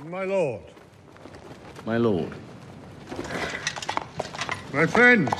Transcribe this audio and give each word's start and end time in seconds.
My 0.00 0.24
lord, 0.24 0.60
My 1.84 1.96
lord. 1.96 2.32
my 4.72 4.86
friends, 4.86 5.30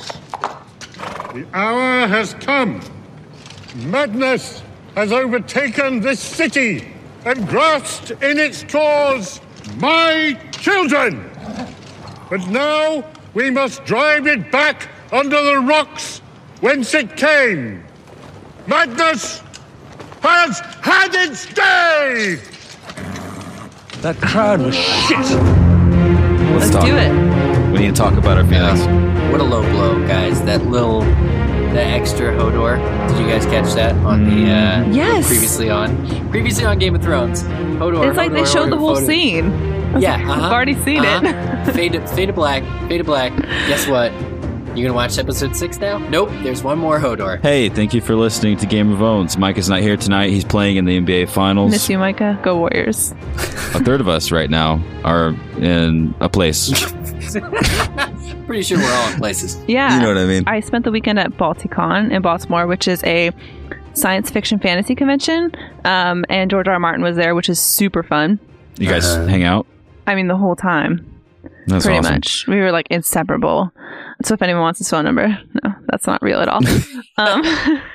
the 1.33 1.45
hour 1.53 2.07
has 2.07 2.33
come. 2.35 2.81
Madness 3.75 4.61
has 4.95 5.11
overtaken 5.11 5.99
this 5.99 6.19
city 6.19 6.93
and 7.25 7.47
grasped 7.47 8.11
in 8.23 8.37
its 8.37 8.63
claws 8.63 9.41
my 9.77 10.39
children. 10.51 11.29
But 12.29 12.47
now 12.47 13.03
we 13.33 13.49
must 13.49 13.83
drive 13.85 14.27
it 14.27 14.51
back 14.51 14.87
under 15.11 15.41
the 15.41 15.59
rocks 15.59 16.19
whence 16.61 16.93
it 16.93 17.17
came. 17.17 17.83
Madness 18.67 19.41
has 20.21 20.59
had 20.81 21.13
its 21.15 21.45
day! 21.53 22.39
That 24.03 24.17
crowd 24.17 24.59
was 24.59 24.75
shit. 24.75 25.17
Let's 25.17 26.69
talk. 26.71 26.83
do 26.83 26.93
it. 26.97 27.71
We 27.71 27.79
need 27.79 27.95
to 27.95 28.01
talk 28.01 28.15
about 28.15 28.37
our 28.37 28.43
feelings. 28.45 28.81
What 29.31 29.39
a 29.39 29.45
low 29.45 29.61
blow, 29.71 30.05
guys. 30.05 30.43
That 30.43 30.65
little, 30.65 30.99
that 30.99 31.87
extra 31.87 32.33
Hodor. 32.33 32.75
Did 33.07 33.17
you 33.17 33.27
guys 33.27 33.45
catch 33.45 33.73
that 33.75 33.95
on 34.05 34.25
the, 34.25 34.51
uh, 34.51 34.91
Yes. 34.91 35.25
previously 35.25 35.69
on, 35.69 36.29
previously 36.29 36.65
on 36.65 36.79
Game 36.79 36.95
of 36.95 37.01
Thrones? 37.01 37.43
Hodor. 37.43 38.05
It's 38.09 38.17
like 38.17 38.33
they 38.33 38.41
Hodor, 38.41 38.53
showed 38.53 38.71
the 38.71 38.77
whole 38.77 38.97
Hodor. 38.97 39.05
scene. 39.05 39.45
Yeah, 39.97 40.15
I've 40.15 40.29
uh-huh, 40.29 40.53
already 40.53 40.75
seen 40.83 41.05
uh-huh. 41.05 41.69
it. 41.69 41.73
fade, 41.73 41.93
to, 41.93 42.05
fade 42.07 42.27
to 42.27 42.33
black, 42.33 42.63
fade 42.89 42.97
to 42.97 43.05
black. 43.05 43.33
Guess 43.37 43.87
what? 43.87 44.11
You 44.75 44.81
gonna 44.83 44.93
watch 44.95 45.19
episode 45.19 45.55
six 45.55 45.77
now? 45.79 45.99
Nope. 46.09 46.29
There's 46.41 46.63
one 46.63 46.79
more 46.79 46.99
Hodor. 46.99 47.39
Hey, 47.43 47.69
thank 47.69 47.93
you 47.93 48.01
for 48.01 48.15
listening 48.15 48.57
to 48.57 48.65
Game 48.65 48.91
of 48.91 49.03
Owns. 49.03 49.37
Micah's 49.37 49.69
not 49.69 49.81
here 49.81 49.95
tonight. 49.97 50.31
He's 50.31 50.43
playing 50.43 50.77
in 50.77 50.85
the 50.85 50.99
NBA 50.99 51.29
Finals. 51.29 51.69
Miss 51.71 51.87
you, 51.89 51.99
Micah. 51.99 52.39
Go 52.41 52.57
Warriors. 52.57 53.11
A 53.11 53.83
third 53.83 54.01
of 54.01 54.07
us 54.07 54.31
right 54.31 54.49
now 54.49 54.81
are 55.03 55.35
in 55.59 56.15
a 56.21 56.27
place. 56.27 56.71
Pretty 58.47 58.63
sure 58.63 58.79
we're 58.79 58.91
all 58.91 59.11
in 59.11 59.17
places. 59.19 59.63
Yeah. 59.67 59.95
You 59.95 60.01
know 60.01 60.07
what 60.07 60.17
I 60.17 60.25
mean? 60.25 60.43
I 60.47 60.59
spent 60.59 60.85
the 60.85 60.91
weekend 60.91 61.19
at 61.19 61.31
Balticon 61.37 62.11
in 62.11 62.23
Baltimore, 62.23 62.65
which 62.65 62.87
is 62.87 63.03
a 63.03 63.29
science 63.93 64.31
fiction 64.31 64.57
fantasy 64.57 64.95
convention. 64.95 65.51
Um, 65.85 66.25
and 66.29 66.49
George 66.49 66.67
R. 66.67 66.73
R. 66.73 66.79
Martin 66.79 67.03
was 67.03 67.15
there, 67.15 67.35
which 67.35 67.47
is 67.47 67.59
super 67.59 68.01
fun. 68.01 68.39
You 68.79 68.89
guys 68.89 69.05
Uh-huh. 69.05 69.27
hang 69.27 69.43
out? 69.43 69.67
I 70.07 70.15
mean, 70.15 70.27
the 70.27 70.35
whole 70.37 70.55
time, 70.55 71.05
That's 71.67 71.85
pretty 71.85 71.99
awesome. 71.99 72.15
much. 72.15 72.45
We 72.47 72.57
were 72.59 72.71
like 72.71 72.87
inseparable. 72.89 73.71
So 74.23 74.33
if 74.33 74.41
anyone 74.41 74.61
wants 74.61 74.79
his 74.79 74.89
phone 74.89 75.05
number, 75.05 75.27
no, 75.63 75.73
that's 75.87 76.05
not 76.07 76.21
real 76.21 76.39
at 76.39 76.47
all. 76.47 76.61
um, 77.17 77.41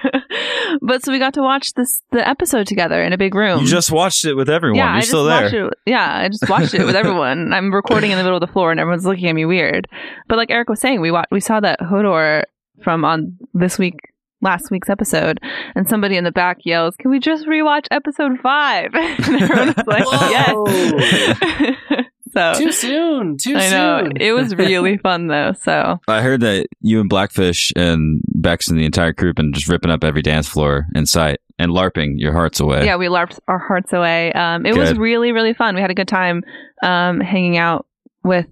but 0.82 1.04
so 1.04 1.12
we 1.12 1.18
got 1.18 1.34
to 1.34 1.42
watch 1.42 1.74
this 1.74 2.02
the 2.10 2.26
episode 2.26 2.66
together 2.66 3.02
in 3.02 3.12
a 3.12 3.18
big 3.18 3.34
room. 3.34 3.60
You 3.60 3.66
just 3.66 3.90
watched 3.90 4.24
it 4.24 4.34
with 4.34 4.48
everyone. 4.50 4.76
yeah, 4.78 4.86
You're 4.86 4.94
I 4.96 4.98
just 5.00 5.08
still 5.10 5.24
there. 5.24 5.42
watched 5.42 5.54
it. 5.54 5.74
Yeah, 5.86 6.18
I 6.18 6.28
just 6.28 6.48
watched 6.48 6.74
it 6.74 6.84
with 6.84 6.96
everyone. 7.02 7.52
I'm 7.52 7.72
recording 7.74 8.10
in 8.10 8.18
the 8.18 8.24
middle 8.24 8.36
of 8.36 8.40
the 8.46 8.52
floor, 8.52 8.70
and 8.70 8.80
everyone's 8.80 9.06
looking 9.06 9.26
at 9.28 9.34
me 9.34 9.44
weird. 9.44 9.88
But 10.28 10.36
like 10.38 10.50
Eric 10.50 10.68
was 10.68 10.80
saying, 10.80 11.00
we 11.00 11.10
wa- 11.10 11.24
we 11.30 11.40
saw 11.40 11.60
that 11.60 11.80
Hodor 11.80 12.44
from 12.82 13.04
on 13.04 13.36
this 13.54 13.78
week, 13.78 13.94
last 14.42 14.70
week's 14.70 14.88
episode, 14.90 15.38
and 15.74 15.88
somebody 15.88 16.16
in 16.16 16.24
the 16.24 16.32
back 16.32 16.58
yells, 16.64 16.94
"Can 16.96 17.10
we 17.10 17.18
just 17.20 17.46
rewatch 17.46 17.86
episode 17.90 18.38
five? 18.42 18.90
and 18.94 19.42
everyone's 19.42 19.86
like, 19.86 20.04
"Yes." 20.30 22.04
So 22.32 22.54
Too 22.54 22.72
soon. 22.72 23.36
Too 23.36 23.56
I 23.56 23.68
know 23.70 24.00
soon. 24.04 24.12
it 24.20 24.32
was 24.32 24.54
really 24.54 24.96
fun 25.02 25.26
though. 25.28 25.52
So 25.62 25.98
I 26.08 26.20
heard 26.22 26.40
that 26.42 26.66
you 26.80 27.00
and 27.00 27.08
Blackfish 27.08 27.72
and 27.76 28.20
Bex 28.34 28.68
and 28.68 28.78
the 28.78 28.84
entire 28.84 29.12
crew 29.12 29.28
have 29.28 29.36
been 29.36 29.52
just 29.52 29.68
ripping 29.68 29.90
up 29.90 30.04
every 30.04 30.22
dance 30.22 30.48
floor 30.48 30.86
in 30.94 31.06
sight 31.06 31.38
and 31.58 31.72
LARPing 31.72 32.14
your 32.16 32.32
hearts 32.32 32.60
away. 32.60 32.84
yeah, 32.84 32.96
we 32.96 33.06
larped 33.06 33.38
our 33.48 33.58
hearts 33.58 33.92
away. 33.92 34.32
Um, 34.32 34.64
it 34.66 34.76
was 34.76 34.96
really 34.96 35.32
really 35.32 35.54
fun. 35.54 35.74
We 35.74 35.80
had 35.80 35.90
a 35.90 35.94
good 35.94 36.08
time 36.08 36.42
um, 36.82 37.20
hanging 37.20 37.56
out 37.56 37.86
with 38.22 38.46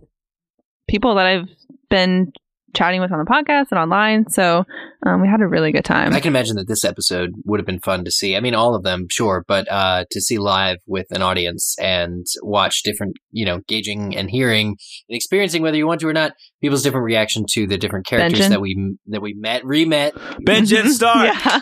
people 0.89 1.15
that 1.17 1.27
I've 1.27 1.49
been 1.89 2.33
chatting 2.77 3.01
with 3.01 3.11
on 3.11 3.19
the 3.19 3.25
podcast 3.25 3.67
and 3.71 3.79
online. 3.81 4.29
So 4.29 4.65
um, 5.05 5.23
we 5.23 5.29
had 5.29 5.41
a 5.41 5.47
really 5.49 5.73
good 5.73 5.85
time. 5.85 6.13
I 6.13 6.21
can 6.21 6.29
imagine 6.29 6.57
that 6.57 6.69
this 6.69 6.85
episode 6.85 7.31
would 7.45 7.59
have 7.59 7.67
been 7.67 7.81
fun 7.81 8.05
to 8.05 8.11
see. 8.11 8.37
I 8.37 8.41
mean, 8.41 8.55
all 8.55 8.75
of 8.75 8.83
them, 8.85 9.07
sure, 9.11 9.45
but 9.49 9.71
uh, 9.71 10.05
to 10.11 10.21
see 10.21 10.39
live 10.39 10.79
with 10.87 11.07
an 11.11 11.23
audience 11.23 11.75
and 11.81 12.27
watch 12.43 12.83
different, 12.85 13.17
you 13.33 13.45
know, 13.47 13.61
gauging 13.67 14.17
and 14.17 14.31
hearing 14.31 14.69
and 15.09 15.17
experiencing, 15.17 15.63
whether 15.63 15.77
you 15.77 15.87
want 15.87 16.01
to 16.03 16.09
or 16.09 16.13
not, 16.13 16.33
people's 16.61 16.83
different 16.83 17.05
reaction 17.05 17.45
to 17.53 17.67
the 17.67 17.79
different 17.79 18.07
characters 18.07 18.41
Benjen. 18.41 18.49
that 18.51 18.61
we 18.61 18.97
that 19.07 19.23
we 19.23 19.35
met, 19.35 19.65
re-met. 19.65 20.15
Benjen 20.15 20.89
Stark. 20.91 21.35
yeah, 21.45 21.61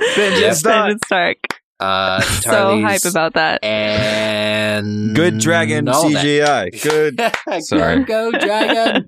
Benjen 0.00 0.40
Yep. 0.40 0.54
Stark. 0.54 0.90
Benjen 0.92 1.04
Stark. 1.04 1.36
Uh, 1.80 2.20
So 2.42 2.80
hype 2.80 3.04
about 3.04 3.34
that. 3.34 3.62
and 3.64 5.14
Good 5.14 5.38
dragon 5.38 5.88
all 5.88 6.08
that. 6.10 6.24
CGI. 6.24 6.82
Good. 6.82 7.62
Sorry. 7.64 8.04
go, 8.04 8.30
go 8.32 8.38
dragon. 8.38 9.06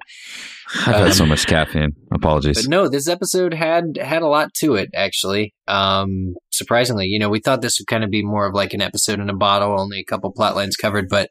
I've 0.87 0.97
had 0.97 1.15
so 1.15 1.27
much 1.27 1.47
caffeine. 1.47 1.93
Apologies. 2.13 2.63
But 2.63 2.71
no, 2.71 2.89
this 2.89 3.09
episode 3.09 3.55
had 3.55 3.99
had 4.03 4.23
a 4.23 4.27
lot 4.27 4.53
to 4.55 4.75
it. 4.75 4.91
Actually, 4.95 5.55
um, 5.69 6.35
surprisingly, 6.51 7.07
you 7.07 7.19
know, 7.19 7.29
we 7.29 7.41
thought 7.41 7.63
this 7.63 7.79
would 7.79 7.87
kind 7.87 8.03
of 8.05 8.11
be 8.11 8.23
more 8.25 8.47
of 8.47 8.55
like 8.55 8.75
an 8.75 8.81
episode 8.81 9.21
in 9.21 9.31
a 9.31 9.35
bottle, 9.37 9.79
only 9.81 10.01
a 10.01 10.05
couple 10.05 10.33
plot 10.33 10.57
lines 10.57 10.77
covered. 10.77 11.09
But 11.09 11.31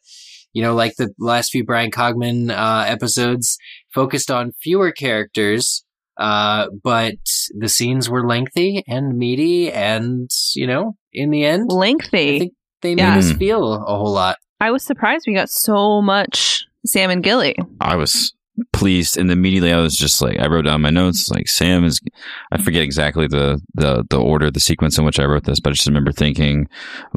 you 0.53 0.62
know, 0.62 0.73
like 0.73 0.96
the 0.96 1.09
last 1.19 1.50
few 1.51 1.66
Bryan 1.66 1.91
Cogman 1.91 2.50
uh, 2.50 2.85
episodes, 2.88 3.57
focused 3.94 4.31
on 4.31 4.53
fewer 4.62 4.91
characters, 4.94 5.84
uh, 6.17 6.67
but 6.81 7.16
the 7.59 7.67
scenes 7.67 8.09
were 8.09 8.25
lengthy 8.25 8.84
and 8.88 9.17
meaty, 9.17 9.69
and 9.72 10.29
you 10.56 10.66
know, 10.66 10.96
in 11.12 11.29
the 11.29 11.44
end, 11.44 11.69
I 11.72 11.75
Lengthy. 11.75 12.40
think 12.40 12.53
they 12.81 12.96
made 12.96 13.02
Yeah. 13.02 13.17
us 13.17 13.34
feel 13.34 13.73
a 13.73 13.97
whole 13.97 14.13
lot. 14.13 14.38
I 14.62 14.72
was 14.72 14.84
surprised 14.85 15.25
we 15.28 15.34
got 15.34 15.50
so 15.50 16.02
much 16.02 16.63
Sam 16.85 17.09
and 17.09 17.22
Gilly. 17.22 17.57
I 17.81 17.97
was 17.97 18.34
pleased, 18.74 19.18
and 19.18 19.30
immediately 19.32 19.72
I 19.74 19.80
was 19.80 19.98
just 19.98 20.22
like, 20.22 20.40
I 20.40 20.48
wrote 20.48 20.66
down 20.66 20.82
my 20.82 20.90
notes. 20.90 21.30
Like 21.30 21.48
Sam 21.48 21.84
is, 21.84 22.00
I 22.52 22.58
forget 22.62 22.82
exactly 22.84 23.28
the 23.28 23.62
the 23.74 24.04
the 24.10 24.20
order, 24.20 24.50
the 24.52 24.60
sequence 24.60 24.98
in 24.98 25.06
which 25.06 25.20
I 25.20 25.26
wrote 25.26 25.44
this, 25.44 25.60
but 25.60 25.72
I 25.72 25.74
just 25.74 25.88
remember 25.88 26.12
thinking 26.12 26.68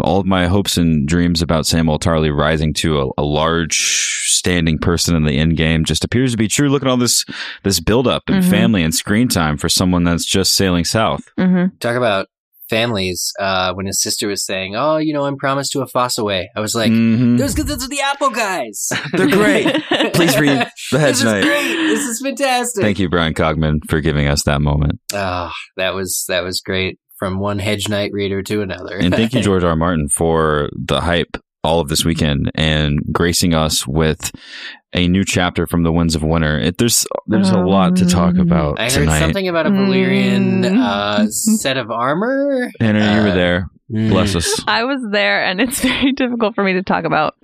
all 0.00 0.20
of 0.20 0.26
my 0.26 0.46
hopes 0.46 0.76
and 0.76 1.06
dreams 1.06 1.42
about 1.42 1.66
Samuel 1.66 1.98
Tarly 1.98 2.36
rising 2.36 2.72
to 2.74 3.00
a, 3.00 3.10
a 3.18 3.22
large 3.22 4.26
standing 4.30 4.78
person 4.78 5.16
in 5.16 5.24
the 5.24 5.38
end 5.38 5.56
game 5.56 5.84
just 5.84 6.04
appears 6.04 6.32
to 6.32 6.36
be 6.38 6.48
true. 6.48 6.68
Look 6.68 6.82
at 6.82 6.88
all 6.88 6.96
this 6.96 7.24
this 7.62 7.80
build 7.80 8.06
up 8.06 8.24
and 8.28 8.42
Mhm. 8.44 8.50
family 8.50 8.82
and 8.82 8.94
screen 8.94 9.28
time 9.28 9.56
for 9.56 9.68
someone 9.68 10.04
that's 10.04 10.24
just 10.24 10.54
sailing 10.54 10.84
south. 10.84 11.22
Mm-hmm. 11.38 11.76
Talk 11.80 11.96
about 11.96 12.28
families. 12.68 13.32
Uh, 13.38 13.72
when 13.74 13.86
his 13.86 14.00
sister 14.02 14.28
was 14.28 14.44
saying, 14.44 14.74
"Oh, 14.76 14.96
you 14.98 15.12
know, 15.12 15.24
I'm 15.24 15.36
promised 15.36 15.72
to 15.72 15.80
a 15.80 15.86
Fossoway," 15.86 16.46
I 16.56 16.60
was 16.60 16.74
like. 16.74 16.90
Mhm. 16.90 17.38
Those, 17.38 17.54
those 17.54 17.84
are 17.84 17.88
the 17.88 18.00
Apple 18.00 18.30
guys. 18.30 18.88
They're 19.12 19.28
great. 19.28 19.66
Please 20.14 20.38
read 20.38 20.68
the 20.92 20.98
Hedge 20.98 21.10
this 21.12 21.18
is 21.18 21.24
Knight. 21.24 21.42
great. 21.44 21.76
This 21.88 22.04
is 22.04 22.20
fantastic. 22.20 22.82
Thank 22.82 22.98
you, 22.98 23.08
Bryan 23.08 23.34
Cogman, 23.34 23.80
for 23.88 24.00
giving 24.00 24.26
us 24.26 24.42
that 24.44 24.60
moment. 24.60 25.00
Ah, 25.14 25.52
that 25.76 25.94
was 25.94 26.24
that 26.28 26.42
was 26.44 26.60
great 26.60 26.98
from 27.18 27.38
one 27.40 27.58
Hedge 27.58 27.88
Knight 27.88 28.10
reader 28.12 28.42
to 28.42 28.62
another. 28.62 28.96
And 28.96 29.14
thank 29.14 29.32
you, 29.34 29.40
George. 29.42 29.64
R. 29.64 29.76
Martin, 29.76 30.08
for 30.08 30.68
the 30.72 31.00
hype 31.00 31.36
all 31.64 31.80
of 31.80 31.88
this 31.88 32.04
weekend 32.04 32.50
and 32.54 33.00
gracing 33.12 33.52
us 33.54 33.86
with 33.86 34.30
a 34.94 35.06
new 35.08 35.24
chapter 35.24 35.66
from 35.66 35.82
the 35.82 35.92
Winds 35.92 36.14
of 36.14 36.22
Winter. 36.22 36.58
It, 36.58 36.78
there's 36.78 37.06
there's 37.26 37.50
a 37.50 37.58
lot 37.58 37.96
to 37.96 38.06
talk 38.06 38.30
Um, 38.34 38.40
about 38.40 38.80
I 38.80 38.84
heard 38.90 39.08
something 39.08 39.46
about 39.48 39.66
a 39.66 39.70
Valyrian 39.70 40.62
Mm. 40.64 40.78
uh, 40.80 41.26
set 41.28 41.76
of 41.76 41.90
armor. 41.90 42.70
Anna, 42.80 43.14
you 43.16 43.22
were 43.22 43.28
uh, 43.28 43.34
there. 43.34 43.70
Mm. 43.92 44.08
Bless 44.10 44.34
us. 44.34 44.62
I 44.68 44.84
was 44.84 45.00
there, 45.10 45.44
and 45.44 45.60
it's 45.60 45.80
very 45.82 46.12
difficult 46.12 46.54
for 46.54 46.64
me 46.64 46.72
to 46.74 46.82
talk 46.82 47.04
about. 47.04 47.36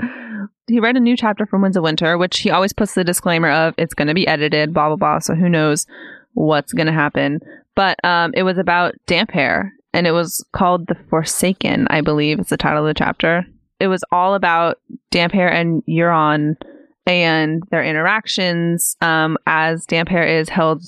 He 0.66 0.81
read 0.81 0.97
a 0.97 1.00
new 1.00 1.16
chapter 1.16 1.44
from 1.44 1.60
Winds 1.60 1.77
of 1.77 1.83
Winter, 1.83 2.16
which 2.16 2.38
he 2.41 2.50
always 2.50 2.72
puts 2.72 2.94
the 2.94 3.04
disclaimer 3.04 3.50
of 3.50 3.75
it's 3.77 3.93
going 3.94 4.09
to 4.09 4.15
be 4.15 4.27
edited, 4.27 4.72
blah 4.72 4.88
blah 4.88 4.97
blah. 4.97 5.19
So 5.19 5.34
who 5.34 5.49
knows 5.49 5.87
what's 6.33 6.72
going 6.72 6.87
to 6.87 6.93
happen? 6.93 7.41
But 7.75 8.03
um, 8.04 8.33
it 8.34 8.44
was 8.44 8.56
about 8.56 8.94
Damphair, 9.06 9.71
and 9.93 10.06
it 10.06 10.12
was 10.12 10.44
called 10.53 10.87
the 10.87 10.97
Forsaken, 11.10 11.88
I 11.91 12.00
believe. 12.00 12.41
is 12.41 12.49
the 12.49 12.56
title 12.56 12.87
of 12.87 12.88
the 12.88 12.99
chapter. 12.99 13.44
It 13.81 13.88
was 13.88 14.03
all 14.10 14.34
about 14.34 14.78
Damphair 15.10 15.53
and 15.53 15.83
Euron 15.86 16.57
and 17.06 17.62
their 17.71 17.84
interactions 17.84 18.97
um, 19.01 19.36
as 19.47 19.84
damp 19.86 20.10
is 20.12 20.48
held 20.48 20.83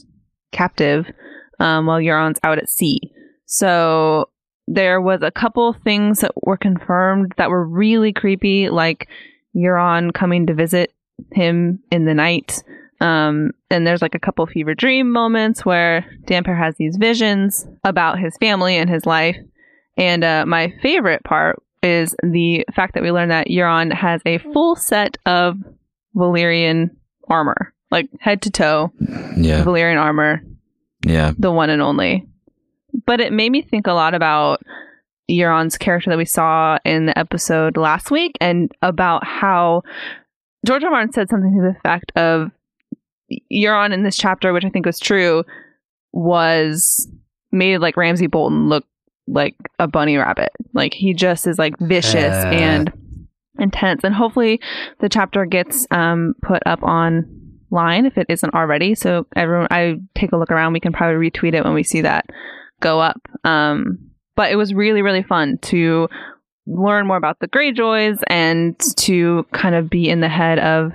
captive 0.52 1.06
um, 1.58 1.86
while 1.86 2.00
Euron's 2.00 2.40
out 2.42 2.58
at 2.58 2.68
sea. 2.68 2.98
So 3.46 4.30
there 4.66 5.00
was 5.00 5.22
a 5.22 5.30
couple 5.30 5.72
things 5.84 6.20
that 6.20 6.32
were 6.42 6.56
confirmed 6.56 7.32
that 7.36 7.50
were 7.50 7.66
really 7.66 8.12
creepy, 8.12 8.68
like 8.68 9.08
Euron 9.54 10.12
coming 10.12 10.46
to 10.46 10.54
visit 10.54 10.92
him 11.32 11.80
in 11.90 12.04
the 12.04 12.14
night. 12.14 12.62
Um, 13.00 13.52
and 13.70 13.86
there's 13.86 14.02
like 14.02 14.14
a 14.14 14.20
couple 14.20 14.46
fever 14.46 14.74
dream 14.74 15.12
moments 15.12 15.64
where 15.64 16.06
Damphair 16.24 16.58
has 16.58 16.76
these 16.76 16.96
visions 16.96 17.66
about 17.84 18.18
his 18.18 18.36
family 18.38 18.76
and 18.76 18.88
his 18.88 19.06
life. 19.06 19.36
And 19.96 20.24
uh, 20.24 20.44
my 20.46 20.74
favorite 20.82 21.22
part 21.24 21.62
is 21.82 22.16
the 22.22 22.64
fact 22.74 22.94
that 22.94 23.02
we 23.02 23.12
learn 23.12 23.28
that 23.28 23.48
Euron 23.48 23.92
has 23.92 24.20
a 24.26 24.38
full 24.38 24.76
set 24.76 25.18
of 25.26 25.58
Valyrian 26.16 26.90
armor, 27.28 27.74
like 27.90 28.08
head 28.20 28.42
to 28.42 28.50
toe, 28.50 28.90
Yeah, 29.36 29.62
Valyrian 29.64 30.00
armor, 30.00 30.42
yeah. 31.04 31.32
the 31.38 31.52
one 31.52 31.70
and 31.70 31.82
only. 31.82 32.26
But 33.04 33.20
it 33.20 33.32
made 33.32 33.50
me 33.50 33.62
think 33.62 33.86
a 33.86 33.92
lot 33.92 34.14
about 34.14 34.62
Euron's 35.30 35.76
character 35.76 36.08
that 36.10 36.16
we 36.18 36.24
saw 36.24 36.78
in 36.84 37.06
the 37.06 37.18
episode 37.18 37.76
last 37.76 38.10
week 38.10 38.32
and 38.40 38.72
about 38.80 39.24
how 39.26 39.82
George 40.66 40.82
R. 40.82 40.86
R. 40.88 40.92
Martin 40.92 41.12
said 41.12 41.28
something 41.28 41.54
to 41.54 41.62
the 41.62 41.76
effect 41.78 42.12
of 42.16 42.50
Euron 43.52 43.92
in 43.92 44.02
this 44.04 44.16
chapter, 44.16 44.52
which 44.52 44.64
I 44.64 44.70
think 44.70 44.86
was 44.86 44.98
true, 44.98 45.44
was 46.12 47.08
made 47.52 47.78
like 47.78 47.96
Ramsay 47.96 48.26
Bolton 48.28 48.68
look 48.68 48.84
like 49.26 49.56
a 49.78 49.86
bunny 49.88 50.16
rabbit. 50.16 50.50
Like 50.72 50.94
he 50.94 51.12
just 51.12 51.46
is 51.46 51.58
like 51.58 51.74
vicious 51.80 52.14
Uh. 52.44 52.48
and 52.52 52.92
intense. 53.58 54.04
And 54.04 54.14
hopefully 54.14 54.60
the 55.00 55.08
chapter 55.08 55.44
gets 55.46 55.86
um, 55.90 56.34
put 56.42 56.62
up 56.66 56.82
online 56.82 58.06
if 58.06 58.16
it 58.18 58.26
isn't 58.28 58.54
already. 58.54 58.94
So 58.94 59.26
everyone, 59.34 59.68
I 59.70 59.96
take 60.14 60.32
a 60.32 60.36
look 60.36 60.50
around. 60.50 60.72
We 60.72 60.80
can 60.80 60.92
probably 60.92 61.30
retweet 61.30 61.54
it 61.54 61.64
when 61.64 61.74
we 61.74 61.82
see 61.82 62.02
that 62.02 62.26
go 62.80 63.00
up. 63.00 63.20
Um, 63.44 63.98
but 64.34 64.52
it 64.52 64.56
was 64.56 64.74
really, 64.74 65.02
really 65.02 65.22
fun 65.22 65.58
to 65.62 66.08
learn 66.66 67.06
more 67.06 67.16
about 67.16 67.38
the 67.40 67.48
Greyjoys 67.48 68.22
and 68.28 68.78
to 68.98 69.46
kind 69.52 69.74
of 69.74 69.88
be 69.88 70.08
in 70.08 70.20
the 70.20 70.28
head 70.28 70.58
of 70.58 70.92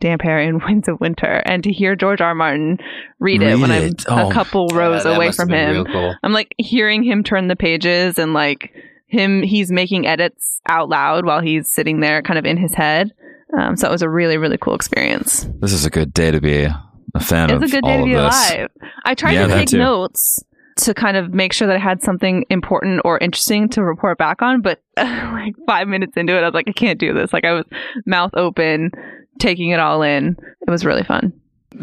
Damphair 0.00 0.44
in 0.46 0.58
Winds 0.64 0.88
of 0.88 1.00
Winter 1.00 1.42
and 1.46 1.62
to 1.64 1.70
hear 1.72 1.94
George 1.94 2.20
R. 2.20 2.28
R. 2.28 2.34
Martin 2.34 2.78
read, 3.20 3.40
it 3.42 3.56
when 3.58 3.70
it. 3.70 4.04
I'm 4.08 4.26
Oh. 4.26 4.30
a 4.30 4.32
couple 4.32 4.66
rows 4.68 5.04
Yeah, 5.04 5.14
away 5.14 5.30
from 5.30 5.50
him. 5.50 5.84
Cool. 5.84 6.14
I'm 6.22 6.32
like 6.32 6.54
hearing 6.58 7.04
him 7.04 7.22
turn 7.22 7.46
the 7.48 7.56
pages 7.56 8.18
and 8.18 8.32
like 8.34 8.72
him, 9.12 9.42
he's 9.42 9.70
making 9.70 10.06
edits 10.06 10.60
out 10.68 10.88
loud 10.88 11.24
while 11.24 11.40
he's 11.40 11.68
sitting 11.68 12.00
there 12.00 12.22
kind 12.22 12.38
of 12.38 12.44
in 12.44 12.56
his 12.56 12.74
head. 12.74 13.12
Um, 13.56 13.76
so 13.76 13.86
it 13.88 13.90
was 13.92 14.02
a 14.02 14.08
really, 14.08 14.38
really 14.38 14.58
cool 14.58 14.74
experience. 14.74 15.46
This 15.60 15.72
is 15.72 15.84
a 15.84 15.90
good 15.90 16.12
day 16.14 16.30
to 16.30 16.40
be 16.40 16.62
a 16.64 17.20
fan 17.20 17.50
It's 17.50 17.56
of 17.56 17.62
a 17.62 17.68
good 17.68 17.84
all 17.84 17.90
day 17.90 17.96
to 17.96 18.02
of 18.02 18.06
be 18.06 18.14
this. 18.14 18.50
alive. 18.50 18.70
I 19.04 19.14
tried 19.14 19.32
Yeah, 19.32 19.46
to 19.46 19.54
take 19.54 19.68
too. 19.68 19.78
notes 19.78 20.42
to 20.78 20.94
kind 20.94 21.18
of 21.18 21.34
make 21.34 21.52
sure 21.52 21.68
that 21.68 21.76
I 21.76 21.78
had 21.78 22.02
something 22.02 22.46
important 22.48 23.02
or 23.04 23.18
interesting 23.18 23.68
to 23.70 23.82
report 23.84 24.16
back 24.16 24.40
on, 24.40 24.62
but 24.62 24.80
like 24.96 25.54
five 25.66 25.86
minutes 25.86 26.16
into 26.16 26.34
it, 26.34 26.40
I 26.40 26.46
was 26.46 26.54
like, 26.54 26.66
I 26.66 26.72
can't 26.72 26.98
do 26.98 27.12
this. 27.12 27.30
Like 27.34 27.44
I 27.44 27.52
was 27.52 27.66
mouth 28.06 28.30
open, 28.34 28.90
taking 29.38 29.68
it 29.70 29.78
all 29.80 30.00
in. 30.02 30.34
It 30.66 30.70
was 30.70 30.86
really 30.86 31.02
fun. 31.04 31.34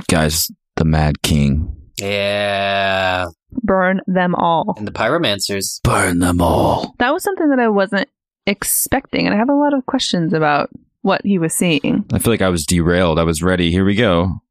Guys, 0.08 0.50
the 0.76 0.86
Mad 0.86 1.22
King. 1.22 1.76
Yeah. 2.00 3.26
Burn 3.51 4.01
them 4.07 4.36
all. 4.36 4.74
And 4.78 4.88
the 4.88 4.92
pyromancers. 4.92 5.81
Burn 5.84 6.19
them 6.19 6.42
all. 6.42 6.96
That 7.00 7.13
was 7.13 7.24
something 7.24 7.50
that 7.50 7.60
I 7.60 7.68
wasn't 7.69 8.07
expecting, 8.46 9.25
and 9.25 9.34
I 9.34 9.38
have 9.38 9.50
a 9.50 9.54
lot 9.56 9.74
of 9.74 9.86
questions 9.86 10.34
about 10.34 10.69
what 11.01 11.22
he 11.24 11.38
was 11.40 11.54
seeing. 11.54 12.06
I 12.12 12.19
feel 12.19 12.34
like 12.34 12.42
I 12.42 12.50
was 12.50 12.66
derailed. 12.66 13.19
I 13.19 13.24
was 13.24 13.42
ready. 13.44 13.72
Here 13.72 13.86
we 13.86 13.96
go. 13.96 14.42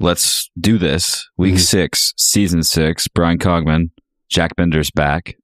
Let's 0.00 0.50
do 0.58 0.78
this. 0.78 1.28
Week 1.36 1.54
Mhm. 1.54 1.60
six, 1.60 2.14
season 2.16 2.62
six. 2.62 3.06
Bryan 3.08 3.38
Cogman, 3.38 3.90
Jack 4.28 4.56
Bender's 4.56 4.90
back. 4.90 5.36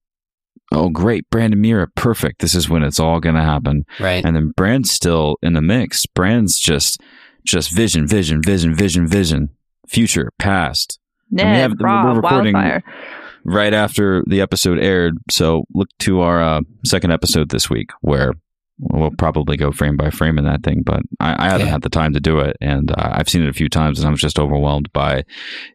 Oh, 0.73 0.89
great. 0.91 1.29
Brandon 1.31 1.63
Meera, 1.63 1.87
perfect. 1.95 2.41
This 2.41 2.55
is 2.55 2.69
when 2.69 2.83
it's 2.83 3.01
all 3.01 3.21
going 3.21 3.35
to 3.37 3.43
happen. 3.43 3.85
Right. 4.01 4.25
And 4.25 4.37
then 4.37 4.53
Bran's 4.57 4.91
still 4.91 5.37
in 5.43 5.55
the 5.55 5.63
mix. 5.63 6.05
Bran's 6.07 6.59
just, 6.59 7.01
just 7.45 7.71
vision, 7.75 8.07
vision, 8.07 8.43
vision, 8.43 8.75
vision, 8.75 9.07
vision, 9.07 9.49
future, 9.87 10.31
past. 10.39 10.99
We 11.31 11.37
Ned, 11.37 11.57
have- 11.57 11.73
we're 11.79 11.87
Robb, 11.87 12.17
recording- 12.17 12.55
Wildfire. 12.55 12.83
Right 13.45 13.73
after 13.73 14.23
the 14.27 14.41
episode 14.43 14.79
aired. 14.79 15.17
So 15.31 15.65
look 15.73 15.89
to 16.01 16.21
our 16.21 16.43
uh, 16.43 16.61
second 16.85 17.13
episode 17.13 17.49
this 17.49 17.71
week 17.71 17.91
where 18.03 18.35
we'll 18.79 19.13
probably 19.13 19.57
go 19.57 19.73
frame 19.73 19.97
by 19.97 20.11
frame 20.11 20.37
in 20.39 20.45
that 20.45 20.63
thing. 20.63 20.83
But 20.85 21.01
I, 21.19 21.47
I 21.47 21.51
haven't 21.51 21.67
Yeah. 21.67 21.73
had 21.73 21.83
the 21.83 21.89
time 21.89 22.13
to 22.13 22.21
do 22.21 22.41
it. 22.41 22.57
And 22.61 22.91
uh, 22.91 22.95
I've 23.15 23.29
seen 23.29 23.43
it 23.43 23.49
a 23.49 23.53
few 23.55 23.69
times 23.71 24.01
and 24.01 24.07
I 24.09 24.11
was 24.11 24.21
just 24.21 24.39
overwhelmed 24.39 24.93
by 24.93 25.25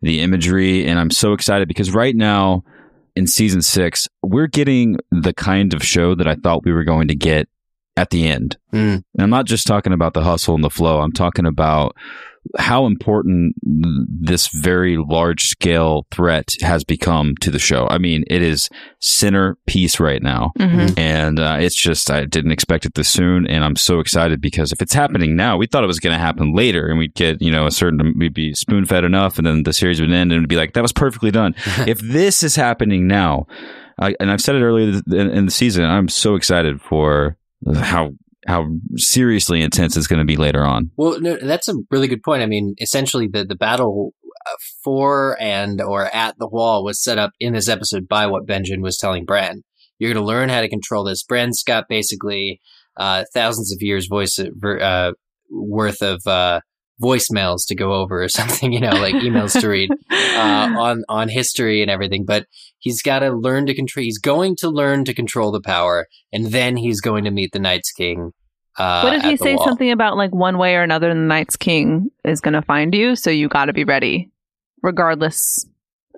the 0.04 0.20
imagery. 0.20 0.86
And 0.86 1.00
I'm 1.00 1.10
so 1.10 1.34
excited 1.34 1.68
because 1.68 1.92
right 1.92 2.16
now 2.16 2.64
in 3.16 3.26
season 3.28 3.62
six, 3.64 4.08
we're 4.22 4.48
getting 4.48 4.98
the 5.12 5.34
kind 5.34 5.74
of 5.74 5.84
show 5.84 6.14
that 6.16 6.28
I 6.28 6.36
thought 6.36 6.66
we 6.66 6.74
were 6.74 6.84
going 6.84 7.08
to 7.08 7.16
get 7.16 7.48
at 7.98 8.10
the 8.12 8.28
end. 8.28 8.58
Mm. 8.72 8.96
And 8.96 9.04
I'm 9.20 9.30
not 9.32 9.46
just 9.46 9.66
talking 9.66 9.94
about 9.94 10.14
the 10.14 10.24
hustle 10.24 10.54
and 10.56 10.64
the 10.64 10.70
flow. 10.70 11.00
I'm 11.00 11.12
talking 11.14 11.46
about 11.48 11.96
how 12.58 12.86
important 12.86 13.56
this 13.64 14.48
very 14.48 14.98
large 14.98 15.48
scale 15.48 16.06
threat 16.12 16.54
has 16.62 16.84
become 16.84 17.36
to 17.38 17.50
the 17.50 17.60
show. 17.60 17.88
I 17.90 17.98
mean, 17.98 18.24
it 18.28 18.42
is 18.42 18.70
center 19.00 19.58
piece 19.66 20.00
right 20.00 20.22
now. 20.22 20.52
Mhm. 20.60 20.98
And 20.98 21.40
uh, 21.40 21.58
it's 21.60 21.76
just, 21.76 22.12
I 22.12 22.26
didn't 22.26 22.52
expect 22.52 22.86
it 22.86 22.94
this 22.94 23.10
soon. 23.10 23.48
And 23.48 23.64
I'm 23.64 23.76
so 23.76 24.00
excited 24.00 24.42
because 24.42 24.72
if 24.72 24.82
it's 24.82 24.94
happening 24.94 25.36
now, 25.36 25.58
we 25.58 25.68
thought 25.68 25.84
it 25.84 25.88
was 25.88 26.00
going 26.00 26.14
to 26.16 26.20
happen 26.20 26.54
later 26.54 26.88
and 26.88 27.00
we'd 27.00 27.16
get, 27.16 27.42
you 27.42 27.52
know, 27.52 27.66
a 27.66 27.72
certain, 27.72 28.14
we'd 28.18 28.34
be 28.34 28.54
spoon 28.54 28.86
fed 28.86 29.04
enough 29.04 29.38
and 29.38 29.48
then 29.48 29.64
the 29.64 29.74
series 29.74 30.00
would 30.00 30.12
end 30.12 30.32
and 30.32 30.40
it'd 30.40 30.50
be 30.50 30.56
like, 30.58 30.74
that 30.74 30.84
was 30.84 30.94
perfectly 30.94 31.32
done. 31.32 31.56
if 31.88 32.00
this 32.00 32.44
is 32.44 32.56
happening 32.56 33.08
now, 33.08 33.48
I, 34.00 34.16
and 34.20 34.32
I've 34.32 34.42
said 34.42 34.56
it 34.56 34.64
earlier 34.64 35.02
in, 35.08 35.30
in 35.30 35.46
the 35.46 35.52
season, 35.52 35.86
I'm 35.86 36.10
so 36.10 36.36
excited 36.36 36.82
for 36.82 37.38
how 37.76 38.14
how 38.48 38.68
seriously 38.96 39.62
intense 39.62 39.96
it's 39.96 40.08
going 40.08 40.20
to 40.20 40.26
be 40.26 40.36
later 40.36 40.64
on. 40.64 40.92
Well, 40.98 41.20
no, 41.20 41.38
that's 41.42 41.68
a 41.68 41.76
really 41.92 42.08
good 42.08 42.24
point. 42.24 42.44
I 42.44 42.46
mean, 42.46 42.76
essentially, 42.80 43.28
the 43.28 43.46
the 43.46 43.56
battle 43.56 44.14
uh, 44.46 44.56
for 44.84 45.38
and 45.40 45.82
or 45.82 46.14
at 46.14 46.38
the 46.38 46.48
wall 46.48 46.84
was 46.84 47.04
set 47.04 47.18
up 47.18 47.32
in 47.40 47.54
this 47.54 47.70
episode 47.70 48.08
by 48.08 48.28
what 48.28 48.46
Benjamin 48.46 48.82
was 48.82 48.98
telling 48.98 49.26
Bran. 49.26 49.64
You're 50.00 50.14
going 50.14 50.24
to 50.24 50.28
learn 50.28 50.50
how 50.50 50.62
to 50.62 50.70
control 50.70 51.06
this. 51.06 51.24
Bran's 51.24 51.64
got 51.64 51.88
basically 51.88 52.60
uh, 52.98 53.24
thousands 53.34 53.72
of 53.72 53.82
years 53.82 54.08
voice 54.08 54.38
uh, 54.40 55.12
worth 55.50 56.02
of 56.02 56.26
uh, 56.28 56.60
voicemails 57.02 57.66
to 57.68 57.76
go 57.76 57.94
over 57.94 58.24
or 58.24 58.30
something. 58.30 58.74
You 58.74 58.82
know, 58.82 58.92
like 58.92 59.16
emails 59.16 59.60
to 59.60 59.68
read 59.68 59.92
uh, 60.12 60.74
on 60.78 61.04
on 61.08 61.30
history 61.30 61.82
and 61.82 61.92
everything. 61.92 62.26
But 62.26 62.48
he's 62.84 63.02
got 63.02 63.20
to 63.20 63.32
learn 63.32 63.66
to 63.66 63.74
control. 63.74 64.04
He's 64.04 64.20
going 64.20 64.56
to 64.58 64.70
learn 64.70 65.04
to 65.06 65.14
control 65.14 65.52
the 65.52 65.62
power, 65.62 66.08
and 66.32 66.46
then 66.48 66.78
he's 66.78 67.02
going 67.02 67.24
to 67.24 67.32
meet 67.32 67.52
the 67.54 67.60
Night's 67.60 67.92
King. 67.92 68.32
Uh, 68.78 69.02
what 69.02 69.12
did 69.12 69.24
at 69.24 69.26
he 69.26 69.32
the 69.38 69.44
say? 69.44 69.56
wall. 69.56 69.66
Something 69.66 69.92
about 69.92 70.18
like 70.18 70.32
one 70.34 70.58
way 70.58 70.76
or 70.76 70.84
another, 70.84 71.10
the 71.10 71.16
Night's 71.16 71.56
King 71.56 72.10
is 72.24 72.40
going 72.42 72.54
to 72.56 72.62
find 72.62 72.94
you, 72.94 73.16
so 73.16 73.30
you 73.30 73.48
got 73.48 73.66
to 73.66 73.74
be 73.74 73.84
ready, 73.84 74.30
regardless 74.84 75.66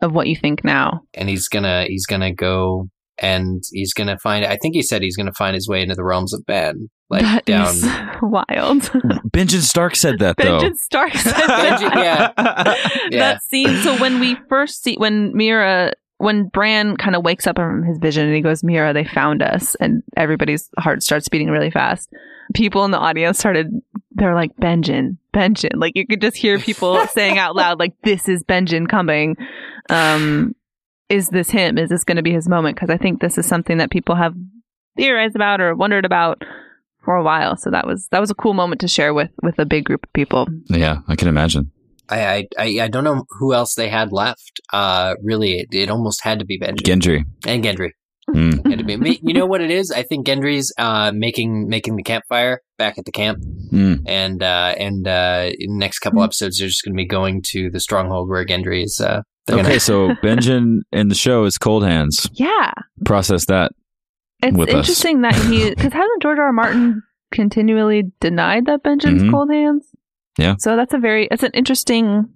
of 0.02 0.14
what 0.14 0.28
you 0.28 0.36
think 0.36 0.64
now. 0.64 1.02
and 1.14 1.30
he's 1.30 1.48
gonna 1.48 1.86
he's 1.88 2.06
gonna 2.06 2.34
go 2.34 2.90
and 3.18 3.64
he's 3.72 3.94
gonna 3.94 4.18
find. 4.20 4.44
I 4.46 4.58
think 4.58 4.76
he 4.76 4.82
said 4.82 5.02
he's 5.02 5.16
gonna 5.16 5.32
find 5.34 5.56
his 5.56 5.70
way 5.70 5.82
into 5.82 5.96
the 5.96 6.04
realms 6.04 6.34
of 6.34 6.46
Ben, 6.46 6.90
like 7.10 7.22
That 7.22 7.46
down. 7.46 7.68
is 7.76 7.86
wild. 8.22 8.92
Benjamin 9.32 9.62
Stark 9.64 9.96
said 9.96 10.20
that 10.20 10.36
though. 10.38 10.44
Benjamin 10.60 10.78
Stark 10.78 11.14
said 11.14 11.34
Benjen- 11.34 11.94
that. 11.94 12.34
yeah. 12.38 12.76
Yeah. 13.10 13.20
That 13.20 13.44
scene. 13.44 13.78
So 13.84 13.98
when 14.00 14.20
we 14.20 14.36
first 14.50 14.84
see 14.84 14.96
when 14.96 15.32
Meera. 15.34 15.94
When 16.18 16.48
Bran 16.48 16.96
kind 16.96 17.16
of 17.16 17.24
wakes 17.24 17.46
up 17.46 17.58
from 17.58 17.84
his 17.84 17.98
vision 17.98 18.26
and 18.26 18.36
he 18.36 18.42
goes, 18.42 18.62
Meera, 18.62 18.94
they 18.94 19.04
found 19.04 19.42
us, 19.42 19.76
and 19.76 20.02
everybody's 20.16 20.70
heart 20.78 21.04
starts 21.04 21.28
beating 21.28 21.50
really 21.50 21.72
fast. 21.72 22.10
People 22.54 22.86
in 22.86 22.92
the 22.92 22.98
audience 22.98 23.38
started, 23.38 23.70
they're 24.12 24.36
like, 24.36 24.56
Benjen, 24.56 25.18
Benjen. 25.34 25.76
Like 25.76 25.94
you 25.96 26.08
could 26.08 26.22
just 26.22 26.38
hear 26.38 26.58
people 26.60 27.06
saying 27.14 27.38
out 27.38 27.56
loud, 27.56 27.80
like, 27.80 27.94
this 28.04 28.30
is 28.30 28.44
Benjen 28.44 28.88
coming. 28.88 29.36
Um, 29.90 30.56
is 31.10 31.30
this 31.30 31.50
him? 31.50 31.78
Is 31.78 31.90
this 31.90 32.04
going 32.04 32.18
to 32.18 32.24
be 32.24 32.32
his 32.32 32.48
moment? 32.48 32.76
Because 32.76 32.90
I 32.90 32.98
think 32.98 33.20
this 33.20 33.38
is 33.38 33.46
something 33.46 33.78
that 33.78 33.92
people 33.92 34.16
have 34.16 34.34
theorized 34.96 35.36
about 35.36 35.62
or 35.62 35.76
wondered 35.76 36.06
about 36.06 36.44
for 37.04 37.16
a 37.16 37.24
while. 37.24 37.56
So 37.56 37.70
that 37.72 37.86
was 37.86 38.08
that 38.10 38.20
was 38.20 38.32
a 38.32 38.36
cool 38.36 38.54
moment 38.54 38.82
to 38.82 38.88
share 38.88 39.14
with 39.14 39.30
with 39.42 39.60
a 39.60 39.66
big 39.66 39.86
group 39.86 40.04
of 40.04 40.14
people. 40.14 40.48
yeah, 40.68 41.00
I 41.08 41.16
can 41.16 41.28
imagine. 41.28 41.72
I, 42.10 42.20
I 42.38 42.48
I 42.58 42.80
I 42.84 42.88
don't 42.88 43.04
know 43.04 43.26
who 43.40 43.54
else 43.54 43.76
they 43.76 43.90
had 43.90 44.12
left. 44.12 44.60
Uh, 44.74 45.16
really, 45.24 45.60
it, 45.60 45.68
it 45.74 45.90
almost 45.90 46.24
had 46.24 46.40
to 46.40 46.46
be 46.46 46.58
Benjamin 46.58 47.00
Gendry. 47.02 47.24
and 47.46 47.64
Gendry. 47.64 47.92
Mm. 48.30 48.68
Had 48.68 48.80
to 48.80 48.84
be. 48.84 49.20
You 49.22 49.34
know 49.36 49.46
what 49.46 49.62
it 49.62 49.70
is? 49.70 49.92
I 49.92 50.02
think 50.04 50.26
Gendry's 50.26 50.74
uh 50.78 51.12
making 51.14 51.68
making 51.70 51.96
the 51.96 52.04
campfire 52.04 52.62
back 52.78 52.98
at 52.98 53.06
the 53.06 53.12
camp, 53.12 53.40
Mm. 53.72 54.02
and 54.08 54.42
uh 54.42 54.74
and 54.78 55.08
uh 55.08 55.52
in 55.60 55.72
the 55.74 55.78
next 55.78 56.00
couple 56.00 56.24
episodes, 56.24 56.58
they're 56.60 56.68
just 56.68 56.84
going 56.84 56.94
to 56.94 56.98
be 56.98 57.06
going 57.06 57.42
to 57.52 57.70
the 57.70 57.80
stronghold 57.80 58.30
where 58.30 58.46
Gendry 58.46 58.84
is. 58.84 59.00
Uh, 59.00 59.22
Okay, 59.48 59.62
gonna- 59.62 59.80
so 59.80 60.16
Benjamin 60.24 60.82
in 60.92 61.10
the 61.10 61.14
show 61.16 61.44
is 61.46 61.60
Cold 61.60 61.84
Hands. 61.86 62.28
Yeah, 62.34 62.72
Process 63.06 63.46
that. 63.46 63.74
it's 64.42 64.58
With 64.58 64.70
us. 64.70 64.76
interesting 64.88 65.22
that 65.22 65.36
he 65.36 65.70
because 65.70 65.94
hasn't 65.94 66.22
George 66.24 66.40
R. 66.40 66.46
R. 66.46 66.52
Martin 66.52 67.04
continually 67.32 68.06
denied 68.20 68.66
that 68.66 68.82
Benjamin's 68.82 69.22
Mhm. 69.22 69.30
cold 69.32 69.52
hands? 69.52 69.88
Yeah. 70.38 70.56
So 70.60 70.76
that's 70.76 70.94
a 70.94 70.98
very 70.98 71.28
it's 71.32 71.44
an 71.44 71.52
interesting 71.54 72.30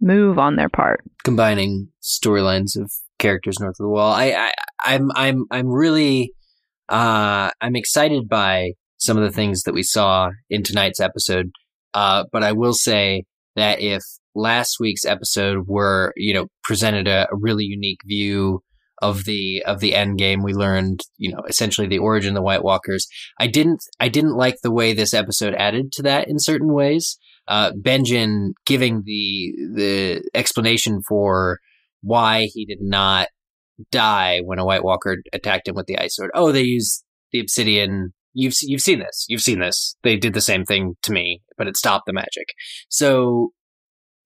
move 0.00 0.38
on 0.38 0.56
their 0.56 0.68
part. 0.68 1.02
combining 1.24 1.88
storylines 2.02 2.80
of 2.80 2.90
characters 3.18 3.60
north 3.60 3.76
of 3.78 3.84
the 3.84 3.88
wall. 3.88 4.12
I, 4.12 4.32
I 4.32 4.52
I'm 4.84 5.10
I'm 5.14 5.44
I'm 5.50 5.66
really 5.68 6.32
uh 6.88 7.50
I'm 7.60 7.76
excited 7.76 8.28
by 8.28 8.72
some 8.96 9.16
of 9.16 9.22
the 9.22 9.30
things 9.30 9.62
that 9.62 9.74
we 9.74 9.82
saw 9.82 10.30
in 10.48 10.62
tonight's 10.62 11.00
episode. 11.00 11.50
Uh 11.94 12.24
but 12.32 12.42
I 12.42 12.52
will 12.52 12.72
say 12.72 13.24
that 13.56 13.80
if 13.80 14.02
last 14.34 14.76
week's 14.80 15.04
episode 15.04 15.66
were, 15.66 16.12
you 16.16 16.32
know, 16.32 16.46
presented 16.64 17.06
a, 17.08 17.28
a 17.30 17.36
really 17.36 17.64
unique 17.64 18.00
view 18.06 18.62
of 19.00 19.24
the 19.24 19.62
of 19.66 19.80
the 19.80 19.94
end 19.94 20.18
game, 20.18 20.42
we 20.42 20.52
learned, 20.52 21.00
you 21.16 21.32
know, 21.32 21.42
essentially 21.48 21.86
the 21.86 21.98
origin 21.98 22.30
of 22.30 22.34
the 22.34 22.42
White 22.42 22.64
Walkers. 22.64 23.08
I 23.38 23.46
didn't 23.46 23.82
I 23.98 24.08
didn't 24.08 24.36
like 24.36 24.60
the 24.62 24.72
way 24.72 24.92
this 24.92 25.14
episode 25.14 25.54
added 25.54 25.92
to 25.92 26.02
that 26.02 26.28
in 26.28 26.38
certain 26.38 26.72
ways 26.72 27.18
uh, 27.50 27.72
giving 28.64 29.02
the 29.04 29.54
the 29.74 30.30
explanation 30.34 31.02
for 31.06 31.58
why 32.00 32.48
he 32.52 32.64
did 32.64 32.80
not 32.80 33.28
die 33.90 34.40
when 34.44 34.58
a 34.58 34.64
White 34.64 34.84
Walker 34.84 35.16
attacked 35.32 35.68
him 35.68 35.74
with 35.74 35.86
the 35.86 35.98
ice 35.98 36.16
sword. 36.16 36.30
Oh, 36.32 36.52
they 36.52 36.62
used 36.62 37.04
the 37.32 37.40
obsidian. 37.40 38.12
You've 38.32 38.54
you've 38.62 38.80
seen 38.80 39.00
this. 39.00 39.26
You've 39.28 39.40
seen 39.42 39.58
this. 39.58 39.96
They 40.04 40.16
did 40.16 40.32
the 40.32 40.40
same 40.40 40.64
thing 40.64 40.94
to 41.02 41.12
me, 41.12 41.42
but 41.58 41.66
it 41.66 41.76
stopped 41.76 42.06
the 42.06 42.12
magic. 42.12 42.46
So 42.88 43.50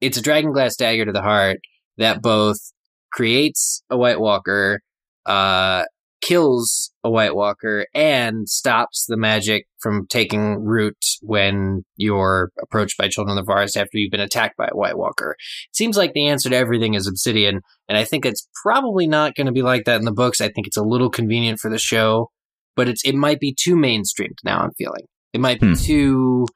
it's 0.02 0.18
a 0.18 0.22
dragon 0.22 0.52
glass 0.52 0.76
dagger 0.76 1.06
to 1.06 1.12
the 1.12 1.22
heart 1.22 1.60
that 1.96 2.20
both 2.20 2.58
creates 3.14 3.82
a 3.88 3.96
White 3.96 4.20
Walker, 4.20 4.80
uh, 5.26 5.84
kills 6.20 6.90
a 7.04 7.10
White 7.10 7.34
Walker, 7.36 7.86
and 7.94 8.48
stops 8.48 9.04
the 9.06 9.16
magic 9.16 9.66
from 9.80 10.06
taking 10.08 10.64
root 10.64 10.96
when 11.20 11.84
you're 11.96 12.50
approached 12.62 12.96
by 12.98 13.08
children 13.08 13.36
of 13.38 13.44
the 13.44 13.50
forest 13.50 13.76
after 13.76 13.98
you've 13.98 14.10
been 14.10 14.20
attacked 14.20 14.56
by 14.56 14.68
a 14.72 14.76
White 14.76 14.96
Walker. 14.98 15.36
It 15.70 15.76
seems 15.76 15.96
like 15.96 16.12
the 16.14 16.26
answer 16.26 16.48
to 16.50 16.56
everything 16.56 16.94
is 16.94 17.06
obsidian, 17.06 17.60
and 17.88 17.96
I 17.98 18.04
think 18.04 18.24
it's 18.26 18.48
probably 18.62 19.06
not 19.06 19.34
going 19.34 19.46
to 19.46 19.52
be 19.52 19.62
like 19.62 19.84
that 19.84 19.98
in 19.98 20.04
the 20.06 20.12
books. 20.12 20.40
I 20.40 20.48
think 20.48 20.66
it's 20.66 20.76
a 20.78 20.82
little 20.82 21.10
convenient 21.10 21.60
for 21.60 21.70
the 21.70 21.78
show, 21.78 22.30
but 22.74 22.88
it's 22.88 23.04
it 23.04 23.14
might 23.14 23.38
be 23.38 23.54
too 23.54 23.76
mainstreamed 23.76 24.38
now. 24.44 24.60
I'm 24.60 24.72
feeling 24.78 25.04
it 25.32 25.40
might 25.40 25.60
be 25.60 25.68
Hmm. 25.68 25.74
too 25.74 26.46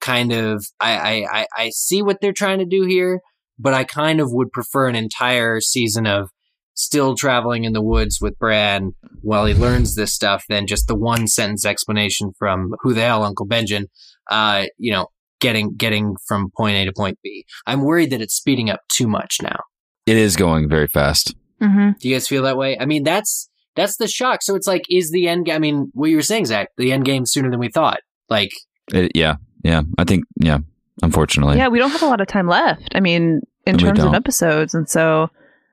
kind 0.00 0.30
of. 0.32 0.64
I, 0.78 0.92
I 0.98 1.40
I 1.40 1.46
I 1.56 1.70
see 1.70 2.00
what 2.02 2.18
they're 2.20 2.32
trying 2.32 2.60
to 2.60 2.64
do 2.64 2.84
here, 2.86 3.20
but 3.58 3.74
I 3.74 3.84
kind 3.84 4.20
of 4.20 4.28
would 4.32 4.52
prefer 4.52 4.88
an 4.88 4.96
entire 4.96 5.60
season 5.60 6.06
of 6.06 6.30
still 6.74 7.14
traveling 7.16 7.64
in 7.64 7.72
the 7.72 7.82
woods 7.82 8.18
with 8.20 8.38
Bran 8.38 8.92
while 9.22 9.46
he 9.46 9.54
learns 9.54 9.94
this 9.94 10.14
stuff 10.14 10.44
than 10.48 10.66
just 10.66 10.86
the 10.86 10.94
one 10.94 11.26
sentence 11.26 11.64
explanation 11.64 12.32
from 12.38 12.74
who 12.82 12.92
the 12.92 13.00
hell 13.00 13.24
Uncle 13.24 13.46
Benjen, 13.46 13.86
uh, 14.30 14.66
you 14.76 14.92
know, 14.92 15.06
getting 15.40 15.74
getting 15.74 16.16
from 16.26 16.50
point 16.56 16.76
A 16.76 16.84
to 16.84 16.92
point 16.94 17.18
B. 17.22 17.44
I'm 17.66 17.82
worried 17.82 18.10
that 18.10 18.20
it's 18.20 18.34
speeding 18.34 18.70
up 18.70 18.80
too 18.92 19.08
much 19.08 19.38
now. 19.42 19.58
It 20.06 20.16
is 20.16 20.36
going 20.36 20.68
very 20.68 20.86
fast. 20.86 21.34
Mm-hmm. 21.60 21.92
Do 21.98 22.08
you 22.08 22.14
guys 22.14 22.28
feel 22.28 22.42
that 22.42 22.56
way? 22.56 22.78
I 22.78 22.84
mean, 22.84 23.02
that's 23.02 23.48
that's 23.74 23.96
the 23.96 24.08
shock. 24.08 24.42
So 24.42 24.54
it's 24.54 24.66
like, 24.66 24.84
is 24.90 25.10
the 25.10 25.28
end? 25.28 25.50
I 25.50 25.58
mean, 25.58 25.90
what 25.94 26.10
you 26.10 26.16
were 26.16 26.22
saying, 26.22 26.46
Zach, 26.46 26.68
the 26.76 26.92
end 26.92 27.04
game 27.04 27.26
sooner 27.26 27.50
than 27.50 27.60
we 27.60 27.68
thought. 27.68 28.00
Like, 28.28 28.50
It, 28.92 29.12
yeah, 29.14 29.36
yeah. 29.62 29.82
I 29.98 30.04
think 30.04 30.24
yeah. 30.36 30.58
Unfortunately, 31.02 31.58
Yeah, 31.58 31.68
we 31.68 31.78
don't 31.78 31.90
have 31.90 32.02
a 32.02 32.06
lot 32.06 32.20
of 32.20 32.26
time 32.26 32.48
left. 32.48 32.94
I 32.94 33.00
mean, 33.00 33.42
in 33.66 33.76
We 33.76 33.82
terms 33.82 34.00
of 34.00 34.14
episodes, 34.14 34.74
and 34.74 34.88
so 34.88 35.30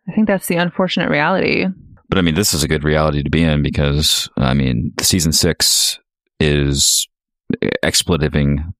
I 0.07 0.11
think 0.11 0.27
that's 0.27 0.47
the 0.47 0.55
unfortunate 0.57 1.09
reality. 1.09 1.65
But 2.09 2.17
I 2.17 2.21
mean, 2.21 2.35
this 2.35 2.53
is 2.53 2.63
a 2.63 2.67
good 2.67 2.83
reality 2.83 3.23
to 3.23 3.29
be 3.29 3.43
in 3.43 3.63
because 3.63 4.29
I 4.37 4.53
mean, 4.53 4.93
season 5.01 5.31
six 5.31 5.99
is 6.39 7.07
expletiving. 7.83 8.73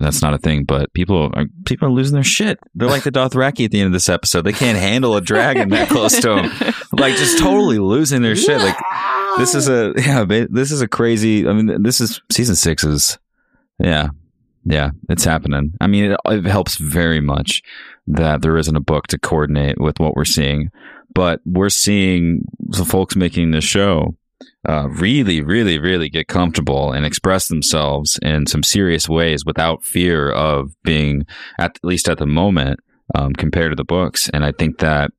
That's 0.00 0.22
not 0.22 0.34
a 0.34 0.38
thing, 0.38 0.64
but 0.64 0.92
people 0.92 1.30
are 1.34 1.44
people 1.64 1.88
are 1.88 1.92
losing 1.92 2.14
their 2.14 2.24
shit. 2.24 2.58
They're 2.74 2.88
like 2.88 3.04
the 3.04 3.12
Dothraki 3.12 3.64
at 3.64 3.70
the 3.70 3.80
end 3.80 3.86
of 3.88 3.92
this 3.92 4.08
episode. 4.08 4.42
They 4.42 4.52
can't 4.52 4.78
handle 4.78 5.16
a 5.16 5.20
dragon 5.20 5.68
that 5.70 5.88
close 5.88 6.18
to 6.20 6.28
them. 6.28 6.74
Like 6.92 7.14
just 7.16 7.38
totally 7.38 7.78
losing 7.78 8.22
their 8.22 8.34
shit. 8.34 8.60
Like 8.60 8.76
this 9.36 9.54
is 9.54 9.68
a 9.68 9.92
yeah. 9.98 10.24
This 10.24 10.72
is 10.72 10.80
a 10.80 10.88
crazy. 10.88 11.46
I 11.46 11.52
mean, 11.52 11.82
this 11.82 12.00
is 12.00 12.20
season 12.30 12.56
six 12.56 12.82
is 12.82 13.18
yeah, 13.78 14.08
yeah. 14.64 14.90
It's 15.08 15.24
happening. 15.24 15.74
I 15.80 15.86
mean, 15.86 16.12
it, 16.12 16.20
it 16.26 16.46
helps 16.46 16.76
very 16.76 17.20
much 17.20 17.62
that 18.06 18.42
there 18.42 18.56
isn't 18.56 18.76
a 18.76 18.80
book 18.80 19.06
to 19.08 19.18
coordinate 19.18 19.80
with 19.80 20.00
what 20.00 20.14
we're 20.14 20.24
seeing, 20.24 20.70
but 21.14 21.40
we're 21.44 21.68
seeing 21.68 22.44
the 22.58 22.84
folks 22.84 23.16
making 23.16 23.50
this 23.50 23.64
show 23.64 24.16
uh, 24.68 24.88
really, 24.88 25.40
really, 25.40 25.78
really 25.78 26.08
get 26.08 26.28
comfortable 26.28 26.92
and 26.92 27.06
express 27.06 27.48
themselves 27.48 28.18
in 28.22 28.46
some 28.46 28.62
serious 28.62 29.08
ways 29.08 29.44
without 29.44 29.84
fear 29.84 30.30
of 30.30 30.74
being, 30.84 31.24
at 31.58 31.78
least 31.82 32.08
at 32.08 32.18
the 32.18 32.26
moment, 32.26 32.80
um, 33.14 33.32
compared 33.32 33.72
to 33.72 33.76
the 33.76 33.84
books. 33.84 34.28
And 34.30 34.44
I 34.44 34.52
think 34.52 34.78
that 34.78 35.10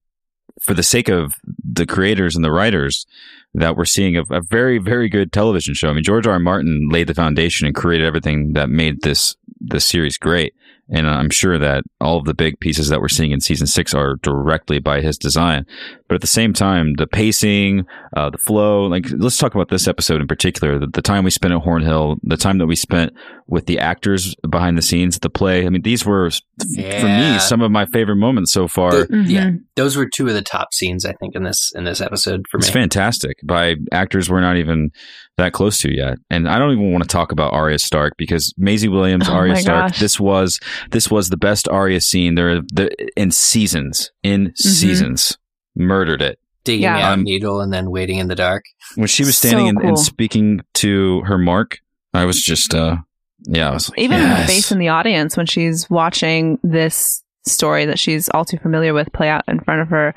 for 0.62 0.74
the 0.74 0.84
sake 0.84 1.10
of 1.10 1.34
the 1.64 1.86
creators 1.86 2.36
and 2.36 2.44
the 2.44 2.52
writers, 2.52 3.06
that 3.54 3.76
we're 3.76 3.86
seeing 3.86 4.16
a, 4.16 4.24
a 4.30 4.42
very, 4.42 4.78
very 4.78 5.10
good 5.10 5.32
television 5.32 5.74
show. 5.74 5.90
I 5.90 5.94
mean, 5.94 6.04
George 6.04 6.28
R. 6.28 6.34
R. 6.34 6.40
Martin 6.40 6.90
laid 6.90 7.08
the 7.08 7.14
foundation 7.14 7.66
and 7.66 7.76
created 7.76 8.06
everything 8.06 8.54
that 8.54 8.70
made 8.70 9.02
this 9.02 9.36
this 9.60 9.86
series 9.86 10.18
great. 10.18 10.54
And 10.92 11.08
I'm 11.08 11.30
sure 11.30 11.60
that 11.60 11.84
all 12.02 12.18
of 12.18 12.26
the 12.26 12.34
big 12.34 12.60
pieces 12.60 12.90
that 12.90 13.00
we're 13.00 13.10
seeing 13.10 13.32
in 13.32 13.42
season 13.42 13.68
six 13.68 13.94
are 13.94 14.16
directly 14.24 14.80
by 14.80 15.02
his 15.02 15.20
design. 15.20 15.68
But 16.08 16.16
at 16.16 16.22
the 16.22 16.28
same 16.28 16.52
time, 16.52 16.96
the 16.96 17.06
pacing, 17.06 17.86
uh, 18.18 18.32
the 18.32 18.40
flow, 18.40 18.86
like 18.86 19.06
let's 19.12 19.38
talk 19.38 19.54
about 19.54 19.70
this 19.70 19.88
episode 19.88 20.20
in 20.20 20.28
particular. 20.28 20.80
The, 20.80 20.88
the 20.88 21.04
time 21.04 21.24
we 21.24 21.30
spent 21.30 21.54
at 21.54 21.62
Hornhill, 21.62 22.18
the 22.24 22.38
time 22.38 22.58
that 22.58 22.66
we 22.66 22.76
spent 22.76 23.14
with 23.50 23.66
the 23.66 23.80
actors 23.80 24.36
behind 24.48 24.78
the 24.78 24.82
scenes 24.82 25.16
at 25.16 25.22
the 25.24 25.30
play. 25.30 25.66
I 25.66 25.70
mean, 25.70 25.82
these 25.82 26.06
were 26.06 26.30
for 26.30 27.08
me 27.08 27.40
some 27.40 27.62
of 27.62 27.72
my 27.72 27.86
favorite 27.88 28.18
moments 28.18 28.52
so 28.54 28.68
far. 28.68 28.92
The- 28.92 29.08
Mhm. 29.08 29.30
yeah, 29.30 29.50
those 29.76 29.98
were 29.98 30.08
two 30.08 30.28
of 30.28 30.34
the 30.34 30.42
top 30.44 30.74
scenes 30.74 31.04
I 31.04 31.14
think 31.14 31.36
in 31.36 31.44
this 31.44 31.72
in 31.76 31.84
this 31.84 32.00
episode 32.00 32.46
for 32.52 32.58
me. 32.58 32.62
It's 32.62 32.70
fantastic 32.70 33.38
by 33.44 33.76
actors 33.92 34.30
we're 34.30 34.42
not 34.42 34.58
even 34.58 34.92
that 35.38 35.52
close 35.54 35.78
to 35.80 35.92
yet. 35.94 36.18
And 36.30 36.48
I 36.48 36.60
don't 36.60 36.72
even 36.74 36.92
want 36.92 37.04
to 37.04 37.08
talk 37.10 37.32
about 37.32 37.54
Arya 37.54 37.80
Stark 37.80 38.14
because 38.18 38.54
Maisie 38.58 38.88
Williams, 38.88 39.28
Oh 39.28 39.34
Arya 39.34 39.56
Stark, 39.56 39.92
gosh. 39.92 40.00
this 40.00 40.20
was 40.20 40.60
this 40.92 41.10
was 41.10 41.30
the 41.30 41.38
best 41.38 41.68
Arya 41.70 42.02
scene 42.02 42.36
there 42.36 42.62
the, 42.74 42.90
in 43.18 43.32
seasons. 43.32 44.12
In 44.24 44.48
Mm-hmm. 44.50 44.70
seasons. 44.70 45.38
Murdered 45.76 46.22
it. 46.22 46.40
Digging 46.66 46.84
Yeah. 46.84 46.98
out 47.08 47.14
Um, 47.14 47.24
needle 47.24 47.62
and 47.62 47.72
then 47.74 47.90
waiting 47.90 48.20
in 48.20 48.28
the 48.28 48.36
dark. 48.36 48.64
When 48.96 49.08
she 49.08 49.24
was 49.24 49.38
So 49.38 49.48
standing 49.48 49.70
and, 49.70 49.78
and 49.80 49.88
cool. 49.96 49.98
speaking 49.98 50.60
to 50.76 51.22
her 51.22 51.38
mark, 51.38 51.80
I 52.14 52.26
was 52.26 52.42
just 52.44 52.76
uh 52.76 52.98
yeah, 53.44 53.70
I 53.70 53.74
was 53.74 53.90
like, 53.90 54.00
Even 54.00 54.20
yes. 54.20 54.48
the 54.48 54.54
face 54.54 54.72
in 54.72 54.80
the 54.80 54.90
audience 54.90 55.38
when 55.38 55.46
she's 55.46 55.90
watching 55.90 56.60
this 56.64 57.24
story 57.46 57.86
that 57.86 57.98
she's 58.00 58.30
all 58.30 58.46
too 58.46 58.58
familiar 58.58 58.94
with 58.94 59.12
play 59.14 59.30
out 59.30 59.44
in 59.48 59.60
front 59.62 59.82
of 59.82 59.90
her 59.90 60.14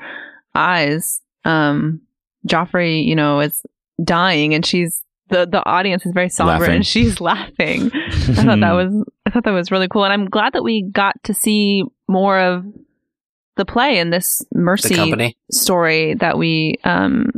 eyes. 0.55 1.21
Um, 1.45 2.01
Joffrey, 2.47 3.05
you 3.05 3.15
know, 3.15 3.39
is 3.39 3.63
dying, 4.03 4.53
and 4.53 4.65
she's 4.65 5.03
the 5.29 5.45
the 5.47 5.65
audience 5.65 6.05
is 6.05 6.11
very 6.13 6.29
somber, 6.29 6.51
Laughing. 6.59 6.75
and 6.75 6.85
she's 6.85 7.19
laughing. 7.21 7.89
I 7.93 8.09
thought 8.43 8.59
that 8.59 8.71
was 8.73 9.05
I 9.25 9.29
thought 9.29 9.43
that 9.45 9.51
was 9.51 9.71
really 9.71 9.87
cool, 9.87 10.03
and 10.03 10.13
I'm 10.13 10.25
glad 10.29 10.53
that 10.53 10.63
we 10.63 10.83
got 10.83 11.15
to 11.23 11.33
see 11.33 11.83
more 12.07 12.39
of 12.39 12.65
the 13.55 13.65
play 13.65 13.99
in 13.99 14.09
this 14.09 14.43
Mercy 14.53 15.35
story 15.51 16.15
that 16.15 16.37
we 16.37 16.75
um 16.83 17.31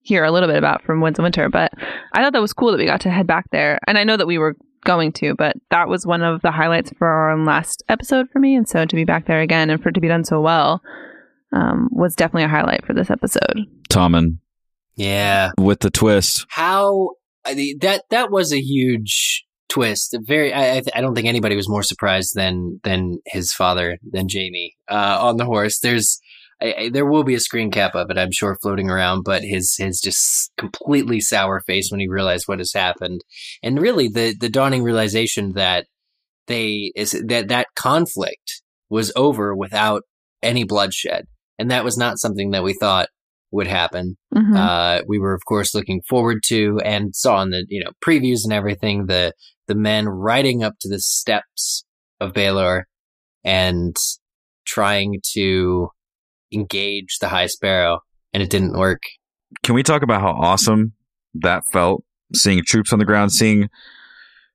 hear 0.00 0.24
a 0.24 0.32
little 0.32 0.48
bit 0.48 0.56
about 0.58 0.82
from 0.82 1.00
Winds 1.00 1.18
of 1.18 1.22
Winter. 1.22 1.48
But 1.48 1.72
I 2.12 2.22
thought 2.22 2.32
that 2.32 2.42
was 2.42 2.52
cool 2.52 2.72
that 2.72 2.78
we 2.78 2.86
got 2.86 3.02
to 3.02 3.10
head 3.10 3.26
back 3.26 3.50
there, 3.52 3.78
and 3.86 3.96
I 3.96 4.04
know 4.04 4.16
that 4.16 4.26
we 4.26 4.38
were 4.38 4.56
going 4.84 5.12
to, 5.12 5.34
but 5.34 5.56
that 5.70 5.88
was 5.88 6.06
one 6.06 6.22
of 6.22 6.42
the 6.42 6.50
highlights 6.50 6.92
for 6.98 7.06
our 7.06 7.38
last 7.38 7.82
episode 7.88 8.28
for 8.32 8.38
me, 8.38 8.54
and 8.56 8.68
so 8.68 8.84
to 8.84 8.96
be 8.96 9.04
back 9.04 9.26
there 9.26 9.40
again 9.40 9.70
and 9.70 9.82
for 9.82 9.88
it 9.90 9.92
to 9.92 10.00
be 10.00 10.08
done 10.08 10.24
so 10.24 10.40
well 10.40 10.82
um, 11.52 11.88
was 11.92 12.14
definitely 12.14 12.44
a 12.44 12.48
highlight 12.48 12.84
for 12.86 12.92
this 12.94 13.10
episode. 13.10 13.58
Tommen 13.90 14.38
Yeah. 14.96 15.50
with 15.58 15.80
the 15.80 15.90
twist. 15.90 16.46
How 16.48 17.10
I 17.44 17.54
mean, 17.54 17.78
that 17.80 18.04
that 18.10 18.30
was 18.30 18.52
a 18.52 18.60
huge 18.60 19.44
twist. 19.68 20.14
A 20.14 20.20
Very, 20.22 20.52
I 20.52 20.76
I, 20.76 20.82
I 20.94 21.00
don't 21.00 21.14
think 21.14 21.26
anybody 21.26 21.56
was 21.56 21.68
more 21.68 21.82
surprised 21.82 22.34
than 22.34 22.80
than 22.84 23.18
his 23.26 23.52
father, 23.52 23.98
than 24.08 24.28
Jaime 24.32 24.76
uh, 24.88 25.18
on 25.20 25.36
the 25.38 25.44
horse. 25.44 25.78
There's. 25.80 26.20
I, 26.62 26.74
I, 26.78 26.88
there 26.90 27.06
will 27.06 27.24
be 27.24 27.34
a 27.34 27.40
screen 27.40 27.70
cap 27.70 27.94
of 27.94 28.10
it, 28.10 28.18
I'm 28.18 28.32
sure, 28.32 28.56
floating 28.62 28.88
around. 28.90 29.22
But 29.24 29.42
his 29.42 29.74
his 29.78 30.00
just 30.00 30.52
completely 30.56 31.20
sour 31.20 31.60
face 31.66 31.90
when 31.90 32.00
he 32.00 32.08
realized 32.08 32.44
what 32.46 32.58
has 32.60 32.72
happened, 32.72 33.22
and 33.62 33.80
really 33.80 34.08
the 34.08 34.34
the 34.38 34.48
dawning 34.48 34.82
realization 34.82 35.52
that 35.54 35.86
they 36.46 36.92
is 36.94 37.12
that 37.26 37.48
that 37.48 37.66
conflict 37.76 38.62
was 38.90 39.12
over 39.16 39.54
without 39.56 40.02
any 40.42 40.64
bloodshed, 40.64 41.26
and 41.58 41.70
that 41.70 41.84
was 41.84 41.96
not 41.96 42.18
something 42.18 42.50
that 42.52 42.64
we 42.64 42.74
thought 42.74 43.08
would 43.54 43.66
happen 43.66 44.16
Mhm. 44.34 44.56
uh, 44.56 45.02
we 45.06 45.18
were 45.18 45.34
of 45.34 45.42
course 45.46 45.74
looking 45.74 46.00
forward 46.08 46.38
to 46.46 46.80
and 46.86 47.14
saw 47.14 47.42
in 47.42 47.50
the 47.50 47.66
you 47.68 47.84
know 47.84 47.90
previews 48.06 48.44
and 48.44 48.52
everything 48.52 49.06
the 49.06 49.32
the 49.68 49.74
men 49.74 50.08
riding 50.08 50.62
up 50.64 50.72
to 50.80 50.88
the 50.88 50.98
steps 50.98 51.84
of 52.18 52.32
Baelor 52.32 52.84
and 53.44 53.94
trying 54.64 55.20
to 55.34 55.88
engage 56.52 57.18
the 57.20 57.28
High 57.28 57.46
Sparrow, 57.46 58.00
and 58.32 58.42
it 58.42 58.50
didn't 58.50 58.78
work. 58.78 59.02
Can 59.62 59.74
we 59.74 59.82
talk 59.82 60.02
about 60.02 60.20
how 60.20 60.32
awesome 60.32 60.92
that 61.34 61.62
felt? 61.72 62.04
Seeing 62.34 62.62
troops 62.64 62.92
on 62.92 62.98
the 62.98 63.04
ground, 63.04 63.32
seeing 63.32 63.68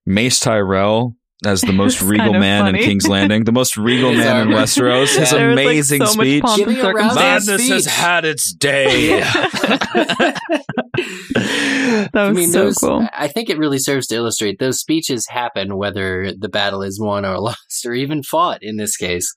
Mace 0.05 0.39
Tyrell 0.39 1.15
as 1.45 1.61
the 1.61 1.73
most 1.73 2.01
regal 2.01 2.25
kind 2.25 2.35
of 2.35 2.41
man 2.41 2.75
in. 2.75 2.81
King's 2.81 3.07
Landing, 3.07 3.43
the 3.43 3.51
most 3.51 3.77
regal 3.77 4.13
man 4.13 4.47
in. 4.47 4.53
Westeros. 4.53 5.15
His 5.15 5.31
Yeah. 5.31 5.37
There 5.37 5.47
was, 5.49 5.55
like, 5.55 5.65
amazing 5.65 6.05
so 6.05 6.11
speech. 6.13 6.43
pomp 6.43 6.57
Give 6.57 6.67
and 6.67 6.77
me 6.77 6.81
a 6.83 6.93
round 6.93 6.97
of 6.97 7.13
circumstance. 7.13 7.47
Madness 7.47 7.69
has 7.69 7.85
had 7.85 8.25
its 8.25 8.53
day. 8.53 9.23
That 12.13 12.29
was 12.29 12.37
I 12.37 12.39
mean, 12.39 12.51
so 12.51 12.65
those, 12.65 12.77
cool. 12.77 13.07
I 13.13 13.27
think 13.27 13.49
it 13.49 13.57
really 13.57 13.79
serves 13.79 14.07
to 14.07 14.15
illustrate 14.15 14.59
those 14.59 14.79
speeches 14.79 15.27
happen 15.27 15.77
whether 15.77 16.31
the 16.37 16.49
battle 16.49 16.81
is 16.81 16.99
won 16.99 17.25
or 17.25 17.39
lost 17.39 17.85
or 17.85 17.93
even 17.93 18.23
fought 18.23 18.59
in 18.63 18.77
this 18.77 18.95
case. 18.95 19.33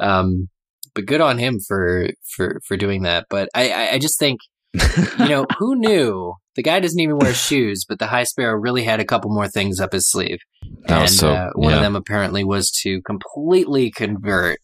Um, 0.00 0.48
but 0.96 1.06
good 1.06 1.20
on 1.20 1.38
him 1.38 1.60
for 1.60 2.08
for 2.34 2.60
for 2.66 2.76
doing 2.76 3.02
that. 3.02 3.26
But 3.30 3.48
I 3.54 3.70
I, 3.70 3.92
I 3.92 3.98
just 4.00 4.18
think 4.18 4.40
you 4.74 5.28
know 5.28 5.46
who 5.58 5.76
knew 5.86 6.34
the 6.56 6.62
guy 6.62 6.80
doesn't 6.80 6.98
even 6.98 7.18
wear 7.18 7.32
shoes, 7.34 7.84
but 7.88 7.98
the 8.00 8.06
High 8.08 8.24
Sparrow 8.24 8.56
really 8.58 8.82
had 8.82 8.98
a 8.98 9.04
couple 9.04 9.30
more 9.32 9.46
things 9.46 9.78
up 9.78 9.92
his 9.92 10.10
sleeve. 10.10 10.38
That 10.88 10.90
and 10.92 11.02
was 11.02 11.18
so- 11.18 11.32
uh, 11.32 11.50
one 11.54 11.72
of 11.74 11.80
them 11.80 11.94
apparently 11.94 12.42
was 12.42 12.70
to 12.82 13.00
completely 13.02 13.92
convert 13.92 14.58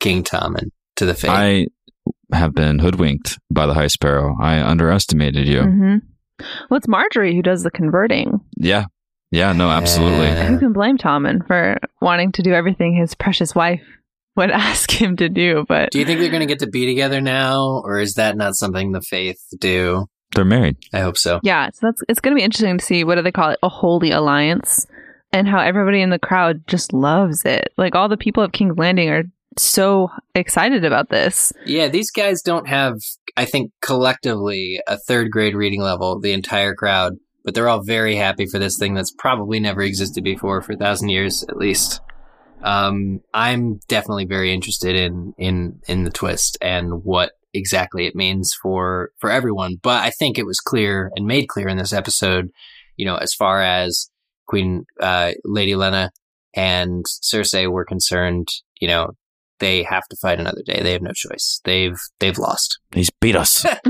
King 0.00 0.22
Tommen 0.22 0.70
to 0.96 1.04
the 1.04 1.14
faith. 1.14 1.30
I 1.30 1.66
have 2.32 2.54
been 2.54 2.78
hoodwinked 2.78 3.38
by 3.50 3.66
the 3.66 3.74
High 3.74 3.88
Sparrow. 3.88 4.36
I 4.40 4.60
underestimated 4.62 5.46
you. 5.46 5.62
hmm 5.62 5.96
Well, 6.70 6.78
it's 6.78 6.86
Margaery 6.86 7.34
who 7.34 7.42
does 7.42 7.62
the 7.62 7.70
converting. 7.70 8.40
Yeah. 8.56 8.86
Yeah, 9.30 9.52
no, 9.52 9.68
absolutely. 9.70 10.26
Yeah. 10.26 10.46
Who 10.46 10.58
can 10.58 10.72
blame 10.72 10.96
Tommen 10.98 11.44
for 11.46 11.78
wanting 12.00 12.30
to 12.32 12.42
do 12.42 12.52
everything 12.52 12.94
his 12.94 13.14
precious 13.14 13.54
wife 13.54 13.82
would 14.36 14.50
ask 14.52 14.90
him 14.90 15.16
to 15.16 15.28
do? 15.28 15.64
But 15.68 15.90
Do 15.92 15.98
you 15.98 16.04
think 16.04 16.20
they're 16.20 16.30
going 16.30 16.40
to 16.40 16.46
get 16.46 16.60
to 16.60 16.70
be 16.70 16.86
together 16.86 17.20
now, 17.20 17.82
or 17.84 17.98
is 17.98 18.14
that 18.14 18.36
not 18.36 18.54
something 18.54 18.92
the 18.92 19.02
faith 19.02 19.40
do? 19.58 20.06
They're 20.34 20.44
married. 20.44 20.76
I 20.92 21.00
hope 21.00 21.16
so. 21.16 21.38
yeah, 21.44 21.70
so 21.70 21.86
that's 21.86 22.02
it's 22.08 22.20
going 22.20 22.34
to 22.34 22.38
be 22.38 22.44
interesting 22.44 22.76
to 22.78 22.84
see 22.84 23.04
what 23.04 23.14
do 23.14 23.22
they 23.22 23.30
call 23.30 23.50
it, 23.50 23.58
a 23.62 23.68
holy 23.68 24.10
alliance, 24.10 24.86
and 25.32 25.46
how 25.46 25.60
everybody 25.60 26.02
in 26.02 26.10
the 26.10 26.18
crowd 26.18 26.66
just 26.66 26.92
loves 26.92 27.44
it. 27.44 27.72
Like 27.76 27.94
all 27.94 28.08
the 28.08 28.16
people 28.16 28.42
of 28.42 28.50
King's 28.52 28.76
Landing 28.76 29.10
are 29.10 29.24
so 29.56 30.10
excited 30.34 30.84
about 30.84 31.08
this. 31.10 31.52
Yeah, 31.64 31.86
these 31.86 32.10
guys 32.10 32.42
don't 32.42 32.66
have, 32.66 32.96
I 33.36 33.44
think, 33.44 33.70
collectively 33.80 34.80
a 34.88 34.98
third 34.98 35.30
grade 35.30 35.54
reading 35.54 35.80
level, 35.80 36.18
the 36.18 36.32
entire 36.32 36.74
crowd, 36.74 37.14
but 37.44 37.54
they're 37.54 37.68
all 37.68 37.84
very 37.84 38.16
happy 38.16 38.46
for 38.46 38.58
this 38.58 38.76
thing 38.76 38.94
that's 38.94 39.12
probably 39.16 39.60
never 39.60 39.82
existed 39.82 40.24
before 40.24 40.60
for 40.62 40.72
a 40.72 40.76
thousand 40.76 41.10
years 41.10 41.44
at 41.48 41.56
least. 41.56 42.00
Um, 42.64 43.20
I'm 43.32 43.78
definitely 43.88 44.24
very 44.24 44.52
interested 44.52 44.96
in, 44.96 45.34
in, 45.38 45.80
in 45.86 46.04
the 46.04 46.10
twist 46.10 46.56
and 46.60 47.04
what 47.04 47.32
exactly 47.52 48.06
it 48.06 48.16
means 48.16 48.54
for, 48.60 49.10
for 49.18 49.30
everyone. 49.30 49.76
But 49.82 50.02
I 50.02 50.10
think 50.10 50.38
it 50.38 50.46
was 50.46 50.60
clear 50.60 51.12
and 51.14 51.26
made 51.26 51.46
clear 51.46 51.68
in 51.68 51.76
this 51.76 51.92
episode, 51.92 52.50
you 52.96 53.04
know, 53.04 53.16
as 53.16 53.34
far 53.34 53.62
as 53.62 54.10
Queen, 54.46 54.86
uh, 55.00 55.32
Lady 55.44 55.72
Olenna 55.72 56.08
and 56.54 57.04
Cersei 57.06 57.70
were 57.70 57.84
concerned, 57.84 58.48
you 58.80 58.88
know, 58.88 59.12
they 59.60 59.82
have 59.82 60.06
to 60.08 60.16
fight 60.16 60.40
another 60.40 60.62
day. 60.64 60.80
They 60.82 60.92
have 60.92 61.02
no 61.02 61.12
choice. 61.14 61.60
They've 61.64 61.98
they've 62.18 62.38
lost. 62.38 62.78
He's 62.92 63.10
beat 63.20 63.36
us. 63.36 63.64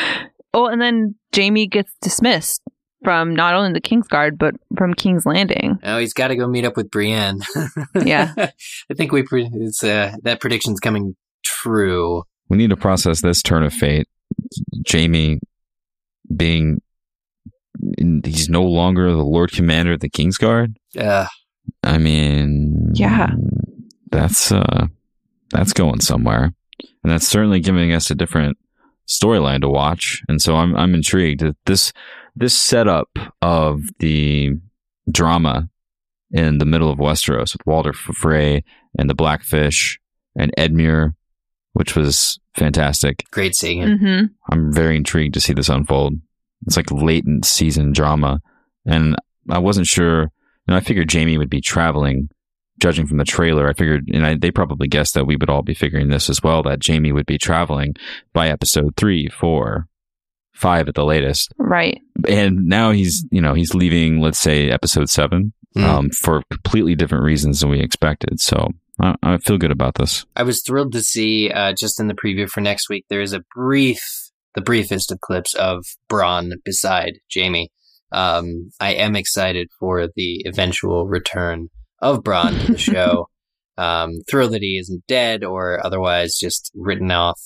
oh, 0.54 0.66
and 0.66 0.80
then 0.80 1.14
Jaime 1.34 1.66
gets 1.66 1.92
dismissed 2.00 2.62
from 3.02 3.34
not 3.34 3.54
only 3.54 3.72
the 3.72 3.80
Kingsguard 3.80 4.36
but 4.38 4.54
from 4.76 4.94
King's 4.94 5.24
Landing. 5.26 5.78
Oh, 5.82 5.98
he's 5.98 6.12
got 6.12 6.28
to 6.28 6.36
go 6.36 6.46
meet 6.46 6.64
up 6.64 6.76
with 6.76 6.90
Brienne. 6.90 7.40
Yeah. 8.04 8.32
I 8.36 8.94
think 8.94 9.12
we 9.12 9.22
pre- 9.22 9.50
it's 9.52 9.82
uh, 9.84 10.12
that 10.22 10.40
prediction's 10.40 10.80
coming 10.80 11.16
true. 11.44 12.22
we 12.48 12.56
need 12.56 12.70
to 12.70 12.76
process 12.76 13.20
this 13.20 13.42
turn 13.42 13.62
of 13.62 13.72
fate. 13.72 14.06
Jaime 14.90 15.40
being 16.34 16.80
he's 18.24 18.48
no 18.48 18.62
longer 18.62 19.10
the 19.12 19.24
Lord 19.24 19.52
Commander 19.52 19.92
of 19.94 20.00
the 20.00 20.10
Kingsguard. 20.10 20.74
Uh, 20.98 21.26
I 21.82 21.98
mean, 21.98 22.92
Yeah. 22.94 23.30
that's 24.10 24.52
uh, 24.52 24.86
that's 25.50 25.72
going 25.72 26.00
somewhere, 26.00 26.52
and 27.02 27.12
that's 27.12 27.26
certainly 27.26 27.60
giving 27.60 27.92
us 27.92 28.10
a 28.10 28.14
different 28.14 28.58
storyline 29.08 29.60
to 29.62 29.68
watch. 29.68 30.22
And 30.28 30.40
so 30.42 30.56
I'm 30.56 30.76
I'm 30.76 30.94
intrigued 30.94 31.40
that 31.40 31.56
this 31.66 31.92
this 32.40 32.56
setup 32.56 33.10
of 33.42 33.82
the 34.00 34.52
drama 35.10 35.68
in 36.32 36.58
the 36.58 36.64
middle 36.64 36.90
of 36.90 36.98
Westeros 36.98 37.52
with 37.52 37.66
Walder 37.66 37.92
Frey 37.92 38.64
and 38.98 39.08
the 39.08 39.14
Blackfish 39.14 40.00
and 40.36 40.52
Edmure, 40.56 41.14
which 41.74 41.94
was 41.94 42.40
fantastic. 42.56 43.24
great 43.30 43.54
seeing 43.54 43.80
it. 43.80 43.98
hmm 43.98 44.24
I'm 44.50 44.72
very 44.72 44.96
intrigued 44.96 45.34
to 45.34 45.40
see 45.40 45.52
this 45.52 45.68
unfold. 45.68 46.14
It's 46.66 46.76
like 46.76 46.90
latent 46.90 47.44
season 47.44 47.92
drama. 47.92 48.40
And 48.86 49.16
I 49.48 49.58
wasn't 49.58 49.86
sure, 49.86 50.22
you 50.22 50.28
know, 50.68 50.76
I 50.76 50.80
figured 50.80 51.12
Jaime 51.12 51.38
would 51.38 51.50
be 51.50 51.60
traveling, 51.60 52.28
judging 52.78 53.06
from 53.06 53.18
the 53.18 53.24
trailer. 53.24 53.68
I 53.68 53.74
figured, 53.74 54.08
and 54.12 54.24
I, 54.26 54.34
they 54.36 54.50
probably 54.50 54.88
guessed 54.88 55.14
that 55.14 55.26
we 55.26 55.36
would 55.36 55.50
all 55.50 55.62
be 55.62 55.74
figuring 55.74 56.08
this 56.08 56.30
as 56.30 56.42
well, 56.42 56.62
that 56.62 56.86
Jaime 56.86 57.12
would 57.12 57.26
be 57.26 57.38
traveling 57.38 57.94
by 58.32 58.48
episode 58.48 58.96
three, 58.96 59.28
four, 59.28 59.88
five 60.60 60.88
at 60.88 60.94
the 60.94 61.04
latest. 61.04 61.52
Right. 61.58 62.00
And 62.28 62.66
now 62.66 62.90
he's, 62.92 63.24
you 63.30 63.40
know, 63.40 63.54
he's 63.54 63.74
leaving, 63.74 64.20
let's 64.20 64.38
say, 64.38 64.70
episode 64.70 65.08
seven, 65.08 65.52
Mm. 65.76 65.84
um, 65.84 66.10
for 66.10 66.42
completely 66.50 66.96
different 66.96 67.22
reasons 67.22 67.60
than 67.60 67.70
we 67.70 67.78
expected. 67.78 68.40
So 68.40 68.70
I, 69.00 69.14
I 69.22 69.38
feel 69.38 69.56
good 69.56 69.70
about 69.70 69.94
this. 69.94 70.26
I 70.34 70.42
was 70.42 70.62
thrilled 70.64 70.90
to 70.94 71.00
see 71.00 71.48
uh, 71.48 71.72
just 71.74 72.00
in 72.00 72.08
the 72.08 72.14
preview 72.14 72.48
for 72.50 72.60
next 72.60 72.88
week. 72.88 73.04
There 73.08 73.20
is 73.20 73.32
a 73.32 73.42
brief, 73.54 74.02
the 74.56 74.62
briefest 74.62 75.12
of 75.12 75.20
clips 75.20 75.54
of 75.54 75.84
Bronn 76.10 76.50
beside 76.64 77.20
Jaime. 77.32 77.70
Um, 78.10 78.72
I 78.80 78.94
am 78.94 79.14
excited 79.14 79.68
for 79.78 80.08
the 80.16 80.42
eventual 80.44 81.06
return 81.06 81.68
of 82.02 82.24
Bronn 82.24 82.66
to 82.66 82.72
the 82.72 82.78
show. 82.92 83.28
um, 83.78 84.14
thrilled 84.28 84.52
that 84.54 84.62
he 84.62 84.76
isn't 84.76 85.06
dead 85.06 85.44
or 85.44 85.78
otherwise 85.86 86.36
just 86.36 86.72
written 86.74 87.12
off 87.12 87.40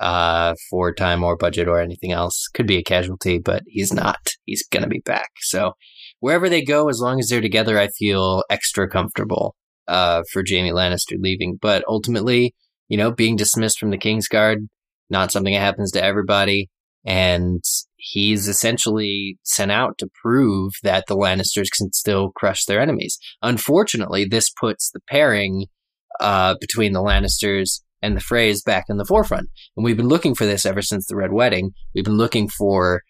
uh, 0.00 0.54
for 0.70 0.92
time 0.92 1.22
or 1.22 1.36
budget 1.36 1.68
or 1.68 1.80
anything 1.80 2.12
else. 2.12 2.48
Could 2.52 2.66
be 2.66 2.78
a 2.78 2.82
casualty, 2.82 3.38
but 3.38 3.62
he's 3.66 3.92
not. 3.92 4.34
He's 4.44 4.66
gonna 4.66 4.88
be 4.88 5.00
back. 5.00 5.30
So 5.40 5.72
wherever 6.20 6.48
they 6.48 6.64
go, 6.64 6.88
as 6.88 7.00
long 7.00 7.18
as 7.18 7.28
they're 7.28 7.40
together, 7.40 7.78
I 7.78 7.88
feel 7.88 8.44
extra 8.50 8.88
comfortable 8.88 9.54
uh, 9.88 10.22
for 10.32 10.42
Jaime 10.48 10.70
Lannister 10.70 11.16
leaving. 11.18 11.58
But 11.60 11.84
ultimately, 11.88 12.54
you 12.88 12.96
know, 12.96 13.12
being 13.12 13.36
dismissed 13.36 13.78
from 13.78 13.90
the 13.90 13.98
Kingsguard, 13.98 14.68
not 15.10 15.32
something 15.32 15.54
that 15.54 15.60
happens 15.60 15.90
to 15.92 16.02
everybody. 16.02 16.70
And 17.06 17.62
he's 17.96 18.48
essentially 18.48 19.38
sent 19.42 19.70
out 19.70 19.98
to 19.98 20.08
prove 20.22 20.72
that 20.82 21.04
the 21.06 21.16
Lannisters 21.16 21.68
can 21.76 21.92
still 21.92 22.30
crush 22.30 22.64
their 22.64 22.80
enemies. 22.80 23.18
Unfortunately, 23.42 24.24
this 24.24 24.50
puts 24.50 24.90
the 24.90 25.00
pairing 25.08 25.66
uh, 26.20 26.54
between 26.60 26.92
the 26.92 27.02
Lannisters 27.02 27.80
and 28.04 28.16
the 28.16 28.20
Freys 28.20 28.62
back 28.64 28.84
in 28.88 28.98
the 28.98 29.04
forefront. 29.06 29.48
And 29.76 29.84
we've 29.84 29.96
been 29.96 30.08
looking 30.08 30.34
for 30.34 30.44
this 30.44 30.66
ever 30.66 30.82
since 30.82 31.06
the 31.06 31.16
Red 31.16 31.32
Wedding. 31.32 31.70
We've 31.94 32.04
been 32.04 32.18
looking 32.18 32.48
for 32.48 33.00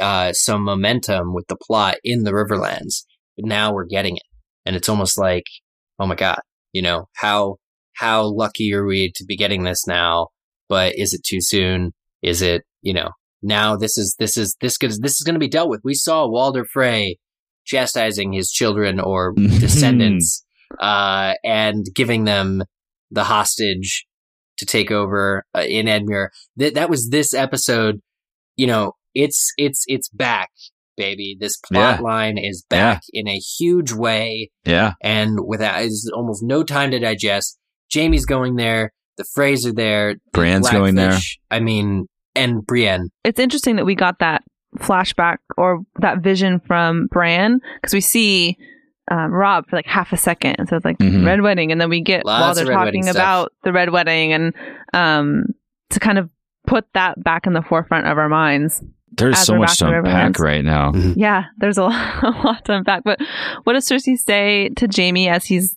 uh, 0.00 0.32
some 0.32 0.62
momentum 0.62 1.34
with 1.34 1.48
the 1.48 1.56
plot 1.56 1.96
in 2.04 2.22
the 2.22 2.30
Riverlands. 2.30 3.04
But 3.36 3.46
now 3.46 3.72
we're 3.72 3.84
getting 3.84 4.16
it. 4.16 4.22
And 4.64 4.76
it's 4.76 4.88
almost 4.88 5.18
like, 5.18 5.42
oh 5.98 6.06
my 6.06 6.14
God, 6.14 6.38
you 6.72 6.82
know, 6.82 7.08
how, 7.16 7.56
how 7.94 8.22
lucky 8.32 8.72
are 8.72 8.86
we 8.86 9.10
to 9.16 9.24
be 9.24 9.36
getting 9.36 9.64
this 9.64 9.86
now? 9.88 10.28
But 10.68 10.96
is 10.96 11.12
it 11.12 11.24
too 11.24 11.40
soon? 11.40 11.92
Is 12.22 12.40
it, 12.40 12.62
you 12.80 12.94
know, 12.94 13.10
now 13.42 13.76
this 13.76 13.98
is, 13.98 14.14
this 14.20 14.36
is, 14.36 14.56
this 14.60 14.76
is, 14.80 15.00
this 15.00 15.12
is 15.12 15.22
going 15.24 15.34
to 15.34 15.40
be 15.40 15.48
dealt 15.48 15.68
with. 15.68 15.80
We 15.82 15.94
saw 15.94 16.28
Walder 16.28 16.64
Frey 16.64 17.16
chastising 17.64 18.32
his 18.32 18.52
children 18.52 19.00
or 19.00 19.32
descendants, 19.36 20.44
uh, 20.78 21.34
and 21.44 21.86
giving 21.94 22.24
them 22.24 22.62
the 23.10 23.24
hostage 23.24 24.06
to 24.58 24.66
take 24.66 24.90
over 24.90 25.44
uh, 25.54 25.64
in 25.66 25.86
Edmure. 25.86 26.28
That, 26.56 26.74
that 26.74 26.90
was 26.90 27.08
this 27.10 27.32
episode, 27.34 28.00
you 28.56 28.66
know, 28.66 28.92
it's, 29.14 29.52
it's, 29.56 29.84
it's 29.88 30.08
back, 30.10 30.50
baby. 30.96 31.36
This 31.38 31.56
plot 31.56 31.98
Yeah. 31.98 32.02
line 32.02 32.38
is 32.38 32.64
back 32.68 33.02
in 33.12 33.26
a 33.28 33.38
huge 33.38 33.92
way 33.92 34.50
Yeah. 34.64 34.92
and 35.02 35.38
without 35.46 35.80
is 35.82 36.10
almost 36.14 36.42
no 36.42 36.62
time 36.62 36.90
to 36.90 36.98
digest. 36.98 37.58
Jaime's 37.92 38.26
going 38.26 38.56
there. 38.56 38.92
The 39.16 39.24
Freys 39.36 39.66
are 39.66 39.72
there. 39.72 40.14
the 40.14 40.20
going 40.70 40.94
there. 40.94 41.18
I 41.50 41.58
mean, 41.60 42.06
and 42.36 42.64
Brienne. 42.64 43.08
It's 43.24 43.40
interesting 43.40 43.76
that 43.76 43.86
we 43.86 43.94
got 43.96 44.20
that 44.20 44.42
flashback 44.78 45.38
or 45.56 45.80
that 46.00 46.18
vision 46.22 46.60
from 46.60 47.06
Bran 47.10 47.60
because 47.80 47.94
we 47.94 48.00
see 48.00 48.56
um, 49.10 49.32
Robb 49.32 49.68
for 49.68 49.76
like 49.76 49.86
half 49.86 50.12
a 50.12 50.16
second. 50.16 50.68
So 50.68 50.76
it's 50.76 50.84
like 50.84 50.98
Mhm. 50.98 51.24
Red 51.26 51.40
Wedding, 51.42 51.72
and 51.72 51.80
then 51.80 51.88
we 51.88 52.00
get 52.02 52.24
while 52.24 52.54
they're 52.54 52.64
of 52.64 52.68
Red 52.68 52.84
Wedding 52.84 53.02
talking 53.02 53.16
about 53.16 53.52
the 53.64 53.72
Red 53.72 53.90
Wedding, 53.90 54.32
and 54.32 54.52
um, 54.92 55.46
to 55.90 56.00
kind 56.00 56.18
of 56.18 56.28
put 56.66 56.84
that 56.94 57.22
back 57.22 57.46
in 57.46 57.52
the 57.54 57.62
forefront 57.62 58.06
of 58.06 58.18
our 58.18 58.28
minds. 58.28 58.82
There's 59.10 59.38
so 59.38 59.56
much 59.56 59.78
to 59.78 59.88
unpack 59.88 60.38
right 60.38 60.62
now. 60.64 60.92
Yeah, 60.94 61.44
there's 61.56 61.78
a 61.78 61.84
lot, 61.84 62.22
a 62.22 62.30
lot 62.44 62.64
to 62.66 62.74
unpack. 62.74 63.02
But 63.04 63.18
what 63.64 63.72
does 63.72 63.88
Cersei 63.88 64.16
say 64.18 64.68
to 64.76 64.86
Jaime 64.94 65.28
as 65.28 65.44
he's 65.46 65.74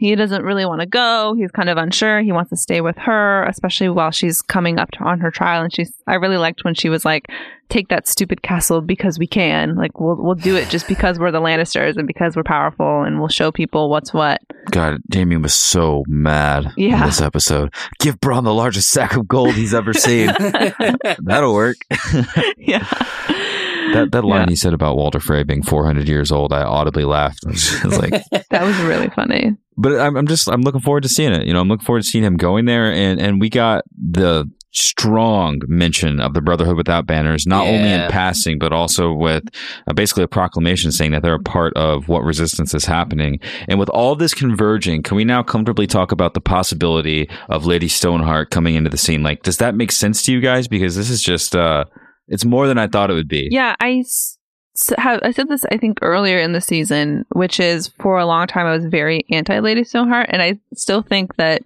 he 0.00 0.16
doesn't 0.16 0.42
really 0.42 0.64
want 0.64 0.80
to 0.80 0.86
go? 0.86 1.34
He's 1.38 1.50
kind 1.50 1.68
of 1.68 1.76
unsure. 1.76 2.20
He 2.22 2.32
wants 2.32 2.48
to 2.50 2.56
stay 2.56 2.80
with 2.80 2.96
her, 2.96 3.44
especially 3.44 3.88
while 3.90 4.10
she's 4.10 4.40
coming 4.42 4.78
up 4.78 4.90
to, 4.92 5.04
on 5.04 5.20
her 5.20 5.30
trial. 5.30 5.62
And 5.62 5.72
she's 5.72 5.92
I 6.06 6.14
really 6.14 6.38
liked 6.38 6.64
when 6.64 6.74
she 6.74 6.88
was 6.88 7.04
like, 7.04 7.26
"Take 7.68 7.88
that 7.88 8.08
stupid 8.08 8.40
castle 8.42 8.80
because 8.80 9.18
we 9.18 9.26
can. 9.26 9.76
Like 9.76 10.00
we'll 10.00 10.16
we'll 10.16 10.34
do 10.34 10.56
it 10.56 10.70
just 10.70 10.88
because 10.88 11.18
we're 11.18 11.30
the 11.30 11.40
Lannisters 11.40 11.96
and 11.96 12.06
because 12.06 12.34
we're 12.34 12.42
powerful 12.44 13.02
and 13.02 13.18
we'll 13.20 13.28
show 13.28 13.52
people 13.52 13.90
what's 13.90 14.12
what." 14.14 14.40
God, 14.70 15.00
Jaime 15.12 15.36
was 15.36 15.54
so 15.54 16.04
mad 16.08 16.64
in 16.78 16.90
Yeah. 16.90 17.04
this 17.06 17.20
episode. 17.20 17.72
Give 17.98 18.18
Bronn 18.20 18.44
the 18.44 18.54
largest 18.54 18.88
sack 18.90 19.16
of 19.16 19.28
gold 19.28 19.54
he's 19.54 19.74
ever 19.74 19.92
seen. 19.92 20.26
That'll 21.18 21.52
work. 21.54 21.76
yeah. 22.56 22.86
That 23.92 24.12
that 24.12 24.24
line 24.24 24.42
Yeah. 24.42 24.50
he 24.50 24.56
said 24.56 24.72
about 24.74 24.96
Walder 24.96 25.20
Frey 25.20 25.42
being 25.42 25.62
400 25.62 26.08
years 26.08 26.30
old, 26.32 26.52
I 26.52 26.62
audibly 26.62 27.04
laughed. 27.04 27.40
I 27.46 27.50
was 27.86 27.98
like, 27.98 28.22
that 28.50 28.62
was 28.64 28.76
really 28.80 29.08
funny. 29.10 29.56
but 29.76 29.98
I'm, 30.00 30.16
I'm 30.16 30.26
just 30.26 30.48
I'm 30.48 30.62
looking 30.62 30.80
forward 30.80 31.02
to 31.04 31.08
seeing 31.08 31.32
it. 31.32 31.46
You 31.46 31.52
know, 31.52 31.60
I'm 31.60 31.68
looking 31.68 31.84
forward 31.84 32.02
to 32.02 32.08
seeing 32.08 32.24
him 32.24 32.36
going 32.36 32.64
there, 32.66 32.92
and 32.92 33.20
and 33.20 33.40
we 33.40 33.48
got 33.50 33.84
the 33.96 34.50
strong 34.72 35.60
mention 35.66 36.20
of 36.20 36.32
the 36.32 36.40
Brotherhood 36.40 36.76
without 36.76 37.04
banners, 37.04 37.44
not 37.44 37.66
only 37.66 37.90
in 37.90 38.08
passing, 38.08 38.56
but 38.56 38.72
also 38.72 39.12
with 39.12 39.42
uh, 39.88 39.92
basically 39.92 40.22
a 40.22 40.28
proclamation 40.28 40.92
saying 40.92 41.10
that 41.10 41.22
they're 41.22 41.34
a 41.34 41.40
part 41.42 41.72
of 41.76 42.06
what 42.08 42.22
resistance 42.22 42.72
is 42.72 42.84
happening. 42.84 43.40
And 43.66 43.80
with 43.80 43.88
all 43.88 44.14
this 44.14 44.32
converging, 44.32 45.02
can 45.02 45.16
we 45.16 45.24
now 45.24 45.42
comfortably 45.42 45.88
talk 45.88 46.12
about 46.12 46.34
the 46.34 46.40
possibility 46.40 47.28
of 47.48 47.66
Lady 47.66 47.88
Stoneheart 47.88 48.50
coming 48.50 48.76
into 48.76 48.90
the 48.90 48.96
scene? 48.96 49.24
Like, 49.24 49.42
does 49.42 49.56
that 49.56 49.74
make 49.74 49.90
sense 49.90 50.22
to 50.26 50.32
you 50.32 50.40
guys? 50.40 50.68
Because 50.68 50.94
this 50.94 51.10
is 51.10 51.20
just, 51.20 51.56
uh, 51.56 51.84
it's 52.30 52.44
more 52.46 52.66
than 52.66 52.78
I 52.78 52.86
thought 52.86 53.10
it 53.10 53.14
would 53.14 53.28
be. 53.28 53.48
Yeah, 53.50 53.76
I 53.80 53.98
s- 53.98 54.38
s- 54.76 54.94
have. 54.96 55.20
I 55.22 55.32
said 55.32 55.48
this 55.48 55.64
I 55.70 55.76
think 55.76 55.98
earlier 56.00 56.38
in 56.38 56.52
the 56.52 56.60
season, 56.62 57.26
which 57.32 57.60
is 57.60 57.88
for 58.00 58.18
a 58.18 58.24
long 58.24 58.46
time 58.46 58.64
I 58.66 58.74
was 58.74 58.86
very 58.86 59.26
anti 59.30 59.58
Lady 59.58 59.84
Stoneheart, 59.84 60.30
and 60.30 60.40
I 60.40 60.58
still 60.74 61.02
think 61.02 61.36
that 61.36 61.60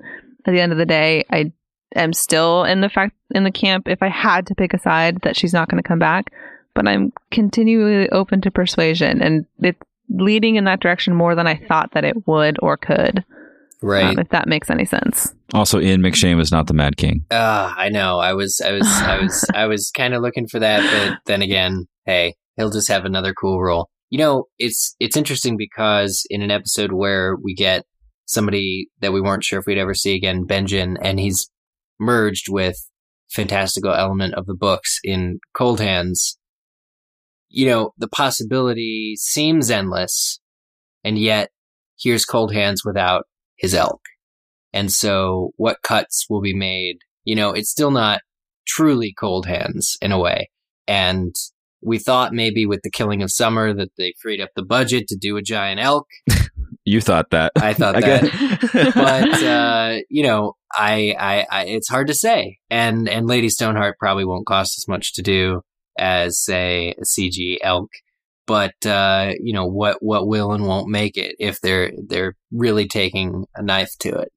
at 0.46 0.52
the 0.52 0.60
end 0.60 0.72
of 0.72 0.78
the 0.78 0.86
day, 0.86 1.24
I 1.30 1.52
am 1.94 2.12
still 2.12 2.64
in 2.64 2.80
the 2.80 2.88
fact 2.88 3.14
in 3.30 3.44
the 3.44 3.52
camp. 3.52 3.86
If 3.88 4.02
I 4.02 4.08
had 4.08 4.46
to 4.48 4.54
pick 4.56 4.74
a 4.74 4.78
side, 4.80 5.20
that 5.22 5.36
she's 5.36 5.52
not 5.52 5.68
going 5.68 5.80
to 5.82 5.86
come 5.88 6.00
back, 6.00 6.32
but 6.74 6.88
I'm 6.88 7.12
continually 7.30 8.08
open 8.10 8.40
to 8.40 8.50
persuasion, 8.50 9.22
and 9.22 9.46
it's 9.60 9.78
leading 10.10 10.56
in 10.56 10.64
that 10.64 10.80
direction 10.80 11.14
more 11.14 11.34
than 11.34 11.46
I 11.46 11.56
thought 11.68 11.92
that 11.92 12.04
it 12.04 12.26
would 12.26 12.56
or 12.60 12.76
could. 12.76 13.24
Right. 13.82 14.04
Um, 14.04 14.18
if 14.18 14.30
that 14.30 14.48
makes 14.48 14.70
any 14.70 14.84
sense. 14.86 15.34
Also, 15.52 15.80
Ian 15.80 16.00
McShane 16.00 16.36
was 16.36 16.50
not 16.50 16.66
the 16.66 16.74
Mad 16.74 16.96
King. 16.96 17.24
Ah, 17.30 17.74
I 17.76 17.90
know. 17.90 18.18
I 18.18 18.32
was, 18.32 18.60
I 18.64 18.72
was, 18.72 18.86
I 18.86 19.20
was, 19.20 19.44
I 19.54 19.66
was 19.66 19.90
kind 19.90 20.14
of 20.14 20.22
looking 20.22 20.48
for 20.48 20.58
that, 20.58 20.80
but 20.80 21.18
then 21.26 21.42
again, 21.42 21.86
hey, 22.06 22.34
he'll 22.56 22.70
just 22.70 22.88
have 22.88 23.04
another 23.04 23.34
cool 23.34 23.62
role. 23.62 23.88
You 24.10 24.18
know, 24.18 24.44
it's 24.58 24.94
it's 25.00 25.16
interesting 25.16 25.56
because 25.56 26.24
in 26.30 26.42
an 26.42 26.50
episode 26.50 26.92
where 26.92 27.36
we 27.36 27.54
get 27.54 27.84
somebody 28.26 28.88
that 29.00 29.12
we 29.12 29.20
weren't 29.20 29.44
sure 29.44 29.58
if 29.58 29.66
we'd 29.66 29.78
ever 29.78 29.94
see 29.94 30.14
again, 30.14 30.46
Benjen, 30.46 30.96
and 31.02 31.20
he's 31.20 31.50
merged 31.98 32.46
with 32.48 32.76
fantastical 33.30 33.92
element 33.92 34.34
of 34.34 34.46
the 34.46 34.54
books 34.54 34.98
in 35.02 35.40
Cold 35.56 35.80
Hands. 35.80 36.38
You 37.48 37.66
know, 37.66 37.90
the 37.98 38.08
possibility 38.08 39.14
seems 39.16 39.70
endless, 39.70 40.40
and 41.02 41.18
yet 41.18 41.50
here's 41.98 42.24
Cold 42.24 42.52
Hands 42.52 42.80
without 42.84 43.26
his 43.56 43.74
elk. 43.74 44.00
And 44.74 44.92
so 44.92 45.52
what 45.56 45.82
cuts 45.82 46.26
will 46.28 46.42
be 46.42 46.52
made, 46.52 46.98
you 47.24 47.36
know, 47.36 47.52
it's 47.52 47.70
still 47.70 47.92
not 47.92 48.20
truly 48.66 49.14
cold 49.16 49.46
hands 49.46 49.96
in 50.02 50.10
a 50.10 50.18
way. 50.18 50.50
And 50.88 51.34
we 51.80 51.98
thought 51.98 52.32
maybe 52.32 52.66
with 52.66 52.82
the 52.82 52.90
killing 52.90 53.22
of 53.22 53.30
summer 53.30 53.72
that 53.72 53.92
they 53.96 54.14
freed 54.20 54.40
up 54.40 54.50
the 54.56 54.64
budget 54.64 55.06
to 55.08 55.16
do 55.16 55.36
a 55.36 55.42
giant 55.42 55.80
elk. 55.80 56.06
You 56.86 57.00
thought 57.00 57.30
that. 57.30 57.52
I 57.56 57.72
thought 57.72 57.94
that. 58.00 58.92
but 58.94 59.42
uh, 59.42 60.00
you 60.10 60.22
know, 60.22 60.52
I, 60.70 61.16
I, 61.18 61.46
I, 61.50 61.64
it's 61.64 61.88
hard 61.88 62.08
to 62.08 62.14
say. 62.14 62.58
And 62.68 63.08
and 63.08 63.26
Lady 63.26 63.48
Stoneheart 63.48 63.98
probably 63.98 64.26
won't 64.26 64.46
cost 64.46 64.78
as 64.78 64.86
much 64.86 65.14
to 65.14 65.22
do 65.22 65.62
as 65.98 66.38
say 66.38 66.94
a 66.98 67.04
CG 67.04 67.56
elk. 67.62 67.90
But 68.46 68.74
uh, 68.84 69.32
you 69.40 69.54
know 69.54 69.64
what 69.66 70.02
what 70.02 70.26
will 70.26 70.52
and 70.52 70.66
won't 70.66 70.90
make 70.90 71.16
it 71.16 71.36
if 71.38 71.58
they're 71.62 71.90
they're 72.06 72.34
really 72.52 72.86
taking 72.86 73.46
a 73.54 73.62
knife 73.62 73.92
to 74.00 74.10
it. 74.10 74.30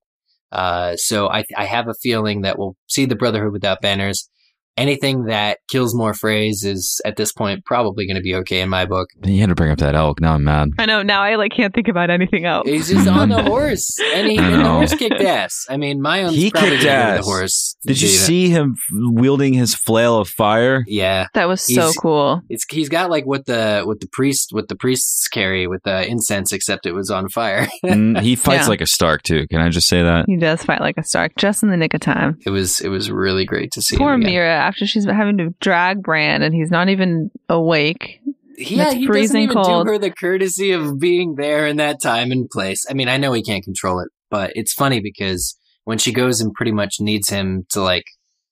Uh, 0.52 0.96
so 0.96 1.30
I 1.30 1.44
I 1.56 1.66
have 1.66 1.88
a 1.88 1.94
feeling 2.02 2.42
that 2.42 2.58
we'll 2.58 2.76
see 2.88 3.06
the 3.06 3.16
Brotherhood 3.16 3.54
without 3.54 3.82
banners. 3.82 4.30
Anything 4.78 5.26
that 5.26 5.58
kills 5.70 5.96
more 5.96 6.12
Freys 6.14 6.64
is 6.64 7.02
at 7.06 7.16
this 7.16 7.32
point 7.34 7.66
probably 7.66 8.06
going 8.06 8.16
to 8.18 8.22
be 8.22 8.36
okay 8.36 8.62
in 8.62 8.70
my 8.70 8.86
book. 8.86 9.10
you 9.24 9.40
had 9.40 9.50
to 9.50 9.56
bring 9.56 9.72
up 9.72 9.80
that 9.80 9.96
elk. 9.96 10.22
Now 10.22 10.36
I'm 10.36 10.44
mad. 10.44 10.70
I 10.78 10.86
know 10.86 11.02
now 11.04 11.22
I 11.22 11.36
like 11.36 11.52
can't 11.52 11.74
think 11.74 11.88
about 11.88 12.10
anything 12.10 12.46
else. 12.46 12.68
He's 12.68 12.90
just 12.90 13.08
on 13.08 13.30
the 13.30 13.42
horse, 13.44 13.98
and, 14.14 14.28
he, 14.30 14.38
I 14.38 14.44
and 14.50 14.62
the 14.66 14.70
horse 14.70 14.94
kicked 14.96 15.22
ass. 15.22 15.66
I 15.70 15.78
mean, 15.78 16.02
my 16.02 16.24
own 16.24 16.34
He 16.34 16.52
kicked 16.52 16.56
gonna 16.56 16.70
go 16.70 16.76
with 16.78 16.86
ass. 16.88 17.18
the 17.20 17.24
horse. 17.26 17.76
Did 17.86 18.02
you 18.02 18.08
Dude, 18.08 18.18
see 18.18 18.50
him 18.50 18.76
wielding 18.92 19.54
his 19.54 19.74
flail 19.76 20.18
of 20.20 20.28
fire? 20.30 20.84
Yeah, 20.88 21.28
That 21.34 21.48
was 21.48 21.62
so 21.62 21.68
He's- 21.82 21.98
cool. 21.98 22.42
it's 22.50 22.66
he's 22.70 22.90
got 22.90 23.10
like 23.10 23.26
what 23.26 23.46
the 23.46 23.82
what 23.86 24.00
the 24.00 24.08
priest 24.12 24.50
what 24.52 24.68
the 24.68 24.76
priests 24.76 25.28
carry 25.28 25.68
with 25.68 25.82
the 25.84 26.06
incense, 26.08 26.52
except 26.54 26.86
it 26.86 26.94
was 26.94 27.10
on 27.10 27.30
fire. 27.30 27.68
Mm, 27.88 28.20
he 28.22 28.36
fights 28.36 28.64
Yeah. 28.64 28.70
like 28.70 28.82
a 28.82 28.86
Stark 28.86 29.24
too. 29.24 29.48
Can 29.48 29.62
I 29.62 29.70
just 29.70 29.88
say 29.88 30.04
that? 30.04 30.26
He 30.28 30.36
does 30.36 30.62
fight 30.64 30.82
like 30.82 30.98
a 30.98 31.04
Stark 31.04 31.32
just 31.38 31.64
in 31.64 31.70
the 31.70 31.78
nick 31.78 31.94
of 31.94 32.02
time. 32.02 32.38
it 32.46 32.50
was 32.50 32.80
it 32.82 32.90
was 32.90 33.10
really 33.10 33.46
great 33.46 33.72
to 33.72 33.82
see. 33.82 33.96
Poor 33.98 34.14
him. 34.14 34.24
Meera, 34.24 34.67
after 34.68 34.86
she's 34.86 35.06
been 35.06 35.16
having 35.16 35.38
to 35.38 35.50
drag 35.60 36.02
Bran 36.04 36.42
and 36.42 36.54
he's 36.54 36.70
not 36.72 36.90
even 36.90 37.32
awake. 37.50 38.20
Yeah, 38.58 38.86
It's 38.88 38.94
he 38.96 39.08
doesn't 39.08 39.40
even 39.40 39.56
cold. 39.56 39.86
do 39.86 39.92
her 39.94 39.98
the 40.00 40.12
courtesy 40.12 40.72
of 40.72 41.00
being 41.00 41.36
there 41.36 41.68
in 41.68 41.78
that 41.78 42.02
time 42.02 42.32
and 42.32 42.50
place. 42.50 42.86
I 42.90 42.94
mean, 42.94 43.08
I 43.08 43.18
know 43.18 43.32
he 43.34 43.44
can't 43.44 43.64
control 43.64 44.00
it, 44.00 44.10
but 44.32 44.52
it's 44.56 44.74
funny 44.74 45.00
because 45.00 45.56
when 45.84 45.98
she 46.00 46.12
goes 46.12 46.42
and 46.42 46.54
pretty 46.54 46.72
much 46.72 46.96
needs 47.00 47.30
him 47.30 47.66
to 47.72 47.82
like 47.82 48.06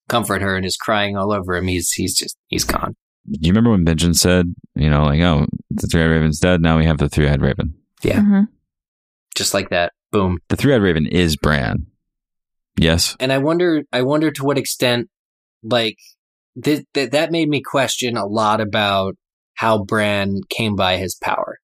comfort 0.08 0.42
her 0.42 0.56
and 0.56 0.66
is 0.66 0.78
crying 0.78 1.18
all 1.18 1.34
over 1.34 1.56
him, 1.56 1.68
he's 1.68 1.92
he's 1.92 2.16
just 2.16 2.38
he's 2.48 2.64
gone. 2.64 2.96
Do 3.32 3.40
you 3.42 3.52
remember 3.52 3.72
when 3.72 3.84
Benjamin 3.84 4.14
said, 4.14 4.54
you 4.76 4.90
know, 4.90 5.04
like, 5.06 5.22
oh, 5.22 5.48
the 5.72 5.88
three 5.88 6.04
eyed 6.04 6.12
raven's 6.12 6.40
dead. 6.40 6.62
Now 6.62 6.78
we 6.78 6.86
have 6.86 7.00
the 7.00 7.10
three 7.10 7.28
eyed 7.28 7.42
raven. 7.42 7.74
Yeah. 8.04 8.20
Mhm. 8.22 8.48
Just 9.34 9.56
like 9.56 9.70
that. 9.70 9.94
Boom. 10.12 10.38
The 10.50 10.56
three 10.56 10.74
eyed 10.76 10.84
raven 10.84 11.08
is 11.08 11.36
Bran. 11.36 11.88
Yes. 12.78 13.16
and 13.20 13.32
I 13.34 13.38
wonder, 13.40 13.84
I 13.92 14.02
wonder 14.04 14.30
to 14.32 14.44
what 14.44 14.58
extent, 14.58 15.10
like, 15.70 15.98
th- 16.64 16.86
th- 16.94 17.12
that 17.12 17.32
made 17.32 17.50
me 17.50 17.62
question 17.62 18.18
a 18.18 18.26
lot 18.26 18.62
about 18.62 19.16
how 19.56 19.84
Bran 19.84 20.42
came 20.50 20.76
by 20.76 20.98
his 20.98 21.16
power, 21.16 21.58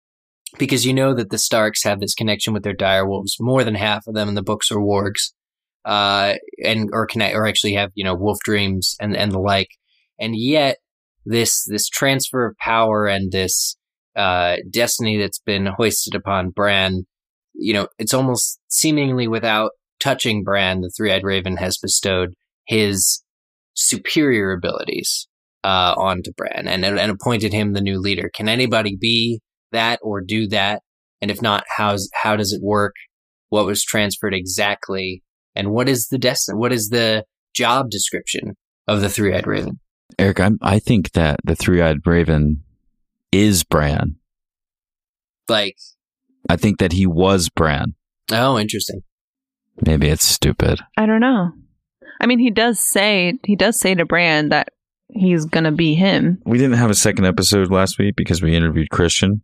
because 0.57 0.85
you 0.85 0.93
know 0.93 1.13
that 1.13 1.29
the 1.29 1.37
Starks 1.37 1.83
have 1.83 1.99
this 1.99 2.15
connection 2.15 2.53
with 2.53 2.63
their 2.63 2.75
direwolves. 2.75 3.33
More 3.39 3.63
than 3.63 3.75
half 3.75 4.07
of 4.07 4.15
them 4.15 4.29
in 4.29 4.35
the 4.35 4.43
books 4.43 4.71
are 4.71 4.77
wargs, 4.77 5.31
uh, 5.85 6.35
and 6.63 6.89
or 6.93 7.05
connect 7.05 7.35
or 7.35 7.47
actually 7.47 7.73
have 7.73 7.91
you 7.95 8.03
know 8.03 8.15
wolf 8.15 8.39
dreams 8.43 8.95
and 8.99 9.15
and 9.15 9.31
the 9.31 9.39
like, 9.39 9.69
and 10.19 10.35
yet 10.35 10.77
this 11.25 11.63
this 11.67 11.87
transfer 11.87 12.45
of 12.45 12.57
power 12.57 13.07
and 13.07 13.31
this 13.31 13.75
uh, 14.15 14.57
destiny 14.69 15.17
that's 15.17 15.39
been 15.39 15.65
hoisted 15.65 16.15
upon 16.15 16.49
Bran, 16.49 17.05
you 17.53 17.73
know, 17.73 17.87
it's 17.97 18.13
almost 18.13 18.59
seemingly 18.67 19.27
without 19.27 19.71
touching 19.99 20.43
Bran, 20.43 20.81
the 20.81 20.91
three-eyed 20.95 21.23
raven 21.23 21.57
has 21.57 21.77
bestowed 21.77 22.33
his 22.65 23.23
superior 23.73 24.51
abilities 24.51 25.27
uh, 25.63 25.93
onto 25.97 26.31
Bran 26.34 26.67
and 26.67 26.84
and 26.86 27.12
appointed 27.12 27.53
him 27.53 27.73
the 27.73 27.81
new 27.81 27.99
leader. 27.99 28.29
Can 28.34 28.49
anybody 28.49 28.95
be 28.95 29.41
that 29.71 29.99
or 30.01 30.21
do 30.21 30.47
that? 30.47 30.81
And 31.21 31.29
if 31.29 31.41
not, 31.41 31.63
how's 31.77 32.10
how 32.13 32.36
does 32.36 32.51
it 32.53 32.62
work? 32.62 32.95
What 33.49 33.65
was 33.65 33.84
transferred 33.84 34.34
exactly? 34.34 35.23
And 35.55 35.71
what 35.71 35.89
is 35.89 36.07
the 36.07 36.17
destiny? 36.17 36.57
What 36.57 36.71
is 36.71 36.89
the 36.89 37.25
job 37.53 37.89
description 37.89 38.55
of 38.88 39.01
the 39.01 39.10
three-eyed 39.10 39.45
raven? 39.45 39.79
Eric, 40.17 40.39
I'm, 40.39 40.57
I 40.62 40.79
think 40.79 41.12
that 41.12 41.39
the 41.43 41.55
three 41.55 41.81
eyed 41.81 42.05
raven 42.05 42.63
is 43.31 43.63
Bran. 43.63 44.15
Like, 45.47 45.77
I 46.49 46.55
think 46.55 46.79
that 46.79 46.93
he 46.93 47.05
was 47.05 47.49
Bran. 47.49 47.95
oh, 48.31 48.57
interesting. 48.57 49.01
Maybe 49.86 50.07
it's 50.07 50.25
stupid. 50.25 50.79
I 50.97 51.05
don't 51.05 51.21
know. 51.21 51.51
I 52.21 52.27
mean, 52.27 52.39
he 52.39 52.49
does 52.51 52.79
say 52.79 53.34
he 53.45 53.55
does 53.55 53.79
say 53.79 53.95
to 53.95 54.05
Bran 54.05 54.49
that 54.49 54.69
he's 55.10 55.43
gonna 55.45 55.71
be 55.71 55.95
him. 55.95 56.41
We 56.45 56.57
didn't 56.57 56.77
have 56.77 56.89
a 56.89 56.95
second 56.95 57.25
episode 57.25 57.71
last 57.71 57.97
week 57.97 58.15
because 58.15 58.41
we 58.41 58.55
interviewed 58.55 58.89
Kristian 58.89 59.41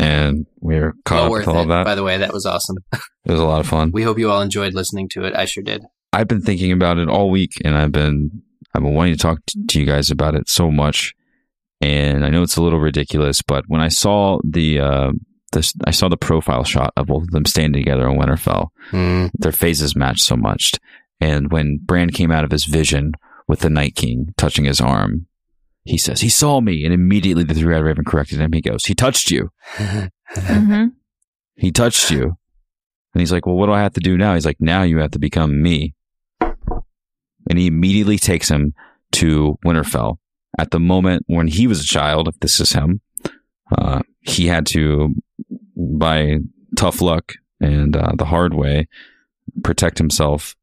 and 0.00 0.46
we 0.60 0.76
are 0.76 0.94
caught 1.04 1.16
well 1.16 1.24
up 1.26 1.30
worth 1.30 1.46
with 1.46 1.56
all 1.56 1.62
it. 1.64 1.66
that. 1.68 1.84
By 1.84 1.94
the 1.94 2.02
way, 2.02 2.18
that 2.18 2.32
was 2.32 2.46
awesome. 2.46 2.76
it 2.92 3.00
was 3.30 3.38
a 3.40 3.44
lot 3.44 3.60
of 3.60 3.66
fun. 3.68 3.90
We 3.92 4.02
hope 4.02 4.18
you 4.18 4.30
all 4.30 4.40
enjoyed 4.42 4.74
listening 4.74 5.08
to 5.10 5.24
it. 5.24 5.34
I 5.36 5.44
sure 5.44 5.62
did. 5.62 5.84
I've 6.12 6.28
been 6.28 6.40
thinking 6.42 6.72
about 6.72 6.98
it 6.98 7.08
all 7.08 7.30
week, 7.30 7.52
and 7.64 7.76
I've 7.76 7.92
been 7.92 8.42
I've 8.74 8.82
been 8.82 8.94
wanting 8.94 9.14
to 9.14 9.18
talk 9.20 9.38
t- 9.46 9.64
to 9.68 9.80
you 9.80 9.86
guys 9.86 10.10
about 10.10 10.34
it 10.34 10.48
so 10.48 10.70
much. 10.70 11.14
And 11.82 12.24
I 12.24 12.30
know 12.30 12.42
it's 12.42 12.56
a 12.56 12.62
little 12.62 12.80
ridiculous, 12.80 13.42
but 13.42 13.64
when 13.68 13.82
I 13.82 13.88
saw 13.88 14.38
the 14.42 14.80
uh, 14.80 15.12
the 15.52 15.72
I 15.86 15.90
saw 15.90 16.08
the 16.08 16.16
profile 16.16 16.64
shot 16.64 16.92
of 16.96 17.06
both 17.08 17.24
of 17.24 17.30
them 17.32 17.44
standing 17.44 17.82
together 17.84 18.08
on 18.08 18.16
Winterfell, 18.16 18.68
Mm. 18.92 19.30
their 19.38 19.52
faces 19.52 19.94
matched 19.96 20.22
so 20.22 20.36
much. 20.36 20.72
And 21.20 21.50
when 21.50 21.78
Bran 21.82 22.10
came 22.10 22.30
out 22.30 22.44
of 22.44 22.50
his 22.50 22.64
vision 22.64 23.12
with 23.48 23.60
the 23.60 23.70
Night 23.70 23.94
King 23.94 24.34
touching 24.36 24.64
his 24.64 24.80
arm, 24.80 25.26
he 25.84 25.98
says 25.98 26.20
he 26.20 26.28
saw 26.28 26.60
me, 26.60 26.84
and 26.84 26.92
immediately 26.92 27.44
the 27.44 27.54
three 27.54 27.74
eyed 27.74 27.84
raven 27.84 28.04
corrected 28.04 28.40
him. 28.40 28.52
He 28.52 28.60
goes, 28.60 28.84
"He 28.84 28.94
touched 28.94 29.30
you. 29.30 29.50
Mm-hmm. 30.34 30.86
He 31.54 31.70
touched 31.70 32.10
you." 32.10 32.36
And 33.14 33.20
he's 33.20 33.30
like, 33.30 33.46
"Well, 33.46 33.54
what 33.54 33.66
do 33.66 33.72
I 33.72 33.80
have 33.80 33.92
to 33.92 34.00
do 34.00 34.18
now?" 34.18 34.34
He's 34.34 34.44
like, 34.44 34.60
"Now 34.60 34.82
you 34.82 34.98
have 34.98 35.12
to 35.12 35.20
become 35.20 35.62
me." 35.62 35.94
And 36.40 37.56
he 37.56 37.68
immediately 37.68 38.18
takes 38.18 38.48
him 38.50 38.74
to 39.12 39.56
Winterfell. 39.64 40.18
At 40.58 40.72
the 40.72 40.80
moment 40.80 41.22
when 41.28 41.46
he 41.46 41.68
was 41.68 41.80
a 41.80 41.86
child, 41.86 42.26
if 42.26 42.40
this 42.40 42.58
is 42.58 42.72
him, 42.72 43.00
uh, 43.70 44.02
he 44.20 44.48
had 44.48 44.66
to, 44.66 45.14
by 45.76 46.38
tough 46.76 47.00
luck 47.00 47.34
and 47.60 47.96
uh, 47.96 48.12
the 48.16 48.24
hard 48.24 48.52
way, 48.52 48.88
protect 49.62 49.98
himself 49.98 50.56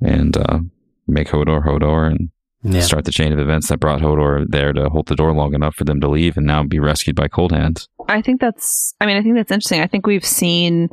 and 0.00 0.36
uh, 0.36 0.60
make 1.06 1.28
Hodor 1.28 1.64
Hodor 1.64 2.10
and 2.10 2.30
yeah. 2.62 2.80
start 2.80 3.04
the 3.04 3.12
chain 3.12 3.32
of 3.32 3.38
events 3.38 3.68
that 3.68 3.78
brought 3.78 4.00
Hodor 4.00 4.46
there 4.48 4.72
to 4.72 4.88
hold 4.88 5.06
the 5.06 5.16
door 5.16 5.32
long 5.32 5.54
enough 5.54 5.74
for 5.74 5.84
them 5.84 6.00
to 6.00 6.08
leave 6.08 6.36
and 6.36 6.46
now 6.46 6.62
be 6.62 6.78
rescued 6.78 7.16
by 7.16 7.28
Cold 7.28 7.52
Hands. 7.52 7.88
I 8.08 8.22
think 8.22 8.40
that's. 8.40 8.94
I 9.00 9.06
mean, 9.06 9.16
I 9.16 9.22
think 9.22 9.34
that's 9.36 9.52
interesting. 9.52 9.80
I 9.80 9.86
think 9.86 10.06
we've 10.06 10.24
seen 10.24 10.88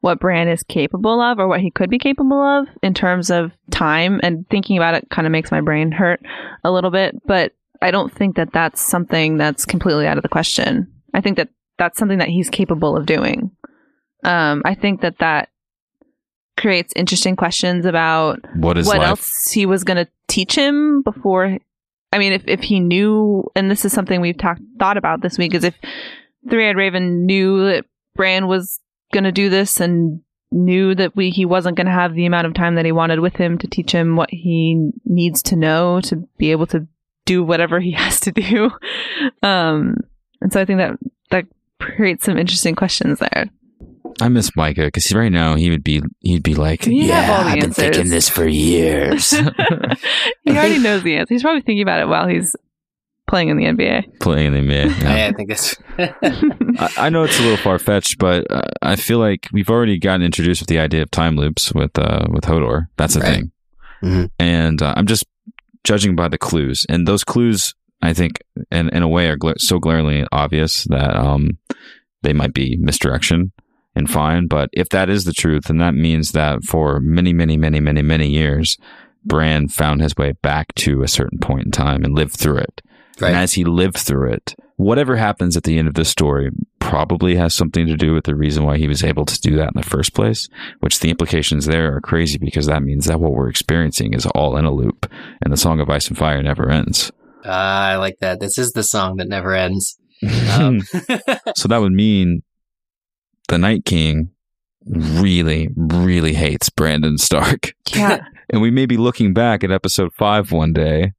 what 0.00 0.20
Bran 0.20 0.48
is 0.48 0.62
capable 0.62 1.20
of 1.20 1.38
or 1.38 1.48
what 1.48 1.60
he 1.60 1.70
could 1.70 1.88
be 1.88 1.98
capable 1.98 2.40
of 2.40 2.68
in 2.82 2.92
terms 2.92 3.30
of 3.30 3.52
time. 3.70 4.20
And 4.22 4.46
thinking 4.50 4.76
about 4.76 4.94
it 4.94 5.08
kind 5.10 5.26
of 5.26 5.32
makes 5.32 5.50
my 5.50 5.62
brain 5.62 5.92
hurt 5.92 6.20
a 6.62 6.70
little 6.70 6.90
bit. 6.90 7.16
But 7.26 7.52
I 7.80 7.90
don't 7.90 8.12
think 8.12 8.36
that 8.36 8.52
that's 8.52 8.82
something 8.82 9.38
that's 9.38 9.64
completely 9.64 10.06
out 10.06 10.18
of 10.18 10.22
the 10.22 10.28
question. 10.28 10.92
I 11.14 11.20
think 11.20 11.38
that 11.38 11.48
that's 11.78 11.98
something 11.98 12.18
that 12.18 12.28
he's 12.28 12.50
capable 12.50 12.96
of 12.96 13.06
doing. 13.06 13.50
Um, 14.24 14.62
I 14.64 14.74
think 14.74 15.00
that 15.00 15.18
that 15.18 15.48
creates 16.56 16.92
interesting 16.96 17.36
questions 17.36 17.84
about 17.84 18.38
What 18.56 18.78
is 18.78 18.86
what 18.86 18.98
life? 18.98 19.08
else 19.08 19.50
he 19.50 19.66
was 19.66 19.84
going 19.84 20.04
to 20.04 20.10
teach 20.28 20.54
him 20.54 21.02
before. 21.02 21.58
I 22.12 22.18
mean, 22.18 22.32
if, 22.32 22.44
if 22.46 22.60
he 22.60 22.80
knew, 22.80 23.50
and 23.56 23.70
this 23.70 23.84
is 23.84 23.92
something 23.92 24.20
we've 24.20 24.38
talked 24.38 24.60
thought 24.78 24.96
about 24.96 25.20
this 25.20 25.36
week, 25.36 25.54
is 25.54 25.64
if 25.64 25.74
Three 26.48 26.68
Eyed 26.68 26.76
Raven 26.76 27.26
knew 27.26 27.66
that 27.66 27.86
Bran 28.14 28.46
was 28.46 28.80
going 29.12 29.24
to 29.24 29.32
do 29.32 29.48
this 29.48 29.80
and 29.80 30.20
knew 30.52 30.94
that 30.94 31.16
we 31.16 31.30
he 31.30 31.44
wasn't 31.44 31.76
going 31.76 31.86
to 31.86 31.92
have 31.92 32.14
the 32.14 32.26
amount 32.26 32.46
of 32.46 32.54
time 32.54 32.76
that 32.76 32.84
he 32.84 32.92
wanted 32.92 33.18
with 33.18 33.34
him 33.34 33.58
to 33.58 33.66
teach 33.66 33.90
him 33.90 34.14
what 34.14 34.30
he 34.30 34.90
needs 35.04 35.42
to 35.42 35.56
know 35.56 36.00
to 36.02 36.16
be 36.38 36.52
able 36.52 36.66
to 36.66 36.86
do 37.26 37.42
whatever 37.42 37.80
he 37.80 37.90
has 37.96 38.20
to 38.20 38.30
do. 38.30 38.70
Um, 39.42 39.96
and 40.40 40.52
so 40.52 40.60
I 40.60 40.64
think 40.64 40.78
that 40.78 40.98
that 41.30 41.46
creates 41.80 42.24
some 42.24 42.38
interesting 42.38 42.74
questions 42.76 43.18
there. 43.18 43.50
I 44.20 44.28
miss 44.28 44.54
Micah 44.56 44.84
because 44.86 45.12
right 45.12 45.30
now 45.32 45.54
he 45.56 45.70
would 45.70 45.84
be 45.84 46.02
he'd 46.20 46.42
be 46.42 46.54
like, 46.54 46.86
You 46.86 46.92
yeah, 47.04 47.32
I've 47.46 47.54
been 47.54 47.64
answers." 47.64 47.76
thinking 47.76 48.10
this 48.10 48.28
for 48.28 48.46
years. 48.46 49.30
he 49.30 49.36
already 50.50 50.78
knows 50.78 51.02
the 51.02 51.16
answer. 51.16 51.34
He's 51.34 51.42
probably 51.42 51.62
thinking 51.62 51.82
about 51.82 52.00
it 52.00 52.08
while 52.08 52.26
he's 52.28 52.54
playing 53.28 53.48
in 53.48 53.56
the 53.56 53.64
NBA. 53.64 54.20
Playing 54.20 54.48
in 54.48 54.52
the 54.54 54.62
mid. 54.62 54.92
I, 55.04 55.26
I 55.28 55.32
think 55.32 55.48
that's 55.48 55.74
I, 55.98 57.06
I 57.06 57.08
know 57.10 57.24
it's 57.24 57.38
a 57.38 57.42
little 57.42 57.56
far 57.56 57.78
fetched, 57.78 58.18
but 58.18 58.46
uh, 58.50 58.62
I 58.82 58.96
feel 58.96 59.18
like 59.18 59.48
we've 59.52 59.70
already 59.70 59.98
gotten 59.98 60.22
introduced 60.22 60.60
with 60.60 60.68
the 60.68 60.78
idea 60.78 61.02
of 61.02 61.10
time 61.10 61.36
loops 61.36 61.72
with 61.74 61.98
uh, 61.98 62.26
with 62.30 62.44
Hodor. 62.44 62.86
That's 62.96 63.16
a 63.16 63.20
Right. 63.20 63.34
thing, 63.34 63.52
Mhm. 64.02 64.30
and 64.38 64.82
uh, 64.82 64.94
I'm 64.96 65.06
just 65.06 65.24
judging 65.84 66.14
by 66.16 66.28
the 66.28 66.38
clues, 66.38 66.86
and 66.88 67.06
those 67.08 67.24
clues, 67.24 67.74
I 68.02 68.12
think, 68.12 68.38
in 68.70 68.88
in 68.90 69.02
a 69.02 69.08
way, 69.08 69.28
are 69.28 69.36
gla- 69.36 69.58
so 69.58 69.78
glaringly 69.78 70.24
obvious 70.30 70.84
that 70.90 71.16
um, 71.16 71.58
they 72.22 72.32
might 72.32 72.54
be 72.54 72.76
misdirection 72.80 73.52
and 73.94 74.10
fine. 74.10 74.46
But 74.46 74.70
if 74.72 74.88
that 74.90 75.08
is 75.08 75.24
the 75.24 75.32
truth, 75.32 75.64
then 75.64 75.78
that 75.78 75.94
means 75.94 76.32
that 76.32 76.64
for 76.64 77.00
many, 77.00 77.32
many, 77.32 77.56
many, 77.56 77.80
many, 77.80 78.02
many 78.02 78.28
years, 78.28 78.78
Bran 79.24 79.68
found 79.68 80.02
his 80.02 80.16
way 80.16 80.32
back 80.42 80.74
to 80.76 81.02
a 81.02 81.08
certain 81.08 81.38
point 81.38 81.66
in 81.66 81.70
time 81.70 82.04
and 82.04 82.14
lived 82.14 82.34
through 82.34 82.58
it. 82.58 82.82
right. 83.20 83.28
And 83.28 83.36
as 83.36 83.54
he 83.54 83.64
lived 83.64 83.96
through 83.96 84.32
it, 84.32 84.54
whatever 84.76 85.16
happens 85.16 85.56
at 85.56 85.62
the 85.62 85.78
end 85.78 85.88
of 85.88 85.94
this 85.94 86.08
story 86.08 86.50
probably 86.78 87.36
has 87.36 87.54
something 87.54 87.86
to 87.86 87.96
do 87.96 88.12
with 88.12 88.24
the 88.24 88.34
reason 88.34 88.64
why 88.64 88.76
he 88.76 88.88
was 88.88 89.02
able 89.02 89.24
to 89.24 89.40
do 89.40 89.56
that 89.56 89.68
in 89.74 89.80
the 89.80 89.82
first 89.82 90.12
place, 90.14 90.48
which 90.80 91.00
the 91.00 91.08
implications 91.10 91.64
there 91.64 91.96
are 91.96 92.00
crazy 92.00 92.36
because 92.36 92.66
that 92.66 92.82
means 92.82 93.06
that 93.06 93.20
what 93.20 93.32
we're 93.32 93.48
experiencing 93.48 94.12
is 94.12 94.26
all 94.26 94.56
in 94.56 94.64
a 94.64 94.70
loop 94.70 95.10
and 95.42 95.52
the 95.52 95.56
Song 95.56 95.80
of 95.80 95.88
Ice 95.88 96.08
and 96.08 96.18
Fire 96.18 96.42
never 96.42 96.70
ends. 96.70 97.10
Ah, 97.44 97.88
I 97.88 97.96
like 97.96 98.18
that. 98.20 98.40
This 98.40 98.58
is 98.58 98.72
the 98.72 98.82
song 98.82 99.16
that 99.16 99.28
never 99.28 99.54
ends. 99.54 99.98
Um, 100.58 100.80
so 101.54 101.68
that 101.68 101.80
would 101.82 101.92
mean 101.92 102.42
the 103.48 103.58
Night 103.58 103.84
King 103.84 104.30
really, 104.86 105.68
really 105.76 106.34
hates 106.34 106.68
Brandon 106.68 107.18
Stark. 107.18 107.74
Yeah. 107.94 108.24
And 108.50 108.60
we 108.60 108.70
may 108.70 108.84
be 108.84 108.98
looking 108.98 109.32
back 109.32 109.64
at 109.64 109.72
episode 109.72 110.12
five 110.12 110.52
one 110.52 110.74
day 110.74 111.14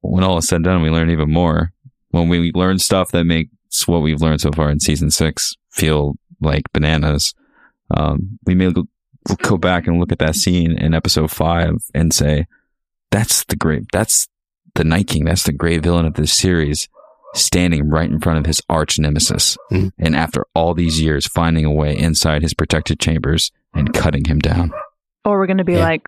when 0.00 0.24
all 0.24 0.38
is 0.38 0.48
said 0.48 0.56
and 0.56 0.64
done, 0.64 0.82
we 0.82 0.90
learn 0.90 1.10
even 1.10 1.30
more. 1.30 1.72
When 2.10 2.28
we 2.28 2.52
learn 2.54 2.78
stuff 2.78 3.10
that 3.12 3.24
makes 3.24 3.86
what 3.86 4.00
we've 4.00 4.20
learned 4.20 4.40
so 4.40 4.50
far 4.52 4.70
in 4.70 4.80
season 4.80 5.10
six 5.10 5.54
feel 5.70 6.14
like 6.40 6.72
bananas. 6.72 7.34
Um, 7.94 8.38
we 8.46 8.54
may 8.54 8.72
go, 8.72 8.86
go 9.42 9.56
back 9.58 9.86
and 9.86 10.00
look 10.00 10.10
at 10.10 10.18
that 10.18 10.36
scene 10.36 10.72
in 10.72 10.94
episode 10.94 11.30
five 11.30 11.74
and 11.94 12.12
say, 12.12 12.46
that's 13.10 13.44
the 13.44 13.56
great, 13.56 13.84
that's 13.92 14.26
the 14.74 14.84
Night 14.84 15.08
King. 15.08 15.24
That's 15.24 15.44
the 15.44 15.52
great 15.52 15.82
villain 15.82 16.06
of 16.06 16.14
this 16.14 16.32
series 16.32 16.88
standing 17.34 17.88
right 17.90 18.10
in 18.10 18.20
front 18.20 18.38
of 18.38 18.46
his 18.46 18.60
arch 18.68 18.98
nemesis. 18.98 19.56
Mhm. 19.72 19.90
And 19.98 20.16
after 20.16 20.46
all 20.54 20.74
these 20.74 21.00
years, 21.00 21.26
finding 21.26 21.64
a 21.64 21.70
way 21.72 21.96
inside 21.96 22.42
his 22.42 22.54
protected 22.54 22.98
chambers 23.00 23.50
and 23.74 23.92
cutting 23.92 24.24
him 24.24 24.38
down. 24.40 24.72
Or 25.24 25.38
we're 25.38 25.46
going 25.46 25.58
to 25.58 25.64
be 25.64 25.74
Yeah. 25.74 25.84
like, 25.84 26.02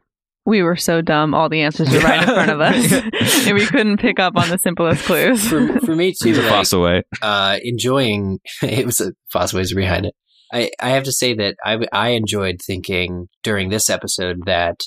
we 0.45 0.63
were 0.63 0.75
so 0.77 1.01
dumb. 1.01 1.35
All 1.35 1.49
the 1.49 1.61
answers 1.61 1.95
are 1.95 2.01
right 2.01 2.23
in 2.23 2.35
front 2.35 2.51
of 2.51 2.61
us. 2.61 2.93
and 3.47 3.57
we 3.57 3.65
couldn't 3.67 3.99
pick 3.99 4.19
up 4.19 4.37
on 4.37 4.49
the 4.51 4.59
simplest 4.59 5.05
clues. 5.05 5.47
for, 5.49 5.79
for 5.81 5.95
me 5.95 6.13
too, 6.13 6.31
He's 6.31 6.39
a 6.39 6.43
like, 6.43 6.51
foss 6.51 6.73
away. 6.73 7.03
uh, 7.23 7.59
enjoying 7.63 8.41
it 8.63 8.85
was 8.85 9.01
a 9.01 9.13
Fossoways 9.33 9.75
behind 9.75 10.07
it. 10.07 10.15
I, 10.53 10.71
I 10.81 10.91
have 10.91 11.05
to 11.05 11.13
say 11.13 11.33
that 11.35 11.55
I, 11.65 11.79
I 11.93 12.09
enjoyed 12.11 12.61
thinking 12.61 13.29
during 13.43 13.71
this 13.71 13.89
episode 13.89 14.41
that 14.47 14.81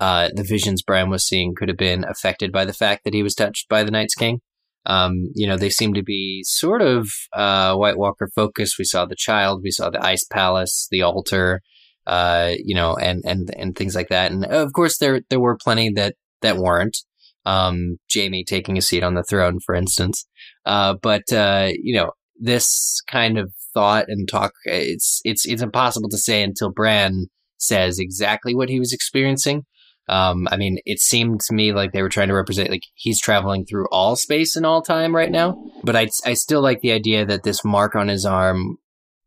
uh, 0.00 0.28
the 0.34 0.42
visions 0.42 0.82
Bran 0.82 1.08
was 1.08 1.26
seeing 1.26 1.54
could 1.54 1.68
have 1.68 1.78
been 1.78 2.04
affected 2.04 2.50
by 2.52 2.64
the 2.66 2.74
fact 2.74 3.04
that 3.04 3.14
he 3.14 3.22
was 3.22 3.34
touched 3.34 3.68
by 3.68 3.82
the 3.84 3.90
Night's 3.90 4.14
King. 4.14 4.40
Um, 4.86 5.30
you 5.34 5.46
know, 5.46 5.56
they 5.56 5.70
seem 5.70 5.94
to 5.94 6.02
be 6.02 6.42
sort 6.44 6.80
of 6.80 7.08
uh, 7.32 7.74
White 7.74 7.98
Walker 7.98 8.30
focused. 8.34 8.78
We 8.78 8.84
saw 8.84 9.04
the 9.04 9.16
child, 9.16 9.60
we 9.62 9.70
saw 9.70 9.90
the 9.90 10.04
ice 10.04 10.24
palace, 10.24 10.86
the 10.90 11.02
altar, 11.02 11.60
uh, 12.06 12.52
you 12.64 12.74
know, 12.74 12.96
and 12.96 13.22
and 13.26 13.50
and 13.56 13.76
things 13.76 13.94
like 13.94 14.08
that. 14.08 14.30
And 14.30 14.44
of 14.44 14.72
course, 14.72 14.98
there 14.98 15.22
there 15.28 15.40
were 15.40 15.56
plenty 15.56 15.90
that 15.94 16.14
that 16.42 16.56
weren't. 16.56 16.96
Um, 17.44 17.98
Jaime 18.12 18.44
taking 18.44 18.76
a 18.76 18.82
seat 18.82 19.04
on 19.04 19.14
the 19.14 19.22
throne, 19.22 19.58
for 19.64 19.74
instance. 19.74 20.26
Uh, 20.64 20.94
but 21.00 21.32
uh, 21.32 21.70
you 21.80 21.94
know, 21.94 22.12
this 22.38 23.00
kind 23.08 23.38
of 23.38 23.52
thought 23.74 24.06
and 24.08 24.28
talk, 24.28 24.52
it's 24.64 25.20
it's 25.24 25.44
it's 25.46 25.62
impossible 25.62 26.08
to 26.10 26.18
say 26.18 26.42
until 26.42 26.70
Bran 26.70 27.26
says 27.58 27.98
exactly 27.98 28.54
what 28.54 28.68
he 28.68 28.78
was 28.78 28.92
experiencing. 28.92 29.64
Um, 30.08 30.46
I 30.50 30.56
mean, 30.56 30.78
it 30.84 31.00
seemed 31.00 31.40
to 31.40 31.54
me 31.54 31.72
like 31.72 31.92
they 31.92 32.02
were 32.02 32.08
trying 32.08 32.28
to 32.28 32.34
represent 32.34 32.70
like 32.70 32.84
he's 32.94 33.20
traveling 33.20 33.64
through 33.66 33.86
all 33.90 34.14
space 34.14 34.54
and 34.54 34.64
all 34.64 34.82
time 34.82 35.14
right 35.14 35.30
now. 35.30 35.60
But 35.82 35.96
I 35.96 36.08
I 36.24 36.34
still 36.34 36.62
like 36.62 36.80
the 36.80 36.92
idea 36.92 37.26
that 37.26 37.42
this 37.42 37.64
mark 37.64 37.96
on 37.96 38.08
his 38.08 38.24
arm, 38.24 38.76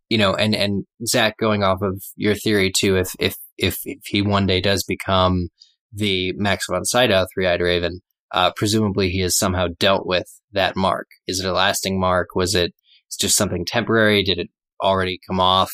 you 0.07 0.17
know, 0.17 0.33
and 0.33 0.55
and 0.55 0.85
Zach 1.05 1.37
going 1.37 1.63
off 1.63 1.81
of 1.81 2.01
your 2.15 2.35
theory 2.35 2.71
too, 2.75 2.95
if 2.95 3.13
if 3.19 3.35
if 3.57 3.79
if 3.83 3.99
he 4.05 4.21
one 4.21 4.47
day 4.47 4.61
does 4.61 4.83
become 4.83 5.49
the 5.91 6.33
Max 6.37 6.65
von 6.69 6.85
Sydow 6.85 7.25
three 7.33 7.45
eyed 7.45 7.61
raven, 7.61 7.99
uh, 8.31 8.51
presumably 8.55 9.09
he 9.09 9.19
has 9.19 9.37
somehow 9.37 9.67
dealt 9.79 10.05
with 10.05 10.27
that 10.53 10.77
mark. 10.77 11.07
Is 11.27 11.41
it 11.41 11.47
a 11.47 11.53
lasting 11.53 11.99
mark? 11.99 12.29
Was 12.35 12.55
it 12.55 12.73
just 13.19 13.35
something 13.35 13.65
temporary? 13.65 14.23
Did 14.23 14.39
it 14.39 14.47
already 14.81 15.19
come 15.27 15.41
off? 15.41 15.71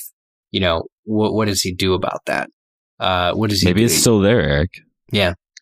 You 0.49 0.61
know, 0.61 0.83
what 1.03 1.33
what 1.33 1.47
does 1.47 1.61
he 1.61 1.75
do 1.75 1.93
about 1.93 2.21
that? 2.25 2.49
Uh, 2.99 3.33
what 3.33 3.49
does 3.49 3.61
he 3.61 3.67
Maybe 3.67 3.81
do? 3.81 3.85
it's 3.85 3.95
still 3.95 4.19
there, 4.19 4.41
Eric. 4.41 4.71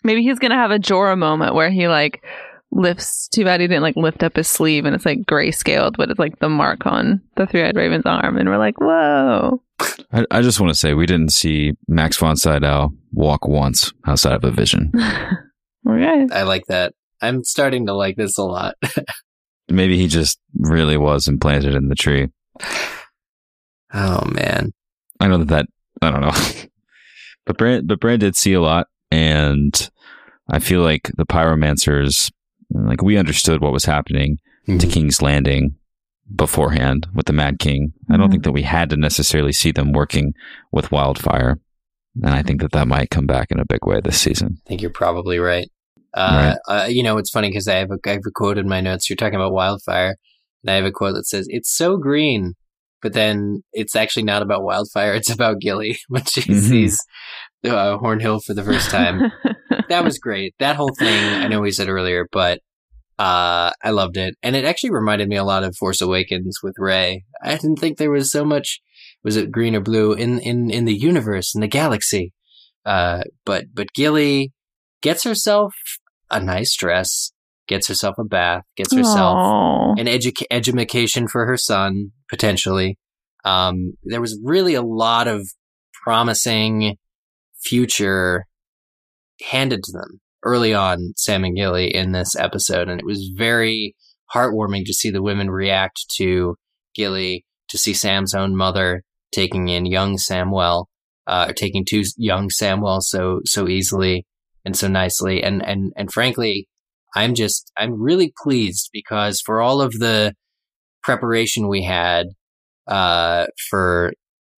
Maybe 0.03 0.23
he's 0.23 0.39
going 0.39 0.51
to 0.51 0.57
have 0.57 0.71
a 0.71 0.79
Jorah 0.79 1.17
moment 1.17 1.55
where 1.55 1.69
he 1.69 1.87
like 1.87 2.23
lifts. 2.71 3.27
Too 3.29 3.45
bad 3.45 3.61
he 3.61 3.67
didn't 3.67 3.83
like 3.83 3.95
lift 3.95 4.23
up 4.23 4.35
his 4.35 4.47
sleeve 4.47 4.85
and 4.85 4.95
it's 4.95 5.05
like 5.05 5.19
grayscaled, 5.19 5.95
but 5.97 6.09
it's 6.09 6.19
like 6.19 6.39
the 6.39 6.49
mark 6.49 6.85
on 6.85 7.21
the 7.35 7.45
three 7.45 7.63
eyed 7.63 7.75
raven's 7.75 8.05
arm. 8.05 8.37
And 8.37 8.49
we're 8.49 8.57
like, 8.57 8.79
whoa. 8.79 9.61
I, 10.11 10.25
I 10.31 10.41
just 10.41 10.59
want 10.59 10.71
to 10.73 10.79
say 10.79 10.93
we 10.93 11.05
didn't 11.05 11.31
see 11.31 11.73
Max 11.87 12.17
von 12.17 12.35
Sydow 12.35 12.93
walk 13.11 13.47
once 13.47 13.93
outside 14.05 14.33
of 14.33 14.43
a 14.43 14.51
vision. 14.51 14.91
Okay. 15.87 16.27
I 16.31 16.43
like 16.43 16.65
that. 16.67 16.93
I'm 17.21 17.43
starting 17.43 17.87
to 17.87 17.93
like 17.93 18.15
this 18.15 18.37
a 18.37 18.43
lot. 18.43 18.75
Maybe 19.69 19.97
he 19.97 20.07
just 20.07 20.39
really 20.57 20.97
was 20.97 21.27
implanted 21.27 21.75
in 21.75 21.89
the 21.89 21.95
tree. 21.95 22.29
oh 23.93 24.25
man. 24.25 24.71
I 25.19 25.27
know 25.27 25.37
that 25.37 25.47
that 25.49 25.65
I 26.01 26.11
don't 26.11 26.21
know, 26.21 26.31
but 27.45 27.57
Bran 27.57 27.85
but 27.85 27.99
Bran 27.99 28.19
did 28.19 28.35
see 28.35 28.53
a 28.53 28.61
lot, 28.61 28.87
and 29.13 29.89
I 30.49 30.59
feel 30.59 30.81
like 30.81 31.11
the 31.15 31.25
pyromancers, 31.25 32.31
like 32.71 33.01
we 33.01 33.17
understood 33.17 33.61
what 33.61 33.71
was 33.73 33.85
happening 33.85 34.39
to 34.67 34.87
King's 34.87 35.21
Landing 35.21 35.75
beforehand 36.35 37.07
with 37.13 37.25
the 37.27 37.33
Mad 37.33 37.59
King. 37.59 37.93
I 38.09 38.17
don't 38.17 38.31
think 38.31 38.43
that 38.43 38.51
we 38.53 38.63
had 38.63 38.89
to 38.89 38.97
necessarily 38.97 39.51
see 39.51 39.71
them 39.71 39.91
working 39.91 40.33
with 40.71 40.91
Wildfire, 40.91 41.59
and 42.23 42.33
I 42.33 42.41
think 42.43 42.61
that 42.61 42.71
that 42.71 42.87
might 42.87 43.09
come 43.11 43.27
back 43.27 43.51
in 43.51 43.59
a 43.59 43.65
big 43.65 43.85
way 43.85 43.99
this 44.01 44.19
season. 44.19 44.57
I 44.65 44.69
think 44.69 44.81
you're 44.81 44.89
probably 44.91 45.37
right. 45.39 45.69
Uh, 46.15 46.55
uh, 46.67 46.87
you 46.89 47.03
know, 47.03 47.17
it's 47.17 47.31
funny 47.31 47.49
because 47.49 47.67
I 47.67 47.75
have 47.75 47.91
a 47.91 47.97
I 48.05 48.11
have 48.11 48.21
a 48.27 48.31
quote 48.33 48.57
in 48.57 48.67
my 48.69 48.81
notes. 48.81 49.09
You're 49.09 49.17
talking 49.17 49.35
about 49.35 49.51
wildfire, 49.53 50.15
and 50.63 50.71
I 50.71 50.75
have 50.75 50.85
a 50.85 50.91
quote 50.91 51.15
that 51.15 51.25
says, 51.27 51.45
"It's 51.49 51.75
so 51.75 51.97
green," 51.97 52.53
but 53.01 53.13
then 53.13 53.63
it's 53.73 53.95
actually 53.95 54.23
not 54.23 54.41
about 54.41 54.63
wildfire. 54.63 55.13
It's 55.15 55.29
about 55.33 55.59
Gilly 55.59 55.97
when 56.07 56.23
she 56.25 56.41
Mhm. 56.41 56.61
sees 56.61 56.99
uh, 57.65 57.97
Hornhill 57.97 58.43
for 58.43 58.53
the 58.53 58.63
first 58.63 58.89
time. 58.89 59.31
that 59.89 60.03
was 60.03 60.17
great. 60.19 60.53
That 60.59 60.75
whole 60.75 60.93
thing. 60.97 61.33
I 61.33 61.47
know 61.47 61.61
we 61.61 61.71
said 61.71 61.89
earlier, 61.89 62.27
but 62.31 62.59
uh, 63.19 63.71
I 63.83 63.91
loved 63.91 64.17
it, 64.17 64.35
and 64.41 64.55
it 64.55 64.65
actually 64.65 64.91
reminded 64.91 65.29
me 65.29 65.35
a 65.35 65.43
lot 65.43 65.63
of 65.63 65.75
Force 65.77 66.01
Awakens 66.01 66.59
with 66.63 66.75
Rey. 66.77 67.23
I 67.43 67.51
didn't 67.55 67.77
think 67.77 67.97
there 67.97 68.11
was 68.11 68.31
so 68.31 68.43
much. 68.43 68.81
Was 69.23 69.37
it 69.37 69.51
green 69.51 69.75
or 69.75 69.81
blue 69.81 70.13
in 70.13 70.39
in 70.39 70.69
in 70.69 70.85
the 70.85 70.95
universe 70.95 71.53
in 71.55 71.61
the 71.61 71.67
galaxy? 71.67 72.33
Uh, 72.85 73.23
but 73.45 73.65
but 73.73 73.93
Gilly 73.93 74.51
gets 75.01 75.23
herself 75.23 75.73
a 76.31 76.39
nice 76.39 76.75
dress, 76.75 77.31
gets 77.67 77.87
herself 77.87 78.15
a 78.17 78.23
bath, 78.23 78.63
gets 78.75 78.93
herself 78.93 79.37
Aw. 79.37 79.93
an 79.97 80.07
edu- 80.07 80.45
education 80.49 81.27
for 81.27 81.45
her 81.45 81.57
son 81.57 82.11
potentially. 82.29 82.97
Um, 83.45 83.93
there 84.03 84.21
was 84.21 84.39
really 84.43 84.73
a 84.73 84.81
lot 84.81 85.27
of 85.27 85.47
promising 86.03 86.97
future 87.63 88.45
handed 89.41 89.83
to 89.83 89.91
them 89.91 90.19
early 90.43 90.73
on, 90.73 91.13
Sam 91.15 91.43
and 91.43 91.55
Gilly, 91.55 91.93
in 91.93 92.11
this 92.11 92.35
episode. 92.35 92.89
And 92.89 92.99
it 92.99 93.05
was 93.05 93.31
very 93.35 93.95
heartwarming 94.33 94.85
to 94.85 94.93
see 94.93 95.09
the 95.09 95.23
women 95.23 95.49
react 95.49 96.05
to 96.17 96.55
Gilly, 96.95 97.45
to 97.69 97.77
see 97.77 97.93
Sam's 97.93 98.33
own 98.33 98.55
mother 98.55 99.03
taking 99.31 99.67
in 99.69 99.85
young 99.85 100.17
Samwell, 100.17 100.85
uh, 101.27 101.53
taking 101.53 101.85
two 101.85 102.03
young 102.17 102.49
Samwell 102.49 103.01
so, 103.01 103.41
so 103.45 103.67
easily 103.67 104.25
and 104.65 104.77
so 104.77 104.87
nicely. 104.87 105.43
And, 105.43 105.65
and, 105.65 105.93
and 105.95 106.11
frankly, 106.11 106.67
I'm 107.15 107.35
just, 107.35 107.71
I'm 107.77 108.01
really 108.01 108.33
pleased 108.43 108.89
because 108.91 109.41
for 109.41 109.61
all 109.61 109.81
of 109.81 109.93
the 109.93 110.33
preparation 111.03 111.67
we 111.67 111.83
had, 111.83 112.27
uh, 112.87 113.47
for 113.69 114.13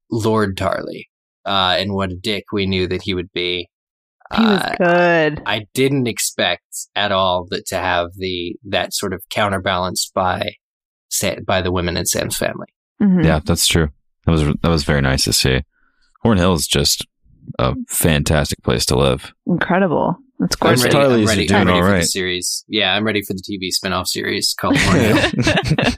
Lord 0.09 0.57
Tarly, 0.57 1.05
uh, 1.45 1.75
and 1.79 1.93
what 1.93 2.11
a 2.11 2.15
dick 2.15 2.45
we 2.51 2.65
knew 2.65 2.87
that 2.87 3.01
he 3.03 3.13
would 3.13 3.31
be. 3.33 3.69
He 4.35 4.41
was 4.43 4.59
Uh, 4.61 4.75
good. 4.77 5.41
I 5.45 5.67
didn't 5.73 6.07
expect 6.07 6.63
at 6.95 7.11
all 7.11 7.45
that 7.51 7.65
to 7.67 7.77
have 7.77 8.07
the 8.17 8.55
that 8.67 8.93
sort 8.93 9.13
of 9.13 9.21
counterbalanced 9.29 10.13
by 10.13 10.53
Sa- 11.09 11.35
by 11.45 11.61
the 11.61 11.71
women 11.71 11.95
in 11.97 12.05
Sam's 12.05 12.35
family. 12.35 12.67
Mhm. 13.01 13.23
Yeah, 13.23 13.39
that's 13.45 13.67
true. 13.67 13.89
That 14.25 14.31
was 14.31 14.41
that 14.43 14.69
was 14.69 14.83
very 14.83 15.01
nice 15.01 15.23
to 15.25 15.33
see. 15.33 15.61
Horn 16.23 16.37
Hill 16.39 16.53
is 16.55 16.65
just 16.67 17.05
a 17.59 17.75
fantastic 17.87 18.61
place 18.63 18.85
to 18.87 18.97
live. 18.97 19.31
Incredible. 19.45 20.17
That's 20.39 20.55
I'm 20.61 20.67
Chris 20.69 20.83
ready, 20.83 20.97
I'm 20.97 21.25
ready, 21.25 21.45
doing 21.47 21.61
I'm 21.61 21.67
ready 21.67 21.79
all 21.79 21.85
for 21.87 21.97
the 21.99 22.03
series. 22.05 22.65
Yeah, 22.67 22.93
I'm 22.93 23.05
ready 23.05 23.21
for 23.21 23.33
the 23.33 23.41
TV 23.41 23.69
spinoff 23.71 24.07
series 24.07 24.53
called 24.59 24.75
Horn 24.77 24.99
Hill. 24.99 25.31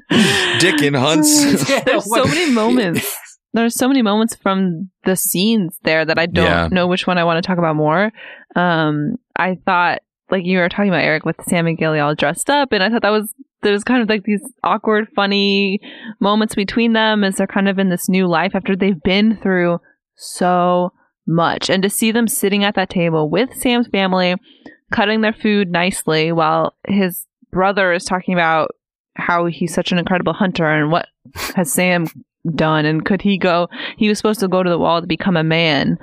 Dickon 0.60 0.94
Hunts. 0.94 1.70
Yeah, 1.70 1.80
There's 1.86 2.04
so 2.14 2.26
many 2.26 2.52
moments. 2.52 3.08
There's 3.58 3.76
so 3.76 3.88
many 3.88 4.02
moments 4.02 4.36
from 4.36 4.90
the 5.04 5.16
scenes 5.16 5.80
there 5.84 6.06
that 6.06 6.20
I 6.20 6.28
don't 6.28 6.46
Yeah. 6.46 6.68
know 6.72 6.88
which 6.88 7.08
one 7.08 7.18
I 7.18 7.24
want 7.24 7.44
to 7.44 7.48
talk 7.48 7.58
about 7.58 7.76
more. 7.76 8.12
Um, 8.56 9.16
I 9.36 9.58
thought, 9.66 10.00
like 10.30 10.46
you 10.46 10.60
were 10.60 10.70
talking 10.70 10.90
about 10.90 11.04
Eric 11.04 11.26
with 11.26 11.38
Sam 11.48 11.68
and 11.68 11.78
Gilly 11.78 12.00
all 12.00 12.14
dressed 12.16 12.50
up, 12.50 12.72
and 12.72 12.84
I 12.84 12.90
thought 12.90 13.02
that 13.02 13.10
was 13.10 13.34
there's 13.64 13.84
kind 13.84 14.04
of 14.04 14.10
like 14.10 14.24
these 14.24 14.44
awkward, 14.64 15.08
funny 15.16 15.80
moments 16.20 16.54
between 16.54 16.94
them 16.94 17.24
as 17.24 17.36
they're 17.36 17.48
kind 17.48 17.68
of 17.68 17.80
in 17.80 17.90
this 17.90 18.08
new 18.08 18.28
life 18.28 18.52
after 18.54 18.76
they've 18.76 19.02
been 19.02 19.38
through 19.38 19.80
so 20.16 20.94
much, 21.26 21.70
and 21.70 21.82
to 21.84 21.90
see 21.90 22.12
them 22.12 22.28
sitting 22.28 22.64
at 22.64 22.76
that 22.76 22.90
table 22.90 23.30
with 23.30 23.56
Sam's 23.56 23.88
family, 23.88 24.36
cutting 24.92 25.22
their 25.22 25.34
food 25.34 25.70
nicely 25.72 26.32
while 26.32 26.76
his 26.88 27.26
brother 27.52 27.92
is 27.94 28.06
talking 28.06 28.34
about 28.36 28.70
how 29.16 29.48
he's 29.48 29.74
such 29.74 29.92
an 29.92 29.98
incredible 29.98 30.34
hunter 30.34 30.68
and 30.68 30.92
what 30.92 31.08
has 31.56 31.74
Sam 31.74 32.06
done 32.56 32.86
and 32.86 33.06
could 33.06 33.22
he 33.22 33.38
go 33.38 33.68
he 33.98 34.08
was 34.10 34.18
supposed 34.18 34.40
to 34.40 34.48
go 34.48 34.64
to 34.64 34.70
the 34.70 34.78
wall 34.80 35.02
to 35.02 35.08
become 35.08 35.38
a 35.38 35.44
man. 35.44 35.98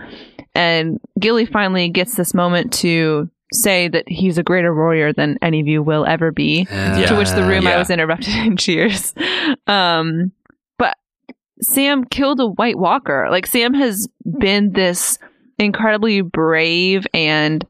And 0.55 1.01
Gilly 1.19 1.47
finally 1.47 1.89
gets 1.89 2.15
this 2.17 2.33
moment 2.35 2.73
to 2.75 3.29
say 3.53 3.89
that 3.89 4.05
he's 4.09 4.39
a 4.39 4.43
greater 4.43 4.75
warrior 4.75 5.13
than 5.13 5.39
any 5.43 5.61
of 5.61 5.67
you 5.67 5.83
will 5.83 6.05
ever 6.07 6.31
be 6.33 6.67
Yeah. 6.71 7.07
to 7.07 7.17
which 7.17 7.31
the 7.31 7.45
room 7.45 7.67
I 7.67 7.77
was 7.77 7.91
interrupted 7.91 8.35
in 8.47 8.57
cheers. 8.57 9.15
Um 9.67 10.33
but 10.79 10.97
Sam 11.61 12.05
killed 12.05 12.41
a 12.41 12.47
white 12.47 12.79
walker. 12.79 13.29
Like 13.31 13.47
Sam 13.47 13.75
has 13.75 14.09
been 14.39 14.73
this 14.73 15.19
incredibly 15.59 16.21
brave 16.21 17.07
and 17.15 17.65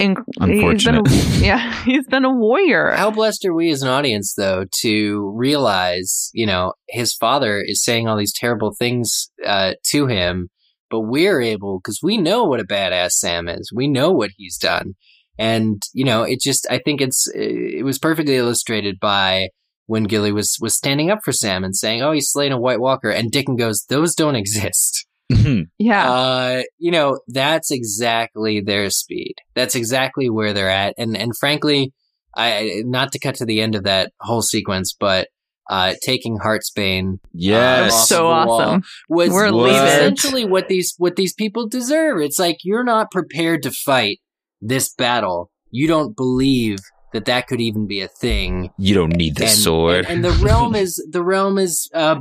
inc- 0.00 0.22
he's 0.46 0.84
been 0.84 0.94
a- 0.94 0.98
Unfortunate. 0.98 1.08
yeah 1.40 1.82
he's 1.84 2.06
been 2.06 2.24
a 2.24 2.32
warrior 2.32 2.92
How 2.92 3.10
blessed 3.10 3.44
are 3.46 3.54
we 3.54 3.70
as 3.70 3.82
an 3.82 3.88
audience, 3.88 4.34
though, 4.34 4.64
to 4.80 5.32
realize, 5.36 6.30
you 6.32 6.46
know, 6.46 6.72
his 6.88 7.14
father 7.14 7.60
is 7.64 7.82
saying 7.82 8.08
all 8.08 8.16
these 8.16 8.32
terrible 8.32 8.74
things 8.78 9.30
uh, 9.44 9.74
to 9.86 10.06
him, 10.06 10.48
but 10.90 11.00
we're 11.00 11.40
able, 11.40 11.78
because 11.80 12.00
we 12.02 12.16
know 12.16 12.44
what 12.44 12.60
a 12.60 12.64
badass 12.64 13.12
Sam 13.12 13.48
is. 13.48 13.70
We 13.74 13.88
know 13.88 14.10
what 14.10 14.30
he's 14.36 14.56
done. 14.56 14.94
And, 15.38 15.80
you 15.92 16.04
know, 16.04 16.22
it 16.24 16.40
just, 16.40 16.66
I 16.70 16.78
think 16.78 17.00
it's, 17.00 17.28
it 17.34 17.84
was 17.84 17.98
perfectly 17.98 18.36
illustrated 18.36 18.98
by 19.00 19.50
when 19.86 20.04
Gilly 20.04 20.32
was, 20.32 20.56
was 20.60 20.74
standing 20.76 21.10
up 21.10 21.20
for 21.24 21.32
Sam 21.32 21.62
and 21.64 21.76
saying, 21.76 22.02
oh, 22.02 22.12
he's 22.12 22.30
slaying 22.30 22.52
a 22.52 22.60
White 22.60 22.80
Walker. 22.80 23.08
And 23.10 23.30
Dickon 23.30 23.56
goes, 23.56 23.84
those 23.88 24.14
don't 24.14 24.34
exist. 24.36 25.06
Yeah 25.78 26.10
Uh, 26.10 26.62
you 26.78 26.90
know, 26.90 27.20
that's 27.28 27.70
exactly 27.70 28.60
their 28.60 28.90
speed. 28.90 29.34
That's 29.54 29.74
exactly 29.74 30.30
where 30.30 30.52
they're 30.52 30.70
at. 30.70 30.94
And 30.96 31.16
and 31.16 31.36
frankly, 31.36 31.92
I 32.36 32.82
not 32.86 33.12
to 33.12 33.18
cut 33.18 33.34
to 33.36 33.44
the 33.44 33.60
end 33.60 33.74
of 33.74 33.84
that 33.84 34.12
whole 34.20 34.42
sequence, 34.42 34.94
but 34.98 35.28
uh, 35.68 35.94
taking 36.02 36.38
Heartsbane 36.38 37.18
yes. 37.32 37.92
off 37.92 38.00
so 38.00 38.16
of 38.16 38.42
the 38.42 38.46
wall 38.46 38.60
awesome 38.60 38.82
was, 39.08 39.30
We're 39.30 39.52
was 39.52 39.76
essentially 39.76 40.44
what 40.44 40.68
these 40.68 40.94
what 40.98 41.16
these 41.16 41.34
people 41.34 41.68
deserve. 41.68 42.20
It's 42.20 42.38
like 42.38 42.58
you're 42.64 42.84
not 42.84 43.10
prepared 43.10 43.62
to 43.64 43.70
fight 43.70 44.20
this 44.60 44.92
battle. 44.94 45.50
You 45.70 45.86
don't 45.86 46.16
believe 46.16 46.78
that 47.12 47.26
that 47.26 47.46
could 47.46 47.60
even 47.60 47.86
be 47.86 48.00
a 48.00 48.08
thing 48.08 48.70
You 48.78 48.94
don't 48.94 49.14
need 49.16 49.36
the 49.36 49.44
and, 49.44 49.52
sword. 49.52 50.06
And, 50.06 50.24
and 50.24 50.24
the 50.24 50.44
realm 50.44 50.74
is 50.74 51.04
the 51.10 51.22
realm 51.22 51.58
is 51.58 51.90
uh, 51.92 52.20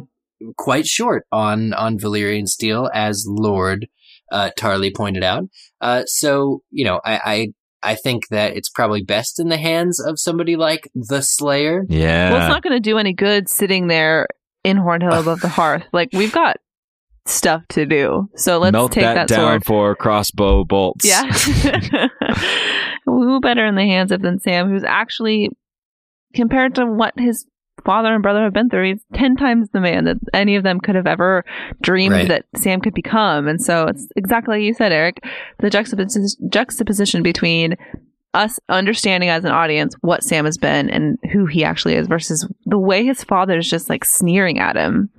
quite 0.58 0.86
short 0.86 1.26
on 1.32 1.73
on 1.73 1.97
Valyrian 1.97 2.47
steel, 2.47 2.89
as 2.93 3.26
Lord 3.28 3.88
uh, 4.32 4.52
Tarly 4.58 4.95
pointed 4.95 5.23
out. 5.23 5.43
Uh, 5.82 6.04
so 6.06 6.62
you 6.71 6.86
know, 6.86 7.00
I, 7.04 7.19
I 7.26 7.47
I 7.84 7.95
think 7.95 8.28
that 8.30 8.56
it's 8.56 8.69
probably 8.69 9.04
best 9.04 9.39
in 9.39 9.50
the 9.50 9.58
hands 9.58 10.00
of 10.00 10.19
somebody 10.19 10.56
like 10.56 10.89
the 10.95 11.21
Slayer. 11.21 11.86
yeah. 11.89 12.32
Well, 12.32 12.41
it's 12.41 12.50
not 12.50 12.63
going 12.63 12.76
to 12.76 12.80
do 12.80 12.97
any 12.97 13.13
good 13.13 13.50
sitting 13.50 13.88
there 13.88 14.28
in 14.63 14.78
Hornhill 14.78 15.19
above 15.21 15.41
the 15.41 15.47
hearth. 15.47 15.84
Like 15.93 16.10
we've 16.13 16.32
got 16.32 16.58
stuff 17.26 17.62
to 17.69 17.86
do, 17.86 18.30
so 18.36 18.58
let's 18.58 18.73
Melt 18.73 18.91
take 18.91 19.04
that, 19.04 19.13
that, 19.13 19.28
down 19.28 19.62
sword. 19.62 19.65
for 19.65 19.95
crossbow 19.95 20.63
bolts. 20.63 21.06
Yeah, 21.06 21.23
who 23.06 23.39
better 23.39 23.65
in 23.65 23.76
the 23.76 23.86
hands 23.86 24.12
of 24.12 24.21
than 24.21 24.39
Sam, 24.39 24.69
who's 24.69 24.84
actually 24.84 25.50
compared 26.34 26.76
to 26.76 26.86
what 26.86 27.13
his 27.17 27.45
father 27.86 28.13
and 28.13 28.22
brother 28.24 28.44
have 28.44 28.54
been 28.54 28.70
through, 28.70 28.90
he's 28.94 29.02
ten 29.13 29.36
times 29.36 29.70
the 29.72 29.80
man 29.82 30.06
that 30.06 30.18
any 30.34 30.56
of 30.56 30.63
them 30.63 30.80
could 30.80 30.96
have 30.96 31.08
ever 31.08 31.44
dreamed 31.82 32.13
Right. 32.13 32.28
that 32.28 32.46
Sam 32.56 32.82
could 32.82 32.94
become. 32.94 33.48
And 33.48 33.62
so 33.62 33.88
it's 33.88 34.08
exactly 34.16 34.56
like 34.58 34.63
you 34.63 34.74
said, 34.74 34.92
Eric, 34.92 35.24
the 35.60 35.70
juxtaposition, 35.70 36.50
juxtaposition 36.50 37.24
between 37.24 37.76
us 38.34 38.60
understanding 38.70 39.30
as 39.30 39.46
an 39.46 39.52
audience 39.52 39.96
what 40.02 40.24
Sam 40.24 40.46
has 40.46 40.58
been 40.58 40.90
and 40.90 41.18
who 41.32 41.46
he 41.46 41.63
actually 41.63 41.96
is 41.96 42.08
versus 42.08 42.48
the 42.66 42.78
way 42.78 43.06
his 43.06 43.24
father 43.24 43.58
is 43.58 43.70
just 43.70 43.90
like 43.90 44.06
sneering 44.06 44.60
at 44.60 44.76
him. 44.76 45.10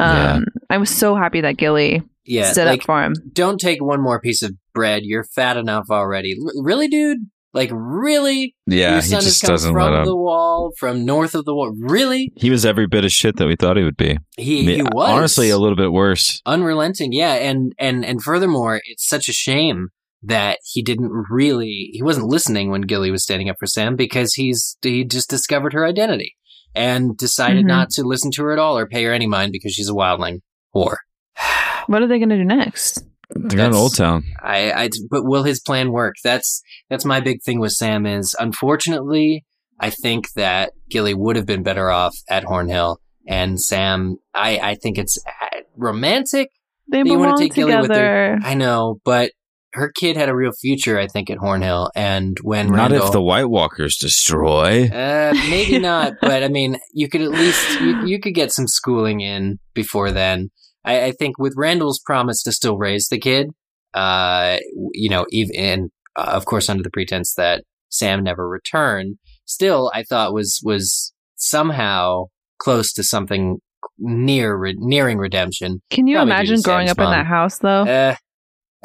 Um, 0.00 0.16
Yeah. 0.16 0.38
I 0.70 0.78
was 0.78 0.88
so 0.90 1.14
happy 1.14 1.40
that 1.42 1.56
Gilly 1.58 2.02
Yeah, 2.24 2.50
stood 2.52 2.66
like 2.66 2.80
up 2.80 2.86
for 2.86 3.02
him. 3.02 3.14
don't 3.32 3.58
take 3.60 3.82
one 3.82 4.00
more 4.00 4.20
piece 4.20 4.42
of 4.42 4.52
bread. 4.74 5.02
You're 5.04 5.24
fat 5.24 5.56
enough 5.58 5.86
already. 5.90 6.34
L- 6.40 6.62
really, 6.62 6.88
dude? 6.88 7.18
Like 7.54 7.70
really? 7.72 8.54
Yeah, 8.66 8.92
Your 8.92 9.02
he 9.02 9.08
son 9.08 9.16
has 9.16 9.24
just 9.24 9.42
doesn't 9.42 9.72
from 9.74 9.90
let 9.92 9.98
him. 10.00 10.04
the 10.06 10.16
wall, 10.16 10.72
from 10.78 11.04
north 11.04 11.34
of 11.34 11.44
the 11.44 11.54
wall. 11.54 11.74
Really? 11.78 12.32
He 12.36 12.48
was 12.50 12.64
every 12.64 12.86
bit 12.86 13.04
of 13.04 13.12
shit 13.12 13.36
that 13.36 13.46
we 13.46 13.56
thought 13.56 13.76
he 13.76 13.82
would 13.84 13.96
be. 13.96 14.16
He, 14.38 14.76
he 14.76 14.82
was 14.82 15.10
Honestly, 15.10 15.50
a 15.50 15.58
little 15.58 15.76
bit 15.76 15.92
worse. 15.92 16.40
unrelenting 16.46 17.12
yeah 17.12 17.34
and 17.34 17.72
and 17.78 18.04
and 18.04 18.22
furthermore 18.22 18.80
it's 18.86 19.06
such 19.06 19.28
a 19.28 19.32
shame 19.34 19.88
that 20.22 20.58
he 20.64 20.82
didn't 20.82 21.10
really 21.30 21.90
he 21.92 22.02
wasn't 22.02 22.26
listening 22.26 22.70
when 22.70 22.82
gilly 22.82 23.10
was 23.10 23.22
standing 23.24 23.48
up 23.50 23.56
for 23.58 23.66
sam 23.66 23.96
because 23.96 24.34
he's 24.34 24.76
he 24.80 25.04
just 25.04 25.28
discovered 25.28 25.72
her 25.72 25.84
identity 25.84 26.36
and 26.74 27.16
decided 27.18 27.64
Mhm. 27.64 27.68
not 27.68 27.90
to 27.90 28.02
listen 28.04 28.30
to 28.32 28.42
her 28.44 28.52
at 28.52 28.58
all 28.58 28.78
or 28.78 28.86
pay 28.86 29.02
her 29.04 29.12
any 29.12 29.26
mind 29.26 29.50
because 29.52 29.72
she's 29.72 29.88
a 29.90 29.92
wildling 29.92 30.38
whore 30.74 30.96
What 31.86 32.02
are 32.02 32.06
they 32.06 32.18
going 32.18 32.28
to 32.30 32.36
do 32.36 32.44
next? 32.44 33.04
They 33.34 33.56
got 33.56 33.66
in 33.66 33.72
That's- 33.72 33.76
Oldtown. 33.76 34.22
I, 34.42 34.72
I 34.72 34.88
but 35.10 35.24
will 35.24 35.42
his 35.42 35.60
plan 35.60 35.92
work 35.92 36.14
that's 36.22 36.62
that's 36.90 37.04
my 37.04 37.20
big 37.20 37.42
thing 37.42 37.60
with 37.60 37.72
sam 37.72 38.06
is 38.06 38.34
unfortunately 38.38 39.44
i 39.80 39.90
think 39.90 40.32
that 40.34 40.72
gilly 40.90 41.14
would 41.14 41.36
have 41.36 41.46
been 41.46 41.62
better 41.62 41.90
off 41.90 42.14
at 42.28 42.44
hornhill 42.44 42.96
and 43.26 43.60
sam 43.60 44.16
i 44.34 44.58
i 44.58 44.74
think 44.74 44.98
it's 44.98 45.18
uh, 45.26 45.60
romantic 45.76 46.50
They 46.90 46.98
You 46.98 47.18
wanna 47.18 47.32
belong 47.32 47.38
take 47.38 47.54
Gilly 47.54 47.76
with 47.76 47.90
her. 47.90 48.38
I 48.42 48.54
know, 48.54 49.00
but 49.04 49.30
her 49.74 49.90
kid 49.90 50.16
had 50.18 50.28
a 50.28 50.34
real 50.34 50.52
future, 50.52 50.98
I 50.98 51.06
think, 51.06 51.30
at 51.30 51.38
Hornhill. 51.38 51.88
And 51.96 52.36
when 52.42 52.66
Not 52.66 52.90
Randyll, 52.90 53.06
if 53.06 53.12
the 53.12 53.22
White 53.22 53.48
Walkers 53.48 53.96
destroy. 53.96 54.84
uh, 54.88 55.32
maybe 55.48 55.78
not, 55.78 56.12
but 56.20 56.42
I 56.42 56.48
mean, 56.48 56.78
you 56.92 57.08
could 57.08 57.22
at 57.22 57.30
least 57.30 57.80
you, 57.80 58.04
you 58.06 58.20
could 58.20 58.34
get 58.34 58.52
some 58.52 58.66
schooling 58.68 59.20
in 59.20 59.58
before 59.72 60.10
then. 60.10 60.50
I, 60.84 61.04
I 61.06 61.12
think 61.12 61.38
with 61.38 61.56
Randyll's 61.56 62.00
promise 62.04 62.42
to 62.44 62.52
still 62.52 62.76
raise 62.76 63.08
the 63.08 63.18
kid, 63.18 63.50
uh, 63.94 64.58
you 64.92 65.08
know, 65.10 65.26
even 65.30 65.54
and 65.56 65.90
uh, 66.16 66.30
of 66.32 66.44
course 66.44 66.68
under 66.68 66.82
the 66.82 66.90
pretense 66.90 67.34
that 67.34 67.64
Sam 67.88 68.22
never 68.22 68.48
returned, 68.48 69.18
still 69.44 69.90
I 69.94 70.02
thought 70.02 70.32
was 70.34 70.60
was 70.64 71.12
somehow 71.36 72.26
close 72.58 72.92
to 72.94 73.02
something 73.02 73.58
near 73.98 74.56
re- 74.56 74.76
nearing 74.78 75.18
redemption. 75.18 75.82
Can 75.90 76.06
you 76.06 76.16
Probably 76.16 76.32
imagine 76.32 76.60
growing 76.62 76.86
Sam's 76.86 76.98
up 76.98 77.04
in 77.04 77.10
that 77.10 77.26
house 77.26 77.58
though? 77.58 77.82
Uh, 77.82 78.14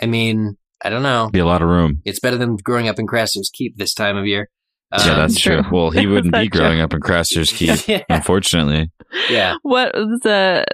I 0.01 0.05
mean, 0.05 0.57
I 0.83 0.89
don't 0.89 1.03
know. 1.03 1.29
Be 1.31 1.39
a 1.39 1.45
lot 1.45 1.61
of 1.61 1.69
room. 1.69 2.01
It's 2.05 2.19
better 2.19 2.37
than 2.37 2.55
growing 2.57 2.87
up 2.87 2.99
in 2.99 3.07
Craster's 3.07 3.49
Keep 3.53 3.77
this 3.77 3.93
time 3.93 4.17
of 4.17 4.25
year. 4.27 4.49
yeah, 4.91 5.11
Um, 5.13 5.17
that's 5.17 5.39
true. 5.39 5.61
true. 5.63 5.71
Well, 5.71 5.89
he 5.91 6.05
wouldn't 6.07 6.33
be 6.33 6.39
That's 6.39 6.49
true. 6.49 6.61
growing 6.61 6.81
up 6.81 6.93
in 6.93 6.99
Craster's 7.01 7.51
Keep, 7.51 7.87
yeah, 7.87 8.03
unfortunately. 8.09 8.91
yeah. 9.29 9.55
what 9.63 9.93
was 9.95 10.19
the 10.23 10.65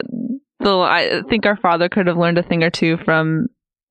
the 0.64 0.78
I 0.78 1.22
think 1.30 1.46
our 1.46 1.58
father 1.58 1.90
could 1.90 2.08
have 2.08 2.18
learned 2.18 2.38
a 2.38 2.44
thing 2.44 2.64
or 2.64 2.70
two 2.70 2.98
from 3.06 3.48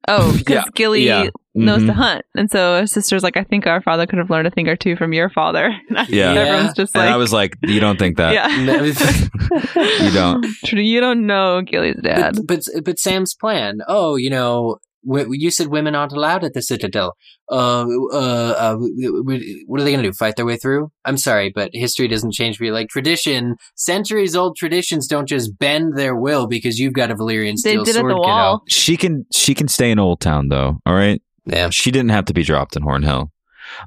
Oh, 0.09 0.33
because 0.37 0.55
Yeah, 0.57 0.65
Gilly 0.75 1.07
yeah. 1.07 1.29
knows 1.55 1.83
to 1.85 1.93
Mhm. 1.93 1.95
hunt, 1.95 2.25
and 2.35 2.51
so 2.51 2.81
his 2.81 2.91
sister's 2.91 3.23
like, 3.23 3.37
"I 3.37 3.45
think 3.45 3.69
our 3.69 3.81
father 3.81 4.05
could 4.05 4.19
have 4.19 4.31
learned 4.31 4.49
a 4.49 4.51
thing 4.51 4.67
or 4.69 4.75
two 4.75 4.97
from 4.97 5.13
your 5.13 5.31
father." 5.31 5.71
And 5.91 6.09
Yeah. 6.09 6.33
everyone's 6.33 6.75
just 6.75 6.93
And 6.97 7.05
like, 7.05 7.15
I 7.15 7.17
was 7.17 7.33
like, 7.33 7.57
you 7.63 7.79
don't 7.79 7.99
think 8.01 8.17
that? 8.17 8.33
"Yeah, 8.35 8.49
You 10.03 10.11
don't. 10.13 10.47
You 10.73 11.01
don't 11.01 11.27
know 11.27 11.63
Gilly's 11.63 12.01
dad." 12.03 12.35
But, 12.47 12.63
but 12.75 12.85
but 12.85 12.99
Sam's 12.99 13.35
plan. 13.35 13.79
Oh, 13.87 14.17
you 14.17 14.31
know, 14.31 14.55
w- 14.55 14.77
you 15.05 15.51
said 15.51 15.69
women 15.69 15.95
aren't 15.95 16.13
allowed 16.13 16.45
at 16.45 16.55
the 16.55 16.63
Citadel. 16.63 17.17
Uh, 17.51 17.87
uh, 18.13 18.55
uh 18.57 18.73
w- 18.73 19.23
w- 19.23 19.65
what 19.67 19.81
are 19.81 19.85
they 19.85 19.91
going 19.91 20.03
to 20.03 20.09
do? 20.09 20.15
Fight 20.15 20.37
their 20.37 20.47
way 20.47 20.57
through? 20.57 20.91
I'm 21.05 21.17
sorry, 21.17 21.51
but 21.55 21.71
history 21.73 22.09
doesn't 22.09 22.33
change 22.33 22.57
for 22.57 22.65
you. 22.65 22.73
Like 22.73 22.89
tradition, 22.89 23.57
centuries 23.75 24.37
old 24.37 24.57
traditions 24.57 25.07
don't 25.07 25.29
just 25.29 25.59
bend 25.59 25.97
their 25.97 26.15
will 26.15 26.47
because 26.47 26.79
you've 26.79 26.95
got 26.95 27.11
a 27.11 27.15
Valyrian 27.15 27.57
steel 27.57 27.85
They 27.85 27.85
steel 27.85 27.85
did 27.85 27.97
at 27.97 28.01
sword, 28.01 28.13
the 28.13 28.17
wall. 28.17 28.63
She 28.69 28.97
can 28.97 29.27
she 29.33 29.55
can 29.55 29.69
stay 29.69 29.91
in 29.91 29.99
Oldtown 29.99 30.51
though. 30.51 30.81
All 30.87 30.95
right. 30.95 31.21
Yeah. 31.45 31.71
She 31.71 31.91
didn't 31.91 32.11
have 32.11 32.27
to 32.27 32.35
be 32.35 32.43
dropped 32.43 32.77
in 32.77 32.83
Hornhill. 32.83 33.31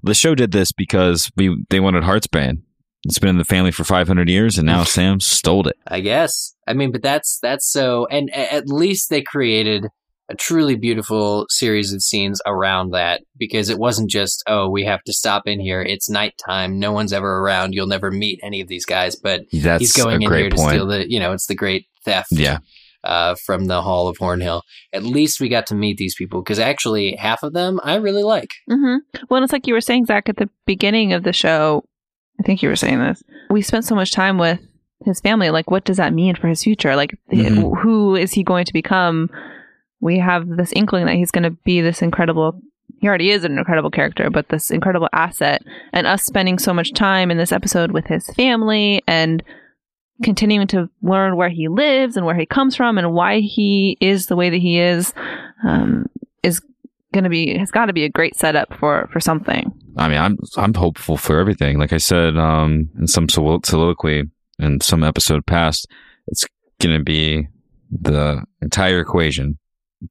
The 0.04 0.14
show 0.14 0.36
did 0.36 0.52
this 0.52 0.72
because 0.72 1.32
we 1.36 1.64
they 1.70 1.80
wanted 1.80 2.04
Heartsbane. 2.04 2.62
It's 3.06 3.20
been 3.20 3.30
in 3.30 3.38
the 3.38 3.46
family 3.46 3.72
for 3.72 3.84
500 3.84 4.28
years, 4.30 4.58
and 4.58 4.66
now 4.66 4.84
Sam 4.96 5.20
stole 5.20 5.68
it. 5.68 5.78
I 5.88 6.00
guess. 6.00 6.56
I 6.68 6.74
mean, 6.74 6.92
but 6.92 7.04
that's 7.04 7.40
that's 7.42 7.72
so. 7.72 8.08
And 8.08 8.34
at 8.34 8.68
least 8.68 9.10
they 9.10 9.22
created 9.22 9.88
a 10.30 10.36
truly 10.36 10.76
beautiful 10.76 11.46
series 11.50 11.94
of 11.94 12.02
scenes 12.02 12.42
around 12.48 12.92
that 12.92 13.22
because 13.38 13.70
it 13.70 13.78
wasn't 13.78 14.10
just 14.10 14.44
oh 14.48 14.68
we 14.70 14.84
have 14.86 15.02
to 15.04 15.14
stop 15.14 15.44
in 15.48 15.60
here. 15.60 15.82
It's 15.82 16.10
nighttime. 16.10 16.80
No 16.80 16.92
one's 16.92 17.14
ever 17.14 17.40
around. 17.40 17.74
You'll 17.74 17.88
never 17.88 18.10
meet 18.12 18.40
any 18.44 18.60
of 18.62 18.68
these 18.68 18.86
guys. 18.86 19.16
But 19.16 19.42
That's 19.54 19.82
he's 19.82 19.94
going 19.94 20.16
in 20.16 20.22
here 20.22 20.30
great 20.30 20.52
to 20.52 20.58
steal 20.58 20.88
the. 20.88 21.10
You 21.10 21.20
know, 21.20 21.32
it's 21.32 21.46
the 21.48 21.56
great 21.56 21.86
theft. 22.04 22.30
Yeah, 22.32 22.58
Uh, 23.04 23.36
from 23.46 23.66
the 23.66 23.82
Hall 23.84 24.08
of 24.08 24.18
Hornhill. 24.18 24.62
At 24.94 25.04
least 25.04 25.40
we 25.40 25.48
got 25.50 25.68
to 25.68 25.76
meet 25.76 25.98
these 25.98 26.16
people 26.16 26.42
because 26.42 26.58
actually 26.60 27.16
half 27.16 27.44
of 27.44 27.54
them 27.54 27.80
I 27.84 27.96
really 27.96 28.24
like. 28.24 28.50
hmm 28.70 28.98
Well, 29.30 29.44
it's 29.44 29.54
like 29.54 29.68
you 29.68 29.74
were 29.76 29.82
saying, 29.82 30.06
Zach, 30.06 30.28
at 30.30 30.38
the 30.38 30.50
beginning 30.66 31.14
of 31.14 31.24
the 31.24 31.34
show. 31.34 31.84
I 32.40 32.44
think 32.44 32.62
you 32.64 32.70
were 32.70 32.76
saying 32.76 33.00
this. 33.00 33.22
We 33.50 33.62
spent 33.62 33.86
so 33.86 33.96
much 33.96 34.12
time 34.12 34.38
with 34.38 34.60
his 35.06 35.22
family. 35.22 35.52
Like, 35.52 35.70
what 35.72 35.86
does 35.86 35.98
that 35.98 36.14
mean 36.14 36.36
for 36.36 36.48
his 36.48 36.64
future? 36.64 36.96
Like, 36.96 37.16
Mhm. 37.32 37.80
who 37.82 38.16
is 38.16 38.34
he 38.34 38.44
going 38.44 38.66
to 38.66 38.74
become? 38.74 39.30
We 40.06 40.20
have 40.20 40.48
this 40.48 40.72
inkling 40.74 41.08
that 41.08 41.16
he's 41.16 41.32
going 41.32 41.46
to 41.46 41.58
be 41.66 41.82
this 41.82 42.04
incredible. 42.04 42.62
He 43.00 43.08
already 43.08 43.32
is 43.32 43.44
an 43.44 43.58
incredible 43.58 43.90
character, 43.90 44.30
but 44.30 44.50
this 44.50 44.70
incredible 44.70 45.10
asset. 45.12 45.64
And 45.94 46.06
us 46.06 46.22
spending 46.22 46.60
so 46.60 46.76
much 46.76 46.94
time 46.94 47.32
in 47.32 47.40
this 47.40 47.52
episode 47.52 47.90
with 47.90 48.06
his 48.06 48.28
family 48.36 49.02
and 49.08 49.42
continuing 50.24 50.68
to 50.68 50.92
learn 51.02 51.38
where 51.38 51.50
he 51.50 51.70
lives 51.70 52.18
and 52.18 52.24
where 52.24 52.36
he 52.36 52.46
comes 52.46 52.76
from 52.76 53.00
and 53.00 53.14
why 53.14 53.40
he 53.40 53.98
is 54.00 54.28
the 54.28 54.36
way 54.36 54.52
that 54.52 54.62
he 54.62 54.80
is 54.80 55.12
um, 55.66 56.06
is 56.44 56.62
going 57.12 57.24
to 57.24 57.30
be 57.32 57.58
has 57.58 57.72
got 57.72 57.88
to 57.88 57.94
be 57.94 58.04
a 58.04 58.10
great 58.10 58.36
setup 58.36 58.76
for 58.76 59.10
for 59.12 59.20
something. 59.20 59.74
I 59.98 60.08
mean, 60.08 60.20
I'm 60.20 60.38
I'm 60.56 60.76
hopeful 60.76 61.18
for 61.18 61.40
everything. 61.40 61.80
Like 61.80 61.94
I 61.94 61.98
said 61.98 62.38
um, 62.38 62.92
in 63.00 63.08
some 63.08 63.28
sol- 63.28 63.62
soliloquy 63.64 64.26
in 64.60 64.82
some 64.82 65.04
episode 65.04 65.48
past, 65.48 65.88
it's 66.28 66.46
going 66.80 66.96
to 66.96 67.04
be 67.04 67.48
the 67.90 68.44
entire 68.62 69.00
equation 69.00 69.58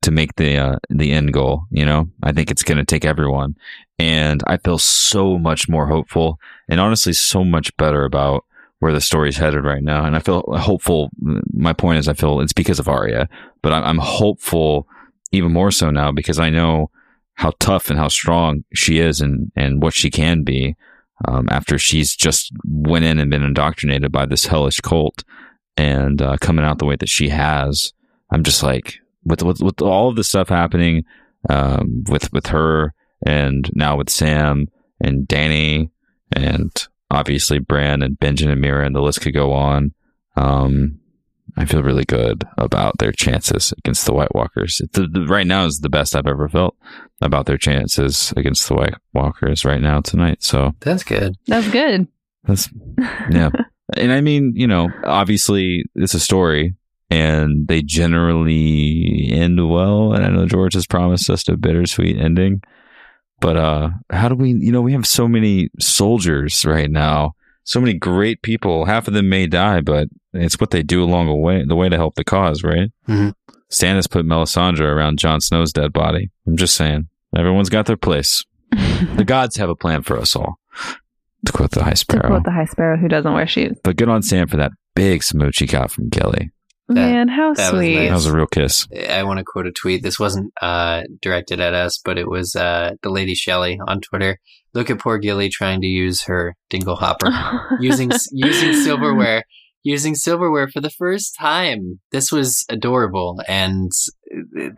to 0.03 0.11
make 0.11 0.37
the 0.37 0.57
uh, 0.57 0.78
the 0.91 1.12
end 1.12 1.32
goal. 1.32 1.64
You 1.70 1.85
know, 1.85 2.09
I 2.22 2.32
think 2.32 2.51
it's 2.51 2.62
going 2.62 2.78
to 2.78 2.85
take 2.85 3.05
everyone, 3.05 3.57
and 3.99 4.43
I 4.47 4.57
feel 4.57 4.78
so 4.78 5.39
much 5.39 5.68
more 5.68 5.87
hopeful, 5.87 6.39
and 6.68 6.80
honestly, 6.80 7.12
so 7.12 7.45
much 7.45 7.76
better 7.76 8.05
about 8.05 8.45
where 8.85 8.93
the 8.93 9.01
story's 9.01 9.39
headed 9.39 9.64
right 9.64 9.82
now. 9.82 10.05
And 10.05 10.14
I 10.14 10.18
feel 10.18 10.43
hopeful. 10.59 11.11
My 11.18 11.72
point 11.72 11.99
is, 11.99 12.07
I 12.07 12.12
feel 12.12 12.41
it's 12.41 12.53
because 12.53 12.78
of 12.78 12.87
Arya, 12.87 13.30
but 13.62 13.72
I'm, 13.72 13.97
hopeful 13.97 14.87
even 15.32 15.53
more 15.53 15.70
so 15.70 15.91
now 15.91 16.12
because 16.12 16.39
I 16.39 16.51
know 16.51 16.91
how 17.32 17.53
tough 17.61 17.89
and 17.89 17.99
how 17.99 18.09
strong 18.09 18.62
she 18.74 18.99
is 18.99 19.22
and, 19.22 19.51
and 19.57 19.82
what 19.82 19.95
she 19.95 20.11
can 20.11 20.45
be 20.45 20.76
um, 21.26 21.49
after 21.51 21.78
she's 21.78 22.14
just 22.14 22.53
went 22.66 23.07
in 23.07 23.18
and 23.18 23.30
been 23.30 23.43
indoctrinated 23.43 24.12
by 24.12 24.26
this 24.26 24.45
hellish 24.45 24.80
cult 24.80 25.24
and 25.78 26.20
uh, 26.20 26.37
coming 26.43 26.64
out 26.64 26.78
the 26.78 26.85
way 26.85 26.97
that 26.97 27.09
she 27.09 27.30
has. 27.30 27.95
I'm 28.30 28.43
just 28.43 28.62
like 28.62 28.99
with 29.25 29.43
with, 29.43 29.61
with 29.61 29.81
all 29.83 30.09
of 30.09 30.16
the 30.16 30.25
stuff 30.25 30.49
happening 30.49 31.05
um, 31.49 32.05
with 32.09 32.33
with 32.33 32.47
her 32.49 32.95
and 33.27 33.70
now 33.75 33.97
with 33.97 34.11
Sam 34.11 34.68
and 35.01 35.27
Dany 35.27 35.91
and 36.33 36.70
obviously 37.11 37.59
Bran 37.59 38.03
and 38.03 38.18
Benjen 38.18 38.51
and 38.51 38.62
Meera 38.62 38.85
and 38.85 38.95
the 38.95 39.03
list 39.03 39.20
could 39.20 39.35
go 39.35 39.53
on. 39.53 39.95
Um, 40.37 41.01
I 41.57 41.66
feel 41.66 41.83
really 41.83 42.05
good 42.05 42.45
about 42.59 42.99
their 42.99 43.12
chances 43.12 43.72
against 43.79 44.07
the 44.07 44.12
White 44.12 44.35
Walkers. 44.35 44.81
The, 44.93 45.07
the, 45.07 45.27
right 45.27 45.47
now 45.47 45.66
is 45.66 45.79
the 45.79 45.89
best 45.89 46.16
I've 46.16 46.27
ever 46.27 46.49
felt 46.49 46.77
about 47.20 47.47
their 47.47 47.59
chances 47.59 48.33
against 48.37 48.66
the 48.66 48.75
White 48.75 48.95
Walkers 49.12 49.64
right 49.64 49.81
now 49.81 50.01
tonight. 50.01 50.43
So 50.43 50.72
That's 50.81 51.05
good. 51.05 51.37
That's 51.47 51.70
good. 51.70 52.09
that's 52.43 52.68
yeah. 53.31 53.51
and 53.97 54.11
I 54.11 54.20
mean, 54.20 54.53
you 54.57 54.66
know, 54.66 54.89
obviously 55.05 55.85
it's 55.95 56.14
a 56.14 56.20
story 56.20 56.75
and 57.15 57.69
they 57.69 57.83
generally 57.83 59.29
end 59.33 59.69
well. 59.69 60.12
And 60.12 60.25
I 60.25 60.29
know 60.31 60.47
George 60.47 60.75
has 60.75 60.87
promised 60.87 61.31
us 61.31 61.49
a 61.49 61.57
bittersweet 61.57 62.19
ending. 62.19 62.62
But 63.41 63.57
uh 63.57 63.91
how 64.11 64.29
do 64.29 64.35
we 64.35 64.51
you 64.53 64.73
know, 64.73 64.81
we 64.83 64.93
have 64.93 65.07
so 65.07 65.29
many 65.29 65.69
soldiers 65.81 66.65
right 66.65 66.91
now, 66.91 67.35
so 67.65 67.81
many 67.81 67.95
great 67.95 68.43
people. 68.43 68.85
Half 68.87 69.09
of 69.09 69.15
them 69.15 69.29
may 69.29 69.47
die, 69.47 69.81
but 69.81 70.09
it's 70.33 70.59
what 70.61 70.71
they 70.71 70.83
do 70.83 71.03
along 71.03 71.27
the 71.27 71.35
way 71.35 71.65
the 71.67 71.77
way 71.77 71.89
to 71.89 71.97
help 71.97 72.15
the 72.15 72.25
cause, 72.25 72.62
right? 72.62 72.91
Mhm. 73.09 73.35
Stannis 73.71 74.11
put 74.11 74.25
Melisandre 74.27 74.81
around 74.81 75.19
Jon 75.19 75.41
Snow's 75.41 75.73
dead 75.73 75.93
body. 75.93 76.31
I'm 76.47 76.57
just 76.57 76.77
saying. 76.77 77.09
Everyone's 77.37 77.71
got 77.71 77.87
their 77.87 77.97
place. 77.97 78.45
the 79.17 79.25
gods 79.27 79.57
have 79.57 79.69
a 79.69 79.75
plan 79.77 80.03
for 80.03 80.17
us 80.19 80.37
all. 80.37 80.59
To 81.47 81.53
quote 81.53 81.73
the 81.73 81.83
High 81.85 81.95
Sparrow. 81.95 82.23
to 82.23 82.29
quote 82.29 82.45
the 82.45 82.53
High 82.53 82.65
Sparrow 82.67 82.97
who 82.97 83.09
doesn't 83.09 83.33
wear 83.33 83.47
shoes. 83.47 83.77
But 83.83 83.97
good 83.97 84.09
on 84.09 84.23
Sam 84.23 84.47
for 84.49 84.57
that 84.57 84.73
big 84.95 85.23
smooch 85.23 85.59
he 85.59 85.67
got 85.67 85.91
from 85.91 86.09
Gilly. 86.09 86.51
That- 86.89 86.95
Man, 86.95 87.28
how 87.28 87.55
that 87.55 87.72
was 87.72 87.80
sweet. 87.80 87.97
nice. 87.97 88.09
That 88.11 88.14
was 88.14 88.26
a 88.26 88.37
real 88.37 88.47
kiss. 88.47 88.87
I 89.09 89.22
want 89.22 89.39
to 89.39 89.45
quote 89.45 89.66
a 89.66 89.72
tweet. 89.72 90.03
This 90.03 90.18
wasn't 90.18 90.53
uh, 90.61 91.05
directed 91.22 91.59
at 91.61 91.72
us, 91.72 91.99
but 92.05 92.18
it 92.18 92.28
was 92.28 92.55
uh, 92.55 92.93
the 93.03 93.09
lady 93.11 93.35
Shelley 93.35 93.80
on 93.87 94.01
Twitter. 94.03 94.39
Look 94.74 94.91
at 94.91 94.99
poor 94.99 95.18
Gilly 95.18 95.49
trying 95.49 95.80
to 95.80 95.87
use 95.87 96.24
her 96.24 96.57
dingle 96.68 96.97
hopper, 96.97 97.30
using 97.80 98.11
using 98.32 98.74
silverware, 98.74 99.45
using 99.82 100.14
silverware 100.14 100.68
for 100.68 100.80
the 100.82 100.91
first 100.91 101.37
time. 101.39 102.01
This 102.12 102.30
was 102.30 102.66
adorable, 102.68 103.41
and 103.49 103.91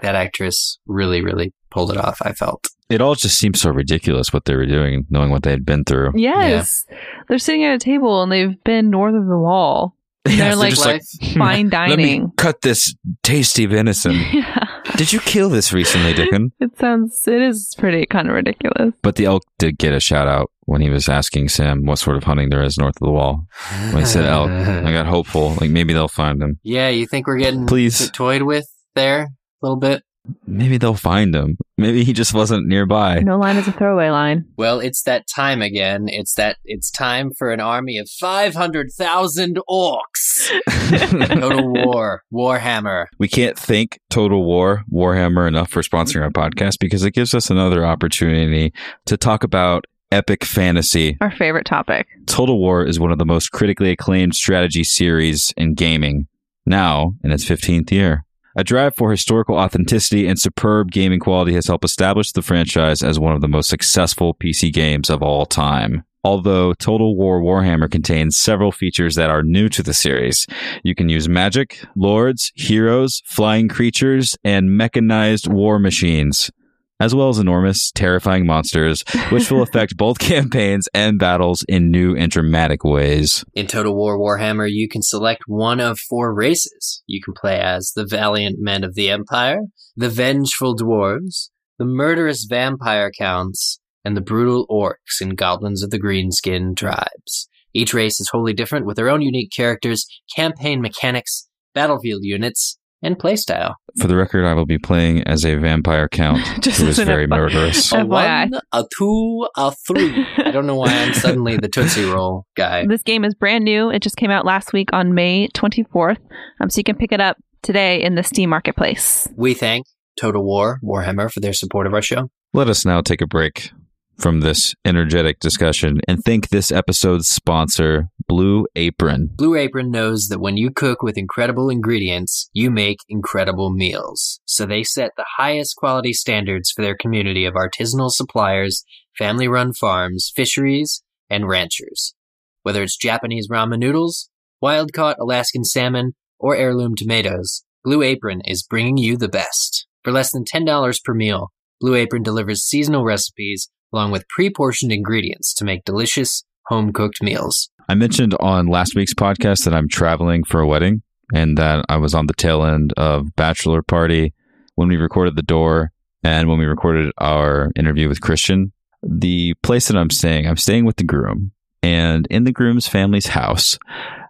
that 0.02 0.14
actress 0.14 0.78
really, 0.86 1.22
really 1.22 1.54
pulled 1.70 1.90
it 1.90 1.96
off. 1.96 2.18
I 2.22 2.32
felt. 2.34 2.68
It 2.88 3.00
all 3.00 3.16
just 3.16 3.36
seems 3.38 3.60
so 3.60 3.70
ridiculous 3.70 4.32
what 4.32 4.44
they 4.44 4.54
were 4.54 4.66
doing, 4.66 5.06
knowing 5.10 5.30
what 5.30 5.42
they 5.42 5.50
had 5.50 5.66
been 5.66 5.82
through. 5.82 6.12
Yes. 6.14 6.84
They're 7.28 7.38
sitting 7.38 7.64
at 7.64 7.74
a 7.74 7.78
table 7.78 8.22
and 8.22 8.30
they've 8.30 8.62
been 8.62 8.90
north 8.90 9.16
of 9.16 9.26
the 9.26 9.36
wall. 9.38 9.95
Yeah, 10.30 10.36
They're 10.48 10.56
like, 10.56 10.70
just 10.74 10.84
Life. 10.86 11.02
fine 11.36 11.68
Let 11.70 11.96
me 11.96 11.96
dining. 11.96 12.30
cut 12.36 12.60
this 12.62 12.94
tasty 13.22 13.66
venison. 13.66 14.12
yeah. 14.32 14.64
Did 14.96 15.12
you 15.12 15.20
kill 15.20 15.48
this 15.50 15.72
recently, 15.72 16.14
Dickon? 16.14 16.52
It 16.60 16.78
sounds, 16.78 17.26
it 17.26 17.40
is 17.42 17.74
pretty 17.78 18.06
kind 18.06 18.28
of 18.28 18.34
ridiculous. 18.34 18.94
But 19.02 19.16
the 19.16 19.24
elk 19.26 19.42
did 19.58 19.78
get 19.78 19.92
a 19.92 20.00
shout 20.00 20.26
out 20.28 20.50
when 20.66 20.80
he 20.80 20.90
was 20.90 21.08
asking 21.08 21.48
Sam 21.48 21.84
what 21.84 21.98
sort 21.98 22.16
of 22.16 22.24
hunting 22.24 22.48
there 22.50 22.62
is 22.62 22.76
north 22.78 22.96
of 23.00 23.06
the 23.06 23.12
wall. 23.12 23.46
When 23.92 23.98
he 23.98 24.04
said 24.04 24.24
elk, 24.24 24.50
I 24.50 24.92
got 24.92 25.06
hopeful. 25.06 25.54
Like 25.60 25.70
maybe 25.70 25.92
they'll 25.92 26.08
find 26.08 26.42
him. 26.42 26.58
Yeah, 26.62 26.88
you 26.88 27.06
think 27.06 27.26
we're 27.26 27.38
getting 27.38 27.66
Please. 27.66 28.10
toyed 28.10 28.42
with 28.42 28.66
there 28.94 29.22
a 29.22 29.28
little 29.62 29.76
bit? 29.78 30.02
Maybe 30.46 30.78
they'll 30.78 30.94
find 30.94 31.34
him. 31.34 31.58
Maybe 31.78 32.04
he 32.04 32.12
just 32.12 32.32
wasn't 32.32 32.66
nearby. 32.66 33.20
No 33.20 33.38
line 33.38 33.56
is 33.56 33.68
a 33.68 33.72
throwaway 33.72 34.10
line. 34.10 34.46
Well, 34.56 34.80
it's 34.80 35.02
that 35.02 35.26
time 35.26 35.62
again. 35.62 36.06
It's 36.08 36.34
that 36.34 36.56
it's 36.64 36.90
time 36.90 37.32
for 37.36 37.50
an 37.50 37.60
army 37.60 37.98
of 37.98 38.08
500,000 38.08 39.58
orcs. 39.68 40.50
Go 41.40 41.50
to 41.50 41.62
war. 41.62 42.22
Warhammer. 42.32 43.06
We 43.18 43.28
can't 43.28 43.58
thank 43.58 43.98
Total 44.10 44.42
War, 44.42 44.84
Warhammer 44.92 45.46
enough 45.46 45.70
for 45.70 45.82
sponsoring 45.82 46.22
our 46.22 46.30
podcast 46.30 46.78
because 46.80 47.04
it 47.04 47.12
gives 47.12 47.34
us 47.34 47.50
another 47.50 47.84
opportunity 47.84 48.72
to 49.06 49.16
talk 49.16 49.44
about 49.44 49.86
epic 50.12 50.44
fantasy. 50.44 51.16
Our 51.20 51.30
favorite 51.30 51.66
topic. 51.66 52.06
Total 52.26 52.58
War 52.58 52.84
is 52.84 53.00
one 53.00 53.12
of 53.12 53.18
the 53.18 53.26
most 53.26 53.50
critically 53.50 53.90
acclaimed 53.90 54.34
strategy 54.34 54.84
series 54.84 55.52
in 55.56 55.74
gaming, 55.74 56.26
now 56.64 57.14
in 57.24 57.32
its 57.32 57.44
15th 57.44 57.90
year. 57.90 58.24
A 58.58 58.64
drive 58.64 58.96
for 58.96 59.10
historical 59.10 59.56
authenticity 59.56 60.26
and 60.26 60.38
superb 60.38 60.90
gaming 60.90 61.20
quality 61.20 61.52
has 61.52 61.66
helped 61.66 61.84
establish 61.84 62.32
the 62.32 62.40
franchise 62.40 63.02
as 63.02 63.18
one 63.18 63.34
of 63.34 63.42
the 63.42 63.48
most 63.48 63.68
successful 63.68 64.32
PC 64.32 64.72
games 64.72 65.10
of 65.10 65.22
all 65.22 65.44
time. 65.44 66.04
Although 66.24 66.72
Total 66.72 67.14
War 67.14 67.42
Warhammer 67.42 67.90
contains 67.90 68.38
several 68.38 68.72
features 68.72 69.14
that 69.14 69.28
are 69.28 69.42
new 69.42 69.68
to 69.68 69.82
the 69.82 69.92
series, 69.92 70.46
you 70.82 70.94
can 70.94 71.10
use 71.10 71.28
magic, 71.28 71.84
lords, 71.96 72.50
heroes, 72.54 73.22
flying 73.26 73.68
creatures, 73.68 74.38
and 74.42 74.74
mechanized 74.74 75.46
war 75.46 75.78
machines. 75.78 76.50
As 76.98 77.14
well 77.14 77.28
as 77.28 77.38
enormous, 77.38 77.90
terrifying 77.92 78.46
monsters, 78.46 79.04
which 79.30 79.50
will 79.50 79.62
affect 79.68 79.96
both 79.96 80.18
campaigns 80.18 80.88
and 80.94 81.18
battles 81.18 81.64
in 81.68 81.90
new 81.90 82.16
and 82.16 82.30
dramatic 82.30 82.84
ways. 82.84 83.44
In 83.54 83.66
Total 83.66 83.94
War 83.94 84.18
Warhammer, 84.18 84.68
you 84.70 84.88
can 84.88 85.02
select 85.02 85.42
one 85.46 85.80
of 85.80 85.98
four 85.98 86.34
races. 86.34 87.02
You 87.06 87.20
can 87.22 87.34
play 87.34 87.60
as 87.60 87.92
the 87.94 88.06
valiant 88.06 88.56
men 88.58 88.84
of 88.84 88.94
the 88.94 89.10
Empire, 89.10 89.60
the 89.96 90.08
vengeful 90.08 90.76
dwarves, 90.76 91.50
the 91.78 91.84
murderous 91.84 92.46
vampire 92.48 93.10
counts, 93.10 93.80
and 94.04 94.16
the 94.16 94.22
brutal 94.22 94.66
orcs 94.68 95.20
and 95.20 95.36
goblins 95.36 95.82
of 95.82 95.90
the 95.90 96.00
greenskin 96.00 96.76
tribes. 96.76 97.48
Each 97.74 97.92
race 97.92 98.20
is 98.20 98.30
wholly 98.32 98.54
different 98.54 98.86
with 98.86 98.96
their 98.96 99.10
own 99.10 99.20
unique 99.20 99.50
characters, 99.54 100.06
campaign 100.34 100.80
mechanics, 100.80 101.48
battlefield 101.74 102.20
units, 102.22 102.78
and 103.02 103.18
playstyle. 103.18 103.74
For 104.00 104.08
the 104.08 104.16
record, 104.16 104.44
I 104.44 104.54
will 104.54 104.66
be 104.66 104.78
playing 104.78 105.22
as 105.24 105.44
a 105.44 105.54
vampire 105.56 106.08
count 106.08 106.40
Just 106.60 106.80
who 106.80 106.86
is 106.88 106.98
very 106.98 107.26
FYI. 107.26 107.30
murderous. 107.30 107.92
A 107.92 108.04
one, 108.04 108.60
a 108.72 108.84
two, 108.98 109.46
a 109.56 109.72
three. 109.86 110.26
I 110.38 110.50
don't 110.50 110.66
know 110.66 110.76
why 110.76 110.88
I'm 110.88 111.14
suddenly 111.14 111.56
the 111.56 111.68
Tootsie 111.68 112.04
Roll 112.04 112.44
guy. 112.56 112.86
This 112.86 113.02
game 113.02 113.24
is 113.24 113.34
brand 113.34 113.64
new. 113.64 113.90
It 113.90 114.02
just 114.02 114.16
came 114.16 114.30
out 114.30 114.44
last 114.44 114.72
week 114.72 114.90
on 114.92 115.14
May 115.14 115.48
24th. 115.48 116.18
Um, 116.60 116.70
so 116.70 116.78
you 116.78 116.84
can 116.84 116.96
pick 116.96 117.12
it 117.12 117.20
up 117.20 117.36
today 117.62 118.02
in 118.02 118.14
the 118.14 118.22
Steam 118.22 118.50
Marketplace. 118.50 119.28
We 119.36 119.54
thank 119.54 119.86
Total 120.20 120.42
War 120.42 120.78
Warhammer 120.82 121.30
for 121.30 121.40
their 121.40 121.52
support 121.52 121.86
of 121.86 121.94
our 121.94 122.02
show. 122.02 122.28
Let 122.52 122.68
us 122.68 122.84
now 122.86 123.00
take 123.02 123.20
a 123.20 123.26
break 123.26 123.70
from 124.18 124.40
this 124.40 124.74
energetic 124.84 125.40
discussion 125.40 126.00
and 126.08 126.24
thank 126.24 126.48
this 126.48 126.72
episode's 126.72 127.28
sponsor, 127.28 128.08
Blue 128.28 128.66
Apron. 128.74 129.30
Blue 129.34 129.54
Apron 129.54 129.90
knows 129.90 130.28
that 130.28 130.40
when 130.40 130.56
you 130.56 130.70
cook 130.70 131.02
with 131.02 131.18
incredible 131.18 131.70
ingredients, 131.70 132.50
you 132.52 132.70
make 132.70 132.98
incredible 133.08 133.70
meals. 133.70 134.40
So 134.44 134.66
they 134.66 134.82
set 134.82 135.12
the 135.16 135.26
highest 135.36 135.76
quality 135.76 136.12
standards 136.12 136.70
for 136.70 136.82
their 136.82 136.96
community 136.96 137.44
of 137.44 137.54
artisanal 137.54 138.10
suppliers, 138.10 138.84
family 139.16 139.48
run 139.48 139.72
farms, 139.72 140.32
fisheries, 140.34 141.02
and 141.30 141.48
ranchers. 141.48 142.14
Whether 142.62 142.82
it's 142.82 142.96
Japanese 142.96 143.48
ramen 143.48 143.78
noodles, 143.78 144.28
wild 144.60 144.92
caught 144.92 145.18
Alaskan 145.20 145.64
salmon, 145.64 146.14
or 146.38 146.56
heirloom 146.56 146.94
tomatoes, 146.96 147.64
Blue 147.84 148.02
Apron 148.02 148.42
is 148.44 148.64
bringing 148.64 148.96
you 148.96 149.16
the 149.16 149.28
best. 149.28 149.86
For 150.02 150.12
less 150.12 150.32
than 150.32 150.44
$10 150.44 151.04
per 151.04 151.14
meal, 151.14 151.52
Blue 151.80 151.94
Apron 151.94 152.22
delivers 152.22 152.64
seasonal 152.64 153.04
recipes 153.04 153.70
along 153.96 154.10
with 154.10 154.28
pre 154.28 154.50
portioned 154.50 154.92
ingredients 154.92 155.54
to 155.54 155.64
make 155.64 155.84
delicious, 155.84 156.44
home 156.66 156.92
cooked 156.92 157.22
meals. 157.22 157.70
I 157.88 157.94
mentioned 157.94 158.34
on 158.40 158.66
last 158.66 158.94
week's 158.94 159.14
podcast 159.14 159.64
that 159.64 159.74
I'm 159.74 159.88
traveling 159.88 160.44
for 160.44 160.60
a 160.60 160.66
wedding 160.66 161.02
and 161.32 161.56
that 161.56 161.84
I 161.88 161.96
was 161.96 162.14
on 162.14 162.26
the 162.26 162.34
tail 162.34 162.64
end 162.64 162.92
of 162.96 163.34
bachelor 163.36 163.82
party 163.82 164.34
when 164.74 164.88
we 164.88 164.96
recorded 164.96 165.36
the 165.36 165.42
door 165.42 165.92
and 166.22 166.48
when 166.48 166.58
we 166.58 166.66
recorded 166.66 167.12
our 167.18 167.70
interview 167.76 168.08
with 168.08 168.20
Kristian. 168.20 168.72
The 169.02 169.54
place 169.62 169.88
that 169.88 169.96
I'm 169.96 170.10
staying, 170.10 170.46
I'm 170.46 170.56
staying 170.56 170.84
with 170.84 170.96
the 170.96 171.04
groom 171.04 171.52
and 171.86 172.26
in 172.30 172.42
the 172.42 172.52
groom's 172.52 172.88
family's 172.88 173.28
house, 173.28 173.78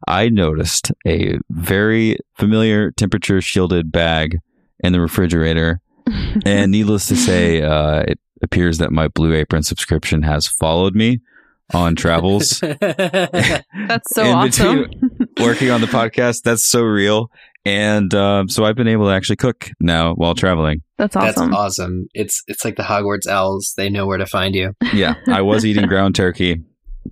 I 0.06 0.28
noticed 0.28 0.92
a 1.06 1.38
very 1.48 2.18
familiar 2.34 2.90
temperature 2.90 3.40
shielded 3.40 3.90
bag 3.90 4.38
in 4.80 4.92
the 4.92 5.00
refrigerator. 5.00 5.80
and 6.44 6.70
needless 6.70 7.08
to 7.08 7.16
say, 7.16 7.62
uh, 7.62 8.00
it 8.06 8.20
appears 8.43 8.78
that 8.78 8.93
my 8.93 9.09
Blue 9.09 9.32
Apron 9.32 9.62
subscription 9.62 10.22
has 10.22 10.47
followed 10.47 10.95
me 10.95 11.20
on 11.74 11.97
travels 11.97 12.61
That's 12.80 14.14
so 14.14 14.24
awesome. 14.24 14.87
working 15.41 15.70
on 15.70 15.80
the 15.80 15.89
podcast. 15.89 16.43
That's 16.43 16.64
so 16.64 16.82
real. 16.82 17.30
And 17.64 18.14
um, 18.14 18.49
so 18.49 18.64
I've 18.64 18.76
been 18.76 18.87
able 18.87 19.07
to 19.07 19.12
actually 19.12 19.37
cook 19.37 19.70
now 19.80 20.14
while 20.14 20.34
traveling. 20.37 20.82
That's 20.99 21.14
That's 21.14 21.37
awesome. 21.37 21.55
awesome. 21.55 22.09
It's 22.14 22.43
it's 22.47 22.64
like 22.64 22.76
the 22.76 22.84
Hogwarts 22.84 23.26
owls. 23.26 23.74
They 23.76 23.91
know 23.91 24.07
where 24.07 24.18
to 24.18 24.26
find 24.26 24.55
you. 24.55 24.74
Yeah, 24.93 25.14
I 25.28 25.43
was 25.43 25.66
eating 25.66 25.87
ground 25.89 26.14
turkey, 26.14 26.62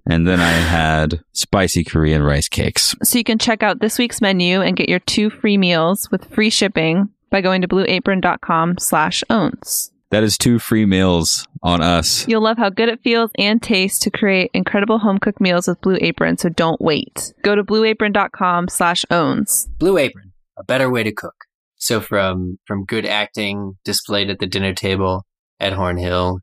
and 0.09 0.29
then 0.29 0.39
I 0.39 0.53
had 0.53 1.25
spicy 1.33 1.83
Korean 1.83 2.22
rice 2.22 2.49
cakes. 2.49 2.95
So 3.03 3.18
you 3.18 3.25
can 3.25 3.39
check 3.39 3.64
out 3.64 3.81
this 3.81 3.99
week's 3.99 4.20
menu 4.20 4.61
and 4.61 4.77
get 4.77 4.89
your 4.89 5.01
two 5.01 5.29
free 5.29 5.59
meals 5.59 6.09
with 6.12 6.33
free 6.33 6.51
shipping 6.51 7.09
by 7.31 7.41
going 7.41 7.62
to 7.62 7.68
blueapron.com 7.68 8.79
slash 8.79 9.25
owns. 9.29 9.91
That 10.14 10.22
is 10.22 10.38
two 10.38 10.60
free 10.60 10.86
meals 10.86 11.44
on 11.60 11.82
us. 11.82 12.28
You'll 12.28 12.44
love 12.44 12.56
how 12.56 12.70
good 12.70 12.88
it 12.88 13.00
feels 13.02 13.32
and 13.36 13.60
tastes 13.60 13.98
to 14.04 14.12
create 14.12 14.48
incredible 14.54 15.00
home 15.00 15.18
cooked 15.18 15.40
meals 15.40 15.66
with 15.66 15.80
Blue 15.80 15.98
Apron, 16.00 16.38
so 16.38 16.48
don't 16.48 16.80
wait. 16.80 17.34
Go 17.42 17.56
to 17.56 17.64
blueapron.com 17.64 18.68
slash 18.68 19.04
owns. 19.10 19.68
Blue 19.76 19.98
Apron, 19.98 20.32
a 20.56 20.62
better 20.62 20.88
way 20.88 21.02
to 21.02 21.10
cook. 21.10 21.34
So 21.74 22.00
from 22.00 22.60
from 22.64 22.84
good 22.84 23.04
acting 23.04 23.76
displayed 23.84 24.30
at 24.30 24.38
the 24.38 24.46
dinner 24.46 24.72
table 24.72 25.26
at 25.58 25.72
Hornhill 25.72 26.38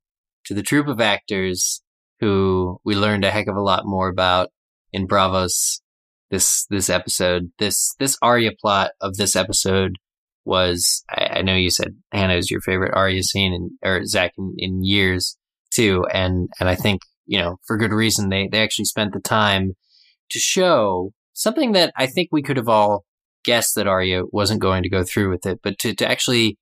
to 0.47 0.53
the 0.53 0.63
troupe 0.63 0.89
of 0.89 0.99
actors 0.99 1.81
who 2.19 2.81
we 2.83 2.93
learned 2.93 3.23
a 3.23 3.31
heck 3.31 3.47
of 3.47 3.55
a 3.55 3.61
lot 3.61 3.83
more 3.85 4.09
about 4.09 4.49
in 4.91 5.07
Braavos 5.07 5.79
this 6.29 6.65
this 6.65 6.89
episode. 6.89 7.53
This 7.57 7.95
this 7.99 8.17
Arya 8.21 8.51
plot 8.59 8.91
of 8.99 9.15
this 9.15 9.37
episode 9.37 9.95
was 10.45 11.03
I, 11.09 11.37
I 11.37 11.41
know 11.41 11.55
you 11.55 11.69
said 11.69 11.95
Hannah 12.11 12.35
is 12.35 12.51
your 12.51 12.61
favorite 12.61 12.93
Arya 12.93 13.23
scene 13.23 13.53
in 13.53 13.77
or 13.83 14.05
Zach 14.05 14.33
in, 14.37 14.53
in 14.57 14.83
years 14.83 15.37
too, 15.71 16.05
and 16.13 16.49
and 16.59 16.69
I 16.69 16.75
think 16.75 17.01
you 17.25 17.39
know 17.39 17.57
for 17.65 17.77
good 17.77 17.93
reason 17.93 18.29
they 18.29 18.47
they 18.51 18.61
actually 18.61 18.85
spent 18.85 19.13
the 19.13 19.19
time 19.19 19.73
to 20.31 20.39
show 20.39 21.11
something 21.33 21.73
that 21.73 21.93
I 21.97 22.07
think 22.07 22.29
we 22.31 22.41
could 22.41 22.57
have 22.57 22.69
all 22.69 23.05
guessed 23.43 23.75
that 23.75 23.87
Arya 23.87 24.23
wasn't 24.31 24.61
going 24.61 24.83
to 24.83 24.89
go 24.89 25.03
through 25.03 25.29
with 25.29 25.45
it, 25.45 25.59
but 25.63 25.79
to 25.79 25.93
to 25.95 26.09
actually 26.09 26.57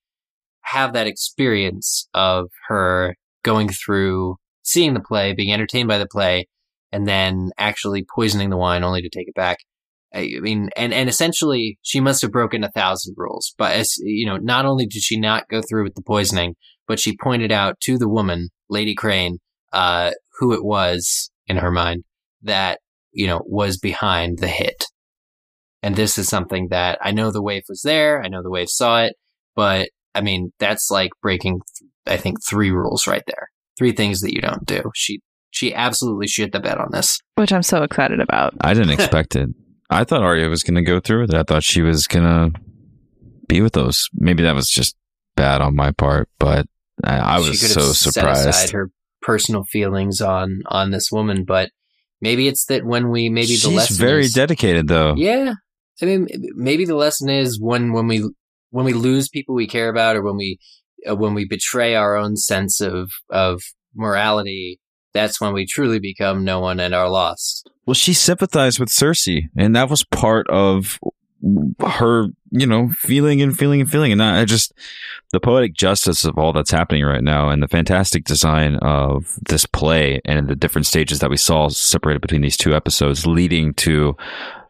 have 0.62 0.94
that 0.94 1.08
experience 1.08 2.08
of 2.14 2.50
her 2.68 3.16
going 3.44 3.70
through 3.70 4.36
seeing 4.64 4.94
the 4.94 5.00
play, 5.00 5.34
being 5.34 5.54
entertained 5.54 5.88
by 5.88 5.98
the 5.98 6.08
play, 6.08 6.48
and 6.92 7.08
then 7.08 7.52
actually 7.58 8.06
poisoning 8.14 8.50
the 8.50 8.58
wine 8.58 8.84
only 8.84 9.02
to 9.02 9.10
take 9.10 9.28
it 9.28 9.36
back. 9.36 9.58
I 10.14 10.40
mean, 10.42 10.70
and, 10.76 10.94
and 10.94 11.08
essentially 11.08 11.78
she 11.82 12.00
must 12.00 12.22
have 12.24 12.32
broken 12.32 12.64
a 12.64 12.72
thousand 12.72 13.16
rules, 13.18 13.54
but 13.58 13.74
as 13.74 13.96
you 14.00 14.26
know, 14.26 14.38
not 14.38 14.66
only 14.66 14.86
did 14.86 15.04
she 15.04 15.20
not 15.20 15.48
go 15.50 15.62
through 15.62 15.84
with 15.84 15.96
the 15.96 16.02
poisoning, 16.02 16.56
but 16.88 17.00
she 17.00 17.16
pointed 17.16 17.52
out 17.52 17.80
to 17.82 17.98
the 17.98 18.10
woman, 18.10 18.50
Lady 18.70 18.96
Crane, 18.96 19.38
uh, 19.72 20.12
who 20.40 20.54
it 20.54 20.64
was 20.64 21.30
in 21.48 21.58
her 21.58 21.72
mind 21.72 22.04
that, 22.42 22.80
you 23.12 23.28
know, 23.28 23.42
was 23.46 23.78
behind 23.78 24.40
the 24.40 24.48
hit. 24.48 24.86
And 25.84 25.96
this 25.96 26.18
is 26.18 26.28
something 26.28 26.70
that 26.70 26.98
I 27.02 27.12
know 27.12 27.32
the 27.32 27.42
waif 27.42 27.64
was 27.70 27.82
there. 27.84 28.22
I 28.22 28.28
know 28.28 28.42
the 28.42 28.50
waif 28.50 28.70
saw 28.70 29.04
it, 29.04 29.16
but 29.56 29.90
I 30.16 30.22
mean, 30.22 30.52
that's 30.60 30.90
like 30.90 31.12
breaking, 31.22 31.62
I 32.06 32.18
think, 32.18 32.38
three 32.44 32.72
rules 32.72 33.08
right 33.08 33.24
there. 33.28 33.50
Three 33.78 33.92
things 33.92 34.22
that 34.22 34.34
you 34.34 34.42
don't 34.42 34.66
do. 34.66 34.92
She, 34.96 35.22
she 35.52 35.74
absolutely 35.74 36.28
shit 36.28 36.52
the 36.52 36.60
bed 36.60 36.78
on 36.78 36.90
this. 36.92 37.20
Which 37.36 37.54
I'm 37.54 37.64
so 37.64 37.84
excited 37.84 38.20
about. 38.20 38.54
I 38.62 38.74
didn't 38.74 38.90
expect 39.00 39.36
it. 39.36 39.50
I 39.90 40.04
thought 40.04 40.22
Arya 40.22 40.50
was 40.50 40.64
going 40.64 40.76
to 40.76 40.84
go 40.84 41.00
through 41.00 41.22
with 41.22 41.34
it. 41.34 41.38
I 41.38 41.44
thought 41.44 41.64
she 41.64 41.82
was 41.82 42.08
going 42.08 42.26
to 42.26 42.60
be 43.48 43.62
with 43.62 43.74
those. 43.74 44.08
Maybe 44.14 44.44
that 44.44 44.56
was 44.56 44.70
just 44.70 44.96
bad 45.36 45.62
on 45.62 45.76
my 45.76 45.92
part, 45.92 46.30
but 46.38 46.68
I, 47.04 47.18
I 47.18 47.40
was 47.40 47.60
so 47.60 47.82
have 47.82 47.96
Set 47.96 48.14
surprised. 48.14 48.48
aside 48.48 48.70
her 48.72 48.92
personal 49.22 49.64
feelings 49.64 50.22
on 50.22 50.62
on 50.68 50.92
this 50.92 51.12
woman, 51.12 51.44
but 51.46 51.72
maybe 52.22 52.48
it's 52.48 52.66
that 52.66 52.86
when 52.86 53.10
we 53.10 53.30
maybe 53.30 53.48
She's 53.48 53.64
the 53.64 53.70
lesson 53.70 53.98
very 53.98 54.26
is, 54.26 54.34
dedicated, 54.34 54.88
though. 54.88 55.16
Yeah, 55.16 55.54
I 56.02 56.06
mean, 56.06 56.28
maybe 56.56 56.86
the 56.86 56.96
lesson 56.96 57.30
is 57.30 57.60
when 57.60 57.94
when 57.94 58.08
we 58.08 58.30
when 58.70 58.86
we 58.86 58.94
lose 58.94 59.30
people 59.30 59.56
we 59.56 59.68
care 59.68 59.90
about, 59.90 60.16
or 60.16 60.24
when 60.24 60.38
we 60.38 60.60
uh, 61.10 61.16
when 61.16 61.34
we 61.34 61.46
betray 61.46 61.96
our 61.96 62.16
own 62.16 62.36
sense 62.38 62.82
of 62.82 63.12
of 63.30 63.62
morality. 63.96 64.80
That's 65.12 65.42
when 65.42 65.54
we 65.54 65.66
truly 65.66 65.98
become 65.98 66.46
no 66.46 66.60
one 66.60 66.80
and 66.80 66.94
are 66.94 67.10
lost. 67.10 67.68
Well, 67.90 67.96
she 67.96 68.14
sympathized 68.14 68.80
with 68.80 68.90
Cersei, 68.90 69.50
and 69.58 69.76
that 69.76 69.90
was 69.90 70.04
part 70.04 70.48
of 70.48 71.00
her, 71.84 72.28
you 72.52 72.68
know, 72.68 72.90
feeling 72.90 73.42
and 73.42 73.58
feeling 73.58 73.82
and 73.82 73.90
feeling. 73.90 74.12
And 74.12 74.22
I 74.22 74.46
just, 74.46 74.74
the 75.32 75.40
poetic 75.40 75.74
justice 75.74 76.24
of 76.24 76.38
all 76.38 76.54
that's 76.54 76.70
happening 76.70 77.04
right 77.04 77.24
now 77.24 77.50
and 77.50 77.64
the 77.64 77.68
fantastic 77.68 78.26
design 78.26 78.76
of 78.84 79.40
this 79.50 79.66
play 79.66 80.22
and 80.24 80.48
the 80.48 80.56
different 80.56 80.86
stages 80.86 81.18
that 81.18 81.32
we 81.32 81.38
saw 81.38 81.68
separated 81.70 82.22
between 82.22 82.42
these 82.42 82.58
two 82.58 82.76
episodes 82.76 83.26
leading 83.26 83.74
to 83.74 84.16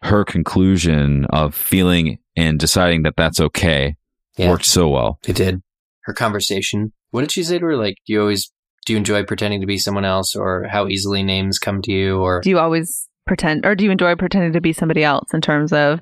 her 0.04 0.24
conclusion 0.24 1.26
of 1.26 1.54
feeling 1.54 2.20
and 2.38 2.58
deciding 2.58 3.04
that 3.04 3.18
that's 3.18 3.42
okay 3.42 3.98
Yeah. 4.38 4.50
worked 4.50 4.66
so 4.66 4.88
well. 4.88 5.20
It 5.28 5.36
did. 5.36 5.62
Her 6.04 6.14
conversation. 6.14 6.94
What 7.12 7.20
did 7.20 7.34
she 7.34 7.44
say 7.44 7.60
to 7.60 7.66
her? 7.66 7.76
Like, 7.76 7.96
do 8.08 8.14
you 8.14 8.22
always 8.22 8.50
do 8.86 8.94
you 8.94 8.98
enjoy 8.98 9.24
pretending 9.26 9.60
to 9.60 9.68
be 9.68 9.78
someone 9.78 10.06
else, 10.06 10.38
or 10.38 10.68
how 10.72 10.88
easily 10.88 11.22
names 11.22 11.60
come 11.60 11.82
to 11.82 11.92
you, 11.92 12.22
or 12.22 12.40
Do 12.42 12.50
you 12.50 12.58
always 12.58 13.09
pretend, 13.30 13.66
or 13.66 13.76
do 13.76 13.86
you 13.86 13.92
enjoy 13.92 14.16
pretending 14.16 14.52
to 14.54 14.60
be 14.60 14.74
somebody 14.74 15.04
else 15.04 15.34
in 15.36 15.40
terms 15.40 15.72
of 15.72 16.02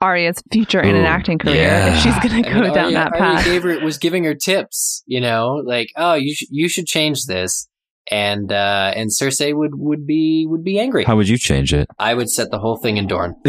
Arya's 0.00 0.42
future 0.50 0.80
in 0.80 0.96
an 0.96 1.04
acting 1.04 1.38
career 1.38 1.56
yeah. 1.56 1.94
if 1.94 2.02
she's 2.02 2.18
going 2.18 2.42
to 2.42 2.48
I 2.48 2.52
go 2.52 2.60
mean, 2.62 2.72
down 2.72 2.84
Arya- 2.86 2.94
that 2.94 3.12
Arya 3.12 3.22
path? 3.22 3.44
gave 3.44 3.62
her, 3.62 3.78
was 3.80 3.98
giving 3.98 4.24
her 4.24 4.34
tips, 4.34 5.04
you 5.06 5.20
know, 5.20 5.62
like, 5.64 5.90
oh, 5.96 6.14
you 6.14 6.34
should 6.34 6.48
you 6.50 6.68
should 6.70 6.86
change 6.86 7.26
this, 7.26 7.68
and 8.10 8.50
uh, 8.50 8.92
and 8.96 9.10
Cersei 9.10 9.54
would 9.54 9.74
would 9.74 10.06
be 10.06 10.46
would 10.48 10.64
be 10.64 10.78
angry. 10.80 11.04
How 11.04 11.16
would 11.16 11.28
you 11.28 11.36
change 11.36 11.74
it? 11.74 11.88
I 11.98 12.14
would 12.14 12.30
set 12.30 12.50
the 12.50 12.58
whole 12.58 12.78
thing 12.78 12.96
in 12.96 13.06
Dorne. 13.06 13.36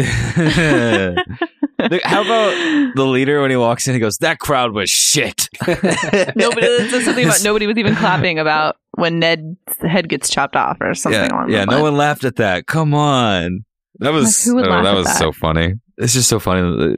How 2.04 2.22
about 2.22 2.94
the 2.94 3.06
leader 3.06 3.40
when 3.40 3.50
he 3.50 3.56
walks 3.56 3.88
in? 3.88 3.94
He 3.94 4.00
goes, 4.00 4.18
"That 4.18 4.38
crowd 4.38 4.72
was 4.74 4.90
shit." 4.90 5.48
nobody? 5.66 6.66
There's 6.66 7.04
something 7.04 7.24
about 7.24 7.42
nobody 7.42 7.66
was 7.66 7.78
even 7.78 7.94
clapping 7.94 8.38
about 8.38 8.76
when 8.98 9.18
Ned's 9.18 9.56
head 9.82 10.08
gets 10.08 10.28
chopped 10.28 10.56
off 10.56 10.78
or 10.80 10.94
something. 10.94 11.20
yeah, 11.20 11.28
along 11.28 11.50
yeah. 11.50 11.64
No 11.64 11.72
lines. 11.72 11.82
one 11.82 11.96
laughed 11.96 12.24
at 12.24 12.36
that. 12.36 12.66
Come 12.66 12.94
on, 12.94 13.64
that 14.00 14.12
was 14.12 14.44
who 14.44 14.56
would 14.56 14.66
oh, 14.66 14.70
laugh 14.70 14.84
that 14.84 14.94
at 14.94 14.96
was 14.96 15.06
that? 15.06 15.18
so 15.18 15.32
funny. 15.32 15.74
It's 15.96 16.12
just 16.12 16.28
so 16.28 16.38
funny. 16.38 16.96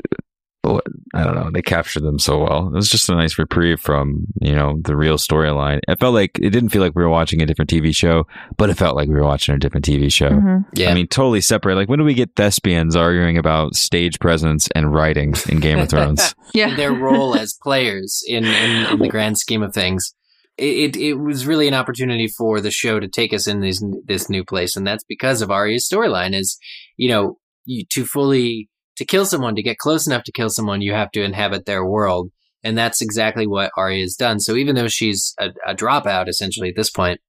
I 0.62 1.24
don't 1.24 1.34
know. 1.34 1.50
They 1.50 1.62
captured 1.62 2.02
them 2.02 2.18
so 2.18 2.38
well. 2.38 2.66
It 2.66 2.74
was 2.74 2.88
just 2.88 3.08
a 3.08 3.14
nice 3.14 3.38
reprieve 3.38 3.80
from 3.80 4.26
you 4.42 4.54
know 4.54 4.78
the 4.84 4.94
real 4.94 5.16
storyline. 5.16 5.80
It 5.88 5.98
felt 5.98 6.12
like 6.12 6.38
it 6.38 6.50
didn't 6.50 6.68
feel 6.68 6.82
like 6.82 6.94
we 6.94 7.02
were 7.02 7.08
watching 7.08 7.40
a 7.40 7.46
different 7.46 7.70
TV 7.70 7.96
show, 7.96 8.26
but 8.58 8.68
it 8.68 8.74
felt 8.74 8.94
like 8.94 9.08
we 9.08 9.14
were 9.14 9.24
watching 9.24 9.54
a 9.54 9.58
different 9.58 9.86
TV 9.86 10.12
show. 10.12 10.28
Mhm. 10.28 10.66
Yeah. 10.74 10.90
I 10.90 10.94
mean, 10.94 11.06
totally 11.06 11.40
separate. 11.40 11.76
Like 11.76 11.88
when 11.88 11.98
do 11.98 12.04
we 12.04 12.12
get 12.14 12.36
thespians 12.36 12.94
arguing 12.94 13.38
about 13.38 13.74
stage 13.74 14.18
presence 14.20 14.68
and 14.74 14.92
writing 14.92 15.34
in 15.48 15.60
Game 15.60 15.78
of 15.78 15.88
Thrones? 15.88 16.34
Yeah, 16.52 16.74
their 16.74 16.92
role 16.92 17.36
as 17.36 17.56
players 17.62 18.24
in, 18.26 18.44
in, 18.44 18.86
in 18.86 18.98
the 18.98 19.06
grand 19.10 19.38
scheme 19.38 19.62
of 19.62 19.72
things. 19.72 20.12
It, 20.60 20.96
it 20.96 21.14
was 21.14 21.46
really 21.46 21.68
an 21.68 21.74
opportunity 21.74 22.28
for 22.28 22.60
the 22.60 22.70
show 22.70 23.00
to 23.00 23.08
take 23.08 23.32
us 23.32 23.46
in 23.46 23.60
this 23.60 23.82
this 24.04 24.28
new 24.28 24.44
place, 24.44 24.76
and 24.76 24.86
that's 24.86 25.04
because 25.04 25.40
of 25.40 25.50
Arya's 25.50 25.88
storyline. 25.88 26.34
Is 26.34 26.58
you 26.96 27.08
know 27.08 27.38
you, 27.64 27.84
to 27.92 28.04
fully 28.04 28.68
to 28.96 29.04
kill 29.04 29.24
someone, 29.24 29.54
to 29.54 29.62
get 29.62 29.78
close 29.78 30.06
enough 30.06 30.24
to 30.24 30.32
kill 30.32 30.50
someone, 30.50 30.82
you 30.82 30.92
have 30.92 31.10
to 31.12 31.22
inhabit 31.22 31.64
their 31.64 31.84
world, 31.86 32.30
and 32.62 32.76
that's 32.76 33.00
exactly 33.00 33.46
what 33.46 33.72
Arya 33.76 34.02
has 34.02 34.16
done. 34.16 34.38
So 34.40 34.54
even 34.56 34.74
though 34.74 34.88
she's 34.88 35.34
a, 35.40 35.50
a 35.66 35.74
dropout 35.74 36.28
essentially 36.28 36.68
at 36.68 36.76
this 36.76 36.90
point 36.90 37.20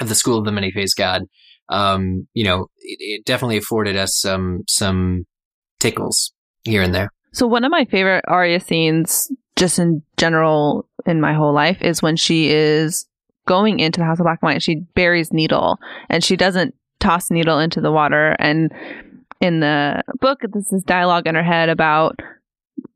of 0.00 0.08
the 0.08 0.14
School 0.14 0.38
of 0.38 0.46
the 0.46 0.52
Many 0.52 0.70
Faced 0.70 0.96
God, 0.96 1.24
um, 1.68 2.26
you 2.32 2.44
know, 2.44 2.68
it, 2.78 2.96
it 3.00 3.24
definitely 3.26 3.58
afforded 3.58 3.96
us 3.96 4.18
some 4.18 4.62
some 4.68 5.24
tickles 5.80 6.32
here 6.64 6.82
and 6.82 6.94
there. 6.94 7.10
So 7.32 7.46
one 7.46 7.64
of 7.64 7.70
my 7.70 7.84
favorite 7.86 8.24
Arya 8.28 8.60
scenes, 8.60 9.30
just 9.56 9.78
in 9.78 10.02
general 10.16 10.88
in 11.06 11.20
my 11.20 11.34
whole 11.34 11.52
life, 11.52 11.78
is 11.80 12.02
when 12.02 12.16
she 12.16 12.50
is 12.50 13.06
going 13.46 13.80
into 13.80 14.00
the 14.00 14.06
House 14.06 14.20
of 14.20 14.24
Black 14.24 14.38
and 14.42 14.48
White. 14.48 14.62
She 14.62 14.76
buries 14.94 15.32
Needle, 15.32 15.78
and 16.08 16.22
she 16.22 16.36
doesn't 16.36 16.74
toss 17.00 17.30
Needle 17.30 17.58
into 17.58 17.80
the 17.80 17.92
water. 17.92 18.36
And 18.38 18.72
in 19.40 19.60
the 19.60 20.02
book, 20.20 20.40
this 20.52 20.72
is 20.72 20.84
dialogue 20.84 21.26
in 21.26 21.34
her 21.34 21.42
head 21.42 21.68
about 21.68 22.20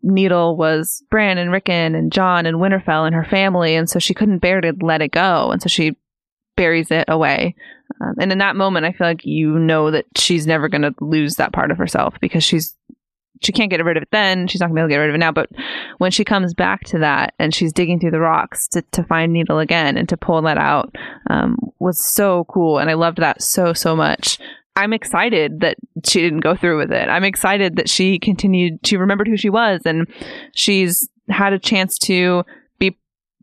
Needle 0.03 0.57
was 0.57 1.03
Bran 1.11 1.39
and 1.39 1.51
Rickon 1.51 1.95
and 1.95 2.13
Jon 2.13 2.47
and 2.47 2.59
Winterfell 2.59 3.07
and 3.07 3.15
her 3.15 3.25
family, 3.25 3.75
and 3.75 3.91
so 3.91 3.99
she 3.99 4.15
couldn't 4.15 4.39
bear 4.39 4.61
to 4.61 4.73
let 4.81 5.03
it 5.03 5.11
go, 5.11 5.51
and 5.51 5.61
so 5.61 5.69
she 5.69 5.97
buries 6.57 6.91
it 6.91 7.05
away. 7.09 7.55
Um, 8.01 8.15
and 8.19 8.33
in 8.33 8.39
that 8.39 8.57
moment, 8.57 8.87
I 8.87 8.93
feel 8.93 9.07
like 9.07 9.25
you 9.25 9.59
know 9.59 9.91
that 9.91 10.07
she's 10.17 10.47
never 10.47 10.69
going 10.69 10.83
to 10.83 10.95
lose 11.01 11.37
that 11.37 11.53
part 11.53 11.71
of 11.71 11.79
herself 11.79 12.15
because 12.21 12.43
she's 12.43 12.75
she 13.43 13.53
can't 13.53 13.71
get 13.71 13.85
rid 13.85 13.97
of 13.97 14.03
it 14.03 14.09
then. 14.13 14.47
She's 14.47 14.61
not 14.61 14.69
gonna 14.69 14.75
be 14.75 14.81
able 14.81 14.89
to 14.89 14.95
get 14.95 14.99
rid 14.99 15.11
of 15.11 15.15
it 15.15 15.19
now. 15.19 15.33
But 15.33 15.51
when 15.99 16.11
she 16.11 16.25
comes 16.25 16.55
back 16.55 16.85
to 16.85 16.99
that 16.99 17.35
and 17.39 17.55
she's 17.55 17.73
digging 17.73 18.01
through 18.01 18.13
the 18.13 18.21
rocks 18.21 18.69
to, 18.69 18.83
to 18.93 19.03
find 19.05 19.33
Needle 19.33 19.59
again 19.59 19.97
and 19.97 20.09
to 20.09 20.17
pull 20.17 20.41
that 20.43 20.59
out 20.59 20.95
um, 21.31 21.57
was 21.79 22.03
so 22.03 22.45
cool. 22.45 22.79
And 22.79 22.91
I 22.91 22.95
loved 22.95 23.19
that 23.19 23.43
so, 23.43 23.73
so 23.73 23.97
much. 23.97 24.39
I'm 24.77 24.93
excited 24.93 25.61
that 25.61 25.77
she 26.05 26.21
didn't 26.21 26.41
go 26.41 26.55
through 26.55 26.79
with 26.79 26.93
it. 26.93 27.09
I'm 27.09 27.25
excited 27.25 27.77
that 27.77 27.89
she 27.89 28.19
continued, 28.19 28.81
she 28.85 28.97
remembered 28.97 29.27
who 29.27 29.37
she 29.37 29.49
was 29.49 29.81
and 29.87 30.07
she's 30.55 31.09
had 31.29 31.55
a 31.55 31.59
chance 31.59 31.99
to 32.01 32.45
be 32.79 32.97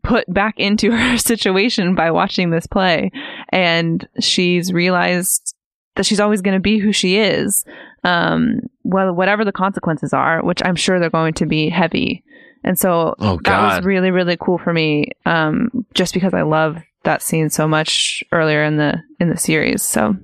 put 0.04 0.32
back 0.32 0.54
into 0.58 0.90
her 0.96 1.18
situation 1.18 1.94
by 1.94 2.10
watching 2.10 2.50
this 2.50 2.66
play. 2.66 3.10
And 3.48 4.06
she's 4.20 4.72
realized 4.72 5.54
that 5.96 6.06
she's 6.06 6.20
always 6.20 6.40
going 6.40 6.54
to 6.54 6.60
be 6.60 6.78
who 6.78 6.92
she 6.92 7.16
is 7.16 7.64
um, 8.04 8.60
well, 8.82 9.12
whatever 9.14 9.44
the 9.44 9.52
consequences 9.52 10.12
are, 10.12 10.42
which 10.44 10.60
I'm 10.64 10.76
sure 10.76 11.00
they're 11.00 11.10
going 11.10 11.34
to 11.34 11.46
be 11.46 11.68
heavy. 11.68 12.22
And 12.62 12.78
so 12.78 13.14
Oh 13.18 13.38
that 13.44 13.76
was 13.76 13.84
really, 13.84 14.10
really 14.10 14.36
cool 14.40 14.58
for 14.58 14.72
me, 14.72 15.10
um, 15.26 15.86
just 15.94 16.14
because 16.14 16.32
I 16.32 16.42
love 16.42 16.78
that 17.04 17.22
scene 17.22 17.50
so 17.50 17.68
much 17.68 18.22
earlier 18.32 18.64
in 18.64 18.76
the 18.76 19.02
in 19.20 19.28
the 19.28 19.36
series. 19.36 19.82
So 19.82 20.16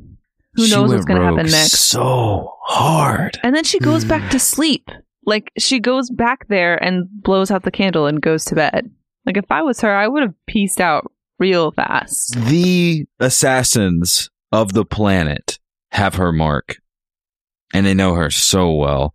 who 0.55 0.67
She 0.67 0.75
knows 0.75 0.91
what's 0.91 1.05
going 1.05 1.21
to 1.21 1.27
happen 1.27 1.47
next? 1.47 1.79
So 1.79 2.55
hard. 2.63 3.39
And 3.43 3.55
then 3.55 3.65
she 3.65 3.79
goes 3.79 4.05
back 4.05 4.31
to 4.31 4.39
sleep. 4.39 4.89
Like 5.27 5.53
she 5.59 5.81
goes 5.81 6.11
back 6.11 6.49
there 6.49 6.83
and 6.83 7.07
blows 7.23 7.51
out 7.51 7.63
the 7.63 7.71
candle 7.71 8.07
and 8.07 8.23
goes 8.23 8.45
to 8.47 8.55
bed. 8.55 8.91
Like 9.27 9.37
if 9.37 9.51
I 9.51 9.63
was 9.63 9.81
her, 9.83 9.95
I 9.95 10.09
would 10.09 10.23
have 10.23 10.35
pieced 10.47 10.81
out 10.81 11.13
real 11.39 11.73
fast. 11.73 12.35
The 12.35 13.07
assassins 13.19 14.31
of 14.51 14.73
the 14.73 14.85
planet 14.85 15.59
have 15.93 16.15
her 16.15 16.33
mark, 16.33 16.77
and 17.73 17.87
they 17.87 17.95
know 17.95 18.15
her 18.15 18.31
so 18.31 18.73
well. 18.73 19.15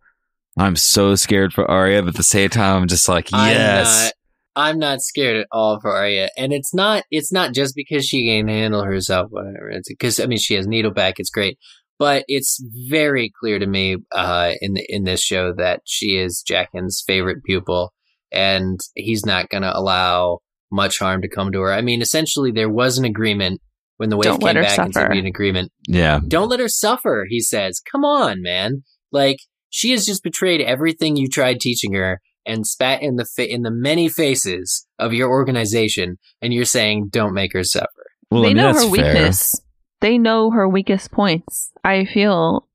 I'm 0.57 0.75
so 0.75 1.15
scared 1.15 1.53
for 1.53 1.69
Arya, 1.69 2.01
but 2.01 2.09
at 2.09 2.15
the 2.15 2.23
same 2.23 2.49
time, 2.49 2.81
I'm 2.81 2.87
just 2.87 3.09
like, 3.09 3.29
I'm 3.33 3.51
yes. 3.51 4.05
not, 4.05 4.13
I'm 4.55 4.79
not 4.79 5.01
scared 5.01 5.37
at 5.37 5.47
all 5.51 5.79
for 5.81 5.91
Arya, 5.91 6.29
and 6.37 6.53
it's 6.53 6.73
not. 6.73 7.03
It's 7.11 7.31
not 7.31 7.53
just 7.53 7.75
because 7.75 8.05
she 8.05 8.25
can 8.25 8.47
handle 8.47 8.83
herself, 8.83 9.27
whatever. 9.31 9.69
It's 9.69 9.89
because 9.89 10.19
I 10.19 10.27
mean 10.27 10.37
she 10.37 10.53
has 10.53 10.65
needle 10.65 10.91
back. 10.91 11.15
It's 11.17 11.29
great, 11.29 11.57
but 11.99 12.23
it's 12.29 12.63
very 12.89 13.33
clear 13.37 13.59
to 13.59 13.67
me 13.67 13.97
uh, 14.13 14.53
in 14.61 14.73
the, 14.73 14.85
in 14.87 15.03
this 15.03 15.21
show 15.21 15.53
that 15.57 15.81
she 15.85 16.17
is 16.17 16.43
Jaqen's 16.49 17.03
favorite 17.05 17.43
pupil, 17.43 17.93
and 18.31 18.79
he's 18.95 19.25
not 19.25 19.49
going 19.49 19.63
to 19.63 19.77
allow 19.77 20.39
much 20.71 20.99
harm 20.99 21.21
to 21.21 21.29
come 21.29 21.51
to 21.51 21.59
her. 21.59 21.73
I 21.73 21.81
mean, 21.81 22.01
essentially, 22.01 22.51
there 22.51 22.69
was 22.69 22.97
an 22.97 23.05
agreement 23.05 23.59
when 23.97 24.09
the 24.09 24.17
waif 24.17 24.25
Don't 24.25 24.39
came 24.41 24.55
her 24.55 24.61
back 24.63 24.77
and 24.79 24.93
said 24.93 25.01
suffer. 25.01 25.13
we 25.13 25.19
an 25.19 25.25
agreement. 25.25 25.71
yeah. 25.87 26.19
Don't 26.27 26.49
let 26.49 26.59
her 26.59 26.67
suffer, 26.69 27.25
he 27.29 27.39
says. 27.39 27.79
Come 27.91 28.03
on, 28.03 28.41
man. 28.41 28.83
Like 29.11 29.37
she 29.69 29.91
has 29.91 30.05
just 30.05 30.23
betrayed 30.23 30.61
everything 30.61 31.15
you 31.15 31.27
tried 31.29 31.59
teaching 31.59 31.93
her 31.93 32.21
and 32.45 32.65
spat 32.67 33.01
in 33.01 33.15
the 33.15 33.25
fa- 33.25 33.51
in 33.51 33.63
the 33.63 33.71
many 33.71 34.07
faces 34.09 34.85
of 34.99 35.13
your 35.13 35.29
organization 35.29 36.17
and 36.41 36.53
you're 36.53 36.65
saying 36.65 37.07
don't 37.09 37.33
make 37.33 37.53
her 37.53 37.63
suffer. 37.63 37.87
Well, 38.31 38.41
they 38.41 38.47
I 38.49 38.53
mean, 38.53 38.57
know 38.57 38.73
that's 38.73 38.85
her 38.85 38.95
fair. 38.95 39.13
weakness. 39.13 39.61
They 40.01 40.17
know 40.17 40.51
her 40.51 40.67
weakest 40.67 41.11
points. 41.11 41.71
I 41.83 42.05
feel, 42.05 42.67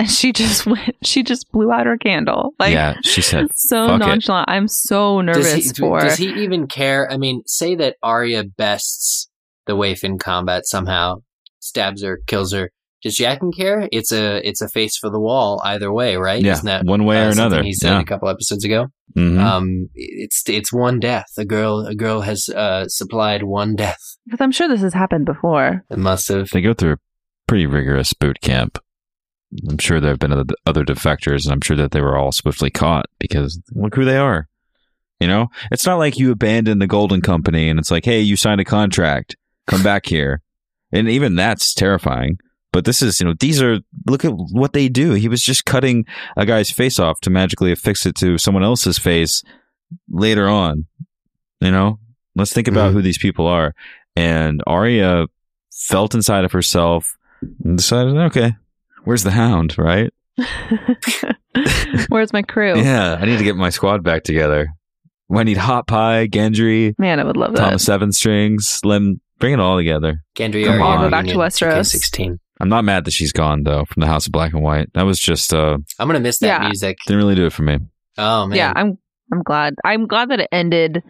and 0.00 0.10
she 0.10 0.32
just 0.32 0.66
went. 0.66 0.96
She 1.04 1.22
just 1.22 1.50
blew 1.52 1.70
out 1.70 1.86
her 1.86 1.98
candle. 1.98 2.54
Like 2.58 2.72
yeah, 2.72 2.96
she 3.02 3.20
said, 3.20 3.48
so 3.54 3.86
"Fuck 3.88 3.96
it." 4.00 4.06
nonchalant. 4.06 4.50
I'm 4.50 4.66
so 4.68 5.20
nervous 5.20 5.52
does 5.54 5.64
he, 5.66 5.72
for. 5.74 6.00
does 6.00 6.16
he 6.16 6.28
even 6.42 6.66
care? 6.66 7.10
I 7.10 7.16
mean, 7.18 7.42
say 7.46 7.74
that 7.76 7.96
Arya 8.02 8.44
bests 8.44 9.28
the 9.66 9.76
waif 9.76 10.04
in 10.04 10.18
combat 10.18 10.66
somehow, 10.66 11.16
stabs 11.60 12.02
her, 12.02 12.20
kills 12.26 12.52
her. 12.52 12.70
Does 13.02 13.16
Jaqen 13.16 13.54
care? 13.56 13.88
It's 13.92 14.10
a 14.10 14.46
it's 14.46 14.62
a 14.62 14.68
face 14.68 14.96
for 14.96 15.10
the 15.10 15.20
wall 15.20 15.60
either 15.64 15.92
way, 15.92 16.16
right? 16.16 16.42
Yeah, 16.42 16.52
Isn't 16.52 16.66
that 16.66 16.84
one 16.86 17.04
way 17.04 17.18
uh, 17.22 17.28
or 17.28 17.32
something 17.32 17.46
another. 17.52 17.62
He 17.62 17.72
said 17.74 17.90
Yeah. 17.92 18.00
a 18.00 18.04
couple 18.04 18.28
episodes 18.28 18.64
ago. 18.64 18.86
Mhm. 19.16 19.38
Um, 19.38 19.88
it's 19.94 20.42
it's 20.48 20.72
one 20.72 20.98
death. 20.98 21.26
A 21.38 21.44
girl 21.44 21.86
a 21.86 21.94
girl 21.94 22.22
has 22.22 22.48
uh, 22.48 22.86
supplied 22.88 23.42
one 23.44 23.76
death. 23.76 24.00
Because 24.24 24.40
I'm 24.40 24.50
sure 24.50 24.66
this 24.66 24.80
has 24.80 24.94
happened 24.94 25.26
before. 25.26 25.84
It 25.90 25.98
must 25.98 26.26
have. 26.28 26.48
they 26.50 26.60
go 26.62 26.74
through 26.74 26.94
a 26.94 26.98
pretty 27.46 27.66
rigorous 27.66 28.12
boot 28.12 28.40
camp. 28.40 28.78
I'm 29.70 29.78
sure 29.78 30.00
there 30.00 30.10
have 30.10 30.18
been 30.18 30.32
other, 30.32 30.54
other 30.66 30.84
defectors, 30.84 31.44
and 31.44 31.52
I'm 31.52 31.60
sure 31.60 31.76
that 31.76 31.92
they 31.92 32.00
were 32.00 32.16
all 32.18 32.32
swiftly 32.32 32.70
caught 32.70 33.06
because 33.20 33.60
look 33.72 33.94
who 33.94 34.04
they 34.04 34.16
are. 34.16 34.48
You 35.20 35.28
know, 35.28 35.46
it's 35.70 35.86
not 35.86 35.98
like 35.98 36.18
you 36.18 36.32
abandon 36.32 36.78
the 36.80 36.86
Golden 36.88 37.20
Company 37.22 37.68
and 37.70 37.78
it's 37.78 37.90
like, 37.90 38.04
hey, 38.04 38.20
you 38.20 38.36
signed 38.36 38.60
a 38.60 38.64
contract, 38.64 39.36
come 39.66 39.82
back 39.82 40.06
here, 40.06 40.42
and 40.92 41.08
even 41.08 41.34
that's 41.36 41.74
terrifying. 41.74 42.38
But 42.72 42.84
this 42.84 43.00
is, 43.00 43.20
you 43.20 43.26
know, 43.26 43.34
these 43.38 43.62
are 43.62 43.78
look 44.06 44.24
at 44.24 44.32
what 44.34 44.72
they 44.74 44.88
do. 44.88 45.12
He 45.12 45.28
was 45.28 45.40
just 45.42 45.64
cutting 45.64 46.04
a 46.36 46.44
guy's 46.44 46.70
face 46.70 46.98
off 46.98 47.20
to 47.22 47.30
magically 47.30 47.72
affix 47.72 48.04
it 48.04 48.14
to 48.16 48.36
someone 48.38 48.62
else's 48.64 48.98
face 48.98 49.42
later 50.10 50.48
on. 50.48 50.86
You 51.60 51.70
know, 51.70 51.98
let's 52.34 52.52
think 52.52 52.68
about 52.68 52.90
Mhm. 52.90 52.94
who 52.94 53.02
these 53.02 53.16
people 53.18 53.46
are. 53.46 53.74
And 54.14 54.62
Arya 54.66 55.26
felt 55.72 56.14
inside 56.14 56.44
of 56.44 56.52
herself 56.52 57.16
and 57.64 57.78
decided, 57.78 58.14
okay, 58.16 58.56
where's 59.04 59.22
the 59.24 59.30
hound, 59.30 59.76
right? 59.78 60.12
Where's 62.08 62.32
my 62.32 62.42
crew? 62.42 62.78
Yeah, 62.78 63.16
I 63.20 63.24
need 63.24 63.38
to 63.38 63.44
get 63.44 63.56
my 63.56 63.70
squad 63.70 64.02
back 64.04 64.22
together. 64.24 64.68
I 65.34 65.42
need 65.42 65.56
Hot 65.56 65.86
Pie, 65.86 66.28
Gendry, 66.28 66.94
Man, 66.98 67.18
I 67.18 67.24
would 67.24 67.36
love 67.36 67.52
that. 67.54 67.60
Thomas 67.60 67.84
Seven 67.84 68.12
Strings, 68.12 68.80
Lem. 68.84 69.20
Bring 69.38 69.52
it 69.54 69.60
all 69.60 69.76
together. 69.76 70.22
Gendry 70.36 70.64
Come 70.64 70.80
Arya 70.80 70.84
on. 70.84 71.00
Go 71.04 71.10
back 71.10 71.24
to 71.26 71.30
reunion, 71.32 71.46
Westeros. 71.48 71.94
2K16. 71.94 72.38
I'm 72.60 72.68
not 72.70 72.84
mad 72.84 73.04
that 73.04 73.10
she's 73.10 73.32
gone 73.32 73.64
though 73.64 73.84
from 73.84 74.00
the 74.00 74.06
House 74.06 74.26
of 74.26 74.32
Black 74.32 74.52
and 74.54 74.62
White. 74.62 74.88
That 74.94 75.02
was 75.02 75.18
just 75.20 75.52
uh 75.52 75.76
I'm 75.98 76.08
gonna 76.08 76.20
miss 76.20 76.38
that 76.38 76.46
Yeah. 76.62 76.66
music. 76.68 76.96
didn't 77.06 77.18
really 77.18 77.34
do 77.34 77.44
it 77.46 77.52
for 77.52 77.62
me. 77.62 77.78
Oh 78.16 78.46
man. 78.46 78.56
yeah, 78.56 78.72
I'm 78.74 78.96
I'm 79.32 79.42
glad. 79.42 79.74
I'm 79.84 80.06
glad 80.06 80.30
that 80.30 80.40
it 80.40 80.48
ended. 80.52 81.02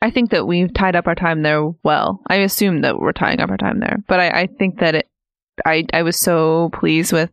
I 0.00 0.10
think 0.10 0.30
that 0.30 0.46
we've 0.46 0.72
tied 0.72 0.94
up 0.96 1.06
our 1.08 1.14
time 1.16 1.42
there 1.42 1.62
well. 1.82 2.20
I 2.28 2.36
assume 2.36 2.82
that 2.82 2.98
we're 2.98 3.12
tying 3.12 3.40
up 3.40 3.50
our 3.50 3.56
time 3.56 3.80
there, 3.80 3.96
but 4.08 4.20
I, 4.20 4.42
I 4.42 4.46
think 4.58 4.78
that 4.80 4.94
it. 4.94 5.08
I 5.66 5.84
I 5.92 6.02
was 6.04 6.16
so 6.16 6.70
pleased 6.72 7.12
with 7.12 7.30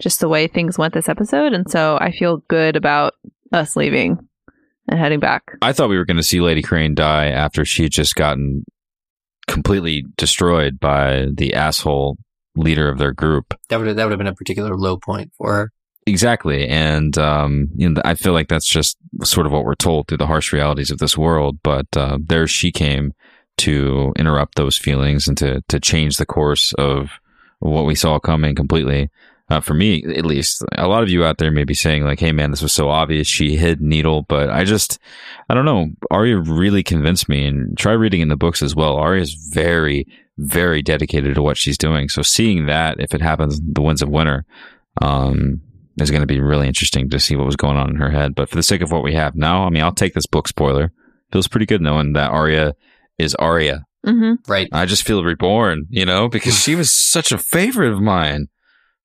just 0.00 0.20
the 0.20 0.28
way 0.28 0.46
things 0.46 0.78
went 0.78 0.94
this 0.94 1.08
episode, 1.08 1.52
and 1.52 1.68
so 1.70 1.98
I 2.00 2.12
feel 2.12 2.44
good 2.48 2.76
about 2.76 3.14
us 3.52 3.74
leaving 3.76 4.18
and 4.88 5.00
heading 5.00 5.18
back. 5.20 5.42
I 5.62 5.72
thought 5.72 5.88
we 5.90 5.98
were 5.98 6.04
going 6.04 6.16
to 6.16 6.22
see 6.22 6.40
Lady 6.40 6.62
Crane 6.62 6.94
die 6.94 7.26
after 7.26 7.64
she 7.64 7.82
had 7.82 7.92
just 7.92 8.14
gotten 8.14 8.64
completely 9.46 10.04
destroyed 10.16 10.78
by 10.80 11.26
the 11.34 11.54
asshole 11.54 12.18
leader 12.56 12.88
of 12.88 12.98
their 12.98 13.12
group. 13.12 13.54
That 13.68 13.78
would 13.78 13.96
that 13.96 14.04
would 14.04 14.12
have 14.12 14.18
been 14.18 14.26
a 14.26 14.34
particular 14.34 14.76
low 14.76 14.96
point 14.96 15.32
for 15.36 15.52
her. 15.54 15.72
Exactly. 16.08 16.68
And, 16.68 17.18
um, 17.18 17.68
you 17.74 17.88
know, 17.88 18.00
I 18.04 18.14
feel 18.14 18.32
like 18.32 18.46
that's 18.46 18.68
just 18.68 18.96
sort 19.24 19.44
of 19.44 19.52
what 19.52 19.64
we're 19.64 19.74
told 19.74 20.06
through 20.06 20.18
the 20.18 20.26
harsh 20.28 20.52
realities 20.52 20.92
of 20.92 20.98
this 20.98 21.18
world. 21.18 21.58
But, 21.64 21.86
uh, 21.96 22.18
there 22.24 22.46
she 22.46 22.70
came 22.70 23.12
to 23.58 24.12
interrupt 24.16 24.54
those 24.54 24.76
feelings 24.76 25.26
and 25.26 25.36
to, 25.38 25.62
to 25.68 25.80
change 25.80 26.16
the 26.16 26.26
course 26.26 26.72
of 26.78 27.10
what 27.58 27.86
we 27.86 27.96
saw 27.96 28.20
coming 28.20 28.54
completely. 28.54 29.10
Uh, 29.48 29.60
for 29.60 29.74
me, 29.74 30.02
at 30.16 30.26
least, 30.26 30.64
a 30.76 30.88
lot 30.88 31.04
of 31.04 31.08
you 31.08 31.24
out 31.24 31.38
there 31.38 31.52
may 31.52 31.62
be 31.62 31.74
saying 31.74 32.02
like, 32.02 32.18
"Hey, 32.18 32.32
man, 32.32 32.50
this 32.50 32.62
was 32.62 32.72
so 32.72 32.88
obvious. 32.88 33.28
She 33.28 33.56
hid 33.56 33.80
Needle," 33.80 34.22
but 34.22 34.50
I 34.50 34.64
just, 34.64 34.98
I 35.48 35.54
don't 35.54 35.64
know. 35.64 35.86
Arya 36.10 36.38
really 36.38 36.82
convinced 36.82 37.28
me, 37.28 37.46
and 37.46 37.78
try 37.78 37.92
reading 37.92 38.20
in 38.20 38.28
the 38.28 38.36
books 38.36 38.60
as 38.60 38.74
well. 38.74 38.96
Arya 38.96 39.22
is 39.22 39.34
very, 39.52 40.04
very 40.36 40.82
dedicated 40.82 41.36
to 41.36 41.42
what 41.42 41.56
she's 41.56 41.78
doing. 41.78 42.08
So 42.08 42.22
seeing 42.22 42.66
that, 42.66 42.98
if 42.98 43.14
it 43.14 43.22
happens, 43.22 43.60
the 43.60 43.82
Winds 43.82 44.02
of 44.02 44.08
Winter, 44.08 44.44
um, 45.00 45.60
is 46.00 46.10
going 46.10 46.22
to 46.22 46.26
be 46.26 46.40
really 46.40 46.66
interesting 46.66 47.08
to 47.10 47.20
see 47.20 47.36
what 47.36 47.46
was 47.46 47.56
going 47.56 47.76
on 47.76 47.88
in 47.90 47.96
her 47.96 48.10
head. 48.10 48.34
But 48.34 48.48
for 48.48 48.56
the 48.56 48.64
sake 48.64 48.82
of 48.82 48.90
what 48.90 49.04
we 49.04 49.14
have 49.14 49.36
now, 49.36 49.64
I 49.64 49.70
mean, 49.70 49.82
I'll 49.84 49.92
take 49.92 50.14
this 50.14 50.26
book 50.26 50.48
spoiler. 50.48 50.92
Feels 51.32 51.46
pretty 51.48 51.66
good 51.66 51.80
knowing 51.80 52.14
that 52.14 52.32
Arya 52.32 52.74
is 53.16 53.36
Arya. 53.36 53.84
hmm 54.04 54.34
Right. 54.48 54.68
I 54.72 54.86
just 54.86 55.04
feel 55.04 55.22
reborn, 55.22 55.86
you 55.88 56.04
know, 56.04 56.28
because 56.28 56.58
she 56.60 56.74
was 56.74 56.90
such 56.90 57.30
a 57.30 57.38
favorite 57.38 57.92
of 57.92 58.00
mine 58.00 58.48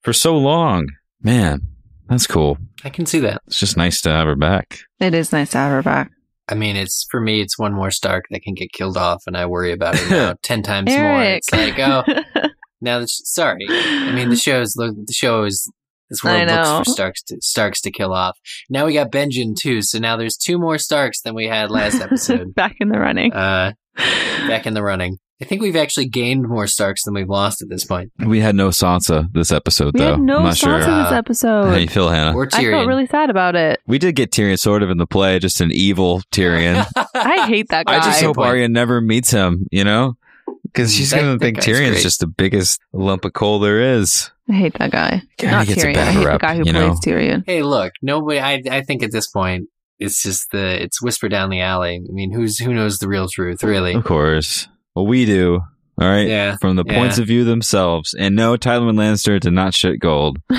for 0.03 0.13
so 0.13 0.37
long. 0.37 0.87
Man, 1.21 1.61
that's 2.09 2.27
cool. 2.27 2.57
I 2.83 2.89
can 2.89 3.05
see 3.05 3.19
that. 3.19 3.41
It's 3.47 3.59
just 3.59 3.77
nice 3.77 4.01
to 4.01 4.09
have 4.09 4.27
her 4.27 4.35
back. 4.35 4.79
It 4.99 5.13
is 5.13 5.31
nice 5.31 5.51
to 5.51 5.57
have 5.59 5.71
her 5.71 5.83
back. 5.83 6.11
I 6.49 6.55
mean, 6.55 6.75
it's 6.75 7.05
for 7.09 7.21
me, 7.21 7.39
it's 7.41 7.57
one 7.57 7.73
more 7.73 7.91
Stark 7.91 8.25
that 8.31 8.41
can 8.41 8.53
get 8.55 8.73
killed 8.73 8.97
off, 8.97 9.23
and 9.27 9.37
I 9.37 9.45
worry 9.45 9.71
about 9.71 9.95
it 9.95 10.09
now 10.09 10.35
ten 10.43 10.63
times 10.63 10.89
more. 10.91 11.23
It's 11.23 11.51
like, 11.51 11.79
oh, 11.79 12.03
now 12.81 12.99
that 12.99 13.09
sh- 13.09 13.21
sorry. 13.23 13.65
I 13.69 14.11
mean, 14.13 14.29
the 14.29 14.35
show's 14.35 14.75
look. 14.75 14.95
The 15.05 15.13
show 15.13 15.43
is 15.43 15.71
this 16.09 16.25
I 16.25 16.43
world 16.45 16.49
looks 16.49 16.89
for 16.89 16.93
Starks 16.93 17.23
to, 17.23 17.37
Starks 17.41 17.81
to 17.81 17.91
kill 17.91 18.11
off. 18.13 18.37
Now 18.69 18.85
we 18.85 18.93
got 18.93 19.11
Benjen 19.11 19.55
too, 19.55 19.81
so 19.81 19.97
now 19.99 20.17
there's 20.17 20.35
two 20.35 20.57
more 20.57 20.77
Starks 20.77 21.21
than 21.21 21.35
we 21.35 21.47
had 21.47 21.71
last 21.71 22.01
episode. 22.01 22.53
back 22.53 22.75
in 22.81 22.89
the 22.89 22.99
running. 22.99 23.31
uh, 23.31 23.71
back 23.95 24.65
in 24.67 24.73
the 24.73 24.83
running. 24.83 25.17
I 25.41 25.45
think 25.45 25.61
we've 25.61 25.75
actually 25.75 26.07
gained 26.07 26.47
more 26.47 26.67
Starks 26.67 27.03
than 27.03 27.13
we've 27.15 27.27
lost 27.29 27.61
at 27.61 27.69
this 27.69 27.83
point. 27.83 28.11
We 28.23 28.39
had 28.41 28.55
no 28.55 28.69
Sansa 28.69 29.31
this 29.33 29.51
episode, 29.51 29.93
we 29.95 29.99
though. 30.01 30.11
had 30.11 30.19
no 30.21 30.37
I'm 30.37 30.43
not 30.43 30.53
Sansa 30.53 30.59
sure 30.59 31.03
this 31.03 31.11
episode. 31.11 31.65
how 31.65 31.75
you 31.75 31.87
feel, 31.87 32.09
Hannah. 32.09 32.35
Or 32.35 32.43
I 32.43 32.47
Tyrion. 32.47 32.71
felt 32.71 32.87
really 32.87 33.07
sad 33.07 33.29
about 33.29 33.55
it. 33.55 33.79
we 33.87 33.97
did 33.97 34.15
get 34.15 34.31
Tyrion 34.31 34.59
sort 34.59 34.83
of 34.83 34.89
in 34.91 34.97
the 34.97 35.07
play, 35.07 35.39
just 35.39 35.59
an 35.61 35.71
evil 35.71 36.21
Tyrion. 36.31 36.85
I 37.15 37.47
hate 37.47 37.69
that 37.69 37.87
guy. 37.87 37.97
I 37.97 37.99
just 37.99 38.21
hope 38.21 38.35
point. 38.35 38.47
Arya 38.49 38.69
never 38.69 39.01
meets 39.01 39.31
him, 39.31 39.67
you 39.71 39.83
know? 39.83 40.15
Because 40.63 40.93
she's 40.93 41.11
going 41.11 41.33
to 41.37 41.43
think 41.43 41.57
guy's 41.57 41.65
Tyrion's 41.65 41.91
great. 41.93 42.03
just 42.03 42.19
the 42.19 42.27
biggest 42.27 42.79
lump 42.93 43.25
of 43.25 43.33
coal 43.33 43.59
there 43.59 43.81
is. 43.97 44.29
I 44.49 44.53
hate 44.53 44.73
that 44.75 44.91
guy. 44.91 45.21
God, 45.37 45.51
Not 45.51 45.67
he 45.67 45.73
gets 45.73 45.83
a 45.83 45.87
Tyrion. 45.87 45.93
bad 45.95 46.07
I 46.07 46.11
hate 46.11 46.25
rep, 46.25 46.39
the 46.41 46.45
guy 46.47 46.55
who 46.55 46.63
plays 46.63 46.73
know? 46.75 46.93
Tyrion. 47.03 47.43
Hey, 47.45 47.63
look, 47.63 47.93
nobody. 48.01 48.39
I 48.39 48.61
I 48.69 48.81
think 48.83 49.01
at 49.03 49.11
this 49.11 49.27
point, 49.27 49.69
it's 49.99 50.21
just 50.21 50.51
the 50.51 50.81
it's 50.83 51.01
whisper 51.01 51.29
down 51.29 51.49
the 51.49 51.61
alley. 51.61 51.95
I 52.07 52.11
mean, 52.13 52.31
who's 52.31 52.59
who 52.59 52.73
knows 52.73 52.99
the 52.99 53.07
real 53.07 53.27
truth, 53.27 53.63
really? 53.63 53.93
Of 53.95 54.03
course. 54.05 54.67
Well, 54.95 55.07
we 55.07 55.25
do. 55.25 55.61
All 55.99 56.07
right. 56.09 56.27
Yeah, 56.27 56.55
From 56.59 56.77
the 56.77 56.83
yeah. 56.87 56.97
points 56.97 57.19
of 57.19 57.27
view 57.27 57.43
themselves. 57.43 58.15
And 58.17 58.35
no, 58.35 58.55
Tywin 58.57 58.95
Lannister 58.95 59.39
did 59.39 59.53
not 59.53 59.75
shit 59.75 59.99
gold, 59.99 60.39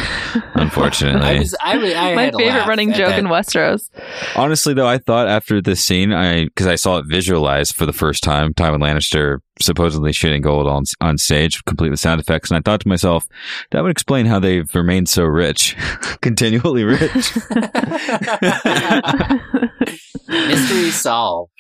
unfortunately. 0.55 1.21
I 1.27 1.39
was 1.41 1.55
I, 1.61 1.73
I 1.95 2.15
My 2.15 2.31
favorite 2.31 2.67
running 2.69 2.93
joke 2.93 3.09
that. 3.09 3.19
in 3.19 3.25
Westeros. 3.27 3.91
Honestly, 4.37 4.73
though, 4.73 4.87
I 4.87 4.99
thought 4.99 5.27
after 5.27 5.61
this 5.61 5.85
scene, 5.85 6.13
I 6.13 6.45
because 6.45 6.69
I 6.69 6.77
saw 6.77 6.99
it 6.99 7.07
visualized 7.09 7.75
for 7.75 7.87
the 7.87 7.93
first 7.93 8.23
time, 8.23 8.55
Tywin 8.55 8.79
Lannister 8.81 9.39
supposedly 9.61 10.13
shitting 10.13 10.43
gold 10.43 10.69
on 10.69 10.85
on 11.01 11.19
stage, 11.19 11.65
complete 11.65 11.91
with 11.91 11.99
sound 11.99 12.21
effects, 12.21 12.51
and 12.51 12.59
I 12.59 12.61
thought 12.61 12.81
to 12.83 12.89
myself, 12.89 13.27
that 13.73 13.83
would 13.83 13.91
explain 13.91 14.27
how 14.27 14.39
they've 14.39 14.73
remained 14.77 15.09
so 15.09 15.25
rich, 15.25 15.75
continually 16.21 16.85
rich. 16.85 17.01
Mystery 20.29 20.91
solved. 20.91 21.51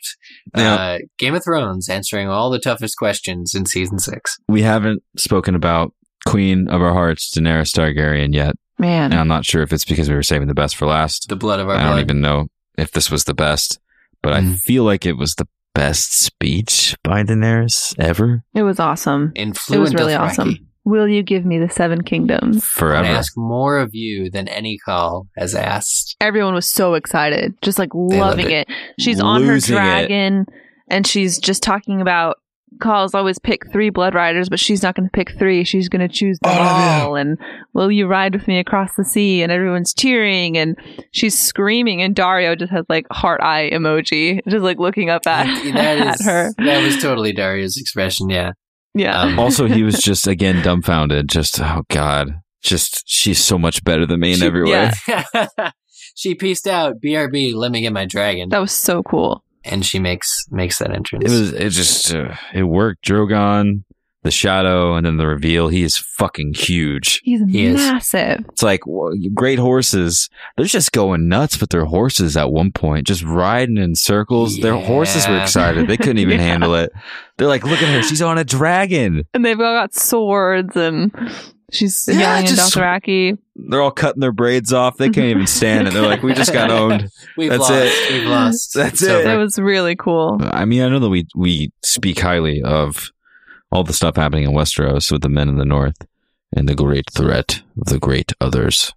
Yeah. 0.56 0.74
Uh, 0.74 0.98
Game 1.18 1.34
of 1.34 1.42
Thrones 1.44 1.88
answering 1.88 2.28
all 2.28 2.50
the 2.50 2.58
toughest 2.58 2.96
questions 2.98 3.54
in 3.54 3.66
season 3.66 3.98
six. 3.98 4.38
we 4.48 4.62
haven't 4.62 5.02
spoken 5.16 5.54
about 5.54 5.92
Queen 6.26 6.68
of 6.68 6.80
our 6.82 6.92
hearts, 6.92 7.30
Daenerys 7.36 7.72
Targaryen, 7.76 8.34
yet, 8.34 8.54
Man, 8.78 9.12
and 9.12 9.20
I'm 9.20 9.28
not 9.28 9.44
sure 9.44 9.62
if 9.62 9.72
it's 9.72 9.84
because 9.84 10.08
we 10.08 10.14
were 10.14 10.22
saving 10.22 10.48
the 10.48 10.54
best 10.54 10.76
for 10.76 10.86
last. 10.86 11.28
The 11.28 11.36
blood 11.36 11.58
of 11.60 11.68
our 11.68 11.76
I 11.76 11.82
don't 11.82 12.00
even 12.00 12.20
know 12.20 12.46
if 12.78 12.92
this 12.92 13.10
was 13.10 13.24
the 13.24 13.34
best, 13.34 13.78
but 14.22 14.32
I 14.32 14.40
Mhm. 14.40 14.58
feel 14.58 14.84
like 14.84 15.04
it 15.06 15.16
was 15.16 15.34
the 15.34 15.46
best 15.74 16.12
speech 16.12 16.94
by 17.02 17.22
Daenerys 17.22 17.94
ever, 17.98 18.44
it 18.54 18.62
was 18.62 18.78
awesome. 18.78 19.32
In 19.34 19.50
It 19.70 19.78
was 19.78 19.94
really 19.94 20.12
Dothraki. 20.12 20.18
awesome. 20.20 20.58
Will 20.84 21.06
you 21.06 21.22
give 21.22 21.44
me 21.44 21.58
the 21.58 21.70
seven 21.70 22.02
kingdoms? 22.02 22.66
I 22.80 23.06
ask 23.06 23.32
more 23.36 23.78
of 23.78 23.90
you 23.94 24.30
than 24.30 24.48
any 24.48 24.78
khal 24.86 25.28
has 25.36 25.54
asked. 25.54 26.16
Everyone 26.20 26.54
was 26.54 26.68
so 26.68 26.94
excited, 26.94 27.54
just 27.62 27.78
like 27.78 27.90
loved 27.94 28.14
loving 28.40 28.50
it. 28.50 28.68
it. 28.68 28.76
She's 28.98 29.20
on 29.20 29.42
her 29.44 29.52
Losing 29.54 29.76
it. 29.76 29.78
dragon, 29.78 30.46
and 30.88 31.06
she's 31.06 31.38
just 31.38 31.62
talking 31.62 32.00
about 32.00 32.38
khals 32.78 33.14
always 33.14 33.38
pick 33.38 33.70
three 33.70 33.90
blood 33.90 34.14
riders, 34.14 34.48
but 34.48 34.58
she's 34.58 34.82
not 34.82 34.96
going 34.96 35.06
to 35.06 35.10
pick 35.12 35.38
three. 35.38 35.62
She's 35.62 35.88
going 35.88 36.00
to 36.00 36.12
choose 36.12 36.38
them 36.42 36.52
All 36.52 36.58
of 36.58 37.02
all. 37.08 37.16
And 37.16 37.38
will 37.74 37.92
you 37.92 38.06
ride 38.08 38.34
with 38.34 38.48
me 38.48 38.58
across 38.58 38.96
the 38.96 39.04
sea? 39.04 39.42
And 39.42 39.52
everyone's 39.52 39.94
cheering, 39.94 40.56
and 40.58 40.76
she's 41.12 41.38
screaming, 41.38 42.02
and 42.02 42.16
Daario 42.16 42.58
just 42.58 42.72
has 42.72 42.84
like 42.88 43.06
heart 43.12 43.40
eye 43.40 43.70
emoji, 43.72 44.40
just 44.48 44.64
like 44.64 44.78
looking 44.80 45.10
up 45.10 45.26
at, 45.28 45.44
that 45.74 45.98
at 46.08 46.20
is 46.20 46.26
her. 46.26 46.50
that 46.58 46.82
was 46.82 47.00
totally 47.00 47.32
Daario's 47.32 47.76
expression. 47.76 48.30
Yeah. 48.30 48.52
Yeah. 48.94 49.20
Um, 49.22 49.38
also, 49.38 49.66
he 49.66 49.82
was 49.82 49.98
just 50.00 50.26
again 50.26 50.62
dumbfounded. 50.62 51.28
Just 51.28 51.60
oh 51.60 51.82
god, 51.88 52.40
just 52.62 53.02
she's 53.06 53.42
so 53.42 53.58
much 53.58 53.82
better 53.84 54.06
than 54.06 54.20
me 54.20 54.32
in 54.32 54.38
She- 54.40 54.46
every 54.46 54.64
way. 54.64 54.90
yeah. 55.08 55.48
she 56.14 56.34
pieced 56.34 56.66
out. 56.66 57.00
BRB. 57.02 57.54
Let 57.54 57.72
me 57.72 57.80
get 57.80 57.92
my 57.92 58.04
dragon. 58.06 58.48
that 58.50 58.60
was 58.60 58.72
so 58.72 59.02
cool. 59.02 59.44
and 59.64 59.84
she 59.86 59.98
makes 59.98 60.46
makes 60.50 60.78
that 60.78 60.90
entrance. 60.92 61.24
It 61.24 61.30
was 61.30 61.52
it 61.52 61.70
just 61.70 62.14
uh, 62.14 62.34
it 62.52 62.64
worked. 62.64 63.04
Drogon, 63.06 63.84
the 64.22 64.30
shadow, 64.30 64.94
and 64.94 65.04
then 65.06 65.16
the 65.16 65.26
reveal. 65.26 65.68
He 65.68 65.82
is 65.82 65.96
fucking 65.98 66.54
huge. 66.54 67.20
He's 67.24 67.40
He 67.48 67.66
is. 67.66 67.76
massive. 67.76 68.44
It's 68.50 68.62
like 68.62 68.80
wh- 68.88 69.12
great 69.34 69.58
horses. 69.58 70.28
They're 70.56 70.66
just 70.66 70.92
going 70.92 71.28
nuts 71.28 71.60
with 71.60 71.70
their 71.70 71.84
horses 71.86 72.36
at 72.36 72.52
one 72.52 72.70
point, 72.72 73.06
just 73.06 73.22
riding 73.24 73.76
in 73.78 73.94
circles. 73.94 74.58
Their 74.58 74.76
horses 74.76 75.26
were 75.26 75.38
excited. 75.40 75.88
They 75.88 75.96
couldn't 75.96 76.18
even 76.18 76.38
Yeah. 76.40 76.46
handle 76.46 76.74
it. 76.76 76.92
They're 77.38 77.48
like, 77.48 77.64
look 77.64 77.82
at 77.82 77.88
her. 77.92 78.02
She's 78.02 78.22
on 78.22 78.38
a 78.38 78.44
dragon. 78.44 79.24
And 79.34 79.44
they've 79.44 79.58
all 79.58 79.74
got 79.80 79.94
swords, 79.94 80.76
and 80.76 81.10
she's 81.72 82.06
Yeah, 82.08 82.18
yelling 82.20 82.40
in 82.46 82.46
just- 82.54 82.74
Dothraki. 82.76 83.38
They're 83.54 83.82
all 83.82 83.90
cutting 83.90 84.20
their 84.20 84.32
braids 84.32 84.72
off. 84.72 84.96
They 84.96 85.10
can't 85.10 85.26
even 85.26 85.46
stand 85.46 85.86
it. 85.88 85.92
They're 85.94 86.02
like, 86.06 86.22
we 86.22 86.32
just 86.32 86.52
got 86.52 86.70
owned. 86.80 87.08
We've 87.36 87.50
That's 87.50 87.60
lost. 87.60 87.72
it. 87.74 88.12
We've 88.12 88.28
lost. 88.28 88.74
That's 88.74 88.94
It's 88.94 89.02
it. 89.02 89.10
over. 89.10 89.34
It 89.34 89.36
was 89.38 89.58
really 89.58 89.94
cool. 89.96 90.38
I 90.42 90.64
mean, 90.64 90.80
I 90.82 90.88
know 90.88 91.00
that 91.00 91.10
we 91.10 91.26
we 91.34 91.70
speak 91.82 92.18
highly 92.20 92.62
of 92.62 93.10
all 93.72 93.82
the 93.84 93.92
stuff 93.92 94.16
happening 94.16 94.44
in 94.44 94.52
Westeros 94.52 95.10
with 95.10 95.22
the 95.22 95.28
men 95.28 95.48
in 95.48 95.56
the 95.56 95.64
north 95.64 95.96
and 96.54 96.68
the 96.68 96.74
great 96.74 97.10
threat 97.10 97.62
of 97.80 97.86
the 97.86 97.98
great 97.98 98.32
others. 98.40 98.92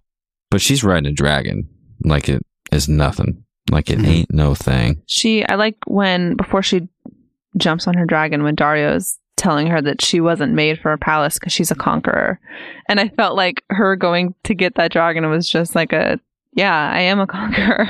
But 0.50 0.60
she's 0.60 0.84
riding 0.84 1.10
a 1.10 1.12
dragon 1.12 1.68
like 2.04 2.28
it 2.28 2.42
is 2.70 2.88
nothing. 2.88 3.42
Like 3.70 3.90
it 3.90 3.98
Mhm. 3.98 4.06
ain't 4.06 4.32
no 4.32 4.54
thing. 4.54 5.02
She, 5.06 5.44
I 5.44 5.54
like 5.56 5.76
when 5.86 6.36
before 6.36 6.62
she 6.62 6.88
jumps 7.56 7.88
on 7.88 7.94
her 7.94 8.04
dragon 8.04 8.42
when 8.44 8.54
Daario's 8.54 9.18
telling 9.36 9.66
her 9.66 9.82
that 9.82 10.02
she 10.02 10.20
wasn't 10.20 10.52
made 10.54 10.78
for 10.80 10.92
a 10.92 10.98
palace 10.98 11.34
because 11.38 11.52
she's 11.52 11.70
a 11.70 11.74
conqueror, 11.74 12.38
and 12.88 13.00
I 13.00 13.08
felt 13.08 13.36
like 13.36 13.64
her 13.70 13.96
going 13.96 14.34
to 14.44 14.54
get 14.54 14.76
that 14.76 14.92
dragon 14.92 15.28
was 15.30 15.48
just 15.48 15.74
like 15.74 15.92
a 15.92 16.20
yeah, 16.54 16.90
I 16.90 17.00
am 17.00 17.18
a 17.20 17.26
conqueror, 17.38 17.88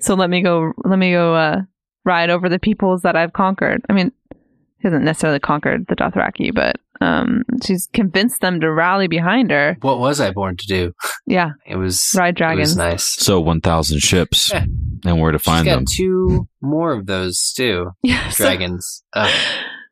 so 0.00 0.14
let 0.14 0.30
me 0.30 0.42
go, 0.42 0.72
let 0.84 0.98
me 0.98 1.10
go 1.12 1.34
uh, 1.34 1.62
ride 2.04 2.30
over 2.30 2.48
the 2.48 2.58
peoples 2.60 3.02
that 3.02 3.16
I've 3.16 3.32
conquered. 3.32 3.82
I 3.88 3.94
mean, 3.94 4.12
hasn't 4.86 5.04
necessarily 5.04 5.38
conquered 5.40 5.86
the 5.88 5.96
Dothraki, 5.96 6.54
but 6.54 6.76
um, 7.00 7.42
she's 7.64 7.88
convinced 7.92 8.40
them 8.40 8.60
to 8.60 8.72
rally 8.72 9.06
behind 9.06 9.50
her. 9.50 9.76
What 9.82 9.98
was 9.98 10.20
I 10.20 10.30
born 10.30 10.56
to 10.56 10.66
do? 10.66 10.92
Yeah, 11.26 11.50
It 11.66 11.76
was 11.76 12.14
ride 12.16 12.28
It 12.28 12.32
was 12.32 12.74
dragons. 12.74 12.76
nice. 12.76 13.04
So 13.04 13.38
1,000 13.40 13.98
ships 14.00 14.50
Yeah. 14.52 14.64
and 15.04 15.20
where 15.20 15.32
to 15.32 15.38
She's 15.38 15.44
find 15.44 15.64
got 15.66 15.74
them. 15.76 15.84
two 15.86 16.48
more 16.62 16.92
of 16.92 17.06
those 17.06 17.52
too. 17.52 17.90
Yeah, 18.02 18.28
so- 18.30 18.44
Dragons. 18.44 19.02
Ugh. 19.12 19.30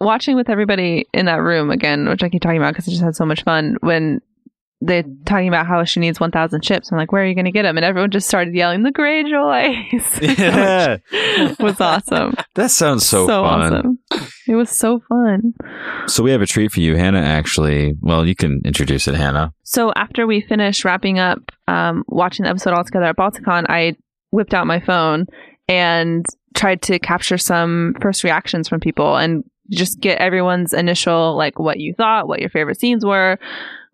watching 0.00 0.36
with 0.36 0.48
everybody 0.50 1.06
in 1.12 1.26
that 1.26 1.42
room 1.42 1.70
again, 1.70 2.08
which 2.08 2.22
I 2.22 2.28
keep 2.30 2.40
talking 2.42 2.58
about 2.58 2.72
because 2.74 2.88
I 2.88 2.92
just 2.92 3.02
had 3.04 3.16
so 3.16 3.24
much 3.26 3.42
fun 3.44 3.76
when 3.80 4.20
they're 4.80 5.04
talking 5.24 5.48
about 5.48 5.66
how 5.66 5.82
she 5.84 5.98
needs 6.00 6.20
1,000 6.20 6.62
ships. 6.62 6.92
I'm 6.92 6.98
like, 6.98 7.10
where 7.10 7.22
are 7.22 7.26
you 7.26 7.34
going 7.34 7.46
to 7.46 7.52
get 7.52 7.62
them? 7.62 7.78
And 7.78 7.84
everyone 7.86 8.10
just 8.10 8.26
started 8.28 8.54
yelling, 8.54 8.82
the 8.82 8.90
Greyjoys. 8.92 10.38
Yeah. 10.38 10.96
Was 11.58 11.80
awesome. 11.80 12.34
That 12.54 12.70
sounds 12.70 13.06
so, 13.06 13.26
fun. 13.26 13.38
awesome. 13.72 13.98
It 14.46 14.56
was 14.56 14.70
so 14.70 15.00
fun. 15.08 15.54
So 16.06 16.22
we 16.22 16.30
have 16.30 16.42
a 16.42 16.46
treat 16.46 16.72
for 16.72 16.80
you. 16.80 16.96
Hannah 16.96 17.20
actually, 17.20 17.94
well, 18.00 18.26
you 18.26 18.34
can 18.34 18.60
introduce 18.64 19.08
it, 19.08 19.14
Hannah. 19.14 19.52
So 19.62 19.92
after 19.96 20.26
we 20.26 20.42
finished 20.42 20.84
wrapping 20.84 21.18
up 21.18 21.38
um, 21.66 22.04
watching 22.08 22.44
the 22.44 22.50
episode 22.50 22.74
all 22.74 22.84
together 22.84 23.06
at 23.06 23.16
Balticon, 23.16 23.64
I 23.68 23.96
whipped 24.30 24.52
out 24.52 24.66
my 24.66 24.80
phone 24.80 25.26
and 25.68 26.26
tried 26.54 26.82
to 26.82 26.98
capture 26.98 27.38
some 27.38 27.94
first 28.00 28.22
reactions 28.22 28.68
from 28.68 28.80
people 28.80 29.16
and 29.16 29.44
just 29.70 30.00
get 30.00 30.18
everyone's 30.18 30.74
initial 30.74 31.36
like 31.36 31.58
what 31.58 31.80
you 31.80 31.94
thought, 31.94 32.28
what 32.28 32.40
your 32.40 32.50
favorite 32.50 32.78
scenes 32.78 33.04
were. 33.04 33.38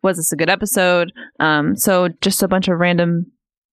Was 0.02 0.16
this 0.16 0.32
a 0.32 0.36
good 0.36 0.50
episode? 0.50 1.12
Um, 1.38 1.76
so 1.76 2.08
just 2.22 2.42
a 2.42 2.48
bunch 2.48 2.68
of 2.68 2.78
random 2.78 3.26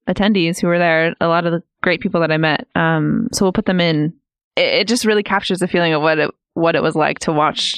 attendees 0.07 0.59
who 0.59 0.67
were 0.67 0.77
there, 0.77 1.15
a 1.19 1.27
lot 1.27 1.45
of 1.45 1.53
the 1.53 1.63
great 1.81 2.01
people 2.01 2.21
that 2.21 2.31
I 2.31 2.37
met. 2.37 2.67
Um, 2.75 3.29
so 3.31 3.45
we'll 3.45 3.53
put 3.53 3.65
them 3.65 3.81
in. 3.81 4.13
It, 4.57 4.81
it 4.81 4.87
just 4.87 5.05
really 5.05 5.23
captures 5.23 5.59
the 5.59 5.67
feeling 5.67 5.93
of 5.93 6.01
what 6.01 6.19
it 6.19 6.29
what 6.53 6.75
it 6.75 6.81
was 6.83 6.95
like 6.95 7.19
to 7.19 7.31
watch 7.31 7.77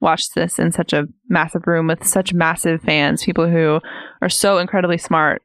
watch 0.00 0.30
this 0.30 0.58
in 0.58 0.72
such 0.72 0.92
a 0.94 1.06
massive 1.28 1.66
room 1.66 1.86
with 1.88 2.06
such 2.06 2.32
massive 2.32 2.80
fans, 2.82 3.22
people 3.24 3.46
who 3.48 3.80
are 4.22 4.28
so 4.30 4.56
incredibly 4.58 4.96
smart 4.96 5.42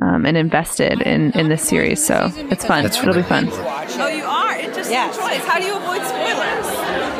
um, 0.00 0.24
and 0.26 0.36
invested 0.36 1.00
in 1.02 1.32
in 1.32 1.48
this 1.48 1.62
series. 1.66 2.04
So 2.04 2.30
it's 2.50 2.64
fun. 2.64 2.82
That's 2.84 2.98
It'll 2.98 3.14
be 3.14 3.22
fun. 3.22 3.48
Oh, 3.50 4.08
you 4.08 4.24
are? 4.24 4.56
Interesting 4.58 4.92
Yes. 4.92 5.16
choice. 5.16 5.44
How 5.44 5.58
do 5.58 5.64
you 5.66 5.74
avoid 5.76 6.02
spoilers? 6.06 6.55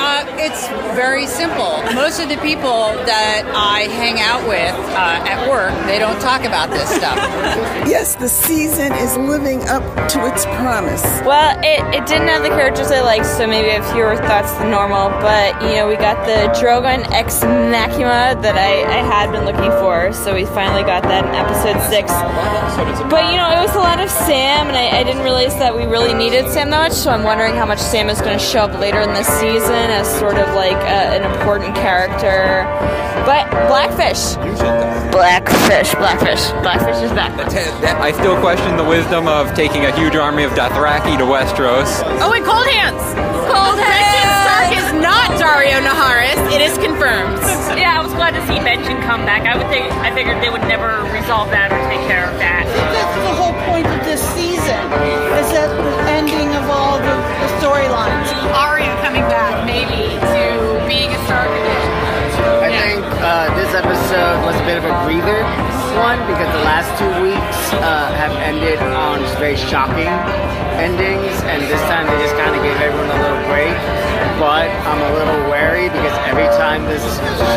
Uh, 0.06 0.24
it's 0.38 0.68
very 0.94 1.26
simple. 1.26 1.82
Most 1.92 2.20
of 2.20 2.28
the 2.28 2.36
people 2.36 2.94
that 3.10 3.42
I 3.56 3.90
hang 3.90 4.20
out 4.20 4.46
with 4.46 4.70
uh, 4.94 5.26
at 5.26 5.50
work, 5.50 5.74
they 5.86 5.98
don't 5.98 6.20
talk 6.20 6.44
about 6.44 6.70
this 6.70 6.88
stuff. 6.88 7.18
Yes, 7.86 8.16
the 8.16 8.28
season 8.28 8.92
is 8.94 9.16
living 9.16 9.62
up 9.68 9.82
to 10.10 10.26
its 10.26 10.44
promise. 10.58 11.02
Well, 11.22 11.56
it, 11.62 11.78
it 11.94 12.04
didn't 12.04 12.26
have 12.26 12.42
the 12.42 12.48
characters 12.48 12.90
I 12.90 13.00
liked, 13.00 13.26
so 13.26 13.46
maybe 13.46 13.70
I 13.70 13.78
have 13.78 13.92
fewer 13.92 14.16
thoughts 14.16 14.52
than 14.54 14.70
normal. 14.70 15.10
But, 15.22 15.62
you 15.62 15.76
know, 15.76 15.86
we 15.86 15.94
got 15.94 16.18
the 16.26 16.50
Drogon 16.58 17.06
ex 17.12 17.42
machina 17.42 18.34
that 18.42 18.56
I, 18.58 18.82
I 18.90 19.06
had 19.06 19.30
been 19.30 19.44
looking 19.44 19.70
for, 19.78 20.12
so 20.12 20.34
we 20.34 20.46
finally 20.46 20.82
got 20.82 21.04
that 21.04 21.24
in 21.24 21.34
episode 21.34 21.78
six. 21.88 22.10
But, 23.06 23.30
you 23.30 23.38
know, 23.38 23.54
it 23.54 23.62
was 23.62 23.74
a 23.76 23.78
lot 23.78 24.00
of 24.00 24.10
Sam, 24.10 24.66
and 24.66 24.76
I, 24.76 24.98
I 24.98 25.04
didn't 25.04 25.22
realize 25.22 25.56
that 25.58 25.74
we 25.74 25.84
really 25.86 26.12
needed 26.12 26.50
Sam 26.50 26.70
that 26.70 26.90
much, 26.90 26.92
so 26.92 27.10
I'm 27.12 27.22
wondering 27.22 27.54
how 27.54 27.66
much 27.66 27.78
Sam 27.78 28.10
is 28.10 28.20
going 28.20 28.36
to 28.36 28.44
show 28.44 28.66
up 28.66 28.78
later 28.80 29.00
in 29.00 29.14
this 29.14 29.28
season 29.38 29.90
as 29.96 30.06
sort 30.20 30.36
of 30.36 30.46
like 30.54 30.76
a, 30.84 31.16
an 31.16 31.24
important 31.24 31.74
character. 31.74 32.68
But 33.24 33.48
Blackfish. 33.72 34.36
Blackfish, 35.10 35.94
Blackfish. 35.96 36.44
Blackfish 36.60 37.00
is 37.00 37.10
back. 37.16 37.32
I 37.98 38.12
still 38.12 38.36
question 38.40 38.76
the 38.76 38.84
wisdom 38.84 39.26
of 39.26 39.54
taking 39.54 39.86
a 39.86 39.92
huge 39.96 40.14
army 40.14 40.44
of 40.44 40.52
Dothraki 40.52 41.16
to 41.16 41.24
Westeros. 41.24 41.88
Oh, 42.20 42.36
and 42.36 42.44
Cold 42.44 42.68
Hands. 42.68 43.00
Cold 43.48 43.80
Brendan 43.80 44.28
Stark 44.44 44.68
hands. 44.68 44.84
is 44.84 44.92
not 45.00 45.26
Daario 45.40 45.80
Naharis. 45.80 46.38
It 46.52 46.60
is 46.60 46.76
confirmed. 46.78 47.40
Yeah, 47.76 48.00
I 48.00 48.00
was 48.00 48.14
glad 48.16 48.32
to 48.32 48.40
see 48.48 48.56
Benjen 48.56 49.04
come 49.04 49.28
back. 49.28 49.44
I 49.44 49.52
would 49.52 49.68
think 49.68 49.84
I 50.00 50.08
figured 50.14 50.40
they 50.40 50.48
would 50.48 50.64
never 50.64 51.04
resolve 51.12 51.52
that 51.52 51.68
or 51.68 51.76
take 51.92 52.00
care 52.08 52.24
of 52.24 52.32
that. 52.40 52.64
That's 52.64 53.16
the 53.20 53.34
whole 53.36 53.52
point 53.68 53.84
of 53.84 54.00
this 54.08 54.22
season, 54.32 54.80
is 55.36 55.52
uh, 63.36 63.54
this 63.54 63.74
episode 63.74 64.40
was 64.46 64.56
a 64.56 64.64
bit 64.64 64.78
of 64.78 64.84
a 64.84 64.94
breather 65.04 65.44
one 66.00 66.18
because 66.24 66.48
the 66.56 66.64
last 66.64 66.88
two 66.96 67.12
weeks 67.20 67.58
uh, 67.84 68.08
have 68.16 68.32
ended 68.40 68.78
on 68.80 69.20
very 69.36 69.56
shocking 69.56 70.08
endings, 70.80 71.36
and 71.44 71.60
this 71.64 71.80
time 71.82 72.06
they 72.06 72.16
just 72.24 72.34
kind 72.36 72.56
of 72.56 72.62
gave 72.62 72.76
everyone 72.80 73.10
a 73.10 73.20
little. 73.20 73.35
But 74.36 74.68
I'm 74.84 75.00
a 75.00 75.10
little 75.16 75.48
wary 75.48 75.88
because 75.88 76.12
every 76.28 76.44
time 76.60 76.84
this 76.84 77.02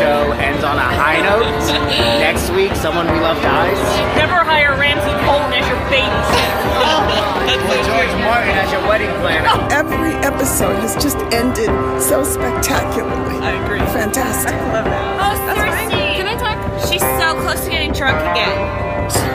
show 0.00 0.32
ends 0.40 0.64
on 0.64 0.76
a 0.78 0.88
high 0.96 1.20
note, 1.20 1.44
next 2.24 2.48
week 2.56 2.74
someone 2.74 3.04
we 3.12 3.20
love 3.20 3.36
dies. 3.42 3.76
Never 4.16 4.40
hire 4.40 4.72
Ramsay 4.80 5.12
Bolton 5.28 5.52
as 5.52 5.68
your 5.68 5.76
babysitter. 5.92 6.56
George 7.84 8.14
Martin 8.24 8.56
as 8.56 8.72
your 8.72 8.80
wedding 8.88 9.10
planner. 9.20 9.44
Every 9.70 10.14
episode 10.24 10.76
has 10.80 10.94
just 11.02 11.18
ended 11.36 11.68
so 12.00 12.24
spectacularly. 12.24 13.36
I 13.44 13.62
agree. 13.62 13.80
Fantastic. 13.92 14.54
I 14.54 14.72
Love 14.72 14.84
that. 14.86 15.20
Oh, 15.20 15.36
Cersei. 15.52 16.16
Can 16.16 16.26
I 16.28 16.36
talk? 16.40 16.56
She's 16.88 17.02
so 17.02 17.19
close 17.50 17.64
to 17.66 17.70
getting 17.70 17.90
drunk 17.90 18.14
again. 18.30 18.54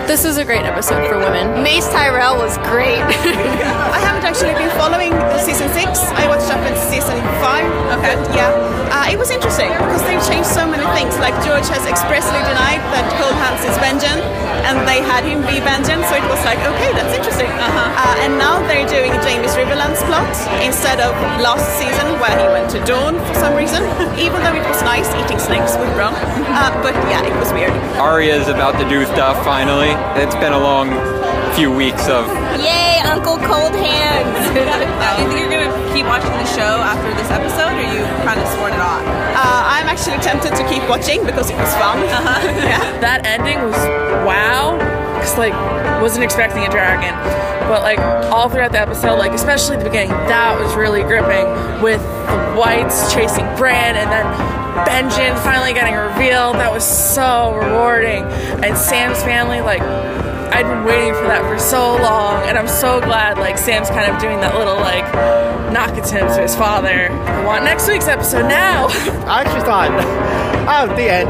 This 0.07 0.24
is 0.24 0.38
a 0.38 0.45
great 0.45 0.63
episode 0.63 1.03
for 1.11 1.20
women. 1.20 1.63
Mace 1.63 1.84
Tyrell 1.91 2.39
was 2.39 2.55
great. 2.72 3.03
I 3.91 3.99
haven't 3.99 4.24
actually 4.24 4.55
been 4.55 4.72
following 4.80 5.11
the 5.11 5.39
season 5.43 5.68
six. 5.76 5.99
I 6.16 6.24
watched 6.32 6.47
up 6.47 6.63
in 6.63 6.72
season 6.88 7.20
five. 7.43 7.68
Okay. 7.99 8.16
yeah. 8.32 8.55
Uh, 8.88 9.11
it 9.11 9.20
was 9.20 9.36
interesting 9.36 9.68
because 9.68 9.99
they've 10.07 10.24
changed 10.24 10.47
so 10.47 10.63
many 10.63 10.88
things. 10.95 11.20
Like 11.20 11.36
George 11.43 11.68
has 11.68 11.84
expressly 11.84 12.39
denied 12.47 12.80
that 12.95 13.03
Cold 13.20 13.36
Hands 13.36 13.59
is 13.68 13.76
Benjen, 13.84 14.24
and 14.66 14.82
they 14.89 14.99
had 15.01 15.24
him 15.24 15.41
be 15.45 15.61
Benjen, 15.61 16.01
so 16.09 16.13
it 16.18 16.26
was 16.26 16.41
like, 16.43 16.57
okay, 16.57 16.91
that's 16.97 17.13
interesting. 17.13 17.49
Uh-huh. 17.49 18.01
Uh, 18.01 18.24
and 18.26 18.38
now 18.38 18.57
they're 18.68 18.88
doing 18.89 19.13
Jaime's 19.22 19.53
Riverlands 19.53 20.01
plot 20.09 20.34
instead 20.66 20.99
of 20.99 21.13
last 21.39 21.66
season 21.78 22.18
where 22.20 22.34
he 22.34 22.47
went 22.49 22.70
to 22.74 22.80
Dorne 22.84 23.18
for 23.26 23.36
some 23.36 23.53
reason, 23.55 23.84
even 24.26 24.41
though 24.41 24.55
it 24.57 24.66
was 24.66 24.82
nice 24.82 25.07
eating 25.22 25.39
snakes 25.39 25.78
with 25.78 25.89
Bronn. 25.93 26.18
Uh, 26.49 26.74
but 26.82 26.95
yeah, 27.09 27.22
it 27.24 27.36
was 27.38 27.53
weird. 27.53 27.74
Arya's 28.01 28.47
about 28.47 28.80
to 28.82 28.89
do 28.89 29.05
stuff 29.05 29.38
finally. 29.45 29.93
It's 30.22 30.36
been 30.36 30.53
a 30.53 30.59
long 30.59 30.89
few 31.55 31.71
weeks 31.71 32.07
of 32.07 32.27
Yay, 32.59 32.99
Uncle 33.05 33.37
Cold 33.37 33.73
Hands. 33.75 34.35
Uh, 35.05 35.21
you 35.21 35.27
think 35.27 35.39
you're 35.39 35.51
gonna 35.51 35.93
keep 35.93 36.05
watching 36.07 36.31
the 36.31 36.45
show 36.45 36.81
after 36.81 37.13
this 37.13 37.29
episode, 37.29 37.75
or 37.77 37.85
you 37.93 38.01
kind 38.25 38.39
of 38.39 38.47
sworn 38.55 38.73
it 38.73 38.79
off? 38.79 39.03
Uh, 39.05 39.63
I'm 39.75 39.87
actually 39.87 40.17
tempted 40.17 40.55
to 40.55 40.67
keep 40.67 40.87
watching 40.89 41.23
because 41.25 41.49
it 41.51 41.55
was 41.57 41.71
fun. 41.75 41.99
Uh-huh. 42.09 42.47
yeah. 42.65 42.99
that 43.01 43.25
ending 43.25 43.61
was 43.61 43.75
wow 44.25 44.77
because 45.15 45.37
like 45.37 45.53
wasn't 46.01 46.23
expecting 46.23 46.63
a 46.63 46.69
dragon 46.69 47.13
but 47.69 47.81
like 47.83 47.99
all 48.31 48.49
throughout 48.49 48.71
the 48.71 48.79
episode 48.79 49.17
like 49.17 49.31
especially 49.31 49.77
the 49.77 49.83
beginning 49.83 50.09
that 50.27 50.57
was 50.59 50.75
really 50.75 51.03
gripping 51.03 51.45
with 51.81 52.01
the 52.01 52.53
whites 52.57 53.13
chasing 53.13 53.45
bran 53.57 53.95
and 53.95 54.09
then 54.11 54.25
benjen 54.85 55.37
finally 55.43 55.73
getting 55.73 55.95
revealed 55.95 56.55
that 56.55 56.71
was 56.71 56.83
so 56.85 57.55
rewarding 57.55 58.23
and 58.63 58.77
sam's 58.77 59.21
family 59.23 59.61
like 59.61 59.81
I'd 60.51 60.67
been 60.67 60.83
waiting 60.83 61.13
for 61.13 61.27
that 61.27 61.41
for 61.49 61.59
so 61.59 61.95
long, 61.97 62.47
and 62.47 62.57
I'm 62.57 62.67
so 62.67 63.01
glad 63.01 63.37
like 63.37 63.57
Sam's 63.57 63.89
kind 63.89 64.11
of 64.11 64.19
doing 64.21 64.39
that 64.41 64.55
little 64.55 64.75
like 64.75 65.05
knock 65.71 65.97
at 65.97 66.09
him 66.09 66.27
to 66.27 66.41
his 66.41 66.55
father. 66.55 67.11
I 67.11 67.45
want 67.45 67.63
next 67.63 67.87
week's 67.87 68.07
episode 68.07 68.47
now. 68.47 68.87
I 69.27 69.41
actually 69.41 69.65
thought, 69.67 69.91
oh, 70.71 70.87
the 70.95 71.11
end. 71.11 71.29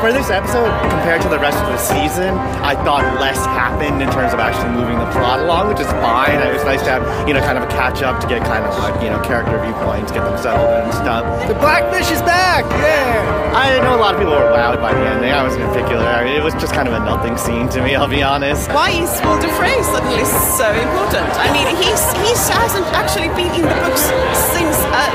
For 0.00 0.12
this 0.12 0.30
episode, 0.30 0.70
compared 0.90 1.22
to 1.22 1.28
the 1.28 1.38
rest 1.38 1.58
of 1.58 1.68
the 1.70 1.78
season, 1.78 2.34
I 2.64 2.74
thought 2.84 3.04
less 3.20 3.38
happened 3.46 4.02
in 4.02 4.10
terms 4.10 4.32
of 4.34 4.40
actually 4.40 4.74
moving 4.74 4.98
the 4.98 5.06
plot 5.14 5.40
along, 5.40 5.68
which 5.68 5.80
is 5.80 5.86
fine. 6.02 6.40
It 6.42 6.52
was 6.52 6.64
nice 6.64 6.82
to 6.82 6.90
have, 6.90 7.28
you 7.28 7.34
know, 7.34 7.40
kind 7.40 7.56
of 7.56 7.64
a 7.64 7.70
catch 7.70 8.02
up 8.02 8.20
to 8.20 8.26
get 8.26 8.42
kind 8.42 8.64
of 8.64 8.76
like, 8.78 9.00
you 9.02 9.10
know, 9.10 9.22
character 9.22 9.60
viewpoints, 9.62 10.10
get 10.10 10.24
them 10.24 10.36
settled 10.42 10.66
and 10.66 10.92
stuff. 10.92 11.22
The 11.46 11.54
Blackfish 11.54 12.10
is 12.10 12.20
back! 12.22 12.64
Yeah! 12.82 13.52
I 13.54 13.78
know 13.80 13.94
a 13.94 14.00
lot 14.00 14.14
of 14.14 14.20
people 14.20 14.34
were 14.34 14.50
wowed 14.50 14.80
by 14.80 14.92
the 14.92 15.04
ending. 15.06 15.30
I 15.30 15.44
was 15.44 15.54
in 15.54 15.62
particular. 15.68 16.04
I 16.04 16.24
mean, 16.24 16.34
it 16.34 16.42
was 16.42 16.54
just 16.54 16.74
kind 16.74 16.88
of 16.88 16.94
a 16.94 17.04
nothing 17.04 17.36
scene 17.36 17.68
to 17.70 17.82
me, 17.82 17.94
I'll 17.94 18.08
be 18.08 18.22
honest. 18.22 18.51
Why 18.52 18.90
is 18.90 19.08
Walder 19.24 19.48
Frey 19.56 19.80
suddenly 19.82 20.28
so 20.28 20.68
important? 20.68 21.24
I 21.40 21.48
mean, 21.56 21.72
he's 21.80 22.04
he 22.20 22.36
hasn't 22.52 22.84
actually 22.92 23.32
been 23.32 23.48
in 23.56 23.64
the 23.64 23.78
books 23.80 24.04
since 24.52 24.76
uh, 24.92 25.12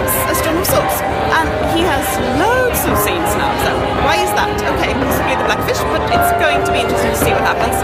and 1.37 1.47
he 1.77 1.85
has 1.85 1.96
but 5.91 6.01
it's 6.11 6.31
going 6.39 6.59
to 6.65 6.71
be 6.71 6.79
interesting 6.83 7.11
to 7.11 7.19
see 7.19 7.31
what 7.31 7.43
happens. 7.43 7.77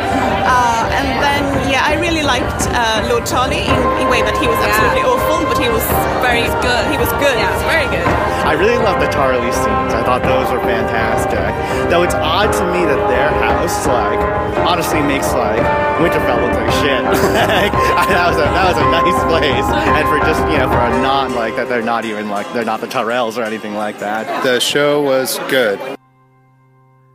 Uh, 0.43 0.97
and 0.97 1.07
then, 1.23 1.41
yeah, 1.69 1.83
I 1.83 1.95
really 1.99 2.23
liked 2.23 2.67
uh, 2.71 3.07
Lord 3.09 3.23
Tarly 3.23 3.65
in 3.65 3.79
a 4.03 4.09
way 4.09 4.21
that 4.21 4.35
he 4.37 4.47
was 4.47 4.59
absolutely 4.59 5.03
awful, 5.07 5.47
but 5.47 5.57
he 5.57 5.69
was 5.69 5.85
very 6.19 6.47
good. 6.61 6.83
He 6.91 6.97
was 6.97 7.11
good. 7.19 7.35
He 7.35 7.45
was 7.47 7.63
very 7.65 7.87
good. 7.87 8.05
I 8.43 8.53
really 8.53 8.77
love 8.77 8.99
the 8.99 9.07
Tarly 9.07 9.51
scenes. 9.55 9.93
I 9.95 10.03
thought 10.03 10.21
those 10.23 10.51
were 10.51 10.59
fantastic. 10.61 11.53
Though 11.89 12.03
it's 12.03 12.15
odd 12.15 12.51
to 12.59 12.63
me 12.71 12.85
that 12.85 13.01
their 13.07 13.31
house, 13.39 13.87
like, 13.87 14.19
honestly 14.67 15.01
makes 15.01 15.31
like 15.33 15.61
Winterfell 15.99 16.41
look 16.41 16.53
like 16.53 16.71
shit. 16.83 17.03
like, 17.03 17.71
that 18.09 18.27
was 18.27 18.37
a 18.37 18.47
that 18.51 18.67
was 18.67 18.77
a 18.77 18.87
nice 18.91 19.23
place, 19.29 19.65
and 19.71 20.07
for 20.07 20.19
just 20.25 20.41
you 20.51 20.57
know 20.57 20.67
for 20.67 20.79
a 20.79 21.01
non 21.01 21.35
like 21.35 21.55
that, 21.55 21.69
they're 21.69 21.81
not 21.81 22.05
even 22.05 22.29
like 22.29 22.51
they're 22.53 22.65
not 22.65 22.81
the 22.81 22.87
Tyrells 22.87 23.37
or 23.37 23.43
anything 23.43 23.75
like 23.75 23.99
that. 23.99 24.43
The 24.43 24.59
show 24.59 25.01
was 25.01 25.39
good. 25.49 25.79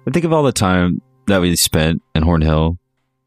I 0.08 0.10
think 0.10 0.24
of 0.24 0.32
all 0.32 0.42
the 0.42 0.52
time 0.52 1.02
that 1.26 1.42
we 1.42 1.54
spent 1.54 2.00
in 2.14 2.22
Horn 2.22 2.40
Hill 2.40 2.78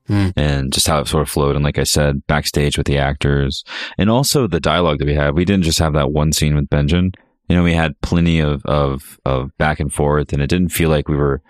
hmm. 0.07 0.29
and 0.35 0.73
just 0.73 0.87
how 0.87 0.99
it 0.99 1.07
sort 1.07 1.21
of 1.21 1.29
flowed. 1.29 1.55
And 1.55 1.63
like 1.63 1.77
I 1.77 1.83
said, 1.83 2.25
backstage 2.25 2.75
with 2.75 2.87
the 2.87 2.97
actors 2.97 3.63
and 3.99 4.09
also 4.09 4.47
the 4.47 4.59
dialogue 4.59 4.97
that 4.97 5.05
we 5.05 5.13
had. 5.13 5.35
We 5.35 5.45
didn't 5.45 5.63
just 5.63 5.77
have 5.77 5.93
that 5.93 6.11
one 6.11 6.31
scene 6.31 6.55
with 6.55 6.69
Benjen. 6.69 7.13
You 7.47 7.55
know, 7.55 7.63
we 7.63 7.75
had 7.75 8.01
plenty 8.01 8.39
of, 8.39 8.65
of, 8.65 9.19
of 9.25 9.55
back 9.59 9.79
and 9.79 9.93
forth 9.93 10.33
and 10.33 10.41
it 10.41 10.47
didn't 10.47 10.69
feel 10.69 10.89
like 10.89 11.07
we 11.07 11.17
were 11.17 11.43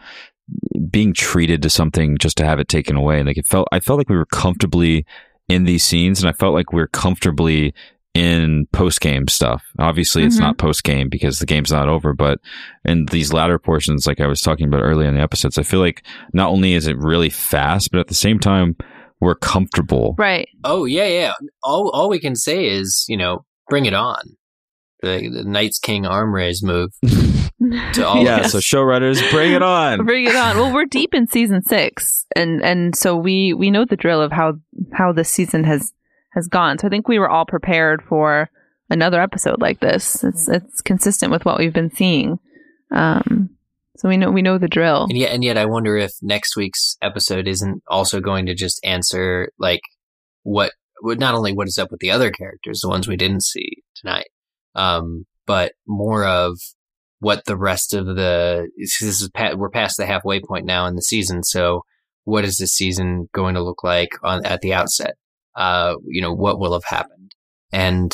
being 0.89 1.13
treated 1.13 1.61
to 1.61 1.69
something 1.69 2.17
just 2.17 2.35
to 2.37 2.45
have 2.45 2.59
it 2.59 2.67
taken 2.67 2.97
away. 2.97 3.23
Like 3.23 3.37
it 3.37 3.45
felt, 3.45 3.69
I 3.71 3.79
felt 3.79 3.99
like 3.99 4.09
we 4.09 4.17
were 4.17 4.25
comfortably 4.25 5.05
in 5.47 5.63
these 5.63 5.85
scenes 5.85 6.21
and 6.21 6.27
I 6.27 6.33
felt 6.33 6.53
like 6.53 6.73
we 6.73 6.81
were 6.81 6.87
comfortably 6.87 7.73
in 8.13 8.67
post 8.73 8.99
game 9.01 9.27
stuff. 9.27 9.63
Obviously, 9.79 10.23
it's 10.23 10.37
Mhm. 10.37 10.41
not 10.41 10.57
post 10.57 10.83
game 10.83 11.07
because 11.09 11.39
the 11.39 11.45
game's 11.45 11.71
not 11.71 11.87
over, 11.87 12.13
but 12.13 12.39
in 12.83 13.05
these 13.05 13.31
latter 13.31 13.57
portions, 13.57 14.05
like 14.05 14.19
I 14.19 14.27
was 14.27 14.41
talking 14.41 14.67
about 14.67 14.81
earlier 14.81 15.07
in 15.07 15.15
the 15.15 15.21
episodes, 15.21 15.57
I 15.57 15.63
feel 15.63 15.79
like 15.79 16.03
not 16.33 16.49
only 16.49 16.73
is 16.73 16.87
it 16.87 16.97
really 16.97 17.29
fast, 17.29 17.89
but 17.91 17.99
at 17.99 18.07
the 18.07 18.13
same 18.13 18.37
time, 18.39 18.75
we're 19.21 19.35
comfortable. 19.35 20.15
Right. 20.17 20.49
Oh 20.63 20.85
yeah, 20.85 21.05
yeah. 21.07 21.33
All 21.63 21.89
all 21.93 22.09
we 22.09 22.19
can 22.19 22.35
say 22.35 22.65
is 22.67 23.05
you 23.07 23.15
know 23.17 23.45
bring 23.69 23.85
it 23.85 23.93
on. 23.93 24.21
The, 25.03 25.29
the 25.33 25.43
Knights 25.43 25.79
King 25.79 26.05
arm 26.05 26.31
raise 26.33 26.61
move. 26.61 26.91
to 27.93 28.05
all 28.05 28.23
yeah, 28.23 28.45
so 28.47 28.57
showrunners, 28.59 29.19
bring 29.31 29.53
it 29.53 29.63
on. 29.63 30.05
Bring 30.05 30.25
it 30.25 30.35
on. 30.35 30.57
Well, 30.57 30.73
we're 30.73 30.85
deep 30.85 31.13
in 31.13 31.27
season 31.27 31.61
six, 31.63 32.25
and 32.35 32.61
and 32.63 32.95
so 32.95 33.15
we 33.15 33.53
we 33.53 33.71
know 33.71 33.85
the 33.85 33.95
drill 33.95 34.21
of 34.21 34.31
how 34.31 34.53
how 34.93 35.11
this 35.13 35.29
season 35.29 35.63
has 35.63 35.93
has 36.33 36.47
gone. 36.47 36.77
So 36.77 36.87
I 36.87 36.89
think 36.89 37.07
we 37.07 37.19
were 37.19 37.29
all 37.29 37.45
prepared 37.45 38.01
for 38.03 38.49
another 38.89 39.21
episode 39.21 39.61
like 39.61 39.79
this. 39.79 40.23
It's 40.23 40.47
it's 40.47 40.81
consistent 40.81 41.31
with 41.31 41.45
what 41.45 41.59
we've 41.59 41.73
been 41.73 41.91
seeing. 41.91 42.39
Um, 42.91 43.51
so 43.97 44.09
we 44.09 44.17
know 44.17 44.31
we 44.31 44.41
know 44.41 44.57
the 44.57 44.67
drill. 44.67 45.05
And 45.09 45.17
yet, 45.17 45.31
and 45.31 45.43
yet, 45.43 45.57
I 45.57 45.65
wonder 45.65 45.95
if 45.97 46.11
next 46.21 46.55
week's 46.55 46.97
episode 47.01 47.47
isn't 47.47 47.83
also 47.87 48.19
going 48.19 48.45
to 48.47 48.55
just 48.55 48.79
answer 48.83 49.51
like 49.59 49.81
what, 50.43 50.71
what 51.01 51.19
not 51.19 51.35
only 51.35 51.53
what 51.53 51.67
is 51.67 51.77
up 51.77 51.91
with 51.91 51.99
the 51.99 52.11
other 52.11 52.31
characters, 52.31 52.81
the 52.81 52.89
ones 52.89 53.07
we 53.07 53.17
didn't 53.17 53.43
see 53.43 53.83
tonight, 53.95 54.29
um, 54.75 55.25
but 55.45 55.73
more 55.87 56.25
of 56.25 56.57
what 57.19 57.45
the 57.45 57.57
rest 57.57 57.93
of 57.93 58.07
the 58.07 58.67
this 58.77 59.01
is 59.01 59.29
we're 59.55 59.69
past 59.69 59.97
the 59.97 60.05
halfway 60.05 60.41
point 60.41 60.65
now 60.65 60.87
in 60.87 60.95
the 60.95 61.01
season. 61.01 61.43
So, 61.43 61.83
what 62.23 62.43
is 62.43 62.57
this 62.57 62.73
season 62.73 63.29
going 63.33 63.55
to 63.55 63.63
look 63.63 63.83
like 63.83 64.09
on 64.23 64.45
at 64.45 64.61
the 64.61 64.73
outset? 64.73 65.15
Uh, 65.55 65.95
you 66.07 66.21
know, 66.21 66.33
what 66.33 66.59
will 66.59 66.73
have 66.73 66.85
happened? 66.85 67.31
And 67.71 68.13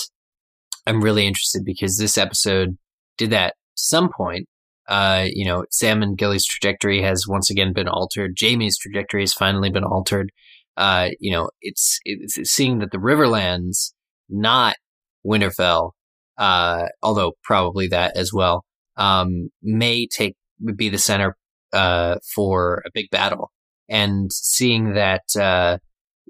I'm 0.86 1.04
really 1.04 1.28
interested 1.28 1.64
because 1.66 1.98
this 1.98 2.18
episode 2.18 2.78
did 3.18 3.32
that 3.32 3.56
some 3.76 4.10
point 4.16 4.48
uh, 4.88 5.26
you 5.30 5.46
know, 5.46 5.66
Sam 5.70 6.02
and 6.02 6.18
Gilly's 6.18 6.46
trajectory 6.46 7.02
has 7.02 7.26
once 7.28 7.50
again 7.50 7.74
been 7.74 7.88
altered. 7.88 8.38
Jaime's 8.40 8.78
trajectory 8.78 9.22
has 9.22 9.34
finally 9.34 9.70
been 9.70 9.84
altered. 9.84 10.32
Uh, 10.78 11.10
you 11.20 11.32
know, 11.32 11.50
it's, 11.62 12.00
it's 12.06 12.36
seeing 12.50 12.80
that 12.80 12.92
the 12.92 12.98
Riverlands, 12.98 13.92
not 14.30 14.78
Winterfell, 15.26 15.92
uh, 16.38 16.86
although 17.04 17.34
probably 17.44 17.88
that 17.88 18.16
as 18.16 18.32
well, 18.32 18.64
um, 18.96 19.50
may 19.62 20.08
take, 20.08 20.36
be 20.76 20.90
the 20.90 20.98
center, 20.98 21.36
uh, 21.74 22.18
for 22.34 22.84
a 22.86 22.92
big 22.94 23.10
battle. 23.10 23.52
And 23.90 24.32
seeing 24.32 24.94
that, 24.94 25.24
uh, 25.38 25.80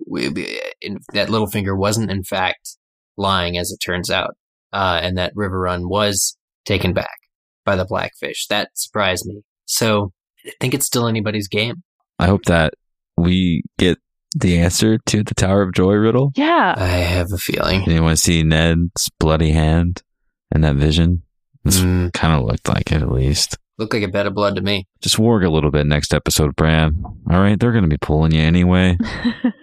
that 0.10 1.28
Littlefinger 1.30 1.78
wasn't 1.78 2.12
in 2.12 2.24
fact 2.24 2.78
lying 3.18 3.58
as 3.58 3.72
it 3.72 3.78
turns 3.84 4.10
out, 4.10 4.36
uh, 4.74 5.00
and 5.02 5.18
that 5.18 5.34
Riverrun 5.36 5.89
was 5.89 6.38
taken 6.66 6.93
back 6.93 7.18
by 7.66 7.76
the 7.76 7.86
Blackfish. 7.86 8.48
That 8.48 8.70
surprised 8.74 9.26
me. 9.26 9.41
So 9.66 10.12
I 10.45 10.52
think 10.62 10.74
it's 10.74 10.86
still 10.86 11.08
anybody's 11.08 11.48
game. 11.48 11.84
I 12.20 12.28
hope 12.28 12.45
that 12.45 12.74
we 13.18 13.64
get 13.78 13.98
the 14.36 14.60
answer 14.60 14.98
to 15.08 15.24
the 15.24 15.34
Tower 15.34 15.62
of 15.64 15.74
Joy 15.74 15.93
riddle. 15.93 16.32
Yeah. 16.36 16.76
I 16.78 16.86
have 16.88 17.28
a 17.34 17.38
feeling. 17.38 17.84
You 17.89 18.04
want 18.04 18.18
to 18.18 18.24
see 18.24 18.43
Ned's 18.43 19.10
bloody 19.20 19.52
hand 19.52 20.04
and 20.52 20.64
that 20.64 20.76
vision? 20.76 21.24
This 21.64 21.80
Mm. 21.80 22.14
kind 22.14 22.34
of 22.39 22.45
looked 22.48 22.68
like 22.70 22.91
it, 22.91 23.02
at 23.02 23.12
least. 23.12 23.58
Looked 23.80 23.93
like 23.93 24.01
a 24.03 24.07
bed 24.07 24.25
of 24.25 24.34
blood 24.34 24.55
to 24.55 24.61
me. 24.61 24.88
Just 25.01 25.17
warg 25.17 25.45
a 25.45 25.49
little 25.49 25.69
bit 25.69 25.86
next 25.86 26.11
episode, 26.13 26.55
Bran. 26.55 27.03
All 27.30 27.39
right, 27.39 27.59
they're 27.59 27.71
going 27.71 27.84
to 27.84 27.89
be 27.89 27.97
pulling 27.97 28.32
you 28.34 28.41
anyway. 28.41 28.97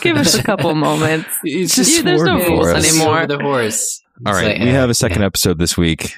Give 0.00 0.16
us 0.16 0.34
a 0.34 0.42
couple 0.42 0.74
moments. 0.74 1.28
It's 1.44 1.76
just 1.76 1.98
You- 1.98 2.02
there's 2.02 2.22
no 2.22 2.38
rules 2.38 2.68
anymore. 2.68 3.26
The 3.26 3.38
horse. 3.38 4.02
All 4.26 4.32
It's 4.32 4.42
right, 4.42 4.52
like, 4.58 4.62
we 4.62 4.70
uh, 4.70 4.72
have 4.72 4.90
a 4.90 4.94
second 4.94 5.22
episode 5.22 5.58
this 5.58 5.76
week. 5.76 6.14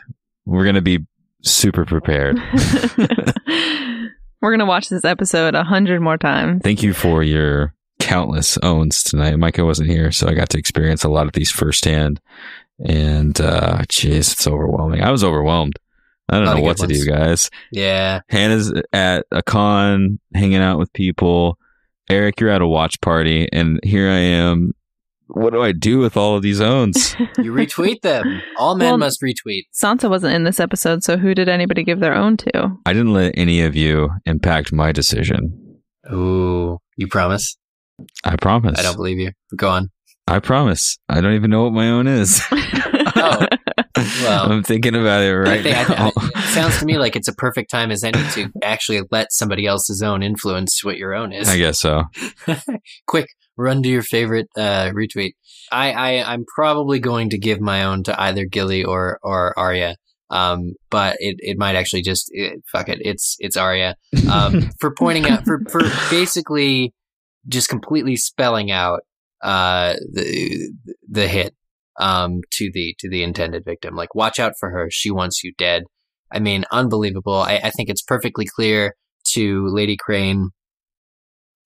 We're 0.46 0.62
going 0.64 0.76
to 0.76 0.80
be 0.80 1.00
super 1.42 1.84
prepared. 1.84 2.38
We're 4.42 4.52
gonna 4.52 4.64
watch 4.64 4.88
this 4.88 5.04
episode 5.04 5.54
a 5.54 5.62
hundred 5.64 6.00
more 6.00 6.16
times. 6.16 6.62
Thank 6.64 6.82
you 6.82 6.94
for 6.94 7.22
your 7.22 7.74
countless 7.98 8.56
owns 8.62 9.02
tonight. 9.02 9.36
Micah 9.38 9.66
wasn't 9.66 9.90
here, 9.90 10.10
so 10.12 10.28
I 10.28 10.32
got 10.34 10.48
to 10.50 10.58
experience 10.58 11.04
a 11.04 11.10
lot 11.10 11.26
of 11.26 11.32
these 11.32 11.50
firsthand. 11.50 12.20
And, 12.82 13.38
uh, 13.38 13.82
jeez, 13.90 14.32
it's 14.32 14.46
overwhelming. 14.46 15.02
I 15.02 15.10
was 15.10 15.22
overwhelmed. 15.22 15.78
I 16.30 16.36
don't 16.36 16.46
Lot 16.46 16.56
know 16.56 16.62
what 16.62 16.76
to 16.78 16.86
do, 16.86 17.04
guys. 17.04 17.50
Yeah. 17.72 18.20
Hannah's 18.28 18.72
at 18.92 19.26
a 19.32 19.42
con, 19.42 20.20
hanging 20.34 20.58
out 20.62 20.78
with 20.78 20.92
people. 20.92 21.58
Eric, 22.08 22.40
you're 22.40 22.50
at 22.50 22.62
a 22.62 22.66
watch 22.66 23.00
party, 23.00 23.48
and 23.52 23.80
here 23.82 24.08
I 24.08 24.18
am. 24.18 24.72
What 25.26 25.52
do 25.52 25.62
I 25.62 25.70
do 25.72 25.98
with 25.98 26.16
all 26.16 26.36
of 26.36 26.42
these 26.42 26.60
owns? 26.60 27.14
You 27.38 27.52
retweet 27.52 28.02
them. 28.02 28.42
All 28.58 28.74
men 28.76 28.88
Well- 28.90 28.98
must 28.98 29.20
retweet. 29.22 29.62
Sansa 29.74 30.08
wasn't 30.10 30.34
in 30.34 30.44
this 30.44 30.58
episode, 30.60 31.02
so 31.04 31.16
who 31.16 31.34
did 31.34 31.48
anybody 31.48 31.82
give 31.84 32.00
their 32.00 32.14
own 32.14 32.36
to? 32.38 32.76
I 32.86 32.92
didn't 32.92 33.12
let 33.12 33.32
any 33.36 33.62
of 33.62 33.74
you 33.76 34.10
impact 34.26 34.72
my 34.72 34.92
decision. 34.92 35.78
Ooh, 36.12 36.78
you 36.96 37.06
promise? 37.06 37.56
I 38.24 38.36
promise. 38.36 38.78
I 38.78 38.82
don't 38.82 38.96
believe 38.96 39.18
you. 39.18 39.30
Go 39.56 39.68
on. 39.68 39.90
I 40.26 40.38
promise. 40.40 40.98
I 41.08 41.20
don't 41.20 41.34
even 41.34 41.50
know 41.50 41.64
what 41.64 41.72
my 41.72 41.88
own 41.90 42.06
is. 42.06 42.40
Oh, 43.16 43.46
well. 44.22 44.50
I'm 44.52 44.62
thinking 44.62 44.94
about 44.94 45.22
it 45.22 45.30
I 45.30 45.34
right 45.34 45.66
I- 45.66 45.70
now. 45.70 46.12
I- 46.16 46.30
it 46.36 46.54
sounds 46.54 46.78
to 46.80 46.84
me 46.86 46.98
like 46.98 47.14
it's 47.16 47.28
a 47.28 47.34
perfect 47.34 47.70
time 47.70 47.90
as 47.90 48.02
any 48.02 48.22
to 48.32 48.50
actually 48.62 49.02
let 49.11 49.32
somebody 49.32 49.66
else's 49.66 50.02
own 50.02 50.22
influence 50.22 50.82
what 50.84 50.96
your 50.96 51.14
own 51.14 51.32
is. 51.32 51.48
I 51.48 51.56
guess 51.58 51.78
so. 51.80 52.04
Quick, 53.06 53.28
run 53.56 53.82
to 53.82 53.88
your 53.88 54.02
favorite 54.02 54.48
uh, 54.56 54.90
retweet. 54.90 55.32
I, 55.70 55.92
I 55.92 56.32
I'm 56.32 56.44
probably 56.54 56.98
going 56.98 57.30
to 57.30 57.38
give 57.38 57.61
my 57.61 57.84
own 57.84 58.02
to 58.04 58.20
either 58.20 58.44
Gilly 58.46 58.82
or 58.84 59.18
or 59.22 59.56
Arya. 59.58 59.96
Um, 60.30 60.74
but 60.90 61.16
it, 61.20 61.36
it 61.40 61.58
might 61.58 61.74
actually 61.76 62.02
just 62.02 62.30
it, 62.32 62.62
fuck 62.70 62.88
it. 62.88 62.98
It's 63.02 63.36
it's 63.38 63.56
Arya. 63.56 63.96
Um, 64.30 64.70
for 64.80 64.92
pointing 64.92 65.26
out 65.28 65.44
for 65.44 65.61
for 65.70 65.80
basically 66.11 66.92
just 67.48 67.68
completely 67.68 68.16
spelling 68.16 68.70
out 68.70 69.00
uh 69.42 69.94
the 70.12 70.70
the 71.08 71.26
hit 71.26 71.54
um 71.99 72.41
to 72.53 72.70
the 72.72 72.95
to 73.01 73.09
the 73.09 73.22
intended 73.22 73.64
victim. 73.64 73.95
Like 73.95 74.14
watch 74.14 74.38
out 74.38 74.53
for 74.59 74.70
her. 74.70 74.88
She 74.91 75.11
wants 75.11 75.43
you 75.45 75.53
dead. 75.59 75.84
I 76.32 76.38
mean, 76.38 76.64
unbelievable. 76.70 77.34
I, 77.34 77.57
I 77.64 77.70
think 77.70 77.88
it's 77.88 78.03
perfectly 78.03 78.47
clear 78.47 78.95
to 79.32 79.66
Lady 79.68 79.97
Crane 79.99 80.51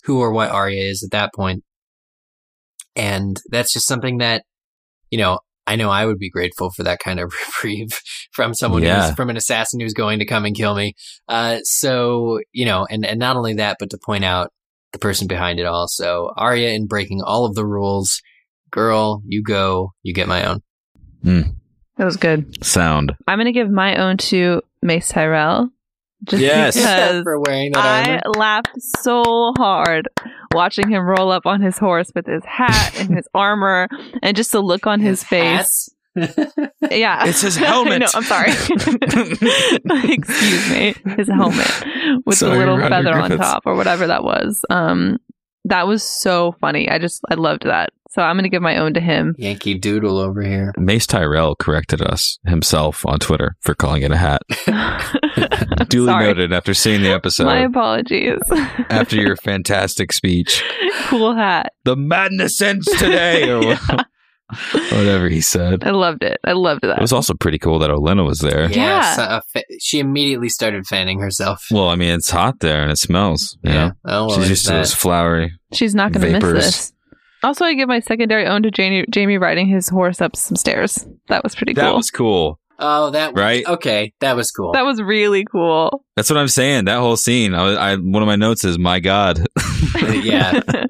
who 0.04 0.20
or 0.20 0.32
what 0.32 0.50
Arya 0.50 0.82
is 0.82 1.02
at 1.02 1.10
that 1.12 1.30
point. 1.34 1.62
And 2.96 3.36
that's 3.50 3.72
just 3.72 3.86
something 3.86 4.18
that, 4.18 4.44
you 5.10 5.18
know, 5.18 5.40
I 5.66 5.76
know 5.76 5.90
I 5.90 6.04
would 6.04 6.18
be 6.18 6.30
grateful 6.30 6.70
for 6.70 6.82
that 6.82 6.98
kind 6.98 7.18
of 7.20 7.32
reprieve 7.48 7.88
from 8.32 8.54
someone 8.54 8.82
Yeah. 8.82 9.06
who's 9.06 9.14
from 9.16 9.30
an 9.30 9.36
assassin 9.36 9.80
who's 9.80 9.94
going 9.94 10.18
to 10.18 10.26
come 10.26 10.44
and 10.44 10.54
kill 10.54 10.74
me. 10.74 10.94
Uh, 11.28 11.58
so, 11.62 12.40
you 12.52 12.66
know, 12.66 12.86
and, 12.88 13.04
and 13.06 13.18
not 13.18 13.36
only 13.36 13.54
that, 13.54 13.76
but 13.80 13.90
to 13.90 13.98
point 14.04 14.24
out 14.24 14.50
the 14.92 14.98
person 14.98 15.26
behind 15.26 15.58
it 15.58 15.66
all. 15.66 15.88
So 15.88 16.32
Arya 16.36 16.70
in 16.70 16.86
breaking 16.86 17.22
all 17.24 17.46
of 17.46 17.54
the 17.54 17.66
rules, 17.66 18.20
girl, 18.74 19.22
you 19.26 19.42
go, 19.42 19.92
you 20.02 20.12
get 20.12 20.26
my 20.26 20.44
own. 20.44 20.60
That 21.96 22.04
was 22.04 22.16
good. 22.16 22.64
Sound. 22.64 23.14
I'm 23.28 23.38
gonna 23.38 23.52
give 23.52 23.70
my 23.70 23.96
own 23.96 24.16
to 24.18 24.62
Mace 24.82 25.08
Tyrell. 25.08 25.70
Just 26.24 26.42
Yes. 26.42 26.76
because 26.76 27.22
For 27.22 27.38
wearing 27.38 27.70
that 27.72 27.84
I 27.84 28.10
armor. 28.16 28.20
laughed 28.38 28.70
so 28.80 29.52
hard 29.56 30.08
watching 30.52 30.88
him 30.88 31.02
roll 31.02 31.30
up 31.30 31.46
on 31.46 31.60
his 31.60 31.78
horse 31.78 32.10
with 32.14 32.26
his 32.26 32.42
hat 32.44 32.98
and 32.98 33.14
his 33.14 33.28
armor 33.34 33.88
and 34.22 34.36
just 34.36 34.50
the 34.52 34.60
look 34.62 34.86
on 34.86 35.00
his, 35.00 35.22
face. 35.22 35.88
Yeah. 36.16 37.26
It's 37.26 37.42
his 37.42 37.56
helmet. 37.70 38.00
no, 38.00 38.06
I'm 38.14 38.22
sorry. 38.24 38.50
Excuse 40.12 40.70
me. 40.70 40.94
His 41.16 41.28
helmet 41.28 42.22
with 42.26 42.38
Sorry, 42.38 42.52
the 42.52 42.58
little 42.58 42.78
Roger 42.78 42.88
feather 42.90 43.18
on 43.18 43.30
top 43.36 43.62
or 43.66 43.74
whatever 43.76 44.06
that 44.06 44.24
was. 44.24 44.64
Um 44.70 45.18
that 45.66 45.86
was 45.86 46.02
so 46.02 46.52
funny. 46.60 46.88
I 46.90 46.98
just 46.98 47.22
I 47.30 47.34
loved 47.34 47.64
that. 47.64 47.90
So 48.14 48.22
I'm 48.22 48.36
gonna 48.36 48.48
give 48.48 48.62
my 48.62 48.76
own 48.76 48.94
to 48.94 49.00
him. 49.00 49.34
Yankee 49.38 49.74
Doodle 49.74 50.18
over 50.18 50.40
here. 50.40 50.72
Mace 50.78 51.06
Tyrell 51.06 51.56
corrected 51.56 52.00
us 52.00 52.38
himself 52.46 53.04
on 53.06 53.18
Twitter 53.18 53.56
for 53.60 53.74
calling 53.74 54.02
it 54.02 54.12
a 54.12 54.16
hat. 54.16 54.42
Duly 55.88 56.06
Sorry. 56.06 56.24
noted 56.26 56.52
after 56.52 56.74
seeing 56.74 57.02
the 57.02 57.10
episode. 57.10 57.46
My 57.46 57.64
apologies. 57.64 58.38
after 58.88 59.16
your 59.16 59.36
fantastic 59.36 60.12
speech. 60.12 60.62
cool 61.08 61.34
hat. 61.34 61.72
The 61.84 61.96
madness 61.96 62.60
ends 62.62 62.86
today, 62.98 63.50
or 63.50 63.76
whatever 64.72 65.28
he 65.28 65.40
said. 65.40 65.84
I 65.84 65.90
loved 65.90 66.22
it. 66.22 66.38
I 66.44 66.52
loved 66.52 66.82
that. 66.82 66.98
It 66.98 67.02
was 67.02 67.12
also 67.12 67.34
pretty 67.34 67.58
cool 67.58 67.78
that 67.80 67.90
Olenna 67.90 68.24
was 68.24 68.38
there. 68.40 68.70
Yeah. 68.70 69.14
so, 69.14 69.22
uh, 69.22 69.40
fa- 69.52 69.64
she 69.80 69.98
immediately 69.98 70.48
started 70.48 70.86
fanning 70.86 71.18
herself. 71.20 71.66
Well, 71.70 71.88
I 71.88 71.96
mean, 71.96 72.12
it's 72.14 72.30
hot 72.30 72.60
there 72.60 72.82
and 72.82 72.90
it 72.92 72.98
smells. 72.98 73.58
You 73.62 73.72
Yeah. 73.72 73.86
know? 73.88 73.92
Oh, 74.04 74.26
well, 74.26 74.28
She's 74.30 74.36
there's 74.38 74.50
used 74.50 74.64
to 74.66 74.70
that. 74.72 74.76
those 74.78 74.94
flowery. 74.94 75.52
She's 75.72 75.94
not 75.94 76.12
going 76.12 76.32
to 76.40 76.40
miss 76.52 76.64
this. 76.64 76.92
Also, 77.44 77.64
I 77.64 77.74
give 77.74 77.88
my 77.88 78.00
secondary 78.00 78.46
own 78.46 78.62
to 78.64 78.70
Jaime, 78.76 79.04
Jaime 79.14 79.38
riding 79.38 79.68
his 79.68 79.88
horse 79.88 80.20
up 80.20 80.34
some 80.34 80.56
stairs. 80.56 81.06
That 81.28 81.44
was 81.44 81.54
pretty 81.54 81.74
cool. 81.74 81.84
That 81.84 81.94
was 81.94 82.10
cool. 82.10 82.58
Oh, 82.78 83.10
that 83.10 83.34
Right? 83.38 83.64
Okay, 83.66 84.12
that 84.20 84.34
was 84.34 84.50
cool. 84.50 84.72
that 84.72 84.84
was 84.84 85.00
really 85.00 85.44
cool. 85.44 86.04
That's 86.16 86.28
what 86.28 86.38
I'm 86.38 86.48
saying. 86.48 86.86
That 86.86 86.98
whole 86.98 87.16
scene. 87.16 87.54
I, 87.54 87.92
I 87.92 87.96
one 87.96 88.22
of 88.22 88.26
my 88.26 88.34
notes 88.36 88.64
is 88.64 88.78
my 88.78 88.98
God. 88.98 89.46
yeah. 89.94 90.60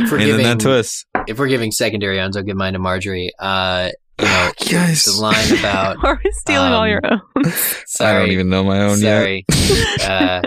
If 0.00 0.12
we're 0.12 0.18
and 0.20 0.26
then 0.30 0.36
giving, 0.38 0.44
that 0.46 0.60
twist. 0.60 1.06
if 1.26 1.38
we're 1.38 1.48
giving 1.48 1.70
secondary 1.72 2.20
owns, 2.20 2.36
I'll 2.36 2.42
give 2.44 2.56
mine 2.56 2.74
to 2.74 2.78
Margaery. 2.78 3.28
Uh, 3.38 3.90
you 4.18 4.24
know, 4.24 4.52
Guys. 4.70 5.04
the 5.04 5.20
line 5.20 5.58
about 5.58 5.96
Are 6.04 6.18
we 6.24 6.30
stealing 6.30 6.72
all 6.72 6.84
Um, 6.84 6.88
your 6.88 7.00
own? 7.04 7.20
sorry, 7.86 8.16
I 8.16 8.18
don't 8.20 8.30
even 8.30 8.48
know 8.48 8.64
my 8.64 8.80
own 8.82 9.00
yet. 9.00 9.20
sorry. 9.20 9.44
uh, 10.08 10.40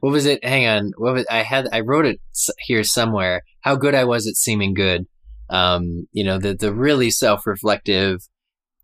what 0.00 0.10
was 0.10 0.26
it? 0.26 0.44
Hang 0.44 0.66
on. 0.66 0.92
What 0.98 1.14
was 1.14 1.26
I 1.30 1.38
had? 1.42 1.68
I 1.72 1.80
wrote 1.80 2.04
it 2.04 2.20
here 2.58 2.84
somewhere. 2.84 3.42
How 3.66 3.74
good 3.76 3.94
I 3.94 4.04
was 4.04 4.26
at 4.26 4.36
seeming 4.36 4.72
good. 4.74 5.06
Um, 5.50 6.06
you 6.12 6.24
know, 6.24 6.38
the 6.38 6.54
the 6.54 6.72
really 6.72 7.10
self 7.10 7.46
reflective. 7.46 8.20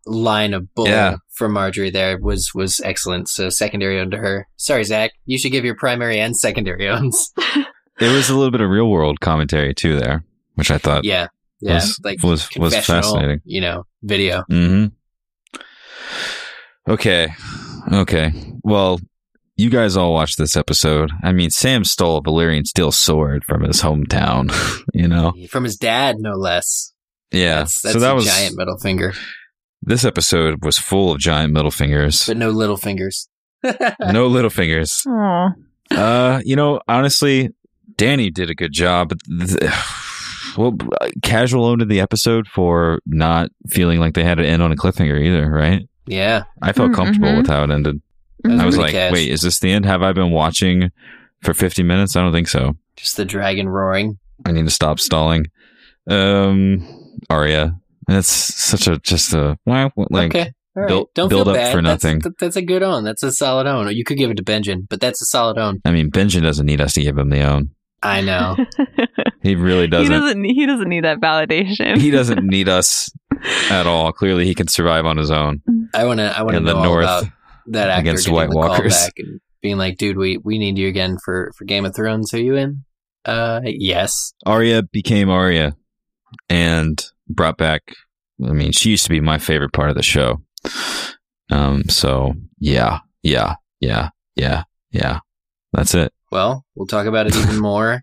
line 0.05 0.53
of 0.53 0.75
bull 0.75 0.89
Yeah. 0.89 1.15
from 1.31 1.55
Margaery 1.55 1.93
there 1.93 2.19
was 2.19 2.51
was 2.53 2.81
excellent. 2.85 3.29
So 3.29 3.49
secondary 3.51 4.01
own 4.01 4.11
to 4.11 4.17
her. 4.17 4.49
Sorry, 4.57 4.83
Zach. 4.83 5.13
You 5.27 5.39
should 5.39 5.53
give 5.53 5.65
your 5.65 5.77
primary 5.77 6.19
and 6.19 6.37
secondary 6.37 6.89
owns. 6.89 7.33
There 7.99 8.13
was 8.13 8.29
a 8.31 8.35
little 8.35 8.51
bit 8.51 8.63
of 8.63 8.69
real 8.71 8.91
world 8.91 9.21
commentary 9.21 9.75
too 9.75 9.97
there, 10.01 10.25
which 10.57 10.73
I 10.73 10.79
thought 10.79 11.05
yeah, 11.05 11.29
yeah, 11.61 11.75
was 11.75 12.01
like 12.03 12.21
was 12.23 12.49
was 12.57 12.75
fascinating. 12.75 13.41
You 13.45 13.61
know, 13.61 13.85
video. 14.03 14.43
Mm-hmm. 14.51 14.87
Okay. 16.89 17.29
Okay. 17.93 18.33
Well, 18.65 18.99
you 19.63 19.71
guys 19.71 19.97
all 19.97 20.13
watched 20.13 20.39
this 20.39 20.57
episode. 20.57 21.13
I 21.23 21.33
mean, 21.33 21.51
Sam 21.51 21.85
stole 21.85 22.17
a 22.17 22.23
Valyrian 22.23 22.67
steel 22.67 22.91
sword 22.91 23.45
from 23.45 23.63
his 23.63 23.81
hometown. 23.81 24.51
you 24.93 25.07
know. 25.07 25.33
from 25.49 25.63
his 25.65 25.77
dad, 25.77 26.17
no 26.19 26.33
less. 26.33 26.93
Yeah. 27.31 27.61
That's, 27.61 27.81
that's 27.81 27.93
so 27.95 28.01
that 28.01 28.13
a 28.13 28.15
was 28.17 28.27
giant 28.27 28.57
middle 28.57 28.77
finger, 28.79 29.13
this 29.81 30.05
episode 30.05 30.65
was 30.65 30.79
full 30.79 31.13
of 31.13 31.19
giant 31.21 31.53
middle 31.53 31.71
fingers. 31.71 32.27
but 32.27 32.37
no 32.37 32.51
little 32.51 32.77
fingers. 32.77 33.29
no 34.01 34.27
little 34.27 34.51
fingers. 34.51 35.05
Aw. 35.07 35.51
Uh, 35.93 36.41
you 36.45 36.57
know, 36.57 36.81
honestly, 36.89 37.51
Dany 37.95 38.33
did 38.35 38.51
a 38.51 38.55
good 38.55 38.73
job. 38.73 39.13
Th- 39.29 39.71
well, 40.57 40.77
casual 41.23 41.67
owned 41.67 41.89
the 41.89 42.01
episode 42.01 42.49
for 42.49 43.01
not 43.07 43.51
feeling 43.69 44.01
like 44.01 44.15
they 44.15 44.25
had 44.25 44.39
to 44.39 44.45
end 44.47 44.61
on 44.63 44.73
a 44.73 44.77
cliffhanger 44.77 45.21
either, 45.25 45.49
right? 45.49 45.89
Yeah, 46.07 46.45
I 46.61 46.73
felt 46.73 46.91
Mm, 46.91 46.95
comfortable 46.97 47.29
mhm. 47.29 47.37
with 47.39 47.47
how 47.47 47.63
it 47.63 47.71
ended. 47.71 48.03
That 48.45 48.61
I 48.61 48.67
was 48.67 48.77
like, 48.79 48.93
cash. 48.93 49.13
wait, 49.13 49.31
is 49.31 49.43
this 49.43 49.59
the 49.61 49.71
end? 49.73 49.85
Have 49.87 50.03
I 50.03 50.13
been 50.13 50.31
watching 50.31 50.91
for 51.43 51.55
50 51.55 51.83
minutes? 51.83 52.17
I 52.17 52.23
don't 52.23 52.33
think 52.33 52.49
so. 52.49 52.75
just 52.97 53.17
the 53.17 53.25
dragon 53.25 53.69
roaring. 53.69 54.19
I 54.45 54.53
need 54.53 54.65
to 54.65 54.71
stop 54.71 54.99
stalling. 55.01 55.47
Um, 56.09 56.87
Arya. 57.31 57.79
That's 58.09 58.29
such 58.29 58.89
a, 58.89 58.99
just 58.99 59.33
a, 59.33 59.57
like, 59.65 59.93
okay, 59.97 60.53
all 60.77 60.83
right. 60.83 60.89
build- 60.89 61.09
don't 61.15 61.29
build 61.29 61.45
feel 61.47 61.51
up 61.51 61.57
bad. 61.57 61.73
for 61.73 61.81
nothing. 61.81 62.19
that- 62.21 62.37
That's, 62.39 62.57
a 62.57 62.63
good 62.63 62.83
own. 62.83 63.05
That's 63.05 63.23
a 63.23 63.31
solid 63.31 63.67
own. 63.69 63.89
You 63.95 64.05
could 64.05 64.19
give 64.19 64.31
it 64.31 64.37
to 64.39 64.43
Benjen, 64.43 64.89
but 64.89 65.01
that's 65.01 65.23
a 65.23 65.25
solid 65.25 65.57
own. 65.57 65.81
I 65.85 65.93
mean, 65.93 66.11
Benjen 66.11 66.43
doesn't 66.43 66.67
need 66.67 66.81
us 66.81 66.95
to 66.95 67.03
give 67.03 67.17
him 67.17 67.31
the 67.31 67.43
own. 67.43 67.71
I 68.03 68.21
know. 68.21 68.57
He 69.43 69.57
really 69.57 69.89
doesn't. 69.89 70.09
doesn't. 70.13 70.45
He 70.45 70.67
doesn't 70.67 70.89
need 70.89 71.03
that 71.03 71.19
validation. 71.19 71.97
he 71.99 72.13
doesn't 72.13 72.45
need 72.47 72.69
us 72.69 73.11
at 73.71 73.89
all. 73.89 74.13
Clearly, 74.13 74.45
he 74.45 74.55
can 74.55 74.69
survive 74.69 75.05
on 75.05 75.17
his 75.17 75.33
own. 75.33 75.61
I 75.93 76.05
want 76.05 76.19
to. 76.21 76.27
I 76.39 76.43
want 76.43 76.53
to 76.53 76.59
In 76.59 76.63
the 76.65 76.75
know 76.75 76.79
all 76.79 76.85
north 76.85 77.03
about 77.07 77.25
that 77.69 77.89
actor 77.91 78.01
against 78.01 78.25
getting 78.27 78.35
White 78.37 78.51
the 78.51 78.57
Walkers. 78.57 78.93
callback 78.95 79.11
and 79.19 79.41
being 79.61 79.77
like, 79.79 79.99
"Dude, 79.99 80.17
we 80.17 80.39
we 80.39 80.59
need 80.59 80.79
you 80.79 80.89
again 80.89 81.17
for 81.25 81.53
for 81.57 81.65
Game 81.65 81.85
of 81.85 81.95
Thrones. 81.95 82.33
Are 82.35 82.41
you 82.41 82.57
in?" 82.57 82.85
Uh, 83.25 83.61
yes. 83.65 84.33
Arya 84.47 84.83
became 84.83 85.31
Arya 85.31 85.77
and 86.49 87.05
brought 87.29 87.57
back. 87.59 87.83
I 88.45 88.51
mean, 88.53 88.73
she 88.73 88.91
used 88.91 89.05
to 89.05 89.11
be 89.11 89.21
my 89.21 89.39
favorite 89.39 89.73
part 89.73 89.91
of 89.91 89.97
the 89.97 90.03
show. 90.03 90.43
Um. 91.51 91.85
So 91.89 92.35
yeah, 92.59 93.01
yeah, 93.23 93.55
yeah, 93.81 94.11
yeah, 94.37 94.65
yeah. 94.91 95.21
That's 95.73 95.95
it. 95.95 96.13
Well, 96.31 96.65
we'll 96.75 96.87
talk 96.87 97.07
about 97.07 97.27
it 97.27 97.37
even 97.37 97.59
more 97.61 98.03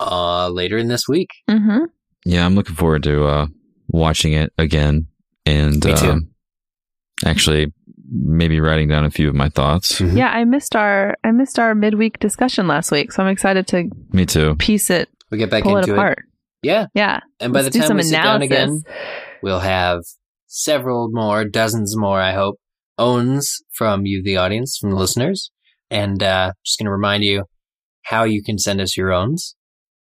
uh 0.00 0.48
later 0.48 0.76
in 0.78 0.88
this 0.88 1.08
week. 1.08 1.30
hmm 1.48 1.84
Yeah, 2.24 2.44
I'm 2.44 2.54
looking 2.54 2.74
forward 2.76 3.02
to 3.04 3.24
uh 3.26 3.46
watching 3.88 4.32
it 4.34 4.52
again 4.58 5.06
and 5.46 5.82
Me 5.84 5.94
too. 5.94 6.10
um, 6.10 6.28
actually 7.24 7.72
maybe 8.10 8.60
writing 8.60 8.88
down 8.88 9.04
a 9.04 9.10
few 9.10 9.28
of 9.28 9.34
my 9.34 9.48
thoughts. 9.48 10.00
Yeah, 10.00 10.28
I 10.28 10.44
missed 10.44 10.74
our 10.74 11.16
I 11.24 11.30
missed 11.30 11.58
our 11.58 11.74
midweek 11.74 12.18
discussion 12.18 12.66
last 12.66 12.90
week, 12.90 13.12
so 13.12 13.22
I'm 13.22 13.28
excited 13.28 13.66
to 13.68 13.90
Me 14.12 14.26
too. 14.26 14.56
piece 14.56 14.90
it, 14.90 15.08
We 15.30 15.38
get 15.38 15.50
back 15.50 15.62
pull 15.62 15.76
it 15.76 15.80
into 15.80 15.94
apart. 15.94 16.24
Yeah. 16.62 16.86
Yeah, 16.94 17.20
And 17.40 17.52
by 17.52 17.60
Let's 17.60 17.66
the 17.66 17.70
do 17.72 17.78
time 17.80 17.88
some 17.88 17.96
we 17.98 18.02
sit 18.02 18.16
down 18.16 18.42
again, 18.42 18.82
we'll 19.42 19.60
have 19.60 20.00
several 20.46 21.08
more, 21.10 21.44
dozens 21.44 21.96
more, 21.96 22.20
I 22.20 22.32
hope, 22.32 22.56
owns 22.98 23.58
from 23.74 24.06
you, 24.06 24.22
the 24.22 24.36
audience, 24.36 24.76
from 24.76 24.90
the 24.90 24.96
listeners. 24.96 25.50
And 25.90 26.22
uh, 26.22 26.52
just 26.64 26.78
going 26.78 26.86
to 26.86 26.90
remind 26.92 27.22
you 27.24 27.44
how 28.06 28.24
you 28.24 28.42
can 28.42 28.58
send 28.58 28.80
us 28.80 28.96
your 28.96 29.12
owns, 29.12 29.54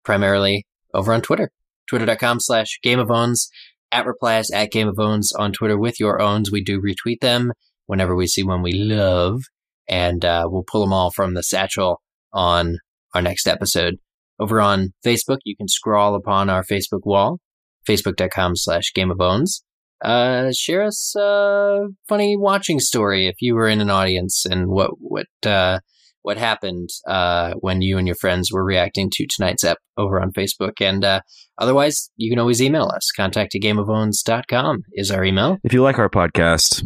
primarily 0.04 0.66
over 0.94 1.12
on 1.12 1.20
Twitter. 1.20 1.50
Twitter.com 1.88 2.40
slash 2.40 2.78
Game 2.82 3.00
of 3.00 3.10
Owns, 3.10 3.50
at 3.92 4.06
replies 4.06 4.50
at 4.50 4.70
Game 4.70 4.88
of 4.88 4.98
Owns 4.98 5.32
on 5.32 5.52
Twitter 5.52 5.76
with 5.76 6.00
your 6.00 6.22
owns. 6.22 6.50
We 6.50 6.62
do 6.62 6.80
retweet 6.80 7.20
them 7.20 7.52
whenever 7.90 8.14
we 8.14 8.28
see 8.28 8.44
one 8.44 8.62
we 8.62 8.72
love, 8.72 9.42
and 9.88 10.24
uh, 10.24 10.46
we'll 10.48 10.62
pull 10.62 10.80
them 10.80 10.92
all 10.92 11.10
from 11.10 11.34
the 11.34 11.42
satchel 11.42 12.00
on 12.32 12.78
our 13.16 13.20
next 13.20 13.48
episode. 13.48 13.96
Over 14.38 14.60
on 14.60 14.94
Facebook, 15.04 15.38
you 15.44 15.56
can 15.56 15.66
scroll 15.66 16.14
upon 16.14 16.48
our 16.48 16.62
Facebook 16.62 17.00
wall, 17.04 17.40
facebook.com 17.88 18.54
slash 18.54 18.92
Game 18.94 19.10
of 19.10 19.20
Owns. 19.20 19.64
Uh, 20.02 20.52
share 20.52 20.84
us 20.84 21.16
a 21.16 21.88
funny 22.08 22.36
watching 22.36 22.78
story 22.78 23.26
if 23.26 23.34
you 23.40 23.56
were 23.56 23.66
in 23.66 23.80
an 23.80 23.90
audience 23.90 24.46
and 24.46 24.68
what 24.68 24.92
what 25.00 25.26
uh, 25.44 25.80
what 26.22 26.38
happened 26.38 26.90
uh, 27.08 27.54
when 27.54 27.82
you 27.82 27.98
and 27.98 28.06
your 28.06 28.14
friends 28.14 28.52
were 28.52 28.64
reacting 28.64 29.10
to 29.12 29.26
tonight's 29.28 29.64
ep 29.64 29.78
over 29.96 30.22
on 30.22 30.30
Facebook. 30.30 30.80
And 30.80 31.04
uh, 31.04 31.22
otherwise, 31.58 32.10
you 32.16 32.30
can 32.30 32.38
always 32.38 32.62
email 32.62 32.84
us. 32.94 33.10
Contact 33.10 33.56
at 33.56 33.60
gameofowns.com 33.60 34.84
is 34.92 35.10
our 35.10 35.24
email. 35.24 35.58
If 35.64 35.72
you 35.72 35.82
like 35.82 35.98
our 35.98 36.08
podcast, 36.08 36.84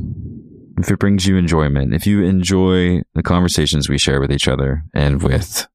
if 0.78 0.90
it 0.90 0.98
brings 0.98 1.26
you 1.26 1.36
enjoyment, 1.36 1.94
if 1.94 2.06
you 2.06 2.22
enjoy 2.22 3.02
the 3.14 3.22
conversations 3.22 3.88
we 3.88 3.98
share 3.98 4.20
with 4.20 4.32
each 4.32 4.48
other 4.48 4.82
and 4.94 5.22
with 5.22 5.66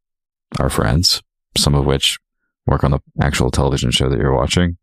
our 0.59 0.69
friends, 0.69 1.21
some 1.57 1.75
of 1.75 1.85
which 1.85 2.17
work 2.65 2.83
on 2.83 2.91
the 2.91 2.99
actual 3.21 3.51
television 3.51 3.91
show 3.91 4.09
that 4.09 4.19
you're 4.19 4.35
watching, 4.35 4.77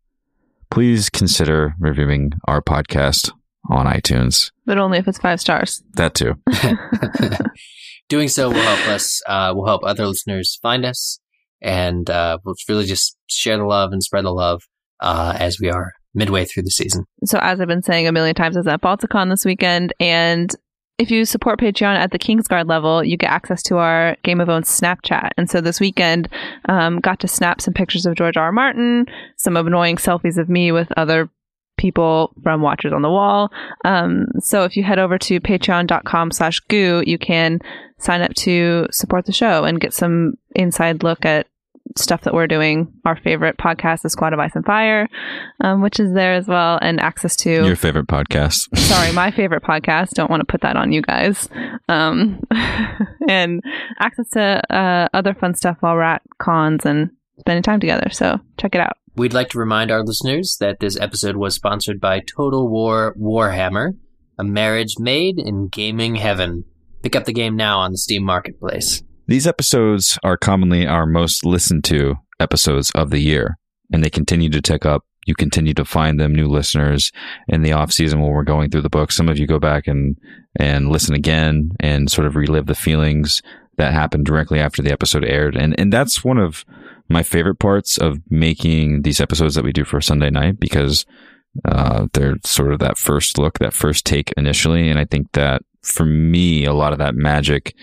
please 0.69 1.09
consider 1.09 1.73
reviewing 1.79 2.31
our 2.47 2.61
podcast 2.61 3.31
on 3.69 3.85
iTunes. 3.85 4.51
but 4.65 4.77
only 4.77 4.97
if 4.97 5.07
it's 5.07 5.19
five 5.19 5.39
stars. 5.39 5.83
That 5.93 6.13
too. 6.13 6.35
Doing 8.09 8.29
so 8.29 8.49
will 8.49 8.61
help 8.61 8.87
us, 8.87 9.21
uh, 9.27 9.51
will 9.55 9.65
help 9.65 9.83
other 9.83 10.07
listeners 10.07 10.57
find 10.61 10.85
us, 10.85 11.19
and 11.61 12.09
uh, 12.09 12.37
we'll 12.43 12.55
really 12.69 12.85
just 12.85 13.17
share 13.27 13.57
the 13.57 13.65
love 13.65 13.91
and 13.91 14.01
spread 14.01 14.23
the 14.23 14.31
love 14.31 14.63
uh, 15.01 15.35
as 15.37 15.59
we 15.59 15.69
are 15.69 15.91
midway 16.17 16.43
through 16.43 16.63
the 16.63 16.71
season. 16.71 17.05
So 17.23 17.39
as 17.39 17.61
I've 17.61 17.67
been 17.67 17.83
saying 17.83 18.07
a 18.07 18.11
million 18.11 18.35
times, 18.35 18.57
I 18.57 18.59
was 18.59 18.67
at 18.67 18.81
Balticon 18.81 19.29
this 19.29 19.45
weekend, 19.45 19.93
and 19.99 20.53
if 20.97 21.11
you 21.11 21.25
support 21.25 21.59
Patreon 21.59 21.95
at 21.95 22.11
the 22.11 22.19
Kingsguard 22.19 22.67
level, 22.67 23.03
you 23.03 23.17
get 23.17 23.29
access 23.29 23.61
to 23.63 23.77
our 23.77 24.17
Game 24.23 24.41
of 24.41 24.49
Owns 24.49 24.67
Snapchat. 24.67 25.29
And 25.37 25.49
so 25.49 25.61
this 25.61 25.79
weekend, 25.79 26.27
um, 26.67 26.99
got 26.99 27.19
to 27.19 27.27
snap 27.27 27.61
some 27.61 27.73
pictures 27.73 28.05
of 28.05 28.15
George 28.15 28.35
R. 28.35 28.45
R. 28.45 28.51
Martin, 28.51 29.05
some 29.37 29.55
annoying 29.55 29.97
selfies 29.97 30.37
of 30.37 30.49
me 30.49 30.71
with 30.71 30.91
other 30.97 31.29
people 31.77 32.33
from 32.41 32.63
Watchers 32.63 32.93
on 32.93 33.03
the 33.03 33.11
Wall. 33.11 33.51
Um, 33.85 34.25
so 34.39 34.63
if 34.63 34.75
you 34.75 34.83
head 34.83 34.97
over 34.97 35.19
to 35.19 35.39
patreon.com 35.39 36.31
slash 36.31 36.59
goo, 36.61 37.03
you 37.05 37.19
can 37.19 37.59
sign 37.99 38.21
up 38.21 38.33
to 38.33 38.87
support 38.91 39.25
the 39.25 39.31
show 39.31 39.63
and 39.63 39.79
get 39.79 39.93
some 39.93 40.33
inside 40.55 41.03
look 41.03 41.25
at 41.25 41.45
stuff 41.97 42.21
that 42.21 42.33
we're 42.33 42.47
doing. 42.47 42.91
Our 43.05 43.15
favorite 43.17 43.57
podcast, 43.57 44.01
The 44.01 44.09
Squad 44.09 44.33
of 44.33 44.39
Ice 44.39 44.55
and 44.55 44.65
Fire, 44.65 45.07
um, 45.61 45.81
which 45.81 45.99
is 45.99 46.13
there 46.13 46.33
as 46.33 46.47
well, 46.47 46.79
and 46.81 46.99
access 46.99 47.35
to 47.37 47.49
Your 47.49 47.75
favorite 47.75 48.07
podcast. 48.07 48.75
sorry, 48.77 49.11
my 49.13 49.31
favorite 49.31 49.63
podcast. 49.63 50.11
Don't 50.11 50.29
want 50.29 50.41
to 50.41 50.45
put 50.45 50.61
that 50.61 50.75
on 50.75 50.91
you 50.91 51.01
guys. 51.01 51.49
Um, 51.89 52.41
and 53.29 53.61
access 53.99 54.29
to 54.31 54.61
uh, 54.73 55.07
other 55.13 55.33
fun 55.33 55.53
stuff 55.53 55.77
while 55.81 55.95
we're 55.95 56.01
at 56.01 56.21
cons 56.39 56.85
and 56.85 57.09
spending 57.39 57.63
time 57.63 57.79
together. 57.79 58.09
So 58.11 58.39
check 58.57 58.75
it 58.75 58.81
out. 58.81 58.97
We'd 59.15 59.33
like 59.33 59.49
to 59.49 59.59
remind 59.59 59.89
our 59.89 60.03
listeners 60.03 60.57
that 60.59 60.79
this 60.79 60.99
episode 60.99 61.37
was 61.37 61.55
sponsored 61.55 61.99
by 61.99 62.19
Total 62.19 62.67
War 62.67 63.15
Warhammer, 63.19 63.93
a 64.37 64.43
marriage 64.43 64.95
made 64.99 65.39
in 65.39 65.69
gaming 65.69 66.15
heaven. 66.15 66.65
Pick 67.01 67.15
up 67.15 67.25
the 67.25 67.33
game 67.33 67.55
now 67.55 67.79
on 67.79 67.91
the 67.91 67.97
Steam 67.97 68.23
Marketplace. 68.23 69.01
These 69.27 69.45
episodes 69.45 70.17
are 70.23 70.37
commonly 70.37 70.87
our 70.87 71.05
most 71.05 71.45
listened 71.45 71.83
to 71.85 72.15
episodes 72.39 72.91
of 72.91 73.09
the 73.09 73.19
year, 73.19 73.57
and 73.91 74.01
they 74.01 74.09
continue 74.09 74.49
to 74.49 74.61
tick 74.61 74.85
up. 74.85 75.03
You 75.25 75.35
continue 75.35 75.73
to 75.73 75.83
find 75.83 76.17
them 76.17 76.33
new 76.33 76.47
listeners 76.47 77.11
in 77.49 77.61
the 77.61 77.73
off 77.73 77.91
season 77.91 78.21
when 78.21 78.31
we're 78.31 78.43
going 78.43 78.69
through 78.69 78.83
the 78.83 78.89
book. 78.89 79.11
Some 79.11 79.27
of 79.27 79.37
you 79.37 79.45
go 79.45 79.59
back 79.59 79.85
and 79.85 80.17
and 80.57 80.89
listen 80.89 81.13
again 81.13 81.71
and 81.81 82.09
sort 82.09 82.25
of 82.25 82.37
relive 82.37 82.67
the 82.67 82.75
feelings 82.75 83.41
that 83.75 83.93
happened 83.93 84.25
directly 84.25 84.59
after 84.59 84.81
the 84.81 84.93
episode 84.93 85.25
aired. 85.25 85.57
And 85.57 85.77
and 85.77 85.91
that's 85.91 86.23
one 86.23 86.37
of 86.37 86.63
my 87.09 87.21
favorite 87.21 87.59
parts 87.59 87.97
of 87.97 88.19
making 88.29 89.01
these 89.01 89.19
episodes 89.19 89.55
that 89.55 89.65
we 89.65 89.73
do 89.73 89.83
for 89.83 89.99
Sunday 89.99 90.29
night 90.29 90.57
because 90.57 91.05
uh, 91.65 92.07
they're 92.13 92.37
sort 92.45 92.71
of 92.71 92.79
that 92.79 92.97
first 92.97 93.37
look, 93.37 93.59
that 93.59 93.73
first 93.73 94.05
take 94.05 94.33
initially. 94.37 94.89
And 94.89 94.97
I 94.97 95.03
think 95.03 95.33
that 95.33 95.63
for 95.81 96.05
me, 96.05 96.63
a 96.63 96.73
lot 96.73 96.93
of 96.93 96.99
that 96.99 97.15
magic 97.15 97.75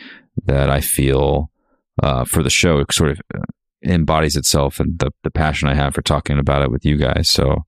that 0.47 0.71
I 0.71 0.81
feel 0.81 1.51
uh, 2.03 2.25
for 2.25 2.43
the 2.43 2.51
show 2.51 2.79
it 2.79 2.93
sort 2.93 3.11
of 3.13 3.21
uh, 3.35 3.41
embodies 3.85 4.37
itself 4.37 4.81
and 4.81 4.99
the, 4.99 5.11
the 5.23 5.31
passion 5.31 5.69
I 5.69 5.75
have 5.75 5.95
for 5.95 6.03
talking 6.03 6.39
about 6.39 6.63
it 6.63 6.71
with 6.71 6.85
you 6.85 6.97
guys. 6.97 7.29
So 7.29 7.65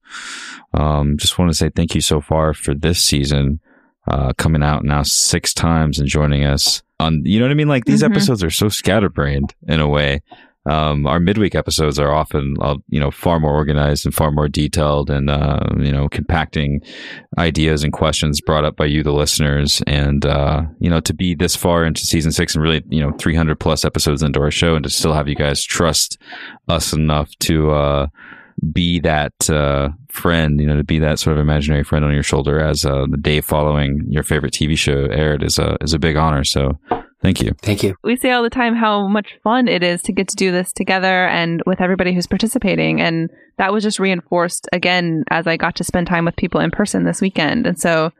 um, 0.73 1.17
just 1.17 1.37
want 1.39 1.49
to 1.51 1.55
say 1.57 1.69
thank 1.69 1.95
you 1.95 2.01
so 2.01 2.21
far 2.21 2.53
for 2.53 2.73
this 2.73 2.99
season. 2.99 3.59
Uh, 4.09 4.31
coming 4.37 4.63
out 4.63 4.85
now 4.85 5.03
six 5.03 5.53
times 5.53 5.99
and 5.99 6.07
joining 6.07 6.45
us 6.45 6.81
on, 6.99 7.21
you 7.25 7.39
know 7.39 7.45
what 7.45 7.51
I 7.51 7.55
mean? 7.55 7.67
Like 7.67 7.83
these 7.85 8.01
Mhm. 8.03 8.11
episodes 8.11 8.41
are 8.41 8.49
so 8.49 8.69
scatterbrained 8.69 9.53
in 9.67 9.81
a 9.81 9.87
way. 9.87 10.21
Um, 10.67 11.07
our 11.07 11.19
midweek 11.19 11.55
episodes 11.55 11.97
are 11.97 12.11
often, 12.11 12.55
uh, 12.61 12.75
you 12.89 12.99
know, 12.99 13.11
far 13.11 13.39
more 13.39 13.53
organized 13.53 14.05
and 14.05 14.13
far 14.13 14.31
more 14.31 14.47
detailed, 14.47 15.09
and 15.09 15.29
uh, 15.29 15.59
you 15.77 15.91
know, 15.91 16.09
compacting 16.09 16.81
ideas 17.37 17.83
and 17.83 17.93
questions 17.93 18.41
brought 18.41 18.65
up 18.65 18.75
by 18.75 18.85
you, 18.85 19.03
the 19.03 19.13
listeners, 19.13 19.81
and 19.87 20.25
uh, 20.25 20.63
you 20.79 20.89
know, 20.89 20.99
to 20.99 21.13
be 21.13 21.35
this 21.35 21.55
far 21.55 21.85
into 21.85 22.01
season 22.01 22.31
six 22.31 22.53
and 22.53 22.63
really, 22.63 22.83
you 22.89 23.01
know, 23.01 23.11
300 23.13 23.59
plus 23.59 23.85
episodes 23.85 24.21
into 24.21 24.39
our 24.41 24.51
show, 24.51 24.75
and 24.75 24.83
to 24.83 24.89
still 24.89 25.13
have 25.13 25.27
you 25.27 25.35
guys 25.35 25.63
trust 25.63 26.17
us 26.67 26.93
enough 26.93 27.29
to 27.39 27.71
uh, 27.71 28.07
be 28.71 28.99
that 28.99 29.49
uh, 29.49 29.89
friend, 30.09 30.59
you 30.59 30.65
know, 30.65 30.75
to 30.77 30.83
be 30.83 30.99
that 30.99 31.19
sort 31.19 31.37
of 31.37 31.41
imaginary 31.41 31.83
friend 31.83 32.03
on 32.03 32.13
your 32.13 32.23
shoulder 32.23 32.59
as 32.59 32.85
uh, 32.85 33.05
the 33.09 33.17
day 33.17 33.39
following 33.41 34.05
your 34.09 34.23
favorite 34.23 34.53
TV 34.53 34.77
show 34.77 35.05
aired 35.05 35.43
is 35.43 35.57
a 35.59 35.77
is 35.81 35.93
a 35.93 35.99
big 35.99 36.15
honor. 36.15 36.43
So, 36.43 36.79
thank 37.21 37.41
you. 37.41 37.51
Thank 37.61 37.83
you. 37.83 37.95
We 38.03 38.15
say 38.15 38.31
all 38.31 38.43
the 38.43 38.49
time 38.49 38.75
how 38.75 39.07
much 39.07 39.37
fun 39.43 39.67
it 39.67 39.83
is 39.83 40.01
to 40.03 40.11
get 40.11 40.27
to 40.29 40.35
do 40.35 40.51
this 40.51 40.71
together 40.71 41.27
and 41.27 41.61
with 41.65 41.81
everybody 41.81 42.13
who's 42.13 42.27
participating. 42.27 43.01
And 43.01 43.29
that 43.57 43.73
was 43.73 43.83
just 43.83 43.99
reinforced 43.99 44.67
again 44.71 45.23
as 45.29 45.47
I 45.47 45.57
got 45.57 45.75
to 45.77 45.83
spend 45.83 46.07
time 46.07 46.25
with 46.25 46.35
people 46.35 46.61
in 46.61 46.71
person 46.71 47.03
this 47.03 47.21
weekend. 47.21 47.67
And 47.67 47.79
so 47.79 48.11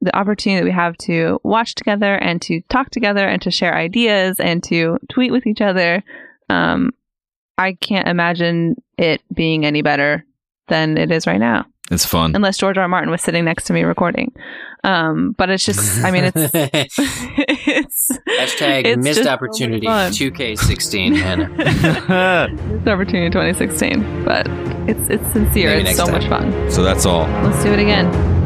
the 0.00 0.16
opportunity 0.16 0.60
that 0.60 0.64
we 0.64 0.72
have 0.72 0.96
to 0.98 1.40
watch 1.44 1.74
together 1.74 2.16
and 2.16 2.42
to 2.42 2.60
talk 2.68 2.90
together 2.90 3.26
and 3.26 3.40
to 3.42 3.50
share 3.50 3.74
ideas 3.74 4.40
and 4.40 4.62
to 4.64 4.98
tweet 5.08 5.30
with 5.30 5.46
each 5.46 5.60
other, 5.60 6.02
um, 6.50 6.90
I 7.56 7.74
can't 7.74 8.08
imagine 8.08 8.82
it 8.98 9.22
being 9.32 9.64
any 9.64 9.82
better 9.82 10.24
than 10.68 10.98
it 10.98 11.12
is 11.12 11.26
right 11.26 11.38
now. 11.38 11.66
It's 11.92 12.06
fun. 12.06 12.32
Unless 12.34 12.56
George 12.56 12.78
R. 12.78 12.82
R. 12.82 12.88
Martin 12.88 13.10
was 13.10 13.20
sitting 13.22 13.44
next 13.44 13.64
to 13.64 13.72
me 13.72 13.82
recording. 13.82 14.32
Um, 14.82 15.34
but 15.38 15.50
it's 15.50 15.64
just, 15.64 16.02
I 16.02 16.10
mean, 16.10 16.24
it's, 16.24 16.36
it's 16.54 18.10
Hashtag 18.28 18.86
it's 18.86 19.04
missed 19.04 19.18
just 19.18 19.28
so 19.28 19.32
opportunity. 19.32 19.86
much 19.86 20.14
2K16, 20.14 21.16
Hannah. 21.16 21.48
Missed 22.52 22.88
opportunity 22.88 23.26
in 23.26 23.32
2016, 23.32 24.24
but 24.24 24.48
it's 24.88 25.08
it's 25.08 25.32
sincere. 25.32 25.76
Maybe 25.76 25.90
it's 25.90 25.96
so 25.98 26.06
time. 26.06 26.14
much 26.14 26.28
fun. 26.28 26.70
So 26.70 26.82
that's 26.82 27.06
all. 27.06 27.26
Let's 27.44 27.62
do 27.62 27.72
it 27.72 27.78
again. 27.78 28.41